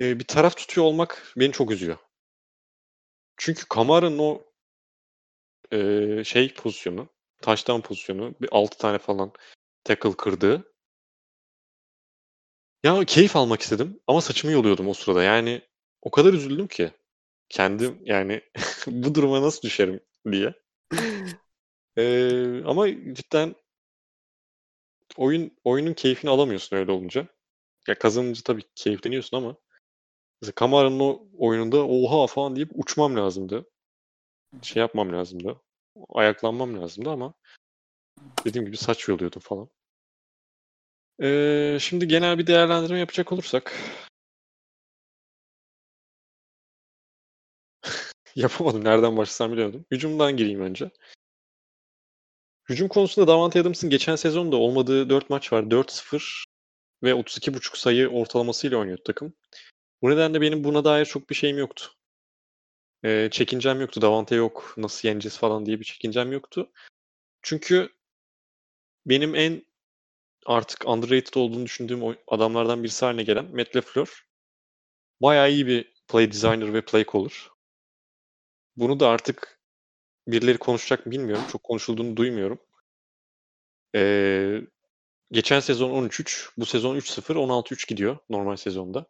Ee, 0.00 0.18
bir 0.18 0.24
taraf 0.24 0.56
tutuyor 0.56 0.86
olmak 0.86 1.32
beni 1.36 1.52
çok 1.52 1.70
üzüyor. 1.70 1.96
Çünkü 3.36 3.68
Kamara'nın 3.68 4.18
o 4.18 4.42
eee, 5.72 6.22
şey 6.24 6.54
pozisyonu, 6.54 7.08
touchdown 7.42 7.80
pozisyonu, 7.80 8.34
bir 8.40 8.48
6 8.52 8.78
tane 8.78 8.98
falan 8.98 9.32
tackle 9.84 10.12
kırdığı. 10.16 10.72
Ya 12.84 13.04
keyif 13.04 13.36
almak 13.36 13.60
istedim 13.62 14.00
ama 14.06 14.20
saçımı 14.20 14.52
yoluyordum 14.52 14.88
o 14.88 14.94
sırada. 14.94 15.22
Yani 15.22 15.62
o 16.02 16.10
kadar 16.10 16.32
üzüldüm 16.32 16.66
ki 16.66 16.90
kendim 17.48 17.98
yani 18.04 18.42
bu 18.86 19.14
duruma 19.14 19.42
nasıl 19.42 19.62
düşerim 19.62 20.00
diye. 20.32 20.54
Eee, 21.96 22.62
ama 22.66 22.88
cidden 23.14 23.54
oyun 25.16 25.50
oyunun 25.64 25.94
keyfini 25.94 26.30
alamıyorsun 26.30 26.76
öyle 26.76 26.92
olunca. 26.92 27.26
Ya 27.88 27.98
kazanınca 27.98 28.42
tabii 28.44 28.62
keyifleniyorsun 28.74 29.36
ama 29.36 29.56
mesela 30.42 30.54
Kamara'nın 30.54 31.00
o 31.00 31.26
oyununda 31.38 31.86
oha 31.88 32.26
falan 32.26 32.56
deyip 32.56 32.70
uçmam 32.74 33.16
lazımdı. 33.16 33.70
Şey 34.62 34.80
yapmam 34.80 35.12
lazımdı. 35.12 35.60
Ayaklanmam 36.08 36.82
lazımdı 36.82 37.10
ama 37.10 37.34
dediğim 38.44 38.66
gibi 38.66 38.76
saç 38.76 39.08
yoluyordum 39.08 39.40
falan. 39.40 39.68
Ee, 41.22 41.78
şimdi 41.80 42.08
genel 42.08 42.38
bir 42.38 42.46
değerlendirme 42.46 42.98
yapacak 42.98 43.32
olursak 43.32 43.74
yapamadım. 48.36 48.84
Nereden 48.84 49.16
başlasam 49.16 49.52
biliyordum. 49.52 49.84
Hücumdan 49.90 50.36
gireyim 50.36 50.60
önce. 50.60 50.90
Hücum 52.70 52.88
konusunda 52.88 53.28
Davante 53.28 53.60
Adams'ın 53.60 53.90
geçen 53.90 54.16
sezonda 54.16 54.56
olmadığı 54.56 55.10
4 55.10 55.30
maç 55.30 55.52
var. 55.52 55.62
4-0 55.62 56.44
ve 57.02 57.10
32.5 57.10 57.78
sayı 57.78 58.08
ortalamasıyla 58.08 58.78
oynuyordu 58.78 59.02
takım. 59.04 59.34
Bu 60.02 60.10
nedenle 60.10 60.40
benim 60.40 60.64
buna 60.64 60.84
dair 60.84 61.04
çok 61.04 61.30
bir 61.30 61.34
şeyim 61.34 61.58
yoktu. 61.58 61.92
Ee, 63.04 63.28
çekincem 63.32 63.80
yoktu. 63.80 64.02
Davante 64.02 64.34
yok. 64.34 64.74
Nasıl 64.76 65.08
yeneceğiz 65.08 65.38
falan 65.38 65.66
diye 65.66 65.80
bir 65.80 65.84
çekincem 65.84 66.32
yoktu. 66.32 66.72
Çünkü 67.42 67.90
benim 69.06 69.34
en 69.34 69.62
artık 70.46 70.88
underrated 70.88 71.34
olduğunu 71.34 71.64
düşündüğüm 71.64 72.16
adamlardan 72.28 72.82
birisi 72.82 73.04
haline 73.04 73.22
gelen 73.22 73.56
Matt 73.56 73.76
LaFleur 73.76 74.26
bayağı 75.22 75.50
iyi 75.50 75.66
bir 75.66 75.92
play 76.08 76.32
designer 76.32 76.74
ve 76.74 76.84
play 76.84 77.04
caller. 77.12 77.50
Bunu 78.76 79.00
da 79.00 79.08
artık 79.08 79.59
birileri 80.28 80.58
konuşacak 80.58 81.06
mı 81.06 81.12
bilmiyorum. 81.12 81.44
Çok 81.52 81.62
konuşulduğunu 81.62 82.16
duymuyorum. 82.16 82.58
Ee, 83.94 84.60
geçen 85.32 85.60
sezon 85.60 85.90
13-3, 85.90 86.50
bu 86.56 86.66
sezon 86.66 86.96
3-0, 86.96 87.36
16-3 87.36 87.88
gidiyor 87.88 88.18
normal 88.30 88.56
sezonda. 88.56 89.06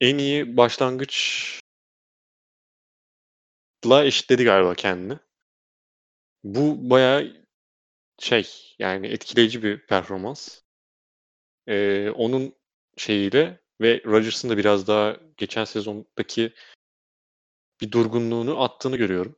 En 0.00 0.18
iyi 0.18 0.56
başlangıçla 0.56 1.64
eşitledi 4.04 4.44
galiba 4.44 4.74
kendini. 4.74 5.18
Bu 6.44 6.90
bayağı 6.90 7.46
şey 8.18 8.74
yani 8.78 9.06
etkileyici 9.06 9.62
bir 9.62 9.86
performans. 9.86 10.60
Ee, 11.66 12.10
onun 12.10 12.54
şeyiyle 12.96 13.60
ve 13.80 14.02
Rodgers'ın 14.06 14.50
da 14.50 14.56
biraz 14.56 14.86
daha 14.86 15.16
geçen 15.36 15.64
sezondaki 15.64 16.52
bir 17.80 17.92
durgunluğunu 17.92 18.62
attığını 18.62 18.96
görüyorum. 18.96 19.36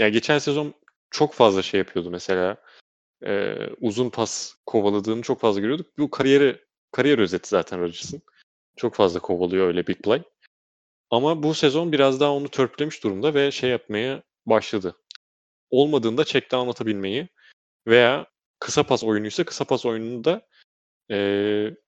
Yani 0.00 0.12
geçen 0.12 0.38
sezon 0.38 0.74
çok 1.10 1.34
fazla 1.34 1.62
şey 1.62 1.78
yapıyordu 1.78 2.10
mesela. 2.10 2.56
Ee, 3.26 3.56
uzun 3.80 4.10
pas 4.10 4.54
kovaladığını 4.66 5.22
çok 5.22 5.40
fazla 5.40 5.60
görüyorduk. 5.60 5.98
Bu 5.98 6.10
kariyeri 6.10 6.64
kariyer 6.92 7.18
özeti 7.18 7.48
zaten 7.48 7.80
Rodgers'ın. 7.80 8.22
Çok 8.76 8.94
fazla 8.94 9.20
kovalıyor 9.20 9.66
öyle 9.66 9.86
big 9.86 10.02
play. 10.02 10.22
Ama 11.10 11.42
bu 11.42 11.54
sezon 11.54 11.92
biraz 11.92 12.20
daha 12.20 12.32
onu 12.32 12.48
törpülemiş 12.48 13.04
durumda 13.04 13.34
ve 13.34 13.50
şey 13.50 13.70
yapmaya 13.70 14.22
başladı. 14.46 14.96
Olmadığında 15.70 16.24
check 16.24 16.50
down 16.52 16.70
atabilmeyi 16.70 17.28
veya 17.86 18.26
kısa 18.58 18.82
pas 18.82 19.04
oyunuysa 19.04 19.44
kısa 19.44 19.64
pas 19.64 19.86
oyununda 19.86 20.48
e, 21.10 21.16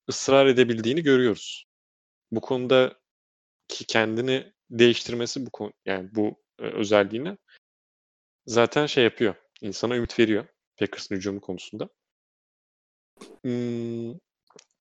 ısrar 0.09 0.47
edebildiğini 0.47 1.03
görüyoruz. 1.03 1.67
Bu 2.33 2.41
konuda 2.41 2.95
ki 3.69 3.85
kendini 3.87 4.53
değiştirmesi 4.71 5.47
bu 5.47 5.51
konu 5.51 5.73
yani 5.87 6.15
bu 6.15 6.43
e, 6.59 6.63
özelliğini 6.63 7.39
zaten 8.47 8.87
şey 8.87 9.05
yapıyor. 9.05 9.35
İnsana 9.61 9.97
ümit 9.97 10.19
veriyor 10.19 10.47
Packers'ın 10.77 11.17
hücumu 11.17 11.41
konusunda. 11.41 11.89
Hmm, 13.43 14.13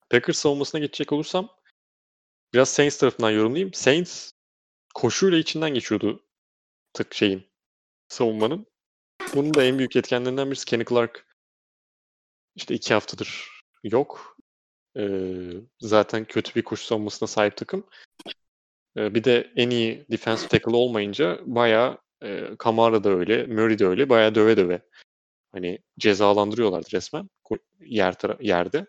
Packers 0.10 0.38
savunmasına 0.38 0.82
geçecek 0.82 1.12
olursam 1.12 1.50
biraz 2.54 2.70
Saints 2.70 2.98
tarafından 2.98 3.32
yorumlayayım. 3.32 3.74
Saints 3.74 4.32
koşuyla 4.96 5.38
içinden 5.38 5.74
geçiyordu 5.74 6.26
tık 6.94 7.14
şeyin 7.14 7.52
savunmanın. 8.08 8.66
Bunun 9.36 9.54
da 9.54 9.64
en 9.64 9.78
büyük 9.78 9.96
etkenlerinden 9.96 10.48
birisi 10.52 10.66
Kenny 10.66 10.86
Clark 10.86 11.28
işte 12.56 12.76
iki 12.76 12.94
haftadır 12.94 13.50
yok. 13.84 14.38
Ee, 14.98 15.52
zaten 15.80 16.26
kötü 16.26 16.56
bir 16.56 16.64
koşu 16.64 16.86
savunmasına 16.86 17.28
sahip 17.28 17.58
takım. 17.58 17.88
Ee, 18.98 19.14
bir 19.16 19.24
de 19.24 19.52
en 19.56 19.70
iyi 19.70 20.06
defensive 20.12 20.50
tackle 20.50 20.76
olmayınca 20.76 21.40
bayağı 21.46 21.98
e, 22.24 22.56
Kamara 22.60 23.04
da 23.04 23.10
öyle, 23.10 23.46
Murray 23.48 23.80
de 23.80 23.86
öyle 23.86 24.10
bayağı 24.10 24.36
döve 24.36 24.58
döve. 24.58 24.82
Hani 25.52 25.80
cezalandırıyorlardı 26.00 26.88
resmen 26.94 27.30
yer 27.80 28.16
yerde. 28.40 28.86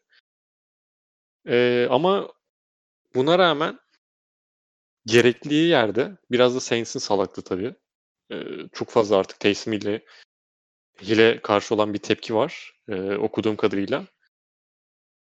Ee, 1.47 1.87
ama 1.91 2.29
buna 3.15 3.39
rağmen 3.39 3.79
gerekliği 5.07 5.69
yerde 5.69 6.17
biraz 6.31 6.55
da 6.55 6.61
Saints'in 6.61 7.01
salaklığı 7.01 7.43
tabii. 7.43 7.75
Ee, 8.33 8.45
çok 8.73 8.91
fazla 8.91 9.17
artık 9.17 9.41
Taysom 9.41 9.73
ile 9.73 10.05
Hill'e 11.03 11.41
karşı 11.43 11.75
olan 11.75 11.95
bir 11.95 11.99
tepki 11.99 12.35
var 12.35 12.75
e, 12.89 13.15
okuduğum 13.17 13.57
kadarıyla. 13.57 14.07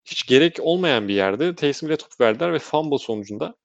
Hiç 0.06 0.28
gerek 0.28 0.60
olmayan 0.60 1.08
bir 1.08 1.14
yerde 1.14 1.56
Taysom 1.56 1.90
ile 1.90 1.98
top 1.98 2.22
verdiler 2.22 2.54
ve 2.54 2.60
fumble 2.60 2.98
sonucunda 2.98 3.56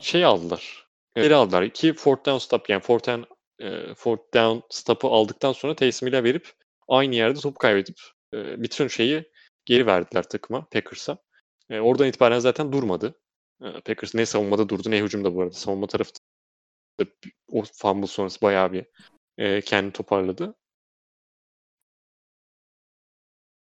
şey 0.00 0.24
aldılar. 0.24 0.88
Geri 1.16 1.34
aldılar. 1.34 1.70
Ki 1.70 1.92
fourth 1.94 2.26
down 2.26 2.38
stop 2.38 2.70
yani 2.70 2.82
fourth 2.82 3.06
down, 3.06 3.22
e, 3.58 3.94
fourth 3.94 4.34
down 4.34 4.60
stop'ı 4.70 5.08
aldıktan 5.08 5.52
sonra 5.52 5.76
Taysom 5.76 6.08
ile 6.08 6.24
verip 6.24 6.52
aynı 6.88 7.14
yerde 7.14 7.40
topu 7.40 7.58
kaybedip 7.58 8.00
e, 8.34 8.62
bütün 8.62 8.88
şeyi 8.88 9.32
geri 9.64 9.86
verdiler 9.86 10.22
takıma, 10.22 10.66
Packers'a. 10.68 11.18
E, 11.70 11.80
oradan 11.80 12.08
itibaren 12.08 12.38
zaten 12.38 12.72
durmadı. 12.72 13.20
E, 13.62 13.72
Packers 13.80 14.14
ne 14.14 14.26
savunmada 14.26 14.68
durdu 14.68 14.90
ne 14.90 15.02
hücumda 15.02 15.34
bu 15.34 15.42
arada. 15.42 15.54
Savunma 15.54 15.86
tarafı 15.86 16.10
o 17.52 17.62
fumble 17.62 18.06
sonrası 18.06 18.40
bayağı 18.42 18.72
bir 18.72 18.86
e, 19.38 19.60
kendini 19.60 19.92
toparladı. 19.92 20.54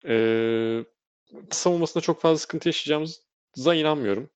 E, 0.07 0.85
savunmasında 1.51 2.03
çok 2.03 2.21
fazla 2.21 2.39
sıkıntı 2.39 2.69
yaşayacağımıza 2.69 3.75
inanmıyorum. 3.75 4.31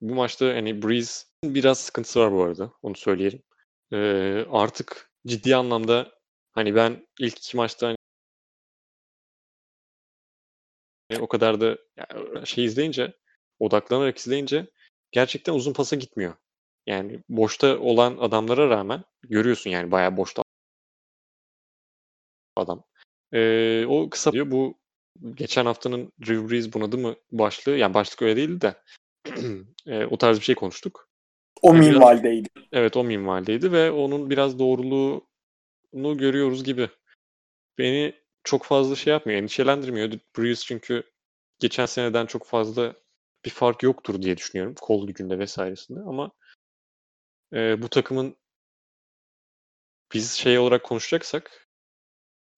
Bu 0.00 0.14
maçta 0.14 0.46
hani 0.46 0.82
Breeze 0.82 1.24
biraz 1.44 1.78
sıkıntısı 1.78 2.20
var 2.20 2.32
bu 2.32 2.42
arada. 2.42 2.72
Onu 2.82 2.96
söyleyelim. 2.96 3.42
E, 3.92 3.96
artık 4.50 5.10
ciddi 5.26 5.56
anlamda 5.56 6.12
hani 6.52 6.74
ben 6.74 7.06
ilk 7.18 7.38
iki 7.38 7.56
maçta 7.56 7.86
hani 7.86 7.96
o 11.20 11.28
kadar 11.28 11.60
da 11.60 11.78
şey 12.44 12.64
izleyince 12.64 13.12
odaklanarak 13.58 14.18
izleyince 14.18 14.66
gerçekten 15.12 15.54
uzun 15.54 15.72
pasa 15.72 15.96
gitmiyor. 15.96 16.34
Yani 16.86 17.22
boşta 17.28 17.78
olan 17.78 18.16
adamlara 18.16 18.70
rağmen 18.70 19.04
görüyorsun 19.22 19.70
yani 19.70 19.90
bayağı 19.90 20.16
boşta 20.16 20.42
adam. 22.56 22.84
Ee, 23.32 23.84
o 23.88 24.10
kısa 24.10 24.32
diyor. 24.32 24.50
Bu 24.50 24.78
geçen 25.34 25.66
haftanın 25.66 26.12
Drew 26.20 26.50
Brees 26.50 26.74
bunadı 26.74 26.98
mı 26.98 27.16
başlığı. 27.32 27.76
Yani 27.76 27.94
başlık 27.94 28.22
öyle 28.22 28.36
değildi 28.36 28.60
de 28.60 28.74
e, 29.86 30.04
o 30.04 30.18
tarz 30.18 30.38
bir 30.38 30.44
şey 30.44 30.54
konuştuk. 30.54 31.08
O 31.62 31.74
yani 31.74 31.88
minvaldeydi. 31.88 32.48
Biraz, 32.56 32.66
evet 32.72 32.96
o 32.96 33.04
minvaldeydi 33.04 33.72
ve 33.72 33.90
onun 33.90 34.30
biraz 34.30 34.58
doğruluğunu 34.58 36.16
görüyoruz 36.16 36.64
gibi. 36.64 36.88
Beni 37.78 38.14
çok 38.44 38.64
fazla 38.64 38.96
şey 38.96 39.12
yapmıyor, 39.12 39.38
endişelendirmiyor. 39.38 40.12
Brees 40.38 40.64
çünkü 40.64 41.02
geçen 41.58 41.86
seneden 41.86 42.26
çok 42.26 42.46
fazla 42.46 42.94
bir 43.44 43.50
fark 43.50 43.82
yoktur 43.82 44.22
diye 44.22 44.36
düşünüyorum. 44.36 44.74
Kol 44.80 45.06
gücünde 45.06 45.38
vesairesinde 45.38 46.00
ama 46.00 46.30
e, 47.52 47.82
bu 47.82 47.88
takımın 47.88 48.36
biz 50.14 50.32
şey 50.32 50.58
olarak 50.58 50.84
konuşacaksak 50.84 51.68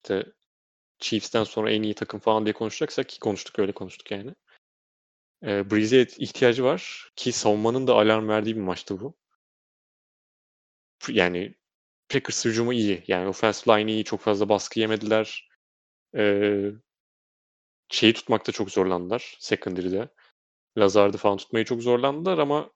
işte 0.03 0.25
Chiefs'ten 0.99 1.43
sonra 1.43 1.71
en 1.71 1.83
iyi 1.83 1.93
takım 1.93 2.19
falan 2.19 2.45
diye 2.45 2.53
konuşacaksak 2.53 3.09
ki 3.09 3.19
konuştuk 3.19 3.59
öyle 3.59 3.71
konuştuk 3.71 4.11
yani. 4.11 4.35
E, 5.43 5.71
Breeze'e 5.71 6.01
ihtiyacı 6.17 6.63
var 6.63 7.11
ki 7.15 7.31
savunmanın 7.31 7.87
da 7.87 7.93
alarm 7.93 8.27
verdiği 8.29 8.55
bir 8.55 8.61
maçtı 8.61 8.99
bu. 9.01 9.17
Yani 11.09 11.55
Packers 12.09 12.45
hücumu 12.45 12.73
iyi. 12.73 13.03
Yani 13.07 13.27
offensive 13.27 13.79
line 13.79 13.91
iyi. 13.91 14.03
Çok 14.03 14.21
fazla 14.21 14.49
baskı 14.49 14.79
yemediler. 14.79 15.49
Ee, 16.17 16.71
şeyi 17.89 18.13
tutmakta 18.13 18.51
çok 18.51 18.71
zorlandılar. 18.71 19.37
Secondary'de. 19.39 20.09
Lazard'ı 20.77 21.17
falan 21.17 21.37
tutmayı 21.37 21.65
çok 21.65 21.81
zorlandılar 21.81 22.37
ama 22.37 22.71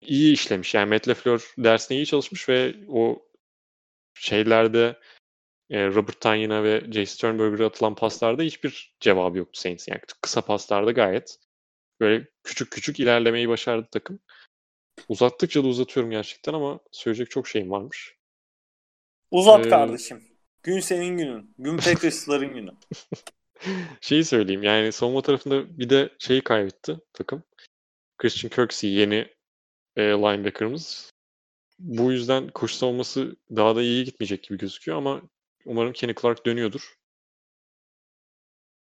iyi 0.00 0.34
işlemiş. 0.34 0.74
Yani 0.74 0.88
Matt 0.90 1.08
LaFleur 1.08 1.54
dersine 1.58 1.96
iyi 1.96 2.06
çalışmış 2.06 2.48
ve 2.48 2.74
o 2.88 3.28
şeylerde 4.14 5.00
Robert 5.74 6.20
Tanyana 6.20 6.64
ve 6.64 6.84
Jay 6.92 7.06
Sternberger'e 7.06 7.64
atılan 7.66 7.94
paslarda 7.94 8.42
hiçbir 8.42 8.96
cevabı 9.00 9.38
yoktu 9.38 9.60
Saints. 9.60 9.88
Yani 9.88 10.00
kısa 10.22 10.40
paslarda 10.40 10.92
gayet 10.92 11.38
böyle 12.00 12.28
küçük 12.44 12.70
küçük 12.70 13.00
ilerlemeyi 13.00 13.48
başardı 13.48 13.88
takım. 13.90 14.20
Uzattıkça 15.08 15.64
da 15.64 15.68
uzatıyorum 15.68 16.10
gerçekten 16.10 16.54
ama 16.54 16.80
söyleyecek 16.92 17.30
çok 17.30 17.48
şeyim 17.48 17.70
varmış. 17.70 18.16
Uzat 19.30 19.66
ee... 19.66 19.68
kardeşim. 19.68 20.24
Gün 20.62 20.80
senin 20.80 21.18
günün. 21.18 21.54
Gün 21.58 21.76
Packers'ların 21.76 22.54
günü. 22.54 22.70
Şeyi 24.00 24.24
söyleyeyim 24.24 24.62
yani 24.62 24.92
savunma 24.92 25.22
tarafında 25.22 25.78
bir 25.78 25.90
de 25.90 26.10
şeyi 26.18 26.40
kaybetti 26.40 27.00
takım. 27.12 27.42
Christian 28.18 28.50
Kirksey 28.50 28.90
yeni 28.90 29.28
e, 29.96 30.02
linebacker'ımız. 30.02 31.10
Bu 31.78 32.12
yüzden 32.12 32.48
koşu 32.48 32.74
savunması 32.76 33.36
daha 33.56 33.76
da 33.76 33.82
iyi 33.82 34.04
gitmeyecek 34.04 34.42
gibi 34.42 34.58
gözüküyor 34.58 34.98
ama 34.98 35.22
umarım 35.64 35.92
Kenny 35.92 36.14
Clark 36.14 36.46
dönüyordur 36.46 36.98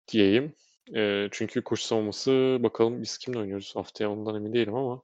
diyeyim. 0.08 0.56
E, 0.96 1.28
çünkü 1.32 1.64
koşu 1.64 1.84
savunması 1.84 2.58
bakalım 2.60 3.02
biz 3.02 3.18
kimle 3.18 3.40
oynuyoruz 3.40 3.76
haftaya 3.76 4.12
ondan 4.12 4.36
emin 4.36 4.54
değilim 4.54 4.76
ama 4.76 5.02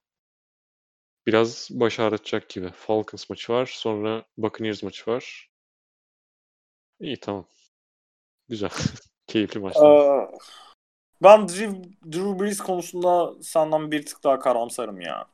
biraz 1.28 1.70
baş 1.72 2.00
ağrıtacak 2.00 2.50
gibi. 2.50 2.72
Falcons 2.72 3.30
maçı 3.30 3.54
var. 3.54 3.66
Sonra 3.66 4.26
Buccaneers 4.38 4.84
maçı 4.84 5.12
var. 5.12 5.50
İyi 7.00 7.20
tamam. 7.20 7.48
Güzel. 8.50 8.70
Keyifli 9.28 9.60
maçlar. 9.60 10.24
Ee, 10.24 10.32
ben 11.24 11.48
Drew, 11.48 11.84
Drew 12.12 12.40
Brees 12.40 12.58
konusunda 12.58 13.44
senden 13.44 13.92
bir 13.92 14.06
tık 14.06 14.24
daha 14.24 14.40
karamsarım 14.40 15.02
ya 15.02 15.28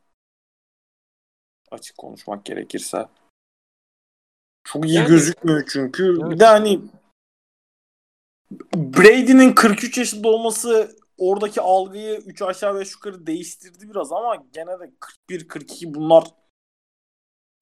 açık 1.71 1.97
konuşmak 1.97 2.45
gerekirse. 2.45 3.07
Çok 4.63 4.85
iyi 4.85 4.93
yani, 4.93 5.07
gözükmüyor 5.07 5.69
çünkü. 5.73 6.03
Evet. 6.03 6.31
Bir 6.31 6.39
de 6.39 6.45
hani 6.45 6.81
Brady'nin 8.75 9.53
43 9.53 9.97
yaşında 9.97 10.29
olması 10.29 10.95
oradaki 11.17 11.61
algıyı 11.61 12.17
3 12.17 12.41
aşağı 12.41 12.79
5 12.79 12.91
yukarı 12.91 13.27
değiştirdi 13.27 13.89
biraz 13.89 14.11
ama 14.11 14.35
gene 14.53 14.79
de 14.79 14.93
41-42 15.29 15.93
bunlar 15.93 16.23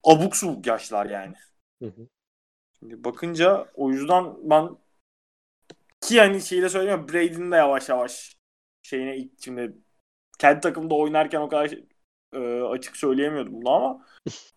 abuk 0.04 0.36
subuk 0.36 0.66
yaşlar 0.66 1.06
yani. 1.06 1.34
Hı 1.82 1.86
hı. 1.86 2.08
Şimdi 2.78 3.04
bakınca 3.04 3.68
o 3.74 3.90
yüzden 3.90 4.50
ben 4.50 4.76
ki 6.00 6.14
yani 6.14 6.40
şeyi 6.40 6.62
de 6.62 6.68
söyleyeyim 6.68 7.08
Brady'nin 7.08 7.52
de 7.52 7.56
yavaş 7.56 7.88
yavaş 7.88 8.36
şeyine 8.82 9.16
ilk 9.16 9.42
şimdi 9.44 9.76
kendi 10.38 10.60
takımda 10.60 10.94
oynarken 10.94 11.40
o 11.40 11.48
kadar 11.48 11.74
e, 12.32 12.38
açık 12.60 12.96
söyleyemiyordum 12.96 13.52
bunu 13.54 13.70
ama 13.70 14.06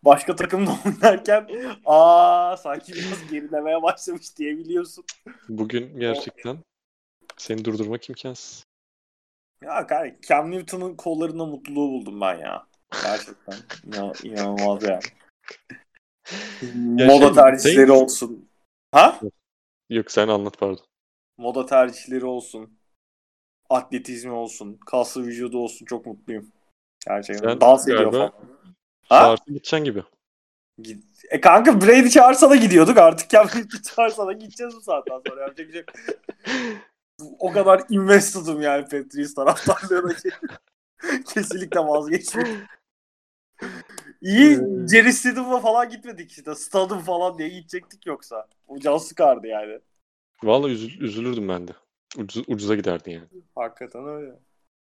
başka 0.04 0.36
takımda 0.36 0.72
oynarken 0.86 1.50
aa 1.86 2.58
sanki 2.58 2.94
biraz 2.94 3.32
gerilemeye 3.32 3.82
başlamış 3.82 4.38
diyebiliyorsun. 4.38 5.06
Bugün 5.50 6.00
gerçekten 6.00 6.58
seni 7.38 7.66
durdurmak 7.66 8.10
imkansız. 8.10 8.66
Ya 9.62 9.88
kanka 9.88 10.16
Cam 10.28 10.52
Newton'un 10.52 10.96
kollarında 10.96 11.46
mutluluğu 11.46 11.92
buldum 11.92 12.22
ben 12.22 12.38
ya. 12.38 12.68
Gerçekten 13.04 13.56
İnan, 13.86 14.14
inanılmaz 14.24 14.84
yani. 14.84 15.02
ya 17.02 17.08
Moda 17.08 17.26
şey, 17.26 17.34
tercihleri 17.34 17.92
olsun. 17.92 18.50
Ha? 18.92 19.20
Yok 19.90 20.12
sen 20.12 20.28
anlat 20.28 20.58
pardon. 20.60 20.86
moda 21.38 21.66
tercihleri 21.66 22.26
olsun, 22.26 22.80
atletizmi 23.70 24.32
olsun, 24.32 24.78
kaslı 24.86 25.24
vücudu 25.24 25.58
olsun 25.58 25.86
çok 25.86 26.06
mutluyum. 26.06 26.52
Gerçekten. 27.08 27.50
Sen 27.50 27.62
Dans 27.62 27.88
ediyor 27.88 28.12
falan. 28.12 28.32
Ha? 29.10 29.20
Çağırsa 29.20 29.44
gideceksin 29.48 29.78
gibi. 29.84 30.04
E 31.30 31.42
kanka 31.42 31.82
Brady 31.82 32.10
çağırsa 32.10 32.50
da 32.50 32.56
gidiyorduk 32.56 32.98
artık. 32.98 33.30
Cam 33.30 33.46
Newton 33.48 33.82
çağırsa 33.96 34.28
da 34.28 34.34
gideceğiz 34.34 34.76
bu 34.76 34.82
saatten 34.82 35.22
sonra. 35.28 35.42
Yapacak 35.42 35.68
bir 35.68 35.74
şey. 35.74 35.84
O 37.40 37.52
kadar 37.52 37.82
invested'ım 37.90 38.62
yani 38.62 38.84
Patriots 38.84 39.34
taraftarlığına 39.34 40.14
ki. 40.14 40.30
Kesinlikle 41.34 41.80
vazgeçmedim. 41.80 42.58
İyi 44.22 44.52
Ee, 44.52 44.88
Jerry 44.92 45.14
Stidham'la 45.14 45.60
falan 45.60 45.90
gitmedik 45.90 46.32
işte. 46.32 46.56
Stadım 46.56 47.00
falan 47.00 47.38
diye 47.38 47.50
gidecektik 47.50 48.06
yoksa. 48.06 48.48
O 48.68 48.80
can 48.80 48.98
sıkardı 48.98 49.48
yani. 49.48 49.80
Vallahi 50.44 50.72
üzül- 50.72 51.02
üzülürdüm 51.04 51.50
ben 51.50 51.68
de. 51.68 51.72
Ucuz, 52.18 52.44
ucuza 52.48 52.76
giderdin 52.76 53.12
yani. 53.12 53.28
Hakikaten 53.56 54.08
öyle. 54.08 54.32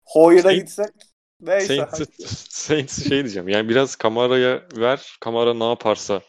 Hoyer'a 0.04 0.50
Şey- 0.50 0.60
gitsek 0.60 0.90
neyse. 1.40 1.88
Saints, 1.90 2.48
Saints 2.50 3.08
şey 3.08 3.24
diyeceğim. 3.24 3.48
Yani 3.48 3.68
biraz 3.68 3.96
Kamara'ya 3.96 4.62
ver. 4.76 5.16
Kamara 5.20 5.54
ne 5.54 5.68
yaparsa 5.68 6.22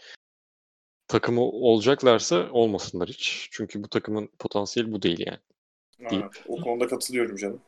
takımı 1.07 1.41
olacaklarsa 1.41 2.49
olmasınlar 2.51 3.09
hiç. 3.09 3.47
Çünkü 3.51 3.83
bu 3.83 3.87
takımın 3.87 4.29
potansiyeli 4.39 4.91
bu 4.91 5.01
değil 5.01 5.19
yani. 5.27 5.39
Aynen. 6.11 6.29
O 6.47 6.61
konuda 6.61 6.87
katılıyorum 6.87 7.35
canım. 7.35 7.61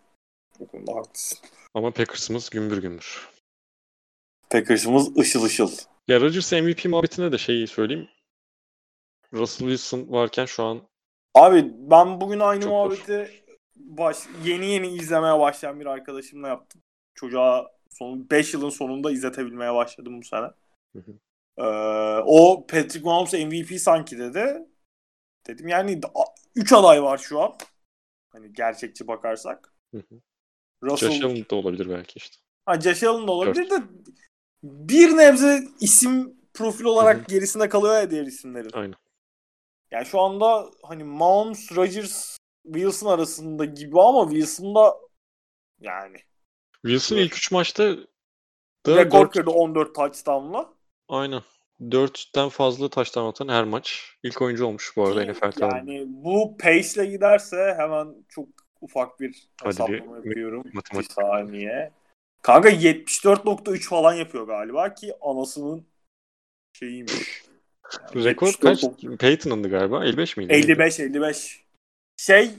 O 0.60 0.68
konuda 0.68 0.96
haklısın. 0.96 1.40
Ama 1.74 1.92
Packers'ımız 1.92 2.50
gümbür 2.50 2.78
gümbür. 2.78 3.30
Packers'ımız 4.50 5.18
ışıl 5.18 5.44
ışıl. 5.44 5.72
Ya 6.08 6.22
Rodgers 6.22 6.52
MVP 6.52 6.86
muhabbetine 6.86 7.32
de 7.32 7.38
şeyi 7.38 7.68
söyleyeyim. 7.68 8.10
Russell 9.34 9.68
Wilson 9.68 10.12
varken 10.12 10.46
şu 10.46 10.64
an 10.64 10.82
Abi 11.36 11.72
ben 11.74 12.22
bugün 12.22 12.40
aynı 12.40 12.62
Çok 12.62 12.72
muhabbeti 12.72 13.44
baş, 13.76 14.18
yeni 14.46 14.66
yeni 14.66 14.88
izlemeye 14.88 15.40
başlayan 15.40 15.80
bir 15.80 15.86
arkadaşımla 15.86 16.48
yaptım. 16.48 16.81
Çocuğa 17.22 17.72
son 17.90 18.30
5 18.30 18.54
yılın 18.54 18.70
sonunda 18.70 19.12
izletebilmeye 19.12 19.74
başladım 19.74 20.22
bu 20.22 20.26
sene. 20.26 20.48
Hı 20.96 21.00
hı. 21.00 21.12
Ee, 21.58 21.64
o 22.26 22.68
Patrick 22.68 23.00
Mahomes 23.00 23.34
MVP 23.34 23.82
sanki 23.82 24.18
dedi. 24.18 24.68
Dedim 25.48 25.68
yani 25.68 26.02
3 26.56 26.74
aday 26.74 27.04
var 27.04 27.18
şu 27.18 27.42
an. 27.42 27.54
Hani 28.30 28.54
gerçekçi 28.54 29.08
bakarsak. 29.08 29.74
Hı 29.92 29.98
hı. 29.98 30.22
Russell, 30.84 31.12
Josh 31.12 31.24
Allen 31.24 31.46
da 31.52 31.56
olabilir 31.56 31.90
belki 31.90 32.18
işte. 32.18 32.36
ha, 32.66 32.82
Josh 32.82 33.04
Allen 33.04 33.28
da 33.28 33.32
olabilir 33.32 33.70
de 33.70 33.84
bir 34.64 35.18
nebze 35.18 35.64
isim 35.80 36.38
profil 36.54 36.86
olarak 36.86 37.18
Hı 37.18 37.22
hı. 37.22 37.28
gerisinde 37.28 37.70
kalıyor 37.70 37.96
ya 37.96 38.12
diğer 38.12 38.26
isimlerin. 38.26 38.72
Aynen. 38.74 38.96
Yani 39.92 40.06
şu 40.06 40.22
anda 40.22 40.72
hani 40.84 41.04
Mahomes, 41.04 41.72
Rodgers, 41.76 42.38
Wilson 42.64 43.08
arasında 43.08 43.66
gibi 43.66 44.02
ama 44.02 44.30
Wilson 44.30 44.76
da 44.76 44.98
yani 45.80 46.18
Wilson 46.86 47.18
ilk 47.18 47.36
3 47.38 47.52
maçta 47.52 47.96
da 48.86 48.98
rekor 48.98 49.26
dört- 49.26 49.34
kırdı 49.34 49.50
14 49.50 49.96
touchdown'la. 49.96 50.74
Aynen. 51.10 51.42
4'ten 51.82 52.50
fazla 52.50 52.90
taştan 52.90 53.26
atan 53.26 53.48
her 53.48 53.64
maç. 53.64 54.16
İlk 54.24 54.42
oyuncu 54.42 54.66
olmuş 54.66 54.94
bu 54.96 55.08
arada 55.08 55.26
NFL 55.26 55.52
tarihinde. 55.52 55.94
Yani 55.94 56.06
bu 56.10 56.58
pace'le 56.58 57.06
giderse 57.06 57.76
hemen 57.78 58.16
çok 58.30 58.48
ufak 58.82 59.20
bir 59.20 59.50
Hadi 59.62 59.68
hesaplama 59.70 60.24
bir- 60.24 60.30
yapıyorum. 60.30 60.64
Bir 60.64 60.74
matematik. 60.74 61.12
saniye. 61.12 61.92
Kanka 62.42 62.70
74.3 62.70 63.88
falan 63.90 64.14
yapıyor 64.14 64.48
galiba 64.48 64.94
ki 64.94 65.14
anasının 65.22 65.86
şeyiymiş. 66.74 67.44
Yani 68.16 68.26
Rekor 68.26 68.48
74.3 68.48 68.60
kaç? 69.12 69.20
Peyton'ındı 69.20 69.70
galiba. 69.70 70.06
55 70.06 70.38
miydi? 70.38 70.54
55 70.54 71.00
55. 71.00 71.66
Şey 72.18 72.52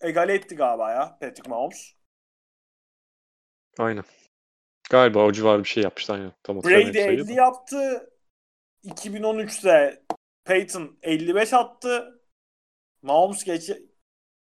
egale 0.00 0.34
etti 0.34 0.56
galiba 0.56 0.90
ya 0.90 1.18
Patrick 1.20 1.50
Mahomes. 1.50 1.94
Aynen. 3.78 4.04
Galiba 4.90 5.24
o 5.24 5.32
civarı 5.32 5.64
bir 5.64 5.68
şey 5.68 5.82
yapmıştı. 5.82 6.12
Aynen. 6.12 6.32
Tam 6.42 6.56
Brady 6.62 6.92
sayıyı 6.92 7.20
50 7.20 7.28
da. 7.28 7.32
yaptı. 7.32 8.10
2013'te 8.84 10.02
Peyton 10.44 10.98
55 11.02 11.52
attı. 11.52 12.22
Mahomes 13.02 13.44
geç 13.44 13.70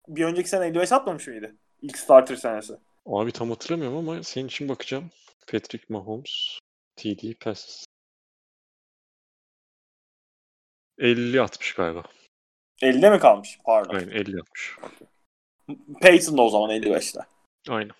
bir 0.08 0.24
önceki 0.24 0.48
sene 0.48 0.66
55 0.66 0.92
atmamış 0.92 1.26
mıydı? 1.26 1.56
İlk 1.82 1.98
starter 1.98 2.36
senesi. 2.36 2.74
Abi 3.06 3.32
tam 3.32 3.50
hatırlamıyorum 3.50 3.96
ama 3.96 4.22
senin 4.22 4.46
için 4.46 4.68
bakacağım. 4.68 5.10
Patrick 5.46 5.84
Mahomes 5.88 6.58
TD 6.96 7.34
passes. 7.40 7.84
50 10.98 11.42
atmış 11.42 11.74
galiba. 11.74 12.02
50'de 12.82 13.10
mi 13.10 13.18
kalmış? 13.18 13.58
Pardon. 13.64 13.94
Aynen 13.94 14.10
50 14.10 14.40
atmış. 14.40 14.76
Peyton 16.00 16.38
da 16.38 16.42
o 16.42 16.50
zaman 16.50 16.70
55'te. 16.70 17.20
Aynen. 17.68 17.94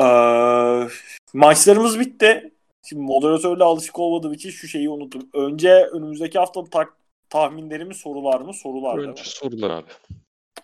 Ee, 0.00 0.88
maçlarımız 1.32 2.00
bitti. 2.00 2.52
Şimdi 2.88 3.02
moderatörle 3.02 3.64
alışık 3.64 3.98
olmadığım 3.98 4.32
için 4.32 4.50
şu 4.50 4.68
şeyi 4.68 4.88
unuttum. 4.88 5.28
Önce 5.34 5.72
önümüzdeki 5.84 6.38
hafta 6.38 6.64
tak 6.64 6.96
tahminlerimiz 7.30 7.96
sorular 7.96 8.40
mı? 8.40 8.54
Sorular 8.54 8.98
Önce 8.98 9.22
mi? 9.22 9.28
sorular 9.28 9.70
abi. 9.70 9.90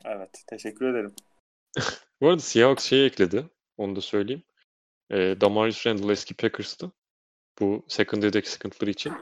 Evet. 0.04 0.44
Teşekkür 0.46 0.94
ederim. 0.94 1.14
Bu 2.20 2.28
arada 2.28 2.38
Seahawks 2.38 2.84
şey 2.84 3.06
ekledi. 3.06 3.44
Onu 3.76 3.96
da 3.96 4.00
söyleyeyim. 4.00 4.42
Ee, 5.10 5.36
Damarius 5.40 5.86
Randall 5.86 6.10
eski 6.10 6.34
Packers'tı. 6.34 6.92
Bu 7.60 7.84
secondary'deki 7.88 8.50
sıkıntıları 8.50 8.90
için. 8.90 9.12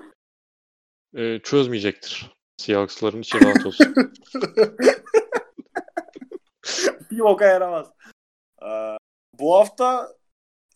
Ee, 1.17 1.41
çözmeyecektir. 1.43 2.31
Seahawks'ların 2.57 3.21
için 3.21 3.41
rahat 3.41 3.67
olsun. 3.67 3.95
bir 7.11 7.19
boka 7.19 7.45
yaramaz. 7.45 7.87
Ee, 8.63 8.97
bu 9.39 9.55
hafta 9.55 10.15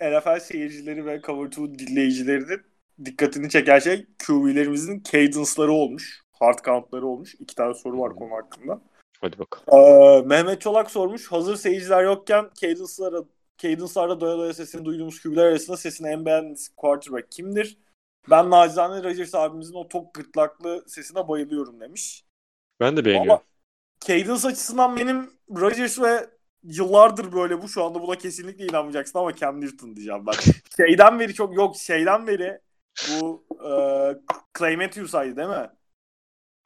NFL 0.00 0.40
seyircileri 0.40 1.06
ve 1.06 1.20
Cover 1.20 1.46
2 1.46 1.78
dinleyicilerinin 1.78 2.62
dikkatini 3.04 3.50
çeken 3.50 3.78
şey 3.78 4.06
QB'lerimizin 4.26 5.02
cadence'ları 5.02 5.72
olmuş. 5.72 6.22
Hard 6.32 6.58
count'ları 6.64 7.06
olmuş. 7.06 7.34
İki 7.34 7.54
tane 7.54 7.74
soru 7.74 8.00
var 8.00 8.16
konu 8.16 8.34
hakkında. 8.34 8.80
Hadi 9.20 9.38
bakalım. 9.38 9.80
Ee, 9.80 10.22
Mehmet 10.26 10.60
Çolak 10.60 10.90
sormuş. 10.90 11.32
Hazır 11.32 11.56
seyirciler 11.56 12.04
yokken 12.04 12.50
cadence'lara 12.54 13.24
Cadence'larda 13.58 14.20
doya 14.20 14.38
doya 14.38 14.54
sesini 14.54 14.84
duyduğumuz 14.84 15.22
QB'ler 15.22 15.44
arasında 15.44 15.76
sesini 15.76 16.08
en 16.08 16.26
beğendiğiniz 16.26 16.68
quarterback 16.76 17.32
kimdir? 17.32 17.78
Ben 18.30 18.50
nacizane 18.50 19.02
Rodgers 19.02 19.34
abimizin 19.34 19.74
o 19.74 19.88
tok 19.88 20.14
gırtlaklı 20.14 20.84
sesine 20.86 21.28
bayılıyorum 21.28 21.80
demiş. 21.80 22.24
Ben 22.80 22.96
de 22.96 23.04
beğeniyorum. 23.04 23.30
Ama 23.30 23.42
Cadence 24.00 24.48
açısından 24.48 24.96
benim 24.96 25.30
Rodgers 25.50 26.00
ve 26.00 26.30
yıllardır 26.68 27.32
böyle 27.32 27.62
bu 27.62 27.68
şu 27.68 27.84
anda 27.84 28.02
buna 28.02 28.18
kesinlikle 28.18 28.66
inanmayacaksın 28.66 29.18
ama 29.18 29.36
Cam 29.36 29.60
Newton 29.60 29.96
diyeceğim 29.96 30.26
ben. 30.26 30.34
şeyden 30.76 31.20
beri 31.20 31.34
çok 31.34 31.56
yok 31.56 31.76
şeyden 31.76 32.26
beri 32.26 32.60
bu 33.08 33.44
e, 33.64 33.70
Clay 34.58 34.76
Matthews'aydı 34.76 35.36
değil 35.36 35.48
mi? 35.48 35.70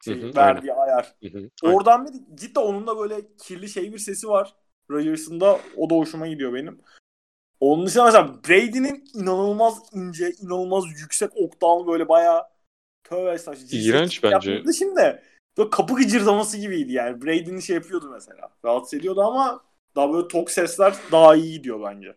Şey, 0.05 0.21
Hı 0.21 0.27
hı, 0.27 0.35
verdiği 0.35 0.73
ayar. 0.73 1.15
Hı 1.23 1.29
hı. 1.29 1.49
Aynen. 1.63 1.75
Oradan 1.75 2.05
beri 2.05 2.13
cidden 2.35 2.61
onun 2.61 2.87
da 2.87 2.99
böyle 2.99 3.21
kirli 3.37 3.69
şey 3.69 3.93
bir 3.93 3.97
sesi 3.97 4.27
var. 4.27 4.55
Rodgers'ın 4.91 5.39
da 5.39 5.59
o 5.77 5.89
da 5.89 5.95
hoşuma 5.95 6.27
gidiyor 6.27 6.53
benim. 6.53 6.81
Onun 7.59 7.85
dışında 7.85 8.05
mesela 8.05 8.43
Brady'nin 8.49 9.05
inanılmaz 9.13 9.79
ince, 9.93 10.31
inanılmaz 10.31 10.83
yüksek 11.01 11.29
oktanlı 11.35 11.87
böyle 11.87 12.09
bayağı 12.09 12.43
tövbe 13.03 13.31
estağfurullah. 13.31 13.73
İğrenç 13.73 14.23
bence. 14.23 14.63
Şimdi 14.77 14.95
böyle 15.57 15.69
kapı 15.69 15.95
gıcırdaması 15.95 16.57
gibiydi 16.57 16.93
yani. 16.93 17.21
Brady'nin 17.21 17.59
şey 17.59 17.75
yapıyordu 17.75 18.09
mesela. 18.13 18.49
Rahatsız 18.65 18.99
ediyordu 18.99 19.21
ama 19.21 19.63
daha 19.95 20.13
böyle 20.13 20.27
tok 20.27 20.51
sesler 20.51 20.95
daha 21.11 21.35
iyi 21.35 21.53
gidiyor 21.53 21.81
bence. 21.83 22.15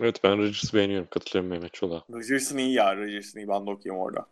Evet 0.00 0.24
ben 0.24 0.38
Rodgers'ı 0.38 0.76
beğeniyorum. 0.76 1.08
Katılıyorum 1.10 1.50
Mehmet 1.50 1.74
Çolak'a. 1.74 2.14
Rodgers'ın 2.14 2.58
iyi 2.58 2.72
ya. 2.72 2.96
Rodgers'ın 2.96 3.38
iyi. 3.38 3.48
Ben 3.48 3.66
de 3.66 3.70
okuyayım 3.70 4.02
orada. 4.02 4.26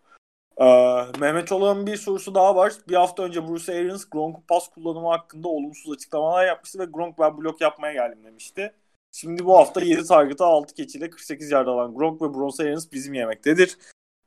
Ee, 0.61 1.21
Mehmet 1.21 1.49
Çolak'ın 1.49 1.87
bir 1.87 1.97
sorusu 1.97 2.35
daha 2.35 2.57
var. 2.57 2.73
Bir 2.89 2.95
hafta 2.95 3.23
önce 3.23 3.49
Bruce 3.49 3.73
Arians 3.73 4.05
Gronk'un 4.11 4.43
pas 4.49 4.69
kullanımı 4.69 5.09
hakkında 5.09 5.49
olumsuz 5.49 5.93
açıklamalar 5.93 6.47
yapmıştı 6.47 6.79
ve 6.79 6.85
Gronk 6.85 7.19
ben 7.19 7.39
blok 7.39 7.61
yapmaya 7.61 7.93
geldim 7.93 8.25
demişti. 8.25 8.73
Şimdi 9.13 9.45
bu 9.45 9.59
hafta 9.59 9.81
7 9.81 10.05
target'a 10.05 10.47
6 10.47 10.75
keçiyle 10.75 11.11
48 11.11 11.51
yard 11.51 11.67
alan 11.67 11.95
Gronk 11.95 12.23
ve 12.23 12.35
Bruce 12.35 12.63
Arians 12.63 12.93
bizim 12.93 13.15
yemektedir. 13.15 13.79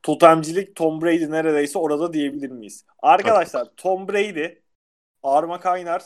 Totemcilik 0.02 0.76
Tom 0.76 1.02
Brady 1.02 1.30
neredeyse 1.30 1.78
orada 1.78 2.12
diyebilir 2.12 2.50
miyiz? 2.50 2.84
Arkadaşlar 2.98 3.68
Tom 3.76 4.08
Brady, 4.08 4.46
Arma 5.22 5.60
Kaynar, 5.60 6.02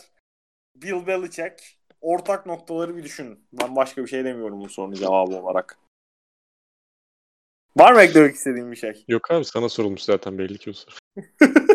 Bill 0.74 1.06
Belichick 1.06 1.77
ortak 2.00 2.46
noktaları 2.46 2.96
bir 2.96 3.04
düşünün. 3.04 3.40
Ben 3.52 3.76
başka 3.76 4.02
bir 4.02 4.08
şey 4.08 4.24
demiyorum 4.24 4.60
bu 4.60 4.68
sorunun 4.68 4.94
cevabı 4.94 5.36
olarak. 5.36 5.78
Var 7.76 7.92
mı 7.92 8.02
eklemek 8.02 8.34
istediğin 8.34 8.70
bir 8.70 8.76
şey? 8.76 9.04
Yok 9.08 9.30
abi 9.30 9.44
sana 9.44 9.68
sorulmuş 9.68 10.02
zaten 10.02 10.38
belli 10.38 10.58
ki 10.58 10.70
o 10.70 10.72
soru. 10.72 10.94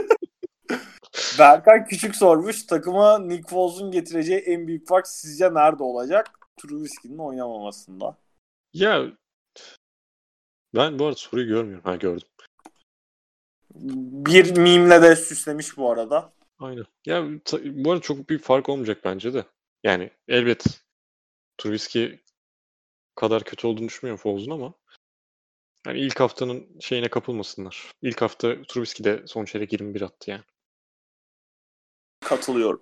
Berkay 1.39 1.85
Küçük 1.85 2.15
sormuş. 2.15 2.65
Takıma 2.65 3.19
Nick 3.19 3.49
Foles'un 3.49 3.91
getireceği 3.91 4.39
en 4.39 4.67
büyük 4.67 4.87
fark 4.87 5.07
sizce 5.07 5.53
nerede 5.53 5.83
olacak? 5.83 6.39
Trubisky'nin 6.57 7.17
oynamamasında. 7.17 8.17
Ya 8.73 9.05
ben 10.75 10.99
bu 10.99 11.05
arada 11.05 11.15
soruyu 11.15 11.47
görmüyorum. 11.47 11.83
Ha 11.83 11.95
gördüm. 11.95 12.27
Bir 14.25 14.57
mimle 14.57 15.01
de 15.01 15.15
süslemiş 15.15 15.77
bu 15.77 15.91
arada. 15.91 16.33
Aynen. 16.59 16.85
Ya 17.05 17.23
bu 17.63 17.91
arada 17.91 18.01
çok 18.01 18.29
büyük 18.29 18.43
fark 18.43 18.69
olmayacak 18.69 19.01
bence 19.03 19.33
de. 19.33 19.45
Yani 19.83 20.11
elbet 20.27 20.65
Trubisky 21.57 22.19
kadar 23.15 23.43
kötü 23.43 23.67
olduğunu 23.67 23.87
düşünmüyorum 23.87 24.21
Fowles'un 24.21 24.51
ama 24.51 24.73
yani 25.87 25.99
ilk 25.99 26.19
haftanın 26.19 26.79
şeyine 26.79 27.09
kapılmasınlar. 27.09 27.91
İlk 28.01 28.21
hafta 28.21 28.61
Trubisky 28.61 29.03
de 29.03 29.27
son 29.27 29.45
çeyrek 29.45 29.71
21 29.71 30.01
attı 30.01 30.31
yani. 30.31 30.43
Katılıyorum. 32.19 32.81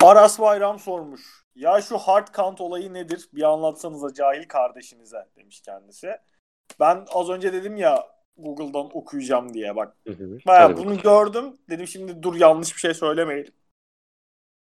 Aras 0.00 0.40
Bayram 0.40 0.78
sormuş. 0.78 1.44
Ya 1.54 1.80
şu 1.80 1.98
hard 1.98 2.34
count 2.34 2.60
olayı 2.60 2.94
nedir? 2.94 3.28
Bir 3.32 3.42
anlatsanıza 3.42 4.14
cahil 4.14 4.48
kardeşinize 4.48 5.28
demiş 5.36 5.60
kendisi. 5.60 6.16
Ben 6.80 7.06
az 7.12 7.28
önce 7.30 7.52
dedim 7.52 7.76
ya 7.76 8.06
Google'dan 8.36 8.96
okuyacağım 8.96 9.54
diye 9.54 9.76
bak. 9.76 9.96
Hı 10.06 10.12
hı. 10.12 10.38
Baya 10.46 10.76
bunu 10.76 10.96
bakalım. 10.96 11.02
gördüm. 11.02 11.58
Dedim 11.70 11.86
şimdi 11.86 12.22
dur 12.22 12.34
yanlış 12.34 12.74
bir 12.74 12.80
şey 12.80 12.94
söylemeyelim. 12.94 13.54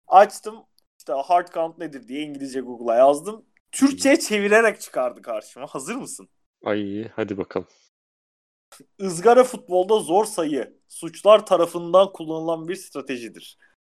Açtım. 0.07 0.65
İşte 1.07 1.21
hard 1.27 1.53
count 1.53 1.77
nedir 1.77 2.07
diye 2.07 2.21
İngilizce 2.21 2.61
Google'a 2.61 2.95
yazdım. 2.95 3.45
Türkçe'ye 3.71 4.19
çevirerek 4.19 4.81
çıkardı 4.81 5.21
karşıma. 5.21 5.67
Hazır 5.67 5.95
mısın? 5.95 6.29
Ay 6.63 7.07
hadi 7.07 7.37
bakalım. 7.37 7.67
Izgara 8.99 9.43
futbolda 9.43 9.99
zor 9.99 10.25
sayı 10.25 10.79
suçlar 10.87 11.45
tarafından 11.45 12.13
kullanılan 12.13 12.67
bir 12.67 12.75
stratejidir. 12.75 13.57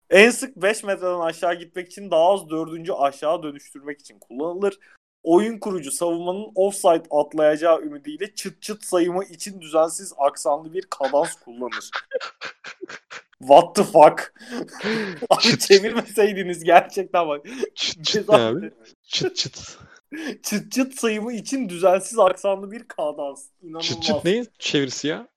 En 0.09 0.29
sık 0.29 0.55
5 0.55 0.83
metreden 0.83 1.19
aşağı 1.19 1.55
gitmek 1.55 1.87
için 1.87 2.11
daha 2.11 2.33
az 2.33 2.49
dördüncü 2.49 2.93
aşağı 2.93 3.43
dönüştürmek 3.43 3.99
için 3.99 4.19
kullanılır. 4.19 4.79
Oyun 5.23 5.59
kurucu 5.59 5.91
savunmanın 5.91 6.51
offside 6.55 7.03
atlayacağı 7.11 7.81
ümidiyle 7.81 8.35
çıt 8.35 8.61
çıt 8.61 8.83
sayımı 8.83 9.25
için 9.25 9.61
düzensiz 9.61 10.13
aksanlı 10.17 10.73
bir 10.73 10.81
kadans 10.81 11.35
kullanır. 11.35 11.89
What 13.39 13.75
the 13.75 13.83
fuck? 13.83 14.33
Abi 15.29 15.41
Çıt. 15.41 15.61
çevirmeseydiniz 15.61 16.63
gerçekten 16.63 17.27
bak. 17.27 17.45
Çıt 17.75 18.05
çıt 18.05 18.29
abi? 18.29 18.71
Çıt 19.03 19.35
çıt. 19.35 19.77
çıt 20.43 20.71
çıt 20.71 20.99
sayımı 20.99 21.33
için 21.33 21.69
düzensiz 21.69 22.19
aksanlı 22.19 22.71
bir 22.71 22.83
kadans. 22.87 23.45
İnanılmaz. 23.61 23.85
Çıt 23.85 24.03
çıt 24.03 24.25
neyin 24.25 24.47
çevirisi 24.59 25.07
ya? 25.07 25.27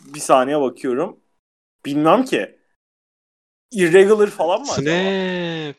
Bir 0.00 0.20
saniye 0.20 0.60
bakıyorum. 0.60 1.20
Bilmem 1.84 2.24
ki. 2.24 2.58
Irregular 3.72 4.26
falan 4.30 4.60
mı 4.60 4.66
acaba? 4.72 4.90
Snap. 4.90 5.76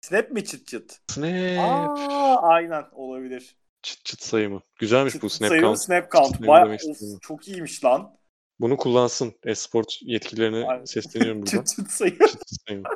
Snap 0.00 0.30
mi 0.30 0.44
çıt 0.44 0.66
çıt? 0.66 0.98
Snap. 1.10 1.58
Aa, 1.58 2.36
aynen 2.42 2.84
olabilir. 2.92 3.56
Çıt 3.82 4.04
çıt 4.04 4.22
sayımı. 4.22 4.62
Güzelmiş 4.78 5.12
Çıt 5.12 5.22
bu 5.22 5.28
çıt 5.28 5.38
snap 5.38 5.48
sayılı 5.48 5.64
count. 5.64 5.78
snap 5.78 6.12
count. 6.12 6.36
Snap 6.36 6.48
Baya, 6.48 6.64
demek 6.66 6.80
of, 6.84 6.98
çok 7.22 7.48
iyiymiş 7.48 7.84
lan. 7.84 8.16
Bunu 8.62 8.76
kullansın. 8.76 9.34
Esport 9.44 9.98
yetkililerine 10.02 10.66
Aynen. 10.66 10.84
sesleniyorum 10.94 11.42
buradan. 11.42 11.64
çıt 11.64 11.76
çıt 11.76 11.90
sayı. 11.90 12.18
çıt 12.18 12.30
çıt 12.30 12.60
sayımı. 12.68 12.88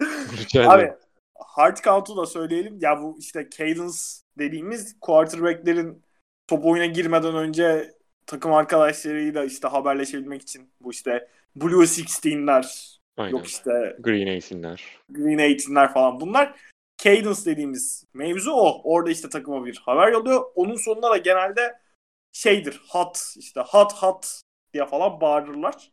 Rica 0.38 0.70
Abi 0.70 0.92
hard 1.34 1.76
count'u 1.76 2.16
da 2.16 2.26
söyleyelim. 2.26 2.78
Ya 2.80 3.02
bu 3.02 3.16
işte 3.18 3.48
cadence 3.50 4.22
dediğimiz 4.38 5.00
quarterback'lerin 5.00 6.02
top 6.46 6.64
oyuna 6.66 6.86
girmeden 6.86 7.34
önce 7.34 7.94
takım 8.26 8.52
arkadaşlarıyla 8.52 9.44
işte 9.44 9.68
haberleşebilmek 9.68 10.42
için 10.42 10.72
bu 10.80 10.90
işte 10.90 11.28
Blue 11.56 11.84
16'ler 11.84 12.96
Aynen. 13.16 13.36
yok 13.36 13.46
işte 13.46 13.96
Green 14.00 14.36
Ace'inler. 14.36 14.84
Green 15.08 15.38
18'ler 15.38 15.92
falan 15.92 16.20
bunlar 16.20 16.54
cadence 16.96 17.46
dediğimiz 17.46 18.04
mevzu 18.14 18.50
o. 18.50 18.80
Orada 18.84 19.10
işte 19.10 19.28
takıma 19.28 19.64
bir 19.64 19.82
haber 19.84 20.12
yolluyor. 20.12 20.44
Onun 20.54 20.76
sonunda 20.76 21.10
da 21.10 21.16
genelde 21.16 21.78
şeydir 22.32 22.80
hot 22.88 23.34
işte 23.36 23.60
hot 23.60 23.92
hot 23.92 24.40
diye 24.74 24.86
falan 24.86 25.20
bağırırlar. 25.20 25.92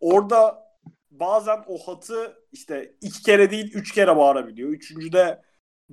Orada 0.00 0.64
bazen 1.10 1.64
o 1.66 1.78
hatı 1.78 2.36
işte 2.52 2.94
iki 3.00 3.22
kere 3.22 3.50
değil 3.50 3.74
üç 3.74 3.92
kere 3.92 4.16
bağırabiliyor. 4.16 4.68
Üçüncüde 4.68 5.42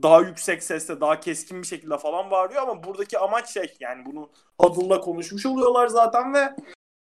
daha 0.02 0.22
yüksek 0.22 0.64
sesle 0.64 1.02
daha 1.02 1.20
keskin 1.20 1.62
bir 1.62 1.68
şekilde 1.68 1.98
falan 1.98 2.32
bağırıyor 2.32 2.62
ama 2.62 2.84
buradaki 2.84 3.20
amaç 3.20 3.50
şey 3.54 3.74
yani 3.80 4.06
bunu 4.06 4.30
Huddle'la 4.60 5.00
konuşmuş 5.00 5.46
oluyorlar 5.46 5.88
zaten 5.88 6.34
ve 6.34 6.56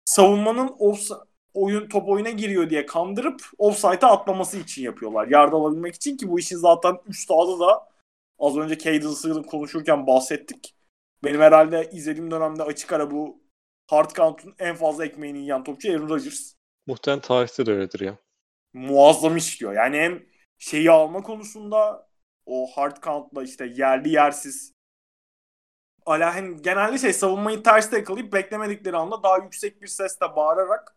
savunmanın 0.05 0.69
offs- 0.69 1.27
oyun 1.55 1.89
top 1.89 2.09
oyuna 2.09 2.31
giriyor 2.31 2.71
diye 2.71 2.87
kandırıp 2.87 3.41
offside'a 3.59 4.11
atlaması 4.11 4.59
için 4.59 4.83
yapıyorlar. 4.83 5.29
Yardım 5.29 5.61
alabilmek 5.61 5.95
için 5.95 6.17
ki 6.17 6.29
bu 6.29 6.39
işin 6.39 6.57
zaten 6.57 6.99
üst 7.07 7.31
adı 7.31 7.61
da 7.61 7.89
az 8.39 8.57
önce 8.57 8.79
Cadence'ı 8.79 9.43
konuşurken 9.43 10.07
bahsettik. 10.07 10.75
Benim 11.25 11.41
herhalde 11.41 11.91
izlediğim 11.93 12.31
dönemde 12.31 12.63
açık 12.63 12.93
ara 12.93 13.11
bu 13.11 13.46
hard 13.87 14.11
count'un 14.11 14.55
en 14.59 14.77
fazla 14.77 15.05
ekmeğini 15.05 15.39
yiyen 15.39 15.65
topçu 15.65 15.93
Aaron 15.93 16.09
Rodgers. 16.09 16.53
Muhtemelen 16.87 17.21
tarihte 17.21 17.67
de 17.67 17.73
öyledir 17.73 18.01
ya. 18.01 18.19
Muazzam 18.73 19.37
işliyor. 19.37 19.73
Yani 19.73 19.97
hem 19.97 20.27
şeyi 20.59 20.91
alma 20.91 21.23
konusunda 21.23 22.09
o 22.47 22.67
hard 22.67 23.03
count'la 23.03 23.43
işte 23.43 23.67
yerli 23.67 24.09
yersiz 24.09 24.77
Ala 26.07 26.35
hem 26.35 26.63
genelde 26.63 26.99
şey 26.99 27.13
savunmayı 27.13 27.63
terste 27.63 27.97
yakalayıp 27.97 28.33
beklemedikleri 28.33 28.97
anda 28.97 29.23
daha 29.23 29.39
yüksek 29.39 29.83
bir 29.83 29.87
sesle 29.87 30.37
bağırarak 30.37 30.97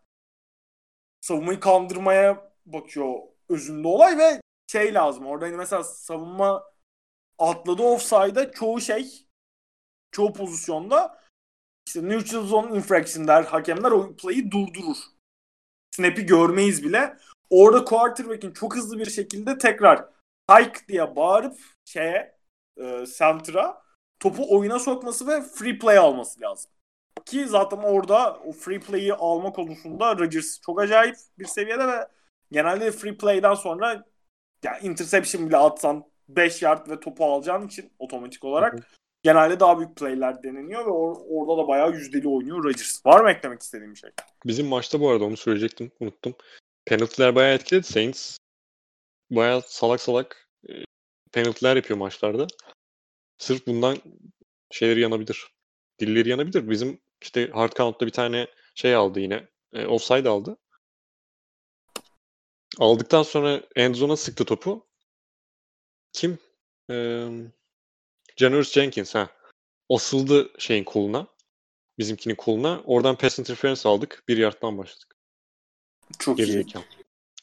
savunmayı 1.20 1.60
kandırmaya 1.60 2.52
bakıyor 2.66 3.14
özünde 3.48 3.88
olay 3.88 4.18
ve 4.18 4.40
şey 4.66 4.94
lazım. 4.94 5.26
Orada 5.26 5.44
hani 5.44 5.56
mesela 5.56 5.84
savunma 5.84 6.64
atladı 7.38 7.82
offside'a 7.82 8.52
çoğu 8.52 8.80
şey 8.80 9.26
çoğu 10.10 10.32
pozisyonda 10.32 11.19
işte 11.90 12.08
neutral 12.08 12.46
zone 12.46 12.76
infraction 12.76 13.28
der 13.28 13.42
hakemler 13.44 13.90
o 13.90 14.16
play'i 14.16 14.50
durdurur. 14.50 14.96
Snap'i 15.90 16.26
görmeyiz 16.26 16.84
bile. 16.84 17.16
Orada 17.50 17.84
quarterback'in 17.84 18.52
çok 18.52 18.76
hızlı 18.76 18.98
bir 18.98 19.10
şekilde 19.10 19.58
tekrar 19.58 20.04
hike 20.50 20.88
diye 20.88 21.16
bağırıp 21.16 21.58
şeye 21.84 22.38
e, 22.76 23.04
center'a 23.18 23.82
topu 24.20 24.56
oyuna 24.56 24.78
sokması 24.78 25.26
ve 25.26 25.42
free 25.42 25.78
play 25.78 25.98
alması 25.98 26.40
lazım. 26.40 26.70
Ki 27.24 27.46
zaten 27.46 27.76
orada 27.76 28.36
o 28.36 28.52
free 28.52 28.80
play'i 28.80 29.14
alma 29.14 29.52
konusunda 29.52 30.18
Rodgers 30.18 30.60
çok 30.60 30.80
acayip 30.80 31.16
bir 31.38 31.44
seviyede 31.44 31.88
ve 31.88 32.08
genelde 32.52 32.92
free 32.92 33.16
play'den 33.16 33.54
sonra 33.54 34.04
yani 34.62 34.86
interception 34.86 35.46
bile 35.46 35.56
atsan 35.56 36.04
5 36.28 36.62
yard 36.62 36.88
ve 36.88 37.00
topu 37.00 37.24
alacağın 37.24 37.66
için 37.66 37.92
otomatik 37.98 38.44
olarak. 38.44 38.74
Genelde 39.22 39.60
daha 39.60 39.78
büyük 39.78 39.96
play'ler 39.96 40.42
deneniyor 40.42 40.86
ve 40.86 40.90
or- 40.90 41.24
orada 41.28 41.62
da 41.62 41.68
bayağı 41.68 41.92
yüzdeli 41.92 42.28
oynuyor 42.28 42.64
Rodgers. 42.64 43.06
Var 43.06 43.20
mı 43.20 43.30
eklemek 43.30 43.62
istediğim 43.62 43.94
bir 43.94 43.98
şey? 43.98 44.10
Bizim 44.46 44.66
maçta 44.66 45.00
bu 45.00 45.10
arada 45.10 45.24
onu 45.24 45.36
söyleyecektim. 45.36 45.92
Unuttum. 46.00 46.34
Penaltılar 46.84 47.34
bayağı 47.34 47.54
etkiledi. 47.54 47.86
Saints 47.86 48.36
bayağı 49.30 49.62
salak 49.66 50.00
salak 50.00 50.48
e, 50.68 50.72
penaltılar 51.32 51.76
yapıyor 51.76 51.98
maçlarda. 51.98 52.46
Sırf 53.38 53.66
bundan 53.66 53.98
şeyleri 54.70 55.00
yanabilir. 55.00 55.46
Dilleri 55.98 56.28
yanabilir. 56.28 56.70
Bizim 56.70 57.00
işte 57.22 57.50
hard 57.50 57.72
count'ta 57.72 58.06
bir 58.06 58.12
tane 58.12 58.46
şey 58.74 58.94
aldı 58.94 59.20
yine. 59.20 59.48
E, 59.72 59.86
offside 59.86 60.28
aldı. 60.28 60.56
Aldıktan 62.78 63.22
sonra 63.22 63.62
endzone'a 63.76 64.16
sıktı 64.16 64.44
topu. 64.44 64.86
Kim? 66.12 66.38
Ee, 66.90 67.28
Janoris 68.40 68.72
Jenkins 68.72 69.14
ha. 69.14 69.28
Asıldı 69.90 70.50
şeyin 70.58 70.84
koluna. 70.84 71.26
Bizimkinin 71.98 72.34
koluna. 72.34 72.82
Oradan 72.84 73.16
pass 73.16 73.38
interference 73.38 73.88
aldık. 73.88 74.22
Bir 74.28 74.36
yardtan 74.38 74.78
başladık. 74.78 75.16
Çok 76.18 76.36
Geri 76.36 76.48
iyi. 76.48 76.52
zekalı. 76.52 76.84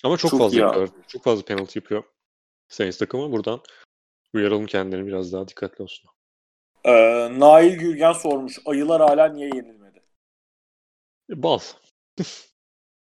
Ama 0.04 0.18
çok, 0.18 0.32
Çok 0.32 0.40
fazla 0.40 0.60
yapıyor. 0.60 0.90
Çok 1.08 1.24
fazla 1.24 1.46
penaltı 1.46 1.78
yapıyor. 1.78 2.04
Saints 2.70 2.98
takımı 2.98 3.32
buradan 3.32 3.62
uyaralım 4.34 4.66
kendilerini 4.66 5.08
biraz 5.08 5.34
daha 5.34 5.48
dikkatli 5.48 5.84
olsun. 5.84 6.10
Ee, 6.84 6.92
Nail 7.40 7.74
Gürgen 7.74 8.14
sormuş. 8.14 8.60
Ayılar 8.66 9.02
hala 9.02 9.28
niye 9.28 9.48
yenilmedi? 9.48 10.04
E, 11.30 11.44
Bal. 11.44 11.60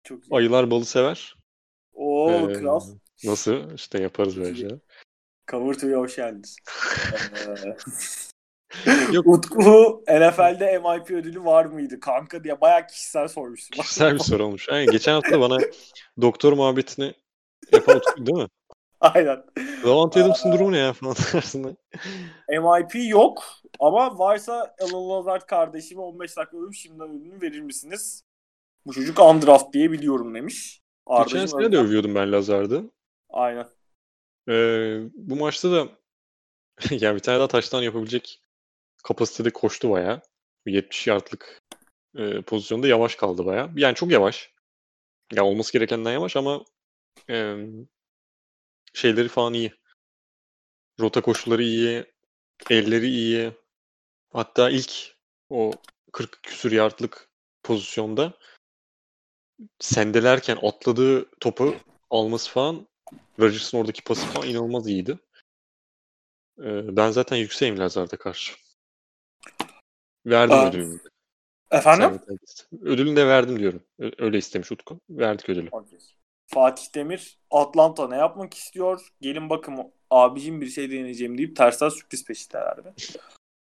Çok 0.04 0.26
iyi. 0.26 0.34
Ayılar 0.36 0.70
balı 0.70 0.84
sever. 0.84 1.36
Oo 1.92 2.50
Ee, 2.50 2.52
kral. 2.52 2.80
Nasıl? 3.24 3.74
İşte 3.74 4.02
yaparız 4.02 4.36
böyle 4.40 4.80
to'ya 5.46 5.98
hoş 5.98 6.16
geldiniz. 6.16 6.56
Yok. 9.12 9.26
Utku 9.26 10.04
NFL'de 10.08 10.78
MIP 10.78 11.10
ödülü 11.10 11.44
var 11.44 11.64
mıydı 11.64 12.00
kanka 12.00 12.44
diye 12.44 12.60
bayağı 12.60 12.86
kişisel 12.86 13.28
sormuştum. 13.28 13.82
Kişisel 13.82 14.14
bir 14.14 14.18
soru 14.18 14.44
olmuş. 14.44 14.68
Aynen, 14.68 14.92
geçen 14.92 15.12
hafta 15.12 15.40
bana 15.40 15.58
doktor 16.20 16.52
muhabbetini 16.52 17.14
yapan 17.72 17.96
Utku 17.96 18.26
değil 18.26 18.38
mi? 18.38 18.48
Aynen. 19.00 19.42
Davante 19.84 20.22
Adams'ın 20.22 20.52
durumu 20.52 20.72
ne 20.72 20.78
ya 20.78 20.92
falan 20.92 21.14
tarzında. 21.14 21.76
MIP 22.48 23.10
yok 23.10 23.44
ama 23.80 24.18
varsa 24.18 24.74
Alan 24.80 25.08
Lazard 25.08 25.42
kardeşime 25.42 26.00
15 26.00 26.36
dakika 26.36 26.56
ölüm 26.56 26.74
şimdiden 26.74 27.10
ödülünü 27.10 27.42
verir 27.42 27.60
misiniz? 27.60 28.22
Bu 28.86 28.92
çocuk 28.92 29.20
undraft 29.20 29.72
diye 29.72 29.92
biliyorum 29.92 30.34
demiş. 30.34 30.82
Geçen 31.08 31.38
Arda'cığım 31.38 31.48
sene 31.48 31.72
de 31.72 31.78
övüyordum 31.78 32.14
ben 32.14 32.32
Lazard'ı. 32.32 32.90
Aynen. 33.30 33.66
Ee, 34.48 35.00
bu 35.14 35.36
maçta 35.36 35.72
da 35.72 35.88
yani 36.90 37.14
bir 37.14 37.20
tane 37.20 37.38
daha 37.38 37.48
taştan 37.48 37.82
yapabilecek 37.82 38.40
kapasitede 39.04 39.50
koştu 39.50 39.90
bayağı. 39.90 40.22
70 40.66 41.06
yardlık 41.06 41.62
e, 42.16 42.42
pozisyonda 42.42 42.88
yavaş 42.88 43.14
kaldı 43.14 43.46
bayağı. 43.46 43.70
Yani 43.76 43.94
çok 43.94 44.10
yavaş. 44.10 44.52
Ya 45.32 45.44
olması 45.44 45.72
gerekenden 45.72 46.12
yavaş 46.12 46.36
ama 46.36 46.64
e, 47.30 47.56
şeyleri 48.94 49.28
falan 49.28 49.54
iyi. 49.54 49.72
Rota 51.00 51.20
koşulları 51.20 51.62
iyi. 51.62 52.04
Elleri 52.70 53.08
iyi. 53.08 53.52
Hatta 54.32 54.70
ilk 54.70 55.16
o 55.50 55.72
40 56.12 56.42
küsür 56.42 56.72
yardlık 56.72 57.28
pozisyonda 57.62 58.32
sendelerken 59.78 60.58
atladığı 60.62 61.30
topu 61.30 61.76
alması 62.10 62.50
falan 62.50 62.88
Rodgers'ın 63.40 63.78
oradaki 63.78 64.04
pası 64.04 64.26
falan 64.26 64.48
inanılmaz 64.48 64.86
iyiydi. 64.86 65.18
Ee, 66.58 66.96
ben 66.96 67.10
zaten 67.10 67.36
yükseğim 67.36 67.78
Lazard'a 67.78 68.16
karşı. 68.16 68.54
Verdim 70.26 71.00
Aa. 71.70 71.76
Efendim? 71.76 72.20
Ödülünü 72.82 73.16
de 73.16 73.26
verdim 73.26 73.58
diyorum. 73.58 73.82
Öyle 74.18 74.38
istemiş 74.38 74.72
Utku. 74.72 75.00
Verdik 75.10 75.48
ödülü. 75.48 75.68
Okay. 75.72 75.98
Fatih 76.46 76.94
Demir 76.94 77.38
Atlanta 77.50 78.08
ne 78.08 78.16
yapmak 78.16 78.54
istiyor? 78.54 79.08
Gelin 79.20 79.50
bakın 79.50 79.92
abicim 80.10 80.60
bir 80.60 80.66
şey 80.66 80.90
deneyeceğim 80.90 81.38
deyip 81.38 81.56
tersten 81.56 81.88
sürpriz 81.88 82.24
peşinde 82.24 82.58
herhalde. 82.58 82.94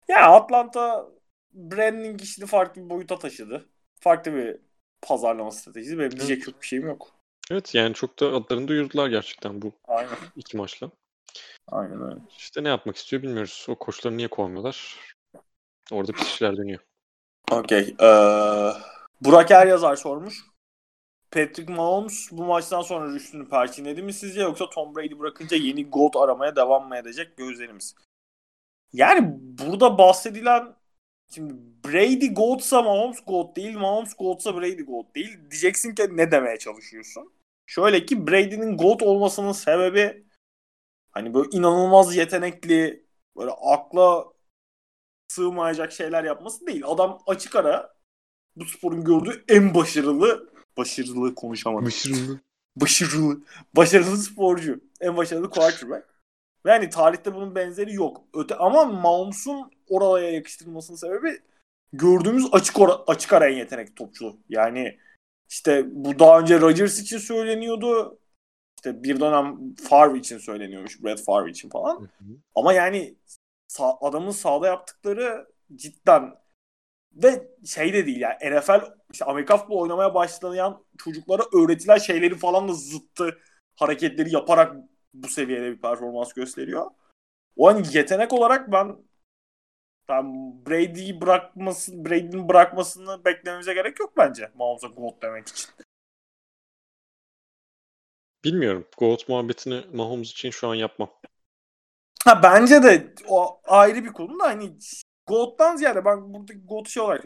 Ya 0.08 0.30
Atlanta 0.30 1.08
branding 1.52 2.22
işini 2.22 2.46
farklı 2.46 2.84
bir 2.84 2.90
boyuta 2.90 3.18
taşıdı. 3.18 3.68
Farklı 4.00 4.34
bir 4.34 4.56
pazarlama 5.02 5.50
stratejisi. 5.50 5.98
Benim 5.98 6.10
diyecek 6.10 6.42
çok 6.42 6.62
bir 6.62 6.66
şeyim 6.66 6.86
yok. 6.86 7.17
Evet 7.50 7.74
yani 7.74 7.94
çok 7.94 8.20
da 8.20 8.26
adlarını 8.26 8.68
duyurdular 8.68 9.08
gerçekten 9.08 9.62
bu 9.62 9.72
Aynen. 9.88 10.16
iki 10.36 10.56
maçla. 10.56 10.90
Aynen 11.68 12.02
öyle. 12.02 12.20
İşte 12.38 12.64
ne 12.64 12.68
yapmak 12.68 12.96
istiyor 12.96 13.22
bilmiyoruz. 13.22 13.66
O 13.68 13.74
koçları 13.74 14.16
niye 14.16 14.28
koymuyorlar? 14.28 14.96
Orada 15.90 16.12
bir 16.12 16.18
işler 16.18 16.56
dönüyor. 16.56 16.80
Okey. 17.50 17.94
Ee, 18.00 18.70
Burak 19.20 19.50
Er 19.50 19.66
yazar 19.66 19.96
sormuş. 19.96 20.44
Patrick 21.30 21.72
Mahomes 21.72 22.28
bu 22.32 22.44
maçtan 22.44 22.82
sonra 22.82 23.14
rüştünü 23.14 23.48
perçinledi 23.48 24.02
mi 24.02 24.12
sizce 24.12 24.40
yoksa 24.40 24.70
Tom 24.70 24.96
Brady 24.96 25.18
bırakınca 25.18 25.56
yeni 25.56 25.90
GOAT 25.90 26.16
aramaya 26.16 26.56
devam 26.56 26.88
mı 26.88 26.96
edecek 26.96 27.36
gözlerimiz? 27.36 27.94
Yani 28.92 29.36
burada 29.40 29.98
bahsedilen 29.98 30.74
şimdi 31.34 31.54
Brady 31.84 32.26
GOAT'sa 32.34 32.82
Mahomes 32.82 33.24
GOAT 33.26 33.56
değil, 33.56 33.76
Mahomes 33.78 34.14
GOAT'sa 34.14 34.56
Brady 34.56 34.82
GOAT 34.82 35.14
değil. 35.14 35.38
Diyeceksin 35.50 35.94
ki 35.94 36.08
ne 36.10 36.30
demeye 36.30 36.56
çalışıyorsun? 36.58 37.32
Şöyle 37.68 38.06
ki 38.06 38.26
Brady'nin 38.26 38.76
GOAT 38.76 39.02
olmasının 39.02 39.52
sebebi 39.52 40.24
hani 41.10 41.34
böyle 41.34 41.48
inanılmaz 41.52 42.16
yetenekli, 42.16 43.06
böyle 43.36 43.50
akla 43.50 44.24
sığmayacak 45.28 45.92
şeyler 45.92 46.24
yapması 46.24 46.66
değil. 46.66 46.82
Adam 46.86 47.18
açık 47.26 47.56
ara 47.56 47.94
bu 48.56 48.64
sporun 48.64 49.04
gördüğü 49.04 49.44
en 49.48 49.74
başarılı 49.74 50.50
başarılı 50.76 51.34
konuşamadım. 51.34 51.86
Başarılı. 51.86 52.40
Başarılı. 52.76 53.40
Başarılı 53.76 54.16
sporcu. 54.16 54.80
En 55.00 55.16
başarılı 55.16 55.50
quarterback. 55.50 56.08
Ve 56.66 56.70
yani 56.70 56.90
tarihte 56.90 57.34
bunun 57.34 57.54
benzeri 57.54 57.94
yok. 57.94 58.24
Öte 58.34 58.54
ama 58.54 58.84
Mahomes'un 58.84 59.70
oraya 59.88 60.30
yakıştırılmasının 60.30 60.96
sebebi 60.96 61.42
gördüğümüz 61.92 62.46
açık 62.52 62.80
ara, 62.80 62.92
açık 63.06 63.32
ara 63.32 63.48
en 63.48 63.56
yetenekli 63.56 63.94
topçu. 63.94 64.36
Yani 64.48 64.98
işte 65.48 65.84
bu 65.90 66.18
daha 66.18 66.40
önce 66.40 66.60
Rodgers 66.60 67.00
için 67.00 67.18
söyleniyordu. 67.18 68.18
İşte 68.76 69.02
bir 69.02 69.20
dönem 69.20 69.74
Favre 69.74 70.18
için 70.18 70.38
söyleniyormuş. 70.38 71.02
Brett 71.02 71.24
Favre 71.24 71.50
için 71.50 71.68
falan. 71.68 72.00
Hı 72.00 72.04
hı. 72.04 72.36
Ama 72.54 72.72
yani 72.72 73.14
sağ, 73.68 73.98
adamın 74.00 74.30
sahada 74.30 74.66
yaptıkları 74.66 75.46
cidden 75.74 76.34
ve 77.12 77.48
şey 77.66 77.92
de 77.92 78.06
değil 78.06 78.20
yani 78.20 78.58
NFL 78.58 78.80
işte 79.12 79.24
Amerika 79.24 79.56
futbolu 79.56 79.80
oynamaya 79.80 80.14
başlayan 80.14 80.84
çocuklara 80.98 81.42
öğretilen 81.54 81.98
şeyleri 81.98 82.34
falan 82.34 82.68
da 82.68 82.72
zıttı 82.72 83.38
hareketleri 83.76 84.34
yaparak 84.34 84.76
bu 85.14 85.28
seviyede 85.28 85.72
bir 85.72 85.80
performans 85.80 86.32
gösteriyor. 86.32 86.90
O 87.56 87.68
an 87.68 87.84
yetenek 87.92 88.32
olarak 88.32 88.72
ben 88.72 88.96
ben 90.08 90.54
Brady'yi 90.66 91.20
bırakması, 91.20 92.04
Brady'nin 92.04 92.48
bırakmasını 92.48 93.24
beklememize 93.24 93.74
gerek 93.74 94.00
yok 94.00 94.12
bence 94.16 94.50
Mahomes'a 94.54 94.86
GOAT 94.86 95.22
demek 95.22 95.48
için. 95.48 95.70
Bilmiyorum. 98.44 98.86
GOAT 98.98 99.28
muhabbetini 99.28 99.84
Mahomes 99.92 100.30
için 100.30 100.50
şu 100.50 100.68
an 100.68 100.74
yapmam. 100.74 101.10
Ha 102.24 102.42
bence 102.42 102.82
de 102.82 103.14
o 103.28 103.60
ayrı 103.64 104.04
bir 104.04 104.12
konu 104.12 104.40
da 104.40 104.44
hani 104.44 104.72
GOAT'tan 105.26 105.76
ziyade 105.76 106.04
ben 106.04 106.34
buradaki 106.34 106.60
GOAT 106.60 106.88
şey 106.88 107.02
olarak 107.02 107.24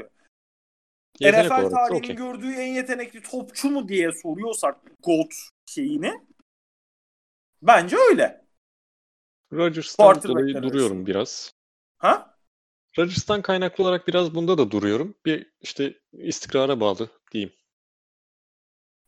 Yetenek 1.21 1.45
NFL 1.47 1.71
tarihinin 1.71 1.99
okay. 1.99 2.17
gördüğü 2.17 2.53
en 2.53 2.73
yetenekli 2.73 3.23
topçu 3.23 3.71
mu 3.71 3.89
diye 3.89 4.13
soruyorsak 4.13 4.81
GOAT 5.03 5.35
şeyini 5.67 6.27
bence 7.63 7.97
öyle. 7.97 8.45
Rodgers'tan 9.53 10.23
dolayı 10.23 10.63
duruyorum 10.63 11.07
biraz. 11.07 11.53
Ha? 11.99 12.32
Rodgers'tan 12.99 13.43
kaynaklı 13.43 13.85
olarak 13.85 14.09
biraz 14.09 14.35
bunda 14.35 14.59
da 14.59 14.71
duruyorum. 14.71 15.15
Bir 15.27 15.53
işte 15.61 15.95
istikrara 16.13 16.81
bağlı 16.81 17.09
diyeyim. 17.33 17.53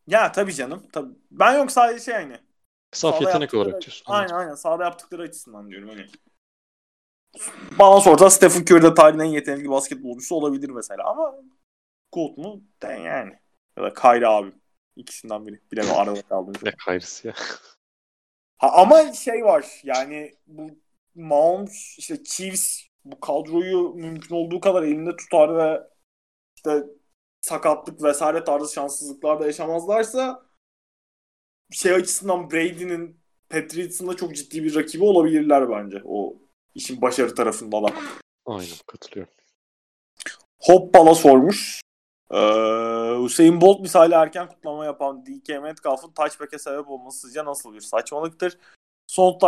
Ya 0.07 0.33
tabii 0.33 0.55
canım. 0.55 0.87
Tabii. 0.93 1.15
Ben 1.31 1.59
yok 1.59 1.73
sadece 1.73 2.05
şey 2.05 2.15
yani. 2.15 2.39
Saf 2.93 3.21
yetenek 3.21 3.55
olarak 3.55 3.83
diyorsun. 3.83 4.05
Aynen 4.09 4.35
aynen. 4.35 4.55
Sahada 4.55 4.85
yaptıkları 4.85 5.23
açısından 5.23 5.71
diyorum. 5.71 5.89
Hani 5.89 6.07
bana 7.79 8.01
sorsan 8.01 8.29
Stephen 8.29 8.61
Curry 8.61 8.83
de 8.83 8.95
tarihin 8.95 9.21
en 9.21 9.25
yetenekli 9.25 9.71
basketbolcusu 9.71 10.35
olabilir 10.35 10.69
mesela 10.69 11.11
ama 11.11 11.35
Goat 12.13 12.39
mu? 12.39 12.65
Den 12.83 12.97
yani. 12.97 13.39
Ya 13.77 13.83
da 13.83 13.95
Kyrie 13.95 14.27
abi. 14.27 14.53
İkisinden 14.97 15.47
biri. 15.47 15.61
Bir 15.73 15.77
de 15.77 15.93
arada 15.93 16.23
kaldım. 16.23 16.55
ne 16.63 16.73
Kyrie'si 16.85 17.29
ya. 17.29 17.35
Ha, 18.57 18.71
ama 18.73 19.13
şey 19.13 19.45
var 19.45 19.67
yani 19.83 20.35
bu 20.47 20.71
Mahomes 21.15 21.99
işte 21.99 22.25
Chiefs 22.25 22.83
bu 23.05 23.21
kadroyu 23.21 23.95
mümkün 23.95 24.35
olduğu 24.35 24.61
kadar 24.61 24.83
elinde 24.83 25.17
tutar 25.17 25.57
ve 25.57 25.89
işte 26.57 26.85
sakatlık 27.41 28.03
vesaire 28.03 28.45
tarzı 28.45 28.75
şanssızlıklar 28.75 29.41
da 29.41 29.47
yaşamazlarsa 29.47 30.47
şey 31.73 31.95
açısından 31.95 32.51
Brady'nin 32.51 33.21
Patriots'ın 33.49 34.17
çok 34.17 34.37
ciddi 34.37 34.65
bir 34.65 34.75
rakibi 34.75 35.05
olabilirler 35.05 35.71
bence. 35.71 36.03
O 36.05 36.37
işin 36.75 37.03
başarı 37.03 37.35
tarafında 37.35 37.83
da. 37.83 37.89
Aynen 38.47 38.77
katılıyorum. 38.87 39.35
Hoppala 40.59 41.15
sormuş. 41.15 41.81
Ee, 42.31 42.39
Hüseyin 43.23 43.61
Bolt 43.61 43.81
misali 43.81 44.15
erken 44.15 44.49
kutlama 44.49 44.85
yapan 44.85 45.27
DK 45.27 45.49
Metcalf'ın 45.49 46.13
touchback'e 46.13 46.59
sebep 46.59 46.89
olması 46.91 47.21
sizce 47.21 47.45
nasıl 47.45 47.75
bir 47.75 47.81
saçmalıktır? 47.81 48.59
Son 49.07 49.39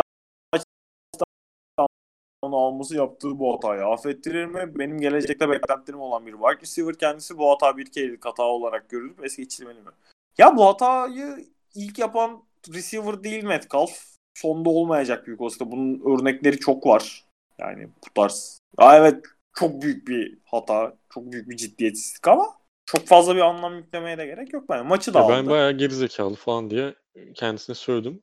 alması 2.53 2.97
yaptığı 2.97 3.39
bu 3.39 3.55
hatayı 3.55 3.85
affettirir 3.85 4.47
mi? 4.47 4.79
Benim 4.79 5.01
gelecekte 5.01 5.49
beklentilerim 5.51 6.01
olan 6.01 6.27
bir 6.27 6.33
wide 6.33 6.61
receiver 6.61 6.95
kendisi 6.95 7.39
bu 7.39 7.51
hata 7.51 7.77
bir 7.77 7.93
kerelik 7.93 8.25
hata 8.27 8.43
olarak 8.43 8.89
görülüp 8.89 9.25
es 9.25 9.37
geçilmeli 9.37 9.81
mi? 9.81 9.91
Ya 10.39 10.57
bu 10.57 10.67
hatayı 10.67 11.47
ilk 11.75 11.99
yapan 11.99 12.43
receiver 12.75 13.25
değil 13.25 13.45
Metcalf. 13.45 14.17
Sonda 14.35 14.71
olmayacak 14.71 15.27
büyük 15.27 15.41
olasılıkla. 15.41 15.73
Bunun 15.73 16.19
örnekleri 16.19 16.59
çok 16.59 16.87
var. 16.87 17.25
Yani 17.59 17.89
bu 17.89 18.15
tarz. 18.15 18.61
Ya 18.81 18.97
evet 18.97 19.25
çok 19.55 19.83
büyük 19.83 20.09
bir 20.09 20.39
hata. 20.45 20.97
Çok 21.15 21.33
büyük 21.33 21.51
bir 21.51 21.57
ciddiyetsizlik 21.57 22.29
ama 22.29 22.47
çok 22.87 23.07
fazla 23.07 23.37
bir 23.37 23.41
anlam 23.41 23.77
yüklemeye 23.77 24.19
de 24.19 24.27
gerek 24.27 24.53
yok. 24.53 24.69
Ben 24.69 24.87
maçı 24.87 25.15
da 25.15 25.21
ya 25.21 25.29
Ben 25.29 25.47
bayağı 25.47 25.73
gerizekalı 25.73 26.35
falan 26.35 26.71
diye 26.71 26.95
kendisine 27.35 27.77
söyledim. 27.77 28.23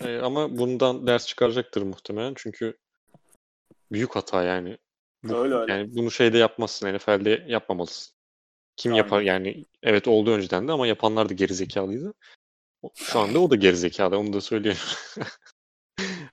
Ee, 0.00 0.18
ama 0.18 0.58
bundan 0.58 1.06
ders 1.06 1.26
çıkaracaktır 1.26 1.82
muhtemelen. 1.82 2.32
Çünkü 2.36 2.78
büyük 3.92 4.16
hata 4.16 4.42
yani. 4.42 4.78
Bu, 5.22 5.36
öyle 5.36 5.54
öyle. 5.54 5.72
Yani 5.72 5.96
bunu 5.96 6.10
şeyde 6.10 6.38
yapmazsın. 6.38 6.94
NFL'de 6.94 7.44
yapmamalısın. 7.48 8.14
Kim 8.76 8.92
Aynen. 8.92 9.02
yapar 9.02 9.20
yani 9.20 9.64
evet 9.82 10.08
oldu 10.08 10.30
önceden 10.30 10.68
de 10.68 10.72
ama 10.72 10.86
yapanlar 10.86 11.28
da 11.28 11.34
gerizekalıydı. 11.34 12.14
Şu 12.94 13.18
anda 13.18 13.38
o 13.38 13.50
da 13.50 13.56
gerizekalı 13.56 14.18
onu 14.18 14.32
da 14.32 14.40
söylüyorum. 14.40 14.80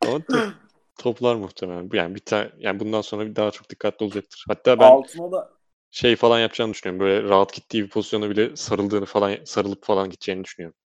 ama 0.01 0.17
to- 0.17 0.53
toplar 0.99 1.35
muhtemelen. 1.35 1.89
Yani 1.93 2.15
bir 2.15 2.25
tane 2.25 2.51
yani 2.57 2.79
bundan 2.79 3.01
sonra 3.01 3.35
daha 3.35 3.51
çok 3.51 3.69
dikkatli 3.69 4.03
olacaktır. 4.03 4.45
Hatta 4.47 4.79
ben 4.79 4.91
Altına 4.91 5.31
da 5.31 5.51
şey 5.91 6.15
falan 6.15 6.39
yapacağını 6.39 6.73
düşünüyorum. 6.73 7.05
Böyle 7.05 7.29
rahat 7.29 7.53
gittiği 7.53 7.83
bir 7.83 7.89
pozisyona 7.89 8.29
bile 8.29 8.55
sarıldığını 8.55 9.05
falan 9.05 9.37
sarılıp 9.45 9.83
falan 9.85 10.09
gideceğini 10.09 10.43
düşünüyorum. 10.43 10.77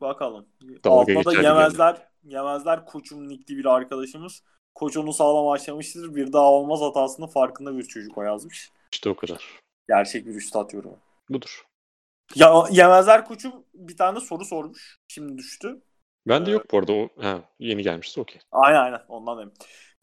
Bakalım. 0.00 0.46
Dalga 0.84 1.18
Altına 1.18 1.24
da 1.24 1.42
yemezler. 1.42 1.94
Yani. 1.94 2.34
Yemezler 2.34 2.86
koçum 2.86 3.28
Nick'li 3.28 3.56
bir 3.56 3.64
arkadaşımız. 3.64 4.42
Koç 4.74 4.96
onu 4.96 5.12
sağlam 5.12 5.48
aşamıştır. 5.48 6.14
Bir 6.14 6.32
daha 6.32 6.52
olmaz 6.52 6.80
hatasının 6.80 7.26
farkında 7.26 7.78
bir 7.78 7.82
çocuk 7.82 8.18
o 8.18 8.22
yazmış. 8.22 8.72
İşte 8.92 9.10
o 9.10 9.16
kadar. 9.16 9.44
Gerçek 9.88 10.26
bir 10.26 10.34
üstad 10.34 10.72
yorumu. 10.72 10.98
Budur. 11.30 11.66
Ya 12.34 12.64
yemezler 12.70 13.24
koçum 13.24 13.52
bir 13.74 13.96
tane 13.96 14.20
soru 14.20 14.44
sormuş. 14.44 14.98
Şimdi 15.08 15.38
düştü. 15.38 15.82
Ben 16.28 16.46
de 16.46 16.50
ee, 16.50 16.52
yok 16.52 16.64
bu 16.72 16.78
arada 16.78 16.92
o 16.92 17.08
ha, 17.20 17.40
yeni 17.58 17.82
gelmişti 17.82 18.20
okey. 18.20 18.40
Aynen 18.52 18.80
aynen 18.80 19.00
ondan 19.08 19.38
dedim. 19.38 19.52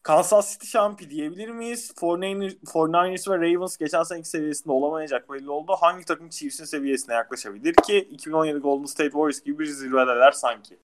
Kansas 0.02 0.52
City 0.52 0.66
şampi 0.66 1.10
diyebilir 1.10 1.48
miyiz? 1.48 1.90
49ers 1.90 3.30
ve 3.30 3.36
Ravens 3.36 3.76
geçen 3.76 4.02
seneki 4.02 4.28
seviyesinde 4.28 4.72
olamayacak 4.72 5.30
belli 5.30 5.50
oldu. 5.50 5.76
Hangi 5.80 6.04
takım 6.04 6.28
Chiefs'in 6.28 6.64
seviyesine 6.64 7.14
yaklaşabilir 7.14 7.74
ki? 7.74 7.98
2017 7.98 8.58
Golden 8.58 8.84
State 8.84 9.10
Warriors 9.10 9.40
gibi 9.40 9.58
bir 9.58 9.66
zirvedeler 9.66 10.32
sanki. 10.32 10.78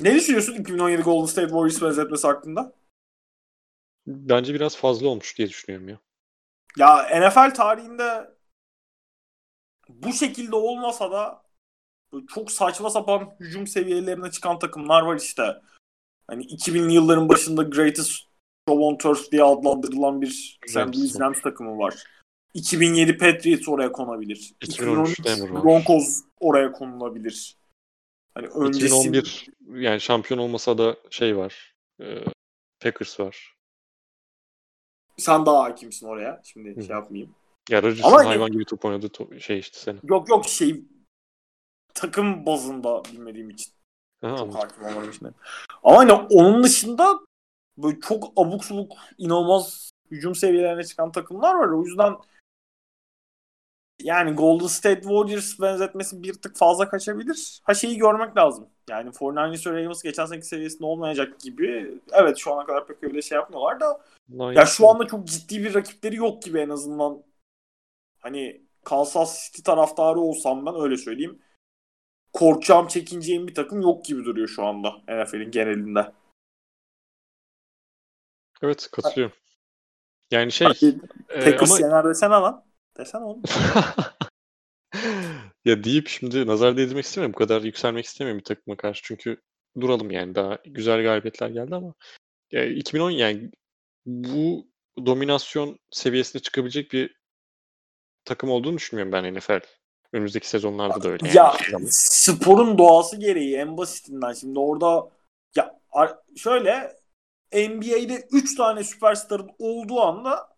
Ne 0.00 0.14
düşünüyorsun 0.14 0.54
2017 0.54 1.02
Golden 1.02 1.26
State 1.26 1.48
Warriors 1.48 1.82
benzetmesi 1.82 2.26
hakkında? 2.26 2.72
Bence 4.06 4.54
biraz 4.54 4.76
fazla 4.76 5.08
olmuş 5.08 5.38
diye 5.38 5.48
düşünüyorum 5.48 5.88
ya. 5.88 5.98
Ya 6.76 7.20
NFL 7.20 7.54
tarihinde 7.54 8.30
bu 9.88 10.12
şekilde 10.12 10.56
olmasa 10.56 11.12
da 11.12 11.42
çok 12.34 12.50
saçma 12.50 12.90
sapan 12.90 13.36
hücum 13.40 13.66
seviyelerine 13.66 14.30
çıkan 14.30 14.58
takımlar 14.58 15.02
var 15.02 15.16
işte. 15.16 15.42
Hani 16.26 16.44
2000'li 16.46 16.92
yılların 16.92 17.28
başında 17.28 17.62
Greatest 17.62 18.10
Show 18.10 18.84
on 18.84 18.96
Turf 18.96 19.32
diye 19.32 19.42
adlandırılan 19.42 20.22
bir. 20.22 20.58
Louis 20.76 21.20
Rams 21.20 21.42
takımı 21.42 21.78
var. 21.78 22.04
2007 22.54 23.18
Patriots 23.18 23.68
oraya 23.68 23.92
konabilir. 23.92 24.54
2013 24.60 25.20
Broncos 25.50 26.22
oraya 26.40 26.72
konulabilir. 26.72 27.56
Hani 28.36 28.46
öncesi... 28.46 28.86
2011 28.86 29.46
yani 29.74 30.00
şampiyon 30.00 30.40
olmasa 30.40 30.78
da 30.78 30.96
şey 31.10 31.36
var. 31.36 31.74
E, 32.00 32.24
Packers 32.80 33.20
var. 33.20 33.56
Sen 35.16 35.46
daha 35.46 35.62
hakimsin 35.62 36.06
oraya. 36.06 36.40
Şimdi 36.44 36.76
Hı. 36.76 36.82
şey 36.82 36.96
yapmayayım. 36.96 37.34
Ya 37.70 37.82
Rodgers'ın 37.82 38.02
Ama 38.02 38.24
hayvan 38.24 38.52
gibi 38.52 38.64
top 38.64 38.84
oynadı 38.84 39.06
to- 39.06 39.40
şey 39.40 39.58
işte 39.58 39.78
senin. 39.78 40.00
Yok 40.02 40.28
yok 40.28 40.46
şey 40.46 40.84
takım 41.94 42.46
bazında 42.46 43.02
bilmediğim 43.12 43.50
için. 43.50 43.72
Ha, 44.20 44.36
çok 44.36 44.54
hakim 44.54 44.84
olmadığım 44.84 45.10
için. 45.10 45.28
Ama 45.82 45.96
hani 45.98 46.12
onun 46.12 46.62
dışında 46.62 47.20
böyle 47.78 48.00
çok 48.00 48.32
abuk 48.36 48.64
subuk 48.64 48.92
inanılmaz 49.18 49.90
hücum 50.10 50.34
seviyelerine 50.34 50.84
çıkan 50.84 51.12
takımlar 51.12 51.54
var. 51.54 51.68
O 51.68 51.84
yüzden 51.84 52.16
yani 54.06 54.32
Golden 54.32 54.66
State 54.66 55.00
Warriors 55.00 55.60
benzetmesi 55.60 56.22
bir 56.22 56.34
tık 56.34 56.56
fazla 56.56 56.88
kaçabilir. 56.88 57.60
Ha 57.64 57.74
şeyi 57.74 57.98
görmek 57.98 58.36
lazım. 58.36 58.68
Yani 58.90 59.10
49ers 59.10 59.70
ve 59.70 59.82
Ravens 59.82 60.02
geçen 60.02 60.26
seneki 60.26 60.46
seviyesinde 60.46 60.84
olmayacak 60.84 61.40
gibi. 61.40 62.00
Evet 62.12 62.38
şu 62.38 62.54
ana 62.54 62.66
kadar 62.66 62.86
pek 62.86 63.02
öyle 63.02 63.22
şey 63.22 63.36
yapmıyorlar 63.36 63.80
da 63.80 64.00
nice. 64.28 64.60
ya 64.60 64.66
şu 64.66 64.90
anda 64.90 65.06
çok 65.06 65.26
ciddi 65.26 65.64
bir 65.64 65.74
rakipleri 65.74 66.16
yok 66.16 66.42
gibi 66.42 66.58
en 66.60 66.68
azından. 66.68 67.22
Hani 68.18 68.62
Kansas 68.84 69.46
City 69.46 69.62
taraftarı 69.62 70.20
olsam 70.20 70.66
ben 70.66 70.74
öyle 70.80 70.96
söyleyeyim. 70.96 71.42
Korkacağım, 72.32 72.86
çekineceğim 72.86 73.46
bir 73.46 73.54
takım 73.54 73.80
yok 73.80 74.04
gibi 74.04 74.24
duruyor 74.24 74.48
şu 74.48 74.64
anda 74.64 74.90
NFL'in 75.08 75.50
genelinde. 75.50 76.12
Evet 78.62 78.88
katılıyorum. 78.92 79.36
Yani 80.30 80.52
şey. 80.52 80.68
Packers 81.28 81.70
e, 81.70 81.74
ama... 81.74 81.86
yener 81.86 82.04
desene 82.04 82.30
lan. 82.30 82.66
Desene 82.98 83.24
oğlum. 83.24 83.42
ya 85.64 85.84
deyip 85.84 86.08
şimdi 86.08 86.46
nazar 86.46 86.76
değdirmek 86.76 87.04
istemiyorum. 87.04 87.34
Bu 87.34 87.38
kadar 87.38 87.62
yükselmek 87.62 88.04
istemiyorum 88.04 88.38
bir 88.38 88.44
takıma 88.44 88.76
karşı. 88.76 89.02
Çünkü 89.04 89.40
duralım 89.80 90.10
yani. 90.10 90.34
Daha 90.34 90.58
güzel 90.64 91.02
galibiyetler 91.02 91.48
geldi 91.48 91.74
ama 91.74 91.94
ya 92.52 92.64
2010 92.64 93.10
yani 93.10 93.50
bu 94.06 94.66
dominasyon 95.06 95.78
seviyesine 95.90 96.42
çıkabilecek 96.42 96.92
bir 96.92 97.16
takım 98.24 98.50
olduğunu 98.50 98.76
düşünmüyorum 98.76 99.12
ben 99.12 99.34
NFL. 99.34 99.60
Önümüzdeki 100.12 100.48
sezonlarda 100.48 101.02
da 101.02 101.08
öyle. 101.08 101.28
Ya 101.28 101.56
yani. 101.72 101.86
sporun 101.90 102.78
doğası 102.78 103.16
gereği 103.16 103.56
en 103.56 103.76
basitinden 103.76 104.32
şimdi 104.32 104.58
orada 104.58 105.10
ya 105.56 105.78
şöyle 106.36 106.96
NBA'de 107.52 108.28
3 108.32 108.56
tane 108.56 108.84
süperstarın 108.84 109.50
olduğu 109.58 110.00
anda 110.00 110.55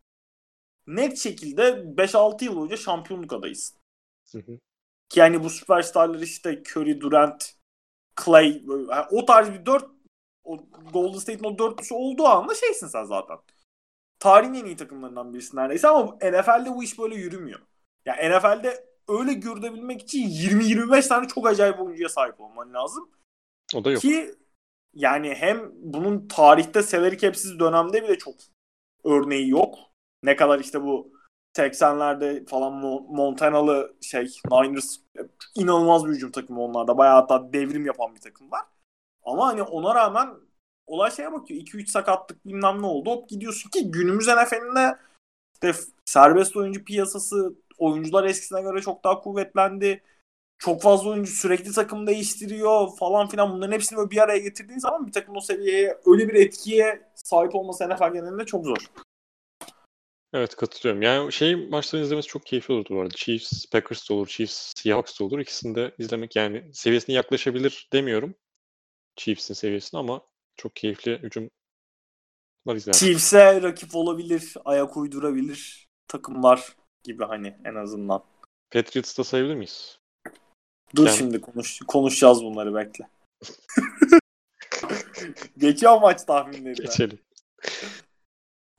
net 0.88 1.18
şekilde 1.18 1.62
5-6 1.62 2.44
yıl 2.44 2.56
boyunca 2.56 2.76
şampiyonluk. 2.76 3.32
Hı 3.32 4.38
hı. 4.38 4.58
Ki 5.08 5.20
yani 5.20 5.44
bu 5.44 5.50
süperstarlar 5.50 6.20
işte 6.20 6.62
Curry, 6.72 7.00
Durant, 7.00 7.54
Clay 8.24 8.62
yani 8.68 9.06
o 9.10 9.24
tarz 9.24 9.52
bir 9.52 9.66
4 9.66 9.84
o 10.44 10.56
Golden 10.92 11.18
State'in 11.18 11.44
o 11.44 11.58
dörtlüsü 11.58 11.94
olduğu 11.94 12.24
anda 12.24 12.54
şeysin 12.54 12.86
sen 12.86 13.04
zaten. 13.04 13.36
Tarihin 14.18 14.54
en 14.54 14.64
iyi 14.64 14.76
takımlarından 14.76 15.34
birisi 15.34 15.56
neredeyse 15.56 15.88
ama 15.88 16.14
NFL'de 16.14 16.70
bu 16.70 16.84
iş 16.84 16.98
böyle 16.98 17.14
yürümüyor. 17.14 17.60
Yani 18.04 18.38
NFL'de 18.38 18.88
öyle 19.08 19.32
görünebilmek 19.32 20.02
için 20.02 20.28
20-25 20.28 21.08
tane 21.08 21.28
çok 21.28 21.46
acayip 21.46 21.80
oyuncuya 21.80 22.08
sahip 22.08 22.40
olman 22.40 22.74
lazım. 22.74 23.10
O 23.74 23.84
da 23.84 23.90
yok. 23.90 24.02
Ki 24.02 24.34
yani 24.94 25.34
hem 25.34 25.70
bunun 25.74 26.28
tarihte 26.28 26.82
salary 26.82 27.16
cap'siz 27.16 27.58
dönemde 27.58 28.02
bile 28.02 28.18
çok 28.18 28.34
örneği 29.04 29.48
yok. 29.48 29.78
Ne 30.22 30.36
kadar 30.36 30.58
işte 30.60 30.82
bu 30.82 31.12
80'lerde 31.56 32.46
falan 32.46 32.72
Montanalı 33.08 33.96
şey 34.00 34.30
Niners 34.50 34.96
inanılmaz 35.54 36.06
bir 36.06 36.10
hücum 36.10 36.30
takımı 36.30 36.62
onlarda. 36.62 36.98
Bayağı 36.98 37.14
hatta 37.14 37.52
devrim 37.52 37.86
yapan 37.86 38.14
bir 38.14 38.20
takım 38.20 38.50
var. 38.50 38.62
Ama 39.22 39.46
hani 39.46 39.62
ona 39.62 39.94
rağmen 39.94 40.28
olay 40.86 41.10
şeye 41.10 41.32
bakıyor. 41.32 41.60
2-3 41.60 41.86
sakatlık 41.86 42.46
bilmem 42.46 42.82
ne 42.82 42.86
oldu. 42.86 43.10
Hop 43.10 43.28
gidiyorsun 43.28 43.70
ki 43.70 43.90
günümüz 43.90 44.28
NFL'inde 44.28 44.98
işte 45.54 45.72
serbest 46.04 46.56
oyuncu 46.56 46.84
piyasası 46.84 47.54
oyuncular 47.78 48.24
eskisine 48.24 48.62
göre 48.62 48.80
çok 48.80 49.04
daha 49.04 49.20
kuvvetlendi. 49.20 50.02
Çok 50.58 50.82
fazla 50.82 51.10
oyuncu 51.10 51.32
sürekli 51.32 51.72
takım 51.72 52.06
değiştiriyor 52.06 52.96
falan 52.96 53.28
filan. 53.28 53.52
Bunların 53.52 53.72
hepsini 53.72 53.98
böyle 53.98 54.10
bir 54.10 54.18
araya 54.18 54.38
getirdiğin 54.38 54.78
zaman 54.78 55.06
bir 55.06 55.12
takım 55.12 55.36
o 55.36 55.40
seviyeye 55.40 55.98
öyle 56.06 56.28
bir 56.28 56.34
etkiye 56.34 57.02
sahip 57.14 57.54
olması 57.54 57.88
NFL 57.88 58.12
genelinde 58.12 58.46
çok 58.46 58.64
zor. 58.64 58.78
Evet 60.32 60.56
katılıyorum. 60.56 61.02
Yani 61.02 61.32
şey 61.32 61.68
maçları 61.68 62.02
izlemesi 62.02 62.28
çok 62.28 62.46
keyifli 62.46 62.74
olurdu 62.74 62.88
bu 62.90 63.00
arada. 63.00 63.14
Chiefs, 63.14 63.66
Packers 63.66 64.10
da 64.10 64.14
olur, 64.14 64.26
Chiefs, 64.26 64.72
Seahawks 64.76 65.20
da 65.20 65.24
olur. 65.24 65.38
İkisini 65.38 65.74
de 65.74 65.94
izlemek 65.98 66.36
yani 66.36 66.70
seviyesine 66.72 67.14
yaklaşabilir 67.14 67.88
demiyorum. 67.92 68.34
Chiefs'in 69.16 69.54
seviyesine 69.54 70.00
ama 70.00 70.22
çok 70.56 70.76
keyifli 70.76 71.18
hücum 71.18 71.50
var 72.66 72.76
izler. 72.76 72.92
Chiefs'e 72.92 73.62
rakip 73.62 73.94
olabilir, 73.94 74.54
ayak 74.64 74.96
uydurabilir 74.96 75.88
takımlar 76.08 76.76
gibi 77.02 77.24
hani 77.24 77.56
en 77.64 77.74
azından. 77.74 78.24
Patriots'ta 78.70 79.24
sayabilir 79.24 79.54
miyiz? 79.54 79.98
Dur 80.96 81.06
yani... 81.06 81.16
şimdi 81.16 81.40
konuş 81.40 81.80
konuşacağız 81.88 82.44
bunları 82.44 82.74
bekle. 82.74 83.08
Geçiyor 85.58 86.00
maç 86.00 86.24
tahminleri. 86.24 86.74
Geçelim. 86.74 87.18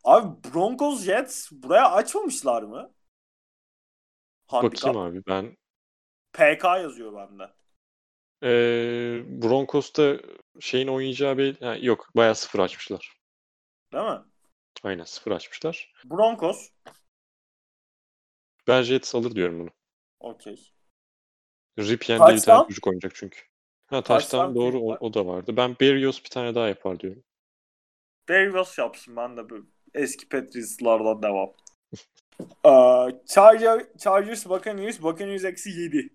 Abi 0.10 0.54
Broncos 0.54 1.04
Jets 1.04 1.52
buraya 1.52 1.92
açmamışlar 1.92 2.64
mı? 2.64 2.94
Handikap. 4.48 4.96
Bakayım 4.96 4.98
abi 4.98 5.26
ben. 5.28 5.58
PK 6.34 6.64
yazıyor 6.64 7.14
bende. 7.16 7.44
Ee, 8.44 9.24
Broncos'ta 9.42 10.20
şeyin 10.60 10.88
oynayacağı 10.88 11.38
bir... 11.38 11.62
Ha, 11.62 11.76
yok 11.76 12.10
bayağı 12.16 12.36
sıfır 12.36 12.60
açmışlar. 12.60 13.18
Değil 13.94 14.04
mi? 14.04 14.22
Aynen 14.84 15.04
sıfır 15.04 15.32
açmışlar. 15.32 15.94
Broncos. 16.06 16.70
Ben 18.68 18.82
Jets 18.82 19.16
alır 19.16 19.36
diyorum 19.36 19.60
bunu. 19.60 19.70
Okey. 20.20 20.74
Ripien 21.80 22.28
diye 22.28 22.36
bir 22.38 22.42
tane 22.42 22.68
çocuk 22.68 22.88
oynayacak 22.88 23.16
çünkü. 23.16 23.40
Ha 23.86 24.04
taştan 24.04 24.56
doğru 24.56 24.80
o, 24.80 24.98
o 25.00 25.14
da 25.14 25.26
vardı. 25.26 25.58
Ben 25.58 25.76
Berrios 25.80 26.24
bir 26.24 26.30
tane 26.30 26.56
daha 26.56 26.68
yapar 26.68 27.00
diyorum. 27.00 27.24
Berrios 28.30 28.78
yapsın 28.78 29.16
ben 29.16 29.38
de 29.38 29.50
böyle 29.50 29.64
eski 29.94 30.30
Patriots'lardan 30.30 31.24
devam. 31.24 31.54
uh, 32.64 33.12
Charger, 33.26 33.86
Chargers 33.98 34.46
Buccaneers 34.46 35.02
Buccaneers 35.02 35.44
eksi 35.44 35.70
7. 35.70 36.10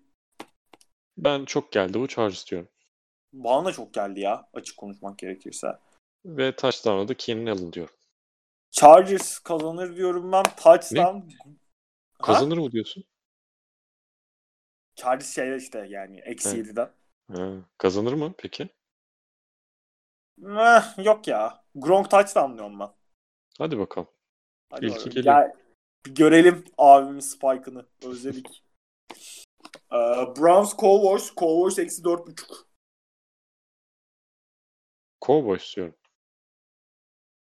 Ben 1.17 1.45
çok 1.45 1.71
geldi 1.71 1.99
bu 1.99 2.07
Chargers 2.07 2.51
diyorum. 2.51 2.69
Bana 3.33 3.65
da 3.65 3.71
çok 3.71 3.93
geldi 3.93 4.19
ya 4.19 4.49
açık 4.53 4.77
konuşmak 4.77 5.19
gerekirse. 5.19 5.67
Ve 6.25 6.55
touchdown'a 6.55 7.07
da 7.07 7.13
Keenan 7.13 7.45
Allen 7.45 7.73
diyorum. 7.73 7.95
Chargers 8.71 9.39
kazanır 9.39 9.95
diyorum 9.95 10.31
ben. 10.31 10.43
Touchdown. 10.43 11.17
Ne? 11.17 11.55
Kazanır 12.23 12.57
ha? 12.57 12.63
mı 12.63 12.71
diyorsun? 12.71 13.03
Chargers 14.95 15.35
şey 15.35 15.57
işte 15.57 15.85
yani 15.89 16.19
eksi 16.19 16.49
7'den. 16.49 16.91
Kazanır 17.77 18.13
mı 18.13 18.33
peki? 18.37 18.69
Eh, 20.43 21.05
yok 21.05 21.27
ya. 21.27 21.63
Gronk 21.75 22.11
touchdown 22.11 22.53
diyorum 22.57 22.79
ben. 22.79 22.89
Hadi 23.57 23.79
bakalım. 23.79 24.07
Hadi 24.69 24.87
geliyor. 24.87 25.23
Gel, 25.23 25.53
görelim 26.03 26.65
abimin 26.77 27.19
spike'ını. 27.19 27.85
Özledik. 28.05 28.63
uh, 29.91 30.35
Browns 30.37 30.77
Cowboys. 30.77 31.35
Cowboys 31.35 31.79
eksi 31.79 32.01
4.5. 32.01 32.65
Cowboys 35.25 35.75
diyorum. 35.75 35.95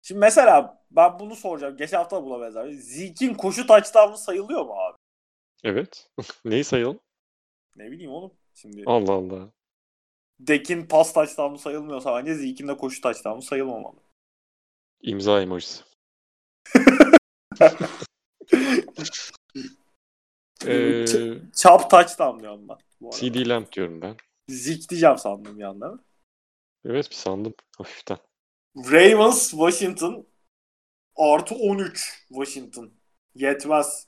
Şimdi 0.01 0.19
mesela 0.19 0.84
ben 0.91 1.19
bunu 1.19 1.35
soracağım. 1.35 1.77
Geçen 1.77 1.97
hafta 1.97 2.23
buna 2.26 2.41
benzer. 2.41 2.69
Zeke'in 2.69 3.34
koşu 3.34 3.67
touchdown'u 3.67 4.17
sayılıyor 4.17 4.65
mu 4.65 4.73
abi? 4.73 4.97
Evet. 5.63 6.11
Neyi 6.45 6.63
sayalım? 6.63 6.99
Ne 7.76 7.91
bileyim 7.91 8.11
oğlum. 8.11 8.34
Şimdi 8.53 8.84
Allah 8.85 9.13
Allah. 9.13 9.49
Dek'in 10.39 10.88
pas 10.88 11.13
touchdown'u 11.13 11.57
sayılmıyorsa 11.57 12.15
bence 12.15 12.35
Zeke'in 12.35 12.67
de 12.67 12.77
koşu 12.77 13.01
touchdown'u 13.01 13.41
sayılmamalı. 13.41 13.99
İmza 15.01 15.41
emojisi. 15.41 15.88
Ee, 20.67 21.05
Chop 21.55 21.89
touchdown 21.89 22.39
diyorum 22.39 22.69
ben. 22.69 22.77
bu 23.01 23.07
arada. 23.07 23.17
CD 23.17 23.47
Lamb 23.49 23.71
diyorum 23.71 24.01
ben. 24.01 24.15
Zeke 24.49 24.89
diyeceğim 24.89 25.17
sandım 25.17 25.59
bir 25.59 25.63
anda. 25.63 25.99
Evet 26.85 27.09
bir 27.09 27.15
sandım 27.15 27.53
hafiften. 27.77 28.17
Ravens 28.77 29.49
Washington 29.49 30.27
artı 31.15 31.55
13 31.55 32.25
Washington. 32.27 32.93
Yetmez. 33.35 34.07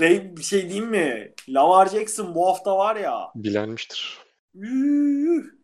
Ray 0.00 0.36
bir 0.36 0.42
şey 0.42 0.62
diyeyim 0.62 0.86
mi? 0.90 1.34
Lamar 1.48 1.86
Jackson 1.88 2.34
bu 2.34 2.46
hafta 2.48 2.76
var 2.76 2.96
ya. 2.96 3.30
Bilenmiştir. 3.34 4.18
üh. 4.54 5.57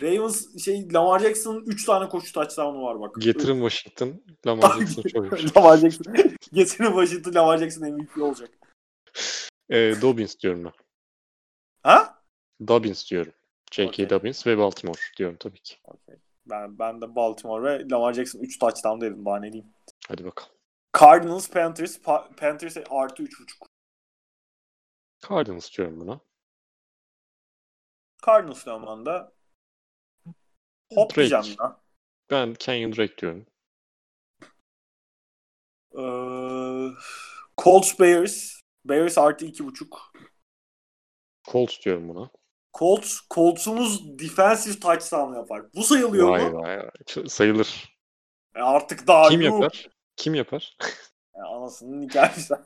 Ravens 0.00 0.64
şey 0.64 0.92
Lamar 0.92 1.18
Jackson'ın 1.18 1.64
3 1.66 1.84
tane 1.84 2.08
koşu 2.08 2.32
touchdown'u 2.32 2.82
var 2.82 3.00
bak. 3.00 3.16
Getirin 3.18 3.68
Washington. 3.68 4.22
Lamar 4.46 4.78
Jackson 4.78 5.02
çok. 5.02 5.32
Lamar 5.56 5.76
Jackson. 5.76 6.14
Getirin 6.52 6.90
Washington 6.90 7.34
Lamar 7.34 7.58
Jackson 7.58 7.92
MVP 7.92 8.22
olacak. 8.22 8.50
Ee, 9.70 9.94
Dobbins 10.02 10.38
diyorum 10.38 10.64
ben. 10.64 10.72
Ha? 11.82 12.22
Dobbins 12.68 13.10
diyorum. 13.10 13.32
J.K. 13.72 13.88
Okey. 13.88 14.10
Dobbins 14.10 14.46
ve 14.46 14.58
Baltimore 14.58 15.00
diyorum 15.16 15.36
tabii 15.40 15.60
ki. 15.60 15.76
Okey. 15.84 16.16
Ben, 16.46 16.78
ben 16.78 17.00
de 17.00 17.16
Baltimore 17.16 17.62
ve 17.64 17.88
Lamar 17.90 18.12
Jackson 18.12 18.40
3 18.40 18.58
touchdown 18.58 19.00
dedim 19.00 19.24
daha 19.24 19.40
ne 19.40 19.52
diyeyim. 19.52 19.72
Hadi 20.08 20.24
bakalım. 20.24 20.52
Cardinals 21.00 21.50
Panthers 21.50 21.98
Pa- 21.98 22.36
Panthers 22.36 22.76
artı 22.90 23.22
3.5. 23.22 23.66
Cardinals 25.28 25.76
diyorum 25.76 26.00
buna. 26.00 26.20
Cardinals 28.26 28.66
de. 29.06 29.35
Hop 30.94 31.10
Drake. 31.16 31.30
diyeceğim 31.30 31.56
ya. 31.60 31.80
Ben 32.30 32.54
Kenyon 32.54 32.96
Drake 32.96 33.16
diyorum. 33.18 33.46
Ee, 35.98 36.94
Colts 37.62 38.00
Bears. 38.00 38.60
Bears 38.84 39.18
artı 39.18 39.46
2.5. 39.46 39.86
Colts 41.50 41.80
diyorum 41.84 42.08
buna. 42.08 42.30
Colts, 42.78 43.18
Colts'umuz 43.34 44.18
defensive 44.18 44.80
touchdown 44.80 45.34
yapar. 45.34 45.62
Bu 45.74 45.82
sayılıyor 45.82 46.28
Vay 46.30 46.50
mu? 46.50 46.62
vay 46.62 46.78
vay. 46.78 46.90
Sayılır. 47.28 47.96
E 48.56 48.60
artık 48.60 49.06
daha 49.06 49.28
Kim 49.28 49.40
yuh. 49.40 49.52
yapar? 49.52 49.88
Kim 50.16 50.34
yapar? 50.34 50.76
E 51.34 51.38
anasının 51.40 52.02
hikayesi. 52.02 52.54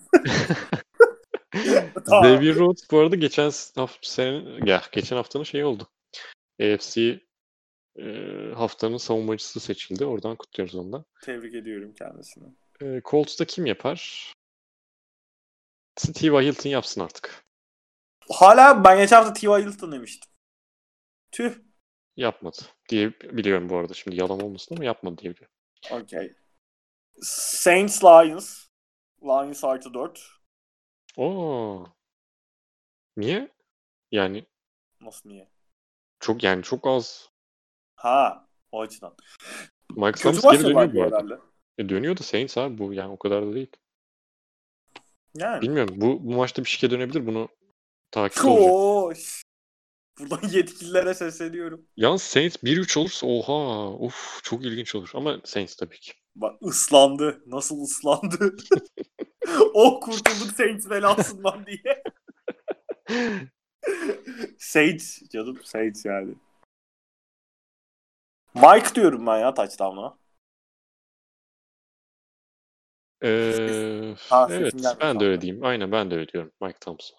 Tamam. 2.06 2.24
Xavier 2.34 2.55
Rhodes 2.55 2.90
bu 2.90 2.98
arada 2.98 3.16
geçen 3.16 3.51
hafta 3.76 3.98
senin 4.02 4.66
ya 4.66 4.82
geçen 4.92 5.16
haftanın 5.16 5.44
şeyi 5.44 5.64
oldu. 5.64 5.88
AFC 6.62 7.20
e, 7.98 8.04
haftanın 8.54 8.96
savunmacısı 8.96 9.60
seçildi. 9.60 10.04
Oradan 10.04 10.36
kutluyoruz 10.36 10.74
ondan. 10.74 11.04
Tebrik 11.22 11.54
ediyorum 11.54 11.94
kendisini. 11.94 12.54
E, 12.82 13.00
Colts'ta 13.04 13.44
kim 13.44 13.66
yapar? 13.66 14.32
Steve 15.96 16.44
Hilton 16.46 16.70
yapsın 16.70 17.00
artık. 17.00 17.44
Hala 18.30 18.84
ben 18.84 18.98
geçen 18.98 19.16
hafta 19.16 19.32
T.Y. 19.32 19.64
Hilton 19.64 19.92
demiştim. 19.92 20.30
Tüh. 21.32 21.58
Yapmadı 22.16 22.56
diye 22.88 23.12
biliyorum 23.20 23.68
bu 23.68 23.76
arada. 23.76 23.94
Şimdi 23.94 24.16
yalan 24.16 24.40
olmasın 24.40 24.74
ama 24.74 24.84
yapmadı 24.84 25.18
diye 25.18 25.32
biliyorum. 25.34 25.54
Okey. 25.90 26.36
Saints 27.22 28.04
Lions. 28.04 28.66
Lions 29.22 29.64
artı 29.64 29.94
4. 29.94 30.28
Oo. 31.16 31.86
Niye? 33.16 33.48
Yani 34.10 34.44
Nasıl 35.00 35.28
niye? 35.28 35.48
çok 36.20 36.42
yani 36.44 36.62
çok 36.62 36.86
az. 36.86 37.30
Ha. 38.01 38.47
O 38.72 38.81
açıdan. 38.81 39.14
Mike 39.90 40.12
Kötü 40.12 40.40
Thomas 40.40 40.52
geri 40.52 40.64
dönüyor 40.64 40.94
bu 40.94 41.02
arada. 41.02 41.16
herhalde. 41.16 41.39
E, 41.78 41.89
dönüyor 41.89 42.16
da 42.16 42.22
Saints 42.22 42.59
abi 42.59 42.78
bu 42.78 42.94
yani 42.94 43.12
o 43.12 43.18
kadar 43.18 43.47
da 43.47 43.55
değil. 43.55 43.77
Yani. 45.35 45.62
Bilmiyorum 45.62 45.94
bu, 45.97 46.24
bu 46.24 46.35
maçta 46.35 46.64
bir 46.64 46.68
şike 46.68 46.90
dönebilir 46.90 47.27
bunu 47.27 47.48
takip 48.10 48.44
olacak. 48.44 49.24
Buradan 50.18 50.48
yetkililere 50.52 51.14
sesleniyorum. 51.14 51.86
Yalnız 51.97 52.22
Saints 52.22 52.56
1-3 52.56 52.98
olursa 52.98 53.27
oha 53.27 53.90
uf 53.90 54.40
çok 54.43 54.64
ilginç 54.64 54.94
olur 54.94 55.10
ama 55.14 55.40
Saints 55.44 55.77
tabii 55.77 56.01
ki. 56.01 56.12
Bak 56.35 56.62
ıslandı. 56.62 57.43
Nasıl 57.47 57.82
ıslandı? 57.82 58.56
oh 59.74 60.01
kurtulduk 60.01 60.56
Saints 60.56 60.90
belasından 60.90 61.66
diye. 61.66 62.02
Saints 64.59 65.22
canım 65.32 65.59
Saints 65.64 66.05
yani. 66.05 66.35
Mike 68.55 68.94
diyorum 68.94 69.27
ben 69.27 69.39
ya 69.39 69.55
touchdown'a. 69.55 70.16
Ee, 73.22 74.14
Ha, 74.28 74.48
evet 74.51 74.74
ben 75.01 75.20
de 75.20 75.24
öyle 75.24 75.40
diyeyim. 75.40 75.64
Aynen 75.64 75.93
ben 75.93 76.10
de 76.10 76.14
öyle 76.14 76.28
diyorum. 76.28 76.52
Mike 76.60 76.78
Thompson. 76.78 77.18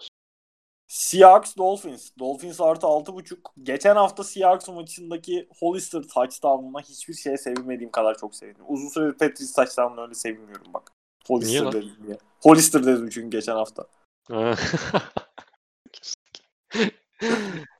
Seahawks 0.87 1.57
Dolphins. 1.57 2.11
Dolphins 2.19 2.61
artı 2.61 2.87
6.5. 2.87 3.37
Geçen 3.63 3.95
hafta 3.95 4.23
Seahawks 4.23 4.67
maçındaki 4.67 5.47
Hollister 5.59 6.01
touchdown'una 6.01 6.81
hiçbir 6.81 7.13
şeye 7.13 7.37
sevinmediğim 7.37 7.91
kadar 7.91 8.17
çok 8.17 8.35
sevindim. 8.35 8.63
Uzun 8.67 8.87
süredir 8.87 9.11
Patriots 9.17 9.53
touchdown'una 9.53 10.01
öyle 10.01 10.13
sevinmiyorum 10.13 10.73
bak. 10.73 10.91
Niye 11.29 11.37
Hollister 11.37 11.63
lan? 11.65 11.71
dedim 11.73 11.95
diye. 12.07 12.17
Hollister 12.43 12.85
dedim 12.85 13.09
çünkü 13.09 13.29
geçen 13.37 13.55
hafta. 13.55 13.85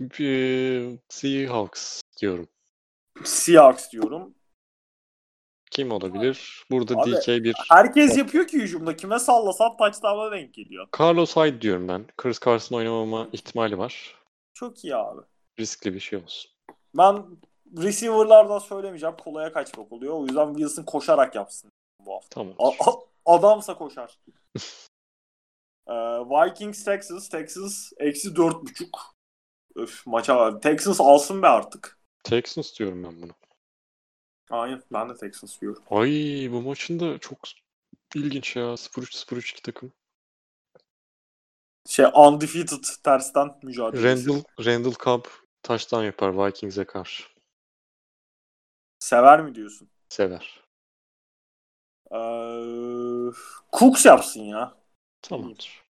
Bir- 0.00 0.98
Seahawks 1.08 2.00
diyorum. 2.20 2.48
Seahawks 3.24 3.90
diyorum. 3.92 4.34
Kim 5.70 5.92
olabilir? 5.92 6.64
Burada 6.70 6.94
Abi, 6.94 7.12
DK 7.12 7.28
bir 7.28 7.54
Herkes 7.68 8.18
yapıyor 8.18 8.46
ki 8.46 8.58
hücumda. 8.58 8.96
Kime 8.96 9.18
sallasan 9.18 9.76
touchdown'a 9.76 10.32
denk 10.32 10.54
geliyor. 10.54 10.88
Carlos 11.00 11.36
Hyde 11.36 11.60
diyorum 11.60 11.88
ben. 11.88 12.06
Chris 12.16 12.40
Carson 12.40 12.76
oynamama 12.76 13.28
ihtimali 13.32 13.78
var. 13.78 14.14
Çok 14.54 14.84
iyi 14.84 14.96
abi. 14.96 15.20
Riskli 15.60 15.94
bir 15.94 16.00
şey 16.00 16.18
olsun. 16.18 16.50
Ben 16.94 17.24
receiver'lardan 17.76 18.58
söylemeyeceğim. 18.58 19.16
Kolaya 19.16 19.52
kaçmak 19.52 19.92
oluyor. 19.92 20.14
O 20.14 20.26
yüzden 20.26 20.54
Wilson 20.54 20.82
koşarak 20.84 21.34
yapsın 21.34 21.70
bu 22.06 22.14
hafta. 22.14 22.28
Tamam. 22.30 22.54
A- 22.58 23.34
adamsa 23.34 23.74
koşar. 23.78 24.18
Ee, 25.86 25.92
Vikings 25.92 26.84
Texans. 26.84 27.28
Texans 27.28 27.92
eksi 27.98 28.36
dört 28.36 28.62
buçuk. 28.62 29.14
Öf 29.74 30.06
maça 30.06 30.36
var. 30.36 30.60
Texans 30.60 31.00
alsın 31.00 31.42
be 31.42 31.48
artık. 31.48 31.98
Texans 32.24 32.78
diyorum 32.78 33.04
ben 33.04 33.22
bunu. 33.22 33.32
Aynen 34.50 34.82
ben 34.92 35.08
de 35.08 35.14
Texans 35.14 35.60
diyorum. 35.60 35.82
Ay 35.90 36.48
bu 36.52 36.62
maçın 36.62 37.00
da 37.00 37.18
çok 37.18 37.38
ilginç 38.14 38.56
ya. 38.56 38.62
0-3-0-3 38.62 39.50
iki 39.52 39.62
takım. 39.62 39.92
Şey 41.86 42.06
undefeated 42.14 42.84
tersten 43.04 43.58
mücadele. 43.62 44.02
Randall, 44.02 44.42
Randall 44.64 44.94
Cobb 45.04 45.24
taştan 45.62 46.04
yapar 46.04 46.46
Vikings'e 46.46 46.84
karşı. 46.84 47.24
Sever 48.98 49.42
mi 49.42 49.54
diyorsun? 49.54 49.88
Sever. 50.08 50.62
Ee, 52.12 52.16
Cooks 53.72 54.06
yapsın 54.06 54.40
ya. 54.40 54.81
Tamamdır. 55.22 55.82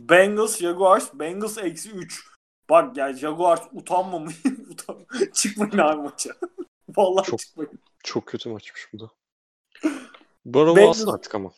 Bengals, 0.00 0.58
Jaguars. 0.58 1.14
Bengals 1.14 1.58
eksi 1.58 1.90
3. 1.90 2.24
Bak 2.70 2.96
ya 2.96 3.12
Jaguars 3.12 3.62
utanmamış. 3.72 4.34
Utan... 4.70 5.06
Çıkmayın 5.32 5.78
abi 5.78 6.02
maça. 6.02 6.30
Vallahi 6.96 7.26
Çok- 7.26 7.38
çıkmayın. 7.38 7.78
Çok 8.04 8.26
kötü 8.26 8.48
maçmış 8.48 8.88
bu 8.92 9.00
da. 9.00 9.10
Barrow 10.44 10.82
Bengals- 10.82 10.88
alsın 10.88 11.12
artık 11.12 11.34
ama. 11.34 11.52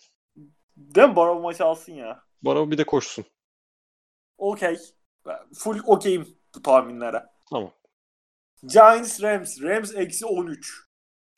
Değil 0.76 1.08
mi? 1.08 1.16
Barrow 1.16 1.42
maçı 1.42 1.64
alsın 1.64 1.92
ya. 1.92 2.24
Barrow 2.42 2.70
bir 2.70 2.78
de 2.78 2.84
koşsun. 2.84 3.24
Okey. 4.38 4.78
Full 5.54 5.80
okeyim 5.86 6.38
bu 6.54 6.62
tahminlere. 6.62 7.26
Tamam. 7.50 7.72
Giants, 8.66 9.22
Rams. 9.22 9.62
Rams 9.62 9.94
eksi 9.94 10.26
13. 10.26 10.89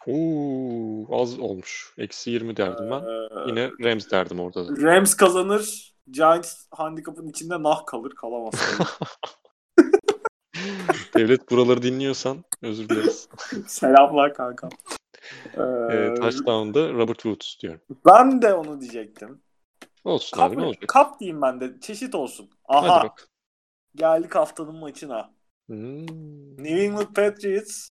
Oo, 0.06 1.20
az 1.22 1.38
olmuş. 1.38 1.94
Eksi 1.98 2.30
20 2.30 2.56
derdim 2.56 2.90
ben. 2.90 3.00
Ee, 3.00 3.28
Yine 3.48 3.70
Rams 3.84 4.10
derdim 4.10 4.40
orada 4.40 4.68
da. 4.68 4.82
Rams 4.82 5.14
kazanır. 5.14 5.92
Giants 6.10 6.66
handikapın 6.70 7.26
içinde 7.28 7.62
nah 7.62 7.86
kalır. 7.86 8.12
Kalamaz. 8.14 8.54
Devlet 11.16 11.50
buraları 11.50 11.82
dinliyorsan 11.82 12.44
özür 12.62 12.88
dileriz. 12.88 13.28
Selamlar 13.66 14.34
kanka. 14.34 14.68
Ee, 15.56 15.60
Ee, 15.92 16.14
touchdown'da 16.14 16.92
Robert 16.92 17.18
Woods 17.22 17.60
diyorum. 17.62 17.80
ben 18.06 18.42
de 18.42 18.54
onu 18.54 18.80
diyecektim. 18.80 19.42
Olsun 20.04 20.36
Kap, 20.36 20.50
abi 20.52 20.60
ne 20.60 20.64
olacak? 20.64 20.88
kap 20.88 21.20
diyeyim 21.20 21.42
ben 21.42 21.60
de. 21.60 21.80
Çeşit 21.80 22.14
olsun. 22.14 22.50
Aha. 22.68 23.14
Geldik 23.94 24.34
haftanın 24.34 24.76
maçına. 24.76 25.34
Hmm. 25.66 26.06
New 26.64 26.82
England 26.84 27.14
Patriots 27.14 27.88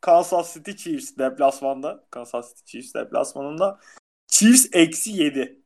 Kansas 0.00 0.54
City 0.54 0.70
Chiefs 0.70 1.18
deplasmanda. 1.18 2.04
Kansas 2.10 2.48
City 2.48 2.64
Chiefs 2.70 2.94
deplasmanında. 2.94 3.80
Chiefs 4.28 4.68
eksi 4.72 5.10
7. 5.10 5.62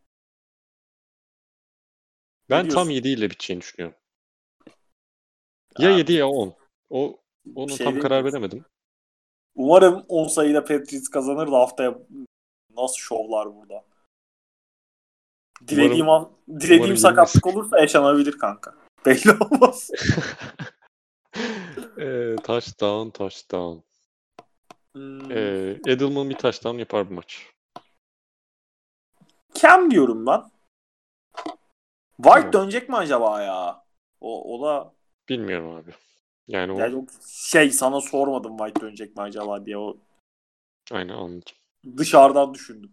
Ben 2.50 2.68
tam 2.68 2.90
7 2.90 3.08
ile 3.08 3.30
biteceğini 3.30 3.60
düşünüyorum. 3.60 3.98
Ya 5.78 5.90
Ya, 5.90 5.96
7 5.96 6.12
ya 6.12 6.28
10. 6.28 6.54
O 6.90 7.20
onu 7.54 7.76
şey 7.76 7.86
tam 7.86 8.00
karar 8.00 8.24
veremedim. 8.24 8.64
Umarım 9.54 10.04
10 10.08 10.28
sayıda 10.28 10.60
Patriots 10.64 11.08
kazanır 11.08 11.52
da 11.52 11.58
haftaya 11.58 11.98
nasıl 12.76 12.96
şovlar 12.96 13.54
burada. 13.56 13.84
Dilediğim, 15.68 16.08
an, 16.08 16.32
dilediğim 16.48 16.80
umarım 16.80 16.96
sakatlık 16.96 17.46
olursa 17.46 17.80
yaşanabilir 17.80 18.38
kanka. 18.38 18.74
Belli 19.06 19.30
olmaz. 19.40 19.90
Ee, 21.98 22.36
touchdown, 22.44 23.10
touchdown. 23.10 23.78
Hmm. 24.94 25.32
Ee, 25.32 25.76
Edelman 25.86 26.30
bir 26.30 26.34
touchdown 26.34 26.78
yapar 26.78 27.10
bu 27.10 27.14
maç. 27.14 27.46
Cam 29.54 29.90
diyorum 29.90 30.26
ben. 30.26 30.42
White 32.16 32.50
Tamam. 32.50 32.52
dönecek 32.52 32.88
mi 32.88 32.96
acaba 32.96 33.42
ya? 33.42 33.84
O, 34.20 34.54
o 34.54 34.66
da 34.66 34.94
Bilmiyorum 35.28 35.70
abi. 35.70 35.90
Yani 36.48 36.72
o 36.72 36.78
yani 36.78 37.06
şey 37.28 37.70
sana 37.70 38.00
sormadım 38.00 38.56
White 38.56 38.80
dönecek 38.80 39.16
mi 39.16 39.22
acaba 39.22 39.66
diye 39.66 39.78
o 39.78 39.96
aynen 40.92 41.14
anladım. 41.14 41.52
dışarıdan 41.96 42.54
düşündüm. 42.54 42.92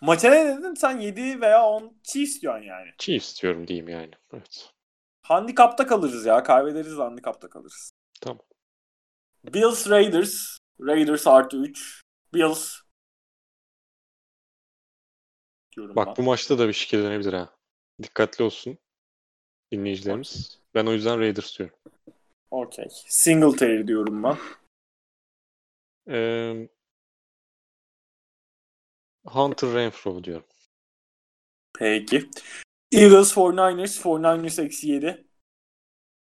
Maça 0.00 0.30
ne 0.30 0.44
dedin? 0.46 0.74
Sen 0.74 1.00
7 1.00 1.40
veya 1.40 1.66
10 1.66 2.00
Chiefs 2.02 2.40
diyorsun 2.42 2.64
yani. 2.64 2.90
Chiefs 2.98 3.42
diyorum 3.42 3.68
diyeyim 3.68 3.88
yani. 3.88 4.10
Evet. 4.32 4.72
Handikapta 5.22 5.86
kalırız 5.86 6.26
ya. 6.26 6.42
Kaybederiz 6.42 6.98
de 6.98 7.02
handikapta 7.02 7.50
kalırız. 7.50 7.92
Tamam. 8.20 8.42
Bills 9.44 9.90
Raiders. 9.90 10.59
Raiders 10.80 11.26
artı 11.26 11.56
3. 11.56 12.02
Bills. 12.34 12.74
Diyorum 15.76 15.96
Bak 15.96 16.06
ben. 16.06 16.16
bu 16.16 16.22
maçta 16.22 16.58
da 16.58 16.68
bir 16.68 16.72
şekilde 16.72 17.02
dönebilir 17.02 17.32
ha. 17.32 17.56
Dikkatli 18.02 18.44
olsun 18.44 18.78
dinleyicilerimiz. 19.72 20.60
Ben 20.74 20.86
o 20.86 20.92
yüzden 20.92 21.18
Raiders 21.20 21.58
diyorum. 21.58 21.76
Okey. 22.50 22.86
Singletary 23.08 23.86
diyorum 23.86 24.22
ben. 24.22 24.36
Ee, 26.08 26.68
Hunter 29.26 29.74
Renfro 29.74 30.24
diyorum. 30.24 30.46
Peki. 31.78 32.30
Eagles 32.92 33.32
49ers. 33.36 34.00
49ers 34.02 34.62
eksi 34.64 34.88
7. 34.88 35.26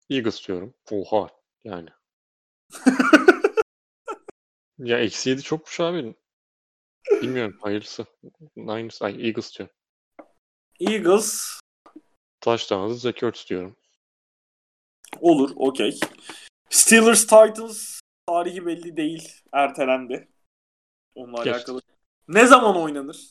Eagles 0.10 0.48
diyorum. 0.48 0.74
Oha 0.92 1.30
yani. 1.64 1.90
Ya 4.78 5.00
eksi 5.00 5.30
7 5.30 5.42
çokmuş 5.42 5.80
abi. 5.80 6.16
Bilmiyorum 7.22 7.58
hayırlısı. 7.62 8.06
Niners, 8.56 9.02
ay 9.02 9.28
Eagles 9.28 9.58
diyorum. 9.58 9.76
Eagles 10.80 11.60
Zach 12.46 13.24
Ertz 13.24 13.50
diyorum. 13.50 13.76
olur. 15.20 15.52
Okey. 15.56 16.00
Steelers 16.70 17.22
Titans 17.22 18.00
tarihi 18.28 18.66
belli 18.66 18.98
değil. 18.98 19.42
Ertelendi. 19.54 20.28
Onunla 21.16 21.44
Geçti. 21.44 21.52
alakalı. 21.58 21.82
Ne 22.28 22.46
zaman 22.46 22.78
oynanır? 22.78 23.30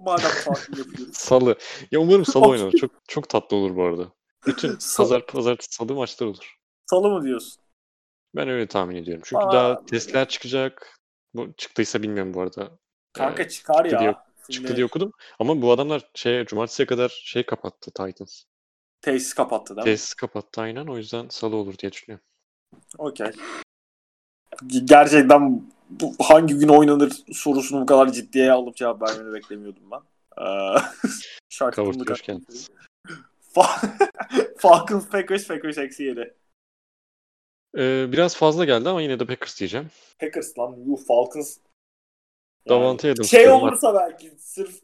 Madem 0.00 0.30
tatil 0.44 0.78
yapıyoruz. 0.78 1.16
Salı. 1.16 1.58
Ya 1.90 2.00
umarım 2.00 2.24
salı 2.24 2.46
oynanır. 2.46 2.72
Çok 2.72 2.90
çok 3.08 3.28
tatlı 3.28 3.56
olur 3.56 3.76
bu 3.76 3.84
arada. 3.84 4.12
Bütün 4.46 4.78
pazar 4.96 5.26
pazartesi 5.26 5.74
salı 5.74 5.94
maçlar 5.94 6.26
olur. 6.26 6.58
Salı 6.90 7.10
mı 7.10 7.24
diyorsun? 7.24 7.62
Ben 8.36 8.48
öyle 8.48 8.66
tahmin 8.66 8.96
ediyorum. 8.96 9.22
Çünkü 9.26 9.44
Aa, 9.44 9.52
daha 9.52 9.86
testler 9.86 10.28
çıkacak. 10.28 10.98
Bu 11.34 11.52
çıktıysa 11.56 12.02
bilmiyorum 12.02 12.34
bu 12.34 12.40
arada. 12.40 12.78
Kanka 13.12 13.42
Ee, 13.42 13.48
çıkar 13.48 13.84
ya. 13.84 14.00
diye- 14.00 14.14
çıktı 14.50 14.76
diye 14.76 14.86
okudum. 14.86 15.12
Ama 15.38 15.62
bu 15.62 15.72
adamlar 15.72 16.10
şey 16.14 16.44
cumartesiye 16.44 16.86
kadar 16.86 17.08
şey 17.24 17.46
kapattı 17.46 17.90
Titans. 17.90 18.42
Tesis 19.00 19.34
kapattı 19.34 19.76
değil 19.76 19.84
mi? 19.86 19.90
Tesis 19.92 20.14
kapattı 20.14 20.60
aynen. 20.60 20.86
O 20.86 20.96
yüzden 20.96 21.26
salı 21.28 21.56
olur 21.56 21.78
diye 21.78 21.92
düşünüyorum. 21.92 22.24
Okey. 22.98 23.30
Gerçekten 24.84 25.62
bu 25.90 26.14
hangi 26.22 26.54
gün 26.54 26.68
oynanır 26.68 27.12
sorusunu 27.32 27.80
bu 27.80 27.86
kadar 27.86 28.12
ciddiye 28.12 28.52
alıp 28.52 28.76
cevap 28.76 29.02
vermeni 29.02 29.34
beklemiyordum 29.34 29.90
ben. 29.90 30.00
Ee, 30.44 30.78
hakkında. 31.60 32.14
geldiniz. 32.26 32.68
Fa- 33.54 34.08
Falcons 34.58 35.08
Packers 35.08 35.46
Packers 35.48 35.78
eksi 35.78 36.02
7. 36.02 36.34
Ee, 37.76 38.06
biraz 38.12 38.36
fazla 38.36 38.64
geldi 38.64 38.88
ama 38.88 39.02
yine 39.02 39.20
de 39.20 39.26
Packers 39.26 39.60
diyeceğim. 39.60 39.90
Packers 40.18 40.58
lan 40.58 40.76
yuh 40.86 40.98
Falcons. 41.06 41.58
Davante 42.68 43.10
Adams 43.10 43.30
Şey 43.30 43.40
diyorum. 43.44 43.62
olursa 43.62 43.94
belki 43.94 44.30
sırf 44.38 44.80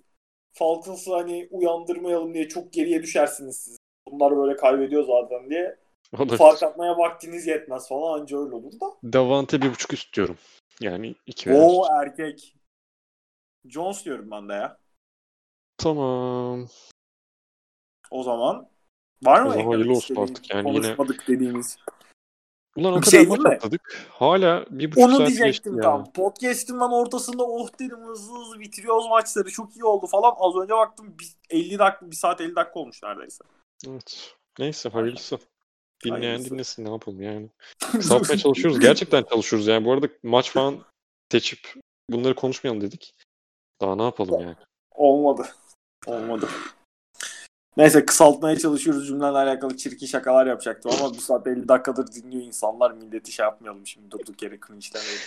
Falcons'ı 0.52 1.14
hani 1.14 1.48
uyandırmayalım 1.50 2.34
diye 2.34 2.48
çok 2.48 2.72
geriye 2.72 3.02
düşersiniz 3.02 3.56
siz. 3.56 3.76
Bunlar 4.08 4.36
böyle 4.36 4.56
kaybediyor 4.56 5.04
zaten 5.04 5.50
diye. 5.50 5.78
Olabilir. 6.16 6.36
Fark 6.38 6.62
atmaya 6.62 6.98
vaktiniz 6.98 7.46
yetmez 7.46 7.88
falan 7.88 8.20
anca 8.20 8.38
öyle 8.38 8.54
olur 8.54 8.72
da. 8.80 9.12
Davante 9.12 9.62
bir 9.62 9.70
buçuk 9.70 9.92
üst 9.92 10.16
diyorum. 10.16 10.38
Yani 10.80 11.14
iki 11.26 11.50
üst. 11.50 11.90
erkek. 11.90 12.54
Jones 13.66 14.04
diyorum 14.04 14.30
ben 14.30 14.48
de 14.48 14.52
ya. 14.52 14.78
Tamam. 15.78 16.68
O 18.10 18.22
zaman 18.22 18.68
var 19.22 19.42
mı? 19.42 19.48
O 19.48 19.52
zaman 19.52 19.66
hayırlı 19.66 19.92
olsun 19.92 20.16
artık. 20.16 20.50
Yani 20.54 20.68
yine- 20.68 20.82
konuşmadık 20.82 21.28
dediğimiz. 21.28 21.76
Ulan 22.76 22.92
o 22.92 22.96
Bir 22.96 23.02
kadar 23.02 23.10
şey 23.10 23.26
maç 23.26 23.40
atladık. 23.46 24.06
Hala 24.10 24.66
bir 24.70 24.90
buçuk 24.90 25.04
Onu 25.04 25.16
saat 25.16 25.28
geçti 25.28 25.42
diyecektim 25.42 25.76
ya. 25.76 25.82
tam. 25.82 26.12
Podcast'ın 26.12 26.80
ben 26.80 26.88
ortasında 26.88 27.44
oh 27.44 27.68
dedim 27.80 27.98
hızlı 28.06 28.38
hızlı 28.38 28.60
bitiriyoruz 28.60 29.06
maçları 29.08 29.50
çok 29.50 29.76
iyi 29.76 29.84
oldu 29.84 30.06
falan. 30.06 30.34
Az 30.38 30.56
önce 30.62 30.74
baktım 30.74 31.16
bir 31.18 31.26
50 31.50 31.78
dakika 31.78 32.10
1 32.10 32.16
saat 32.16 32.40
50 32.40 32.56
dakika 32.56 32.80
olmuş 32.80 33.02
neredeyse. 33.02 33.44
Evet. 33.88 34.34
Neyse 34.58 34.88
hayırlısı. 34.88 35.38
Dinleyen 36.04 36.20
Hayırlısı. 36.22 36.50
dinlesin 36.50 36.84
ne 36.84 36.90
yapalım 36.90 37.22
yani. 37.22 37.48
Kısaltmaya 37.92 38.38
çalışıyoruz. 38.38 38.80
Gerçekten 38.80 39.22
çalışıyoruz 39.22 39.66
yani. 39.66 39.84
Bu 39.84 39.92
arada 39.92 40.08
maç 40.22 40.50
falan 40.50 40.78
seçip 41.32 41.74
bunları 42.10 42.34
konuşmayalım 42.34 42.80
dedik. 42.82 43.14
Daha 43.80 43.96
ne 43.96 44.02
yapalım 44.02 44.40
yani. 44.40 44.56
Olmadı. 44.94 45.48
Olmadı. 46.06 46.48
Neyse 47.76 48.06
kısaltmaya 48.06 48.58
çalışıyoruz 48.58 49.06
cümlelerle 49.06 49.38
alakalı 49.38 49.76
çirkin 49.76 50.06
şakalar 50.06 50.46
yapacaktım 50.46 50.92
ama 51.00 51.14
bir 51.14 51.18
saat 51.18 51.46
50 51.46 51.68
dakikadır 51.68 52.12
dinliyor 52.12 52.42
insanlar 52.42 52.90
milleti 52.90 53.32
şey 53.32 53.44
yapmayalım 53.44 53.86
şimdi 53.86 54.10
durduk 54.10 54.42
yere 54.42 54.58
cringe'lemeyelim. 54.66 55.22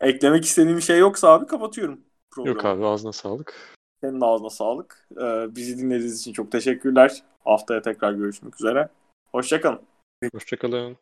Eklemek 0.00 0.44
istediğim 0.44 0.76
bir 0.76 0.82
şey 0.82 0.98
yoksa 0.98 1.28
abi 1.28 1.46
kapatıyorum 1.46 2.00
programı. 2.30 2.56
Yok 2.56 2.64
abi 2.64 2.86
ağzına 2.86 3.12
sağlık. 3.12 3.76
Senin 4.00 4.20
ağzına 4.20 4.50
sağlık. 4.50 5.08
Ee, 5.16 5.56
bizi 5.56 5.78
dinlediğiniz 5.78 6.20
için 6.20 6.32
çok 6.32 6.52
teşekkürler. 6.52 7.22
Haftaya 7.44 7.82
tekrar 7.82 8.12
görüşmek 8.12 8.60
üzere. 8.60 8.88
Hoşçakalın. 9.32 9.80
Hoşçakalın. 10.34 10.96